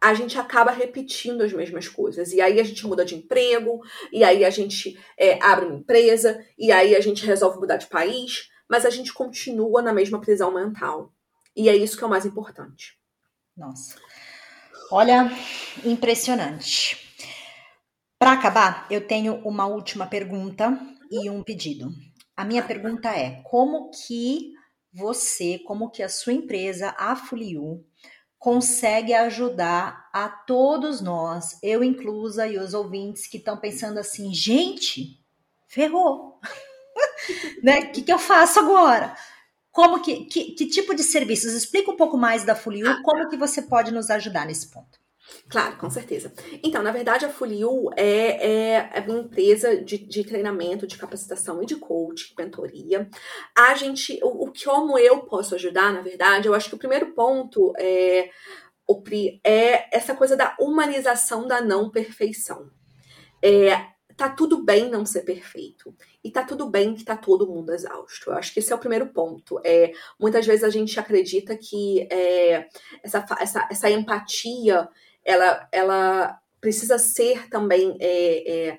a 0.00 0.14
gente 0.14 0.38
acaba 0.38 0.70
repetindo 0.70 1.42
as 1.42 1.52
mesmas 1.52 1.88
coisas. 1.88 2.32
E 2.32 2.40
aí 2.40 2.60
a 2.60 2.64
gente 2.64 2.86
muda 2.86 3.04
de 3.04 3.16
emprego, 3.16 3.80
e 4.12 4.22
aí 4.22 4.44
a 4.44 4.50
gente 4.50 4.98
é, 5.18 5.42
abre 5.42 5.66
uma 5.66 5.76
empresa, 5.76 6.44
e 6.56 6.70
aí 6.70 6.94
a 6.94 7.00
gente 7.00 7.26
resolve 7.26 7.58
mudar 7.58 7.76
de 7.76 7.86
país, 7.86 8.48
mas 8.68 8.84
a 8.86 8.90
gente 8.90 9.12
continua 9.12 9.82
na 9.82 9.92
mesma 9.92 10.20
prisão 10.20 10.52
mental. 10.52 11.12
E 11.56 11.68
é 11.68 11.76
isso 11.76 11.96
que 11.96 12.04
é 12.04 12.06
o 12.06 12.10
mais 12.10 12.24
importante. 12.24 12.96
Nossa. 13.56 13.96
Olha, 14.90 15.30
impressionante. 15.84 16.96
Para 18.18 18.32
acabar, 18.32 18.86
eu 18.90 19.06
tenho 19.06 19.34
uma 19.44 19.66
última 19.66 20.06
pergunta 20.06 20.78
e 21.10 21.28
um 21.28 21.42
pedido. 21.42 21.90
A 22.36 22.44
minha 22.44 22.62
pergunta 22.62 23.10
é: 23.10 23.42
como 23.44 23.90
que 23.90 24.52
você, 24.92 25.58
como 25.58 25.90
que 25.90 26.02
a 26.02 26.08
sua 26.08 26.32
empresa, 26.32 26.94
a 26.96 27.14
Fuliu, 27.14 27.84
consegue 28.38 29.12
ajudar 29.12 30.08
a 30.12 30.28
todos 30.28 31.00
nós, 31.00 31.58
eu 31.62 31.82
inclusa 31.82 32.46
e 32.46 32.58
os 32.58 32.72
ouvintes 32.72 33.26
que 33.26 33.36
estão 33.36 33.56
pensando 33.56 33.98
assim, 33.98 34.32
gente, 34.32 35.20
ferrou, 35.66 36.40
né? 37.62 37.80
O 37.80 37.92
que, 37.92 38.02
que 38.02 38.12
eu 38.12 38.18
faço 38.18 38.60
agora? 38.60 39.16
Como 39.72 40.00
que, 40.02 40.24
que, 40.24 40.52
que 40.52 40.66
tipo 40.66 40.94
de 40.94 41.02
serviços? 41.02 41.52
Explica 41.52 41.90
um 41.90 41.96
pouco 41.96 42.16
mais 42.16 42.44
da 42.44 42.54
Fuliu, 42.54 42.86
como 43.02 43.28
que 43.28 43.36
você 43.36 43.62
pode 43.62 43.92
nos 43.92 44.10
ajudar 44.10 44.46
nesse 44.46 44.68
ponto. 44.68 44.97
Claro, 45.48 45.76
com 45.76 45.88
certeza. 45.88 46.32
Então, 46.62 46.82
na 46.82 46.92
verdade, 46.92 47.24
a 47.24 47.28
Fuliu 47.28 47.90
é, 47.96 48.74
é, 48.74 48.90
é 48.94 49.00
uma 49.00 49.20
empresa 49.20 49.82
de, 49.82 49.98
de 49.98 50.24
treinamento, 50.24 50.86
de 50.86 50.98
capacitação 50.98 51.62
e 51.62 51.66
de 51.66 51.76
coaching, 51.76 52.34
mentoria. 52.38 53.08
A 53.56 53.74
gente, 53.74 54.18
o, 54.22 54.44
o 54.46 54.52
como 54.52 54.98
eu 54.98 55.20
posso 55.20 55.54
ajudar, 55.54 55.92
na 55.92 56.00
verdade, 56.00 56.48
eu 56.48 56.54
acho 56.54 56.68
que 56.68 56.74
o 56.74 56.78
primeiro 56.78 57.12
ponto 57.12 57.72
é, 57.78 58.30
o 58.86 59.02
Pri, 59.02 59.40
é 59.44 59.94
essa 59.94 60.14
coisa 60.14 60.34
da 60.34 60.56
humanização 60.58 61.46
da 61.46 61.60
não 61.60 61.90
perfeição. 61.90 62.70
É, 63.42 63.86
tá 64.16 64.28
tudo 64.28 64.64
bem 64.64 64.90
não 64.90 65.06
ser 65.06 65.22
perfeito. 65.22 65.94
E 66.24 66.30
tá 66.30 66.42
tudo 66.42 66.68
bem 66.68 66.94
que 66.94 67.04
tá 67.04 67.16
todo 67.16 67.46
mundo 67.46 67.72
exausto. 67.72 68.30
Eu 68.30 68.34
acho 68.34 68.52
que 68.52 68.58
esse 68.58 68.72
é 68.72 68.74
o 68.74 68.78
primeiro 68.80 69.06
ponto. 69.08 69.60
É, 69.62 69.92
muitas 70.18 70.44
vezes 70.44 70.64
a 70.64 70.70
gente 70.70 70.98
acredita 70.98 71.56
que 71.56 72.08
é, 72.10 72.66
essa, 73.02 73.24
essa, 73.38 73.68
essa 73.70 73.90
empatia 73.90 74.88
ela, 75.24 75.68
ela 75.72 76.40
precisa 76.60 76.98
ser 76.98 77.48
também. 77.48 77.96
É, 78.00 78.52
é, 78.52 78.78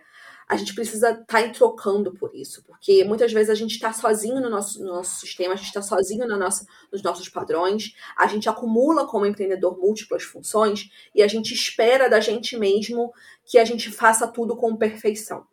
a 0.49 0.57
gente 0.57 0.73
precisa 0.73 1.11
estar 1.11 1.25
tá 1.25 1.49
trocando 1.49 2.11
por 2.11 2.33
isso, 2.33 2.63
porque 2.65 3.03
muitas 3.03 3.31
vezes 3.31 3.51
a 3.51 3.55
gente 3.55 3.73
está 3.73 3.93
sozinho 3.93 4.41
no 4.41 4.49
nosso, 4.49 4.79
no 4.83 4.87
nosso 4.87 5.19
sistema, 5.19 5.53
a 5.53 5.55
gente 5.55 5.67
está 5.67 5.81
sozinho 5.83 6.27
na 6.27 6.35
nossa, 6.35 6.65
nos 6.91 7.03
nossos 7.03 7.29
padrões, 7.29 7.93
a 8.17 8.25
gente 8.25 8.49
acumula 8.49 9.05
como 9.05 9.27
empreendedor 9.27 9.77
múltiplas 9.77 10.23
funções 10.23 10.89
e 11.13 11.21
a 11.21 11.27
gente 11.27 11.53
espera 11.53 12.09
da 12.09 12.19
gente 12.19 12.57
mesmo 12.57 13.13
que 13.45 13.59
a 13.59 13.65
gente 13.65 13.91
faça 13.91 14.27
tudo 14.27 14.55
com 14.55 14.75
perfeição. 14.75 15.45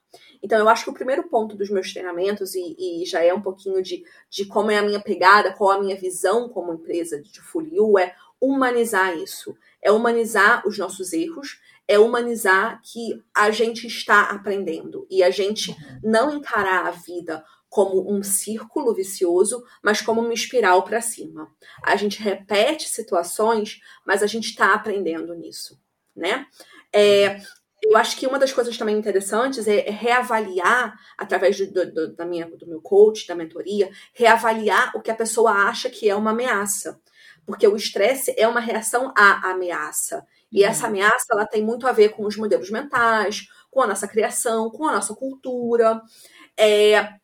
Então, 0.43 0.59
eu 0.59 0.69
acho 0.69 0.85
que 0.85 0.91
o 0.91 0.95
primeiro 0.95 1.29
ponto 1.29 1.57
dos 1.57 1.69
meus 1.69 1.93
treinamentos, 1.93 2.55
e, 2.55 2.77
e, 2.79 3.05
já 3.05 3.23
é 3.23 3.35
um 3.35 3.41
pouquinho 3.43 3.83
de, 3.83 4.03
de 4.31 4.47
como 4.47 4.71
é 4.71 4.79
a 4.79 4.83
minha 4.83 5.01
pegada, 5.01 5.53
qual 5.53 5.73
a 5.73 5.81
minha 5.81 5.97
visão 5.97 6.49
como 6.49 6.73
empresa 6.73 7.21
de 7.21 7.41
Fuliu, 7.41 7.99
é 7.99 8.15
humanizar 8.41 9.17
isso 9.17 9.57
é 9.83 9.91
humanizar 9.91 10.67
os 10.67 10.79
nossos 10.79 11.13
erros, 11.13 11.61
é 11.89 11.99
humanizar 11.99 12.81
que 12.83 13.23
a 13.35 13.51
gente 13.51 13.87
está 13.87 14.23
aprendendo 14.23 15.07
e 15.11 15.23
a 15.23 15.31
gente 15.31 15.71
uhum. 15.71 16.01
não 16.03 16.37
encarar 16.37 16.87
a 16.87 16.91
vida 16.91 17.45
como 17.69 18.11
um 18.11 18.23
círculo 18.23 18.95
vicioso, 18.95 19.63
mas 19.83 20.01
como 20.01 20.21
uma 20.21 20.33
espiral 20.33 20.83
para 20.83 21.01
cima. 21.01 21.51
A 21.85 21.95
gente 21.97 22.23
repete 22.23 22.89
situações, 22.89 23.81
mas 24.05 24.23
a 24.23 24.27
gente 24.27 24.47
está 24.49 24.73
aprendendo 24.73 25.35
nisso, 25.35 25.79
né? 26.15 26.47
É, 26.93 27.41
eu 27.83 27.97
acho 27.97 28.17
que 28.17 28.27
uma 28.27 28.39
das 28.39 28.53
coisas 28.53 28.77
também 28.77 28.97
interessantes 28.97 29.69
é, 29.69 29.91
reavaliar, 29.91 30.99
através 31.19 31.59
do, 31.59 31.93
do, 31.93 32.15
da 32.15 32.25
minha, 32.25 32.47
do 32.47 32.67
meu 32.67 32.81
coach, 32.81 33.27
da 33.27 33.35
mentoria, 33.35 33.91
reavaliar 34.15 34.97
o 34.97 35.01
que 35.01 35.11
a 35.11 35.15
pessoa 35.15 35.53
acha 35.53 35.91
que 35.91 36.09
é 36.09 36.15
uma 36.15 36.31
ameaça. 36.31 37.01
Porque 37.47 37.67
o 37.67 37.77
estresse 37.77 38.35
é 38.37 38.47
uma 38.47 38.61
reação 38.61 39.13
à 39.17 39.51
ameaça. 39.51 40.27
E 40.51 40.63
uhum. 40.63 40.69
essa 40.69 40.87
ameaça 40.89 41.27
ela 41.31 41.47
tem 41.47 41.65
muito 41.65 41.87
a 41.87 41.93
ver 41.93 42.11
com 42.11 42.27
os 42.27 42.37
modelos 42.37 42.71
mentais, 42.71 43.47
com 43.71 43.81
a 43.81 43.87
nossa 43.87 44.09
criação, 44.09 44.71
com 44.71 44.87
a 44.87 44.93
nossa 44.93 45.15
cultura. 45.15 46.01
É, 46.57 47.15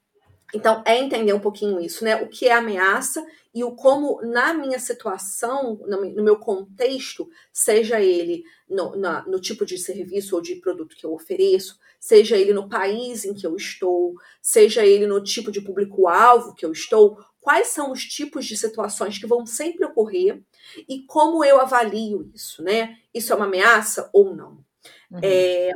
então, 0.55 0.83
é 0.87 0.99
entender 0.99 1.33
um 1.33 1.41
pouquinho 1.41 1.81
isso, 1.81 2.05
né? 2.05 2.17
O 2.17 2.29
que 2.29 2.47
é 2.47 2.53
ameaça 2.53 3.25
e 3.55 3.65
o 3.65 3.73
como, 3.73 4.21
na 4.23 4.53
minha 4.55 4.79
situação, 4.79 5.79
no 5.87 6.23
meu 6.23 6.37
contexto, 6.37 7.29
seja 7.53 8.01
ele 8.01 8.45
no, 8.69 8.97
na, 8.97 9.27
no 9.27 9.41
tipo 9.41 9.65
de 9.65 9.79
serviço 9.79 10.35
ou 10.35 10.43
de 10.43 10.57
produto 10.57 10.97
que 10.97 11.05
eu 11.05 11.13
ofereço, 11.13 11.79
seja 12.01 12.37
ele 12.37 12.53
no 12.53 12.69
país 12.69 13.25
em 13.25 13.35
que 13.35 13.47
eu 13.47 13.55
estou, 13.57 14.15
seja 14.41 14.85
ele 14.85 15.07
no 15.07 15.23
tipo 15.23 15.51
de 15.51 15.61
público-alvo 15.61 16.55
que 16.55 16.65
eu 16.65 16.73
estou, 16.73 17.19
quais 17.41 17.69
são 17.69 17.93
os 17.93 18.05
tipos 18.05 18.47
de 18.47 18.57
situações 18.57 19.19
que 19.19 19.27
vão 19.27 19.45
sempre 19.45 19.85
ocorrer 19.85 20.43
e 20.89 21.03
como 21.03 21.45
eu 21.45 21.61
avalio 21.61 22.31
isso, 22.35 22.63
né? 22.63 22.99
Isso 23.13 23.33
é 23.33 23.37
uma 23.37 23.47
ameaça 23.47 24.09
ou 24.13 24.35
não? 24.35 24.65
Uhum. 25.11 25.21
É, 25.23 25.73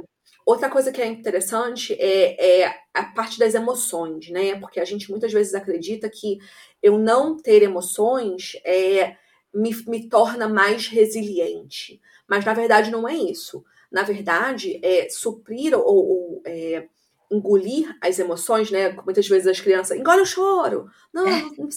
outra 0.47 0.71
coisa 0.71 0.93
que 0.93 1.03
é 1.03 1.07
interessante 1.07 1.93
é, 1.95 2.63
é, 2.63 2.75
a 2.95 3.03
parte 3.03 3.37
das 3.37 3.55
emoções, 3.55 4.31
né? 4.31 4.55
Porque 4.61 4.79
a 4.79 4.85
gente 4.85 5.11
muitas 5.11 5.33
vezes 5.33 5.55
acredita 5.55 6.09
que 6.09 6.39
eu 6.81 6.97
não 6.97 7.37
ter 7.37 7.65
emoções 7.65 8.53
é, 8.65 9.17
me, 9.53 9.75
me 9.89 10.09
torna 10.09 10.49
mais 10.49 10.87
resiliente. 10.87 12.01
Mas 12.29 12.45
na 12.45 12.55
verdade 12.55 12.93
não 12.93 13.09
é 13.09 13.15
isso. 13.15 13.65
Na 13.91 14.03
verdade, 14.03 14.81
é 14.83 15.09
suprir 15.09 15.75
ou, 15.75 15.85
ou 15.85 16.43
é, 16.45 16.87
engolir 17.31 17.97
as 18.01 18.19
emoções, 18.21 18.71
né? 18.71 18.93
Muitas 19.05 19.27
vezes 19.27 19.49
as 19.49 19.61
crianças, 19.61 19.99
engole 19.99 20.23
o 20.23 20.27
choro. 20.27 20.89
Não, 21.13 21.27
é. 21.27 21.43
não 21.43 21.69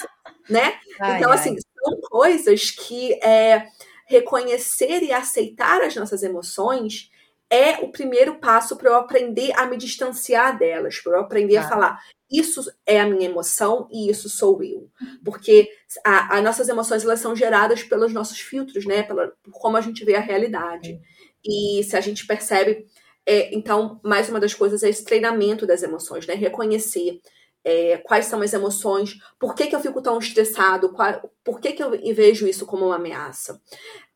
né? 0.48 0.80
Ai, 1.02 1.18
então, 1.18 1.32
assim, 1.32 1.52
ai. 1.56 1.58
são 1.84 2.02
coisas 2.02 2.70
que 2.70 3.14
é, 3.24 3.68
reconhecer 4.06 5.02
e 5.02 5.12
aceitar 5.12 5.82
as 5.82 5.96
nossas 5.96 6.22
emoções 6.22 7.10
é 7.52 7.78
o 7.84 7.92
primeiro 7.92 8.36
passo 8.40 8.78
para 8.78 8.90
eu 8.90 8.96
aprender 8.96 9.52
a 9.58 9.66
me 9.66 9.76
distanciar 9.76 10.58
delas, 10.58 11.00
para 11.00 11.18
eu 11.18 11.22
aprender 11.22 11.58
ah. 11.58 11.62
a 11.62 11.70
falar. 11.70 12.00
Isso 12.32 12.72
é 12.86 13.00
a 13.00 13.08
minha 13.08 13.28
emoção 13.28 13.88
e 13.92 14.10
isso 14.10 14.30
sou 14.30 14.62
eu. 14.64 14.88
Porque 15.26 15.68
as 16.04 16.44
nossas 16.44 16.70
emoções 16.70 17.04
elas 17.04 17.20
são 17.20 17.36
geradas 17.36 17.82
pelos 17.82 18.14
nossos 18.14 18.40
filtros, 18.40 18.86
né? 18.86 19.02
Pela, 19.02 19.34
por 19.42 19.52
como 19.54 19.78
a 19.78 19.82
gente 19.82 20.06
vê 20.06 20.16
a 20.16 20.22
realidade. 20.22 21.00
E 21.44 21.84
se 21.84 21.98
a 21.98 22.02
gente 22.02 22.28
percebe 22.28 22.86
é, 23.26 23.54
então, 23.56 24.00
mais 24.04 24.28
uma 24.28 24.40
das 24.40 24.56
coisas 24.56 24.82
é 24.82 24.90
esse 24.90 25.04
treinamento 25.04 25.68
das 25.68 25.84
emoções, 25.84 26.26
né? 26.26 26.34
Reconhecer 26.34 27.20
é, 27.64 27.98
quais 27.98 28.26
são 28.26 28.42
as 28.42 28.54
emoções, 28.54 29.20
por 29.40 29.54
que, 29.54 29.68
que 29.68 29.76
eu 29.76 29.80
fico 29.80 30.02
tão 30.02 30.18
estressado, 30.18 30.92
qual, 30.94 31.30
por 31.44 31.60
que, 31.60 31.74
que 31.74 31.84
eu 31.84 31.92
vejo 32.14 32.48
isso 32.48 32.66
como 32.66 32.88
uma 32.88 32.96
ameaça. 32.96 33.62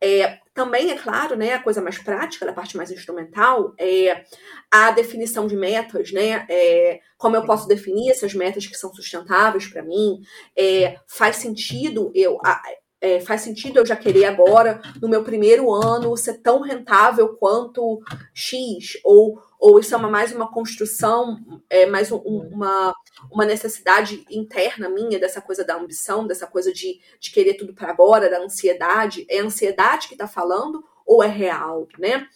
É, 0.01 0.39
também, 0.53 0.91
é 0.91 0.97
claro, 0.97 1.35
né, 1.35 1.53
a 1.53 1.63
coisa 1.63 1.81
mais 1.81 1.97
prática, 1.97 2.45
da 2.45 2.53
parte 2.53 2.77
mais 2.77 2.91
instrumental, 2.91 3.73
é 3.77 4.23
a 4.71 4.91
definição 4.91 5.47
de 5.47 5.55
metas, 5.55 6.11
né? 6.11 6.45
É, 6.49 6.99
como 7.17 7.35
eu 7.35 7.45
posso 7.45 7.67
definir 7.67 8.11
essas 8.11 8.33
metas 8.33 8.67
que 8.67 8.77
são 8.77 8.93
sustentáveis 8.93 9.67
para 9.67 9.81
mim? 9.81 10.21
É, 10.55 10.97
faz 11.07 11.37
sentido 11.37 12.11
eu. 12.13 12.37
A, 12.45 12.61
é, 13.01 13.19
faz 13.19 13.41
sentido 13.41 13.79
eu 13.79 13.85
já 13.85 13.97
querer 13.97 14.25
agora, 14.25 14.81
no 15.01 15.09
meu 15.09 15.23
primeiro 15.23 15.69
ano, 15.73 16.15
ser 16.15 16.41
tão 16.41 16.61
rentável 16.61 17.35
quanto 17.35 18.01
X? 18.33 18.97
Ou, 19.03 19.41
ou 19.63 19.79
isso 19.79 19.95
é 19.95 19.97
uma, 19.97 20.09
mais 20.09 20.33
uma 20.33 20.51
construção, 20.51 21.39
é 21.69 21.85
mais 21.85 22.11
um, 22.11 22.17
uma, 22.17 22.93
uma 23.31 23.45
necessidade 23.45 24.25
interna 24.29 24.89
minha, 24.89 25.17
dessa 25.17 25.41
coisa 25.41 25.63
da 25.63 25.77
ambição, 25.77 26.27
dessa 26.27 26.45
coisa 26.45 26.73
de, 26.73 26.99
de 27.17 27.31
querer 27.31 27.53
tudo 27.53 27.73
para 27.73 27.89
agora, 27.89 28.29
da 28.29 28.41
ansiedade? 28.41 29.25
É 29.29 29.39
a 29.39 29.43
ansiedade 29.45 30.09
que 30.09 30.15
está 30.15 30.27
falando 30.27 30.83
ou 31.05 31.23
é 31.23 31.27
real, 31.27 31.87
né? 31.97 32.27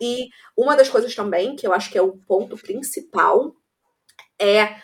E 0.00 0.30
uma 0.56 0.74
das 0.74 0.88
coisas 0.88 1.14
também, 1.14 1.56
que 1.56 1.66
eu 1.66 1.74
acho 1.74 1.90
que 1.90 1.98
é 1.98 2.02
o 2.02 2.16
ponto 2.26 2.56
principal, 2.56 3.54
é 4.40 4.76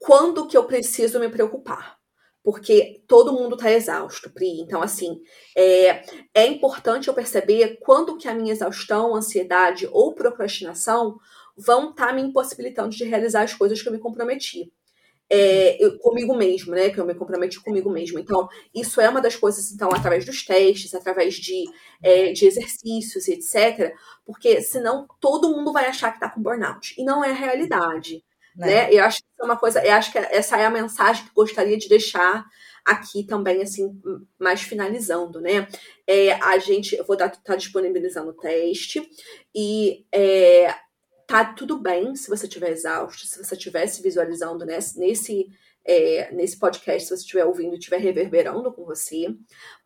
quando 0.00 0.48
que 0.48 0.56
eu 0.56 0.64
preciso 0.64 1.20
me 1.20 1.28
preocupar? 1.28 1.96
Porque 2.42 3.04
todo 3.06 3.32
mundo 3.32 3.54
está 3.54 3.70
exausto, 3.70 4.30
Pri. 4.30 4.60
Então, 4.60 4.82
assim, 4.82 5.20
é, 5.56 6.04
é 6.34 6.46
importante 6.46 7.06
eu 7.06 7.14
perceber 7.14 7.78
quando 7.80 8.16
que 8.16 8.26
a 8.26 8.34
minha 8.34 8.52
exaustão, 8.52 9.14
ansiedade 9.14 9.88
ou 9.92 10.12
procrastinação 10.12 11.20
vão 11.56 11.90
estar 11.90 12.08
tá 12.08 12.12
me 12.12 12.22
impossibilitando 12.22 12.90
de 12.90 13.04
realizar 13.04 13.42
as 13.42 13.54
coisas 13.54 13.80
que 13.80 13.88
eu 13.88 13.92
me 13.92 13.98
comprometi 13.98 14.72
é, 15.28 15.82
eu, 15.84 15.98
comigo 15.98 16.36
mesmo, 16.36 16.72
né? 16.72 16.90
Que 16.90 16.98
eu 16.98 17.06
me 17.06 17.14
comprometi 17.14 17.60
comigo 17.60 17.90
mesmo. 17.90 18.18
Então, 18.18 18.48
isso 18.74 19.00
é 19.00 19.08
uma 19.08 19.20
das 19.20 19.34
coisas, 19.36 19.72
então, 19.72 19.88
através 19.92 20.24
dos 20.24 20.44
testes, 20.44 20.94
através 20.94 21.34
de, 21.34 21.64
é, 22.02 22.32
de 22.32 22.46
exercícios, 22.46 23.26
etc. 23.28 23.92
Porque 24.24 24.60
senão 24.62 25.06
todo 25.20 25.50
mundo 25.50 25.72
vai 25.72 25.86
achar 25.86 26.12
que 26.12 26.20
tá 26.20 26.30
com 26.30 26.42
burnout. 26.42 26.94
E 26.96 27.04
não 27.04 27.24
é 27.24 27.30
a 27.30 27.34
realidade. 27.34 28.24
É. 28.60 28.66
Né? 28.66 28.92
Eu 28.92 29.04
acho 29.04 29.18
que 29.18 29.26
é 29.40 29.44
uma 29.44 29.56
coisa, 29.56 29.84
eu 29.84 29.92
acho 29.94 30.12
que 30.12 30.18
essa 30.18 30.56
é 30.56 30.64
a 30.64 30.70
mensagem 30.70 31.24
que 31.24 31.34
gostaria 31.34 31.76
de 31.76 31.88
deixar 31.88 32.44
aqui 32.84 33.24
também, 33.24 33.60
assim, 33.62 34.00
mais 34.38 34.62
finalizando, 34.62 35.40
né? 35.40 35.66
É, 36.06 36.34
a 36.34 36.56
gente, 36.58 36.94
eu 36.94 37.04
vou 37.04 37.14
estar 37.14 37.30
tá 37.30 37.56
disponibilizando 37.56 38.30
o 38.30 38.32
teste 38.32 39.02
e 39.52 40.06
é, 40.12 40.72
tá 41.26 41.44
tudo 41.44 41.78
bem 41.78 42.14
se 42.14 42.28
você 42.28 42.46
estiver 42.46 42.70
exausto, 42.70 43.26
se 43.26 43.42
você 43.42 43.54
estiver 43.54 43.86
se 43.86 44.02
visualizando 44.02 44.64
nesse, 44.64 44.98
nesse, 44.98 45.48
é, 45.84 46.32
nesse 46.32 46.58
podcast, 46.58 47.02
se 47.02 47.16
você 47.16 47.22
estiver 47.22 47.44
ouvindo 47.44 47.74
e 47.74 47.78
estiver 47.78 48.00
reverberando 48.00 48.72
com 48.72 48.84
você, 48.84 49.26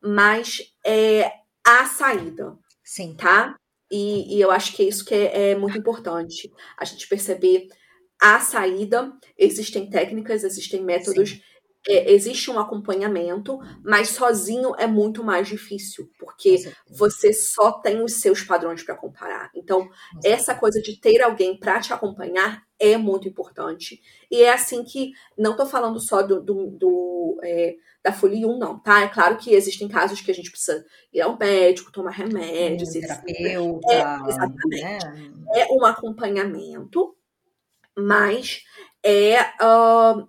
mas 0.03 0.73
é 0.85 1.31
a 1.65 1.87
saída. 1.87 2.57
Sim. 2.85 3.15
Tá? 3.17 3.57
E, 3.91 4.37
e 4.37 4.41
eu 4.41 4.51
acho 4.51 4.75
que 4.75 4.83
é 4.83 4.89
isso 4.89 5.05
que 5.05 5.15
é, 5.15 5.51
é 5.51 5.55
muito 5.55 5.79
importante. 5.79 6.53
A 6.77 6.85
gente 6.85 7.09
perceber 7.09 7.69
a 8.21 8.39
saída, 8.41 9.13
existem 9.37 9.89
técnicas, 9.89 10.45
existem 10.45 10.83
métodos, 10.83 11.31
Sim 11.31 11.41
é, 11.89 12.13
existe 12.13 12.51
um 12.51 12.59
acompanhamento, 12.59 13.59
mas 13.83 14.11
sozinho 14.11 14.75
é 14.77 14.87
muito 14.87 15.25
mais 15.25 15.49
difícil, 15.49 16.11
porque 16.19 16.57
você 16.89 17.33
só 17.33 17.73
tem 17.73 18.03
os 18.03 18.15
seus 18.15 18.43
padrões 18.43 18.83
para 18.83 18.95
comparar. 18.95 19.51
Então, 19.55 19.89
essa 20.23 20.55
coisa 20.55 20.81
de 20.81 21.01
ter 21.01 21.23
alguém 21.23 21.59
para 21.59 21.81
te 21.81 21.93
acompanhar 21.93 22.63
é 22.79 22.97
muito 22.97 23.29
importante. 23.29 24.01
E 24.31 24.43
é 24.43 24.53
assim 24.53 24.85
que, 24.85 25.13
não 25.39 25.53
estou 25.53 25.67
falando 25.67 25.99
só 26.01 26.23
do, 26.23 26.43
do, 26.43 26.67
do 26.71 27.41
é, 27.43 27.75
da 28.03 28.13
folia 28.13 28.47
1, 28.47 28.59
não, 28.59 28.79
tá? 28.79 29.03
É 29.03 29.09
claro 29.09 29.37
que 29.37 29.53
existem 29.53 29.89
casos 29.89 30.21
que 30.21 30.31
a 30.31 30.35
gente 30.35 30.51
precisa 30.51 30.85
ir 31.13 31.21
ao 31.21 31.39
médico, 31.39 31.93
tomar 31.93 32.13
remédios, 32.13 32.91
um 32.91 33.01
terapeuta, 33.01 33.93
é, 33.93 34.29
exatamente. 34.29 35.07
Né? 35.07 35.31
É 35.55 35.67
um 35.73 35.85
acompanhamento, 35.85 37.15
mas 37.97 38.63
é. 39.03 39.41
Uh, 39.63 40.27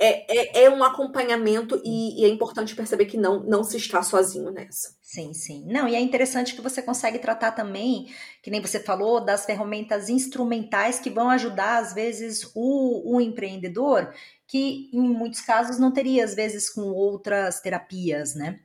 é, 0.00 0.62
é, 0.62 0.64
é 0.64 0.70
um 0.70 0.82
acompanhamento 0.82 1.80
e, 1.84 2.22
e, 2.22 2.24
é 2.24 2.28
importante 2.28 2.74
perceber 2.74 3.04
que 3.04 3.18
não, 3.18 3.40
não 3.40 3.62
se 3.62 3.76
está 3.76 4.02
sozinho 4.02 4.50
nessa. 4.50 4.96
Sim, 5.02 5.34
sim. 5.34 5.66
Não, 5.66 5.86
e 5.86 5.94
é 5.94 6.00
interessante 6.00 6.54
que 6.54 6.62
você 6.62 6.80
consegue 6.80 7.18
tratar 7.18 7.52
também, 7.52 8.06
que 8.42 8.50
nem 8.50 8.62
você 8.62 8.80
falou, 8.80 9.22
das 9.22 9.44
ferramentas 9.44 10.08
instrumentais 10.08 10.98
que 10.98 11.10
vão 11.10 11.28
ajudar, 11.28 11.78
às 11.78 11.92
vezes, 11.92 12.50
o, 12.54 13.16
o 13.16 13.20
empreendedor, 13.20 14.14
que 14.46 14.88
em 14.90 15.00
muitos 15.00 15.42
casos 15.42 15.78
não 15.78 15.92
teria, 15.92 16.24
às 16.24 16.34
vezes, 16.34 16.70
com 16.70 16.80
outras 16.80 17.60
terapias, 17.60 18.34
né? 18.34 18.58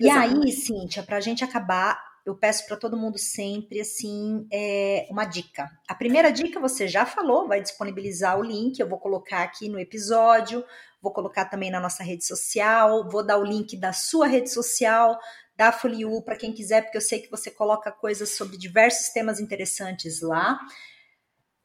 E 0.00 0.08
Exatamente. 0.08 0.46
aí, 0.46 0.52
Cíntia, 0.52 1.02
para 1.02 1.18
a 1.18 1.20
gente 1.20 1.44
acabar, 1.44 2.02
eu 2.28 2.36
peço 2.36 2.66
para 2.66 2.76
todo 2.76 2.96
mundo 2.96 3.16
sempre 3.16 3.80
assim 3.80 4.46
é, 4.52 5.06
uma 5.10 5.24
dica. 5.24 5.70
A 5.88 5.94
primeira 5.94 6.30
dica 6.30 6.60
você 6.60 6.86
já 6.86 7.06
falou, 7.06 7.48
vai 7.48 7.62
disponibilizar 7.62 8.38
o 8.38 8.42
link, 8.42 8.78
eu 8.78 8.88
vou 8.88 8.98
colocar 8.98 9.42
aqui 9.42 9.68
no 9.68 9.78
episódio, 9.78 10.62
vou 11.00 11.10
colocar 11.10 11.46
também 11.46 11.70
na 11.70 11.80
nossa 11.80 12.02
rede 12.02 12.26
social, 12.26 13.08
vou 13.08 13.24
dar 13.24 13.38
o 13.38 13.44
link 13.44 13.76
da 13.78 13.94
sua 13.94 14.26
rede 14.26 14.52
social, 14.52 15.18
da 15.56 15.72
Foliu, 15.72 16.20
para 16.22 16.36
quem 16.36 16.52
quiser, 16.52 16.82
porque 16.82 16.98
eu 16.98 17.02
sei 17.02 17.20
que 17.20 17.30
você 17.30 17.50
coloca 17.50 17.90
coisas 17.90 18.36
sobre 18.36 18.58
diversos 18.58 19.08
temas 19.08 19.40
interessantes 19.40 20.20
lá. 20.20 20.60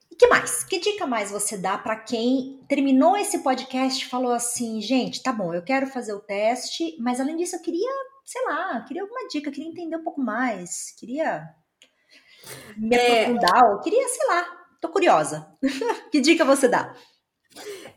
E 0.10 0.16
que 0.16 0.28
mais? 0.28 0.64
Que 0.64 0.80
dica 0.80 1.06
mais 1.06 1.30
você 1.30 1.58
dá 1.58 1.78
para 1.78 1.98
quem 1.98 2.64
terminou 2.70 3.18
esse 3.18 3.40
podcast 3.40 4.02
e 4.02 4.10
falou 4.10 4.32
assim, 4.32 4.80
gente, 4.80 5.22
tá 5.22 5.34
bom, 5.34 5.54
eu 5.54 5.62
quero 5.62 5.88
fazer 5.88 6.14
o 6.14 6.22
teste, 6.22 6.96
mas 7.00 7.20
além 7.20 7.36
disso 7.36 7.58
eu 7.58 7.62
queria 7.62 8.13
sei 8.24 8.44
lá, 8.46 8.82
queria 8.82 9.02
alguma 9.02 9.28
dica, 9.28 9.52
queria 9.52 9.70
entender 9.70 9.96
um 9.96 10.04
pouco 10.04 10.22
mais, 10.22 10.94
queria 10.98 11.48
me 12.78 12.96
é... 12.96 13.24
aprofundar, 13.24 13.72
ou 13.72 13.80
queria, 13.80 14.08
sei 14.08 14.28
lá, 14.28 14.66
tô 14.80 14.90
curiosa. 14.90 15.48
que 16.12 16.22
dica 16.22 16.46
você 16.46 16.68
dá? 16.68 16.96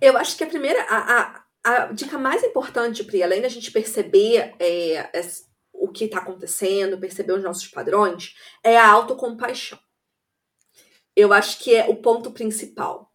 Eu 0.01 0.17
acho 0.17 0.37
que 0.37 0.45
a 0.45 0.47
primeira, 0.47 0.83
a, 0.83 1.21
a, 1.21 1.45
a 1.65 1.93
dica 1.93 2.19
mais 2.19 2.43
importante, 2.43 3.05
Pri, 3.05 3.23
além 3.23 3.41
da 3.41 3.49
gente 3.49 3.71
perceber 3.71 4.55
é, 4.61 5.11
o 5.73 5.89
que 5.89 6.05
está 6.05 6.19
acontecendo, 6.19 6.99
perceber 6.99 7.33
os 7.33 7.43
nossos 7.43 7.69
padrões, 7.69 8.35
é 8.63 8.77
a 8.77 8.89
autocompaixão. 8.89 9.79
Eu 11.15 11.33
acho 11.33 11.59
que 11.61 11.75
é 11.75 11.89
o 11.89 11.97
ponto 11.97 12.31
principal. 12.31 13.06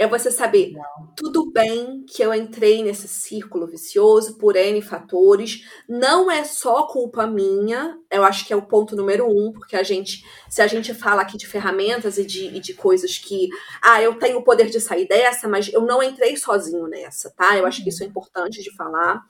É 0.00 0.06
você 0.06 0.30
saber, 0.30 0.72
não. 0.72 1.12
tudo 1.14 1.52
bem 1.52 2.06
que 2.06 2.22
eu 2.22 2.32
entrei 2.32 2.82
nesse 2.82 3.06
círculo 3.06 3.66
vicioso 3.66 4.38
por 4.38 4.56
N 4.56 4.80
fatores, 4.80 5.68
não 5.86 6.30
é 6.30 6.42
só 6.42 6.84
culpa 6.84 7.26
minha, 7.26 7.98
eu 8.10 8.24
acho 8.24 8.46
que 8.46 8.52
é 8.54 8.56
o 8.56 8.62
ponto 8.62 8.96
número 8.96 9.28
um, 9.28 9.52
porque 9.52 9.76
a 9.76 9.82
gente, 9.82 10.24
se 10.48 10.62
a 10.62 10.66
gente 10.66 10.94
fala 10.94 11.20
aqui 11.20 11.36
de 11.36 11.46
ferramentas 11.46 12.16
e 12.16 12.24
de, 12.24 12.46
e 12.46 12.60
de 12.60 12.72
coisas 12.72 13.18
que, 13.18 13.50
ah, 13.82 14.00
eu 14.00 14.14
tenho 14.14 14.38
o 14.38 14.42
poder 14.42 14.70
de 14.70 14.80
sair 14.80 15.06
dessa, 15.06 15.46
mas 15.46 15.70
eu 15.70 15.82
não 15.82 16.02
entrei 16.02 16.34
sozinho 16.38 16.86
nessa, 16.86 17.30
tá? 17.36 17.58
Eu 17.58 17.66
acho 17.66 17.82
que 17.82 17.90
isso 17.90 18.02
é 18.02 18.06
uhum. 18.06 18.10
importante 18.10 18.62
de 18.62 18.74
falar. 18.74 19.22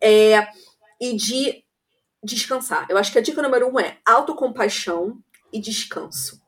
É, 0.00 0.48
e 1.00 1.14
de 1.14 1.64
descansar. 2.24 2.86
Eu 2.88 2.98
acho 2.98 3.12
que 3.12 3.18
a 3.18 3.22
dica 3.22 3.40
número 3.40 3.72
um 3.72 3.78
é 3.78 3.98
autocompaixão 4.04 5.22
e 5.52 5.60
descanso. 5.60 6.42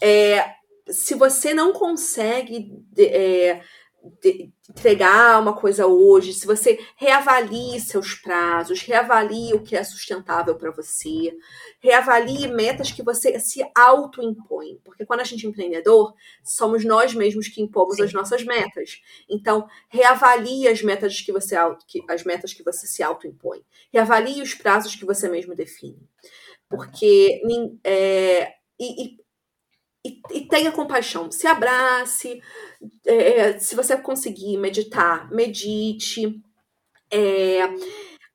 É, 0.00 0.54
se 0.90 1.14
você 1.14 1.54
não 1.54 1.72
consegue 1.72 2.72
é, 2.96 3.60
entregar 4.68 5.40
uma 5.40 5.54
coisa 5.54 5.86
hoje, 5.86 6.32
se 6.32 6.46
você 6.46 6.78
reavalie 6.96 7.80
seus 7.80 8.14
prazos, 8.14 8.80
reavalie 8.82 9.54
o 9.54 9.62
que 9.62 9.76
é 9.76 9.82
sustentável 9.82 10.54
para 10.56 10.70
você, 10.70 11.36
reavalie 11.80 12.46
metas 12.48 12.92
que 12.92 13.02
você 13.02 13.38
se 13.40 13.60
auto-impõe. 13.74 14.78
Porque 14.84 15.04
quando 15.04 15.20
a 15.20 15.24
gente 15.24 15.46
é 15.46 15.48
empreendedor, 15.48 16.14
somos 16.44 16.84
nós 16.84 17.14
mesmos 17.14 17.48
que 17.48 17.62
impomos 17.62 17.96
Sim. 17.96 18.04
as 18.04 18.12
nossas 18.12 18.44
metas. 18.44 19.00
Então, 19.28 19.66
reavalie 19.88 20.68
as 20.68 20.82
metas 20.82 21.20
que 21.20 21.32
você 21.32 21.56
que, 21.86 22.02
as 22.08 22.24
metas 22.24 22.52
que 22.52 22.62
você 22.62 22.86
se 22.86 23.02
auto-impõe. 23.02 23.64
Reavalie 23.92 24.42
os 24.42 24.54
prazos 24.54 24.94
que 24.94 25.04
você 25.04 25.28
mesmo 25.28 25.54
define. 25.54 26.08
Porque 26.68 27.40
é, 27.82 28.52
e, 28.78 29.04
e 29.04 29.27
e, 30.08 30.38
e 30.38 30.46
tenha 30.46 30.72
compaixão. 30.72 31.30
Se 31.30 31.46
abrace. 31.46 32.40
É, 33.06 33.58
se 33.58 33.74
você 33.74 33.96
conseguir 33.96 34.56
meditar, 34.56 35.30
medite. 35.30 36.40
É, 37.10 37.62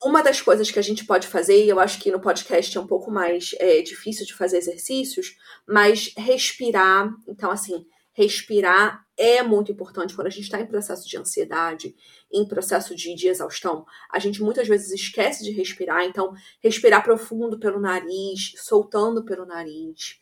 uma 0.04 0.22
das 0.22 0.42
coisas 0.42 0.70
que 0.70 0.80
a 0.80 0.82
gente 0.82 1.06
pode 1.06 1.28
fazer, 1.28 1.64
e 1.64 1.70
eu 1.70 1.80
acho 1.80 2.00
que 2.00 2.12
no 2.12 2.20
podcast 2.20 2.78
é 2.78 2.82
um 2.82 2.88
pouco 2.88 3.10
mais 3.10 3.56
é, 3.60 3.82
difícil 3.82 4.26
de 4.26 4.34
fazer 4.34 4.58
exercícios, 4.58 5.38
mas 5.68 6.14
respirar. 6.18 7.10
Então, 7.28 7.50
assim, 7.50 7.86
respirar 8.12 9.06
é 9.18 9.42
muito 9.42 9.72
importante 9.72 10.14
quando 10.16 10.28
a 10.28 10.30
gente 10.30 10.44
está 10.44 10.60
em 10.60 10.66
processo 10.66 11.08
de 11.08 11.18
ansiedade, 11.18 11.96
em 12.32 12.46
processo 12.48 12.96
de, 12.96 13.16
de, 13.16 13.28
exaustão. 13.28 13.86
A 14.12 14.20
gente 14.20 14.42
muitas 14.42 14.68
vezes 14.68 14.92
esquece 14.92 15.44
de 15.44 15.52
respirar, 15.52 16.04
então, 16.04 16.34
respirar 16.62 17.04
profundo 17.04 17.60
pelo 17.60 17.80
nariz, 17.80 18.54
soltando 18.58 19.24
pelo 19.24 19.46
nariz. 19.46 20.20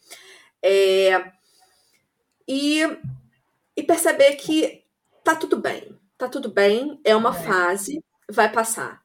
É, 0.61 1.31
e, 2.47 2.81
e 3.75 3.83
perceber 3.83 4.35
que 4.35 4.83
tá 5.23 5.35
tudo 5.35 5.57
bem. 5.57 5.97
Tá 6.17 6.27
tudo 6.29 6.51
bem, 6.51 6.99
é 7.03 7.15
uma 7.15 7.35
é. 7.35 7.43
fase, 7.43 8.03
vai 8.29 8.51
passar. 8.51 9.01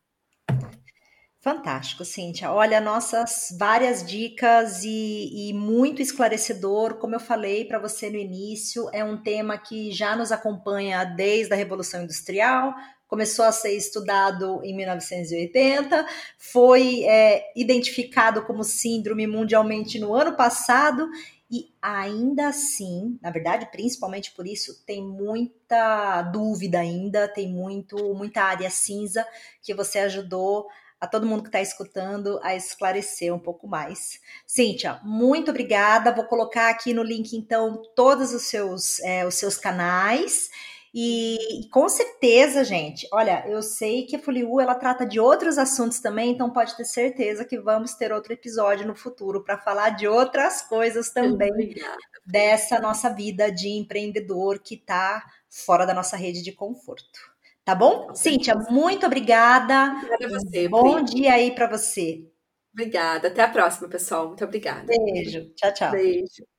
Fantástico, 1.46 2.04
Cíntia. 2.04 2.50
Olha, 2.50 2.80
nossas 2.80 3.56
várias 3.56 4.04
dicas 4.04 4.82
e, 4.82 5.48
e 5.48 5.52
muito 5.54 6.02
esclarecedor. 6.02 6.94
Como 6.94 7.14
eu 7.14 7.20
falei 7.20 7.64
para 7.64 7.78
você 7.78 8.10
no 8.10 8.16
início, 8.16 8.90
é 8.92 9.04
um 9.04 9.16
tema 9.16 9.56
que 9.56 9.92
já 9.92 10.16
nos 10.16 10.32
acompanha 10.32 11.04
desde 11.04 11.52
a 11.54 11.56
Revolução 11.56 12.02
Industrial, 12.02 12.74
começou 13.06 13.44
a 13.44 13.52
ser 13.52 13.76
estudado 13.76 14.60
em 14.64 14.74
1980, 14.74 16.04
foi 16.36 17.04
é, 17.04 17.52
identificado 17.54 18.42
como 18.42 18.64
síndrome 18.64 19.24
mundialmente 19.28 20.00
no 20.00 20.12
ano 20.14 20.36
passado 20.36 21.08
e 21.50 21.72
ainda 21.80 22.48
assim, 22.48 23.18
na 23.22 23.30
verdade, 23.30 23.70
principalmente 23.70 24.32
por 24.32 24.46
isso, 24.46 24.84
tem 24.84 25.02
muita 25.02 26.22
dúvida 26.22 26.80
ainda, 26.80 27.28
tem 27.28 27.48
muito, 27.48 27.96
muita 28.14 28.42
área 28.42 28.68
cinza 28.68 29.26
que 29.62 29.72
você 29.72 30.00
ajudou 30.00 30.66
a 31.00 31.06
todo 31.06 31.26
mundo 31.26 31.42
que 31.42 31.48
está 31.48 31.60
escutando 31.60 32.40
a 32.42 32.54
esclarecer 32.56 33.32
um 33.32 33.38
pouco 33.38 33.68
mais. 33.68 34.20
Cíntia, 34.46 35.00
muito 35.04 35.50
obrigada. 35.50 36.12
Vou 36.12 36.24
colocar 36.24 36.70
aqui 36.70 36.92
no 36.92 37.02
link, 37.02 37.36
então, 37.36 37.82
todos 37.94 38.32
os 38.32 38.42
seus, 38.42 38.98
é, 39.00 39.24
os 39.26 39.34
seus 39.34 39.56
canais. 39.56 40.50
E, 40.98 41.68
com 41.70 41.90
certeza, 41.90 42.64
gente, 42.64 43.06
olha, 43.12 43.44
eu 43.46 43.60
sei 43.60 44.06
que 44.06 44.16
a 44.16 44.18
Foliu 44.18 44.58
ela 44.58 44.74
trata 44.74 45.04
de 45.04 45.20
outros 45.20 45.58
assuntos 45.58 46.00
também, 46.00 46.30
então 46.30 46.50
pode 46.50 46.74
ter 46.74 46.86
certeza 46.86 47.44
que 47.44 47.58
vamos 47.58 47.92
ter 47.92 48.12
outro 48.12 48.32
episódio 48.32 48.86
no 48.86 48.94
futuro 48.94 49.44
para 49.44 49.58
falar 49.58 49.90
de 49.90 50.08
outras 50.08 50.62
coisas 50.62 51.10
também 51.10 51.50
Obrigada. 51.50 51.98
dessa 52.24 52.80
nossa 52.80 53.10
vida 53.10 53.52
de 53.52 53.68
empreendedor 53.68 54.58
que 54.58 54.74
está 54.74 55.22
fora 55.50 55.84
da 55.84 55.92
nossa 55.92 56.16
rede 56.16 56.42
de 56.42 56.52
conforto. 56.52 57.20
Tá 57.62 57.74
bom? 57.74 58.14
Cíntia, 58.14 58.54
muito 58.70 59.04
obrigada. 59.04 59.98
Obrigada 59.98 60.24
a 60.24 60.40
você. 60.40 60.66
Bom 60.66 61.04
dia 61.04 61.34
aí 61.34 61.54
para 61.54 61.66
você. 61.66 62.24
Obrigada. 62.72 63.28
Até 63.28 63.42
a 63.42 63.48
próxima, 63.48 63.86
pessoal. 63.86 64.28
Muito 64.28 64.44
obrigada. 64.44 64.86
Beijo. 64.86 65.52
Tchau, 65.56 65.74
tchau. 65.74 65.90
Beijo. 65.90 66.55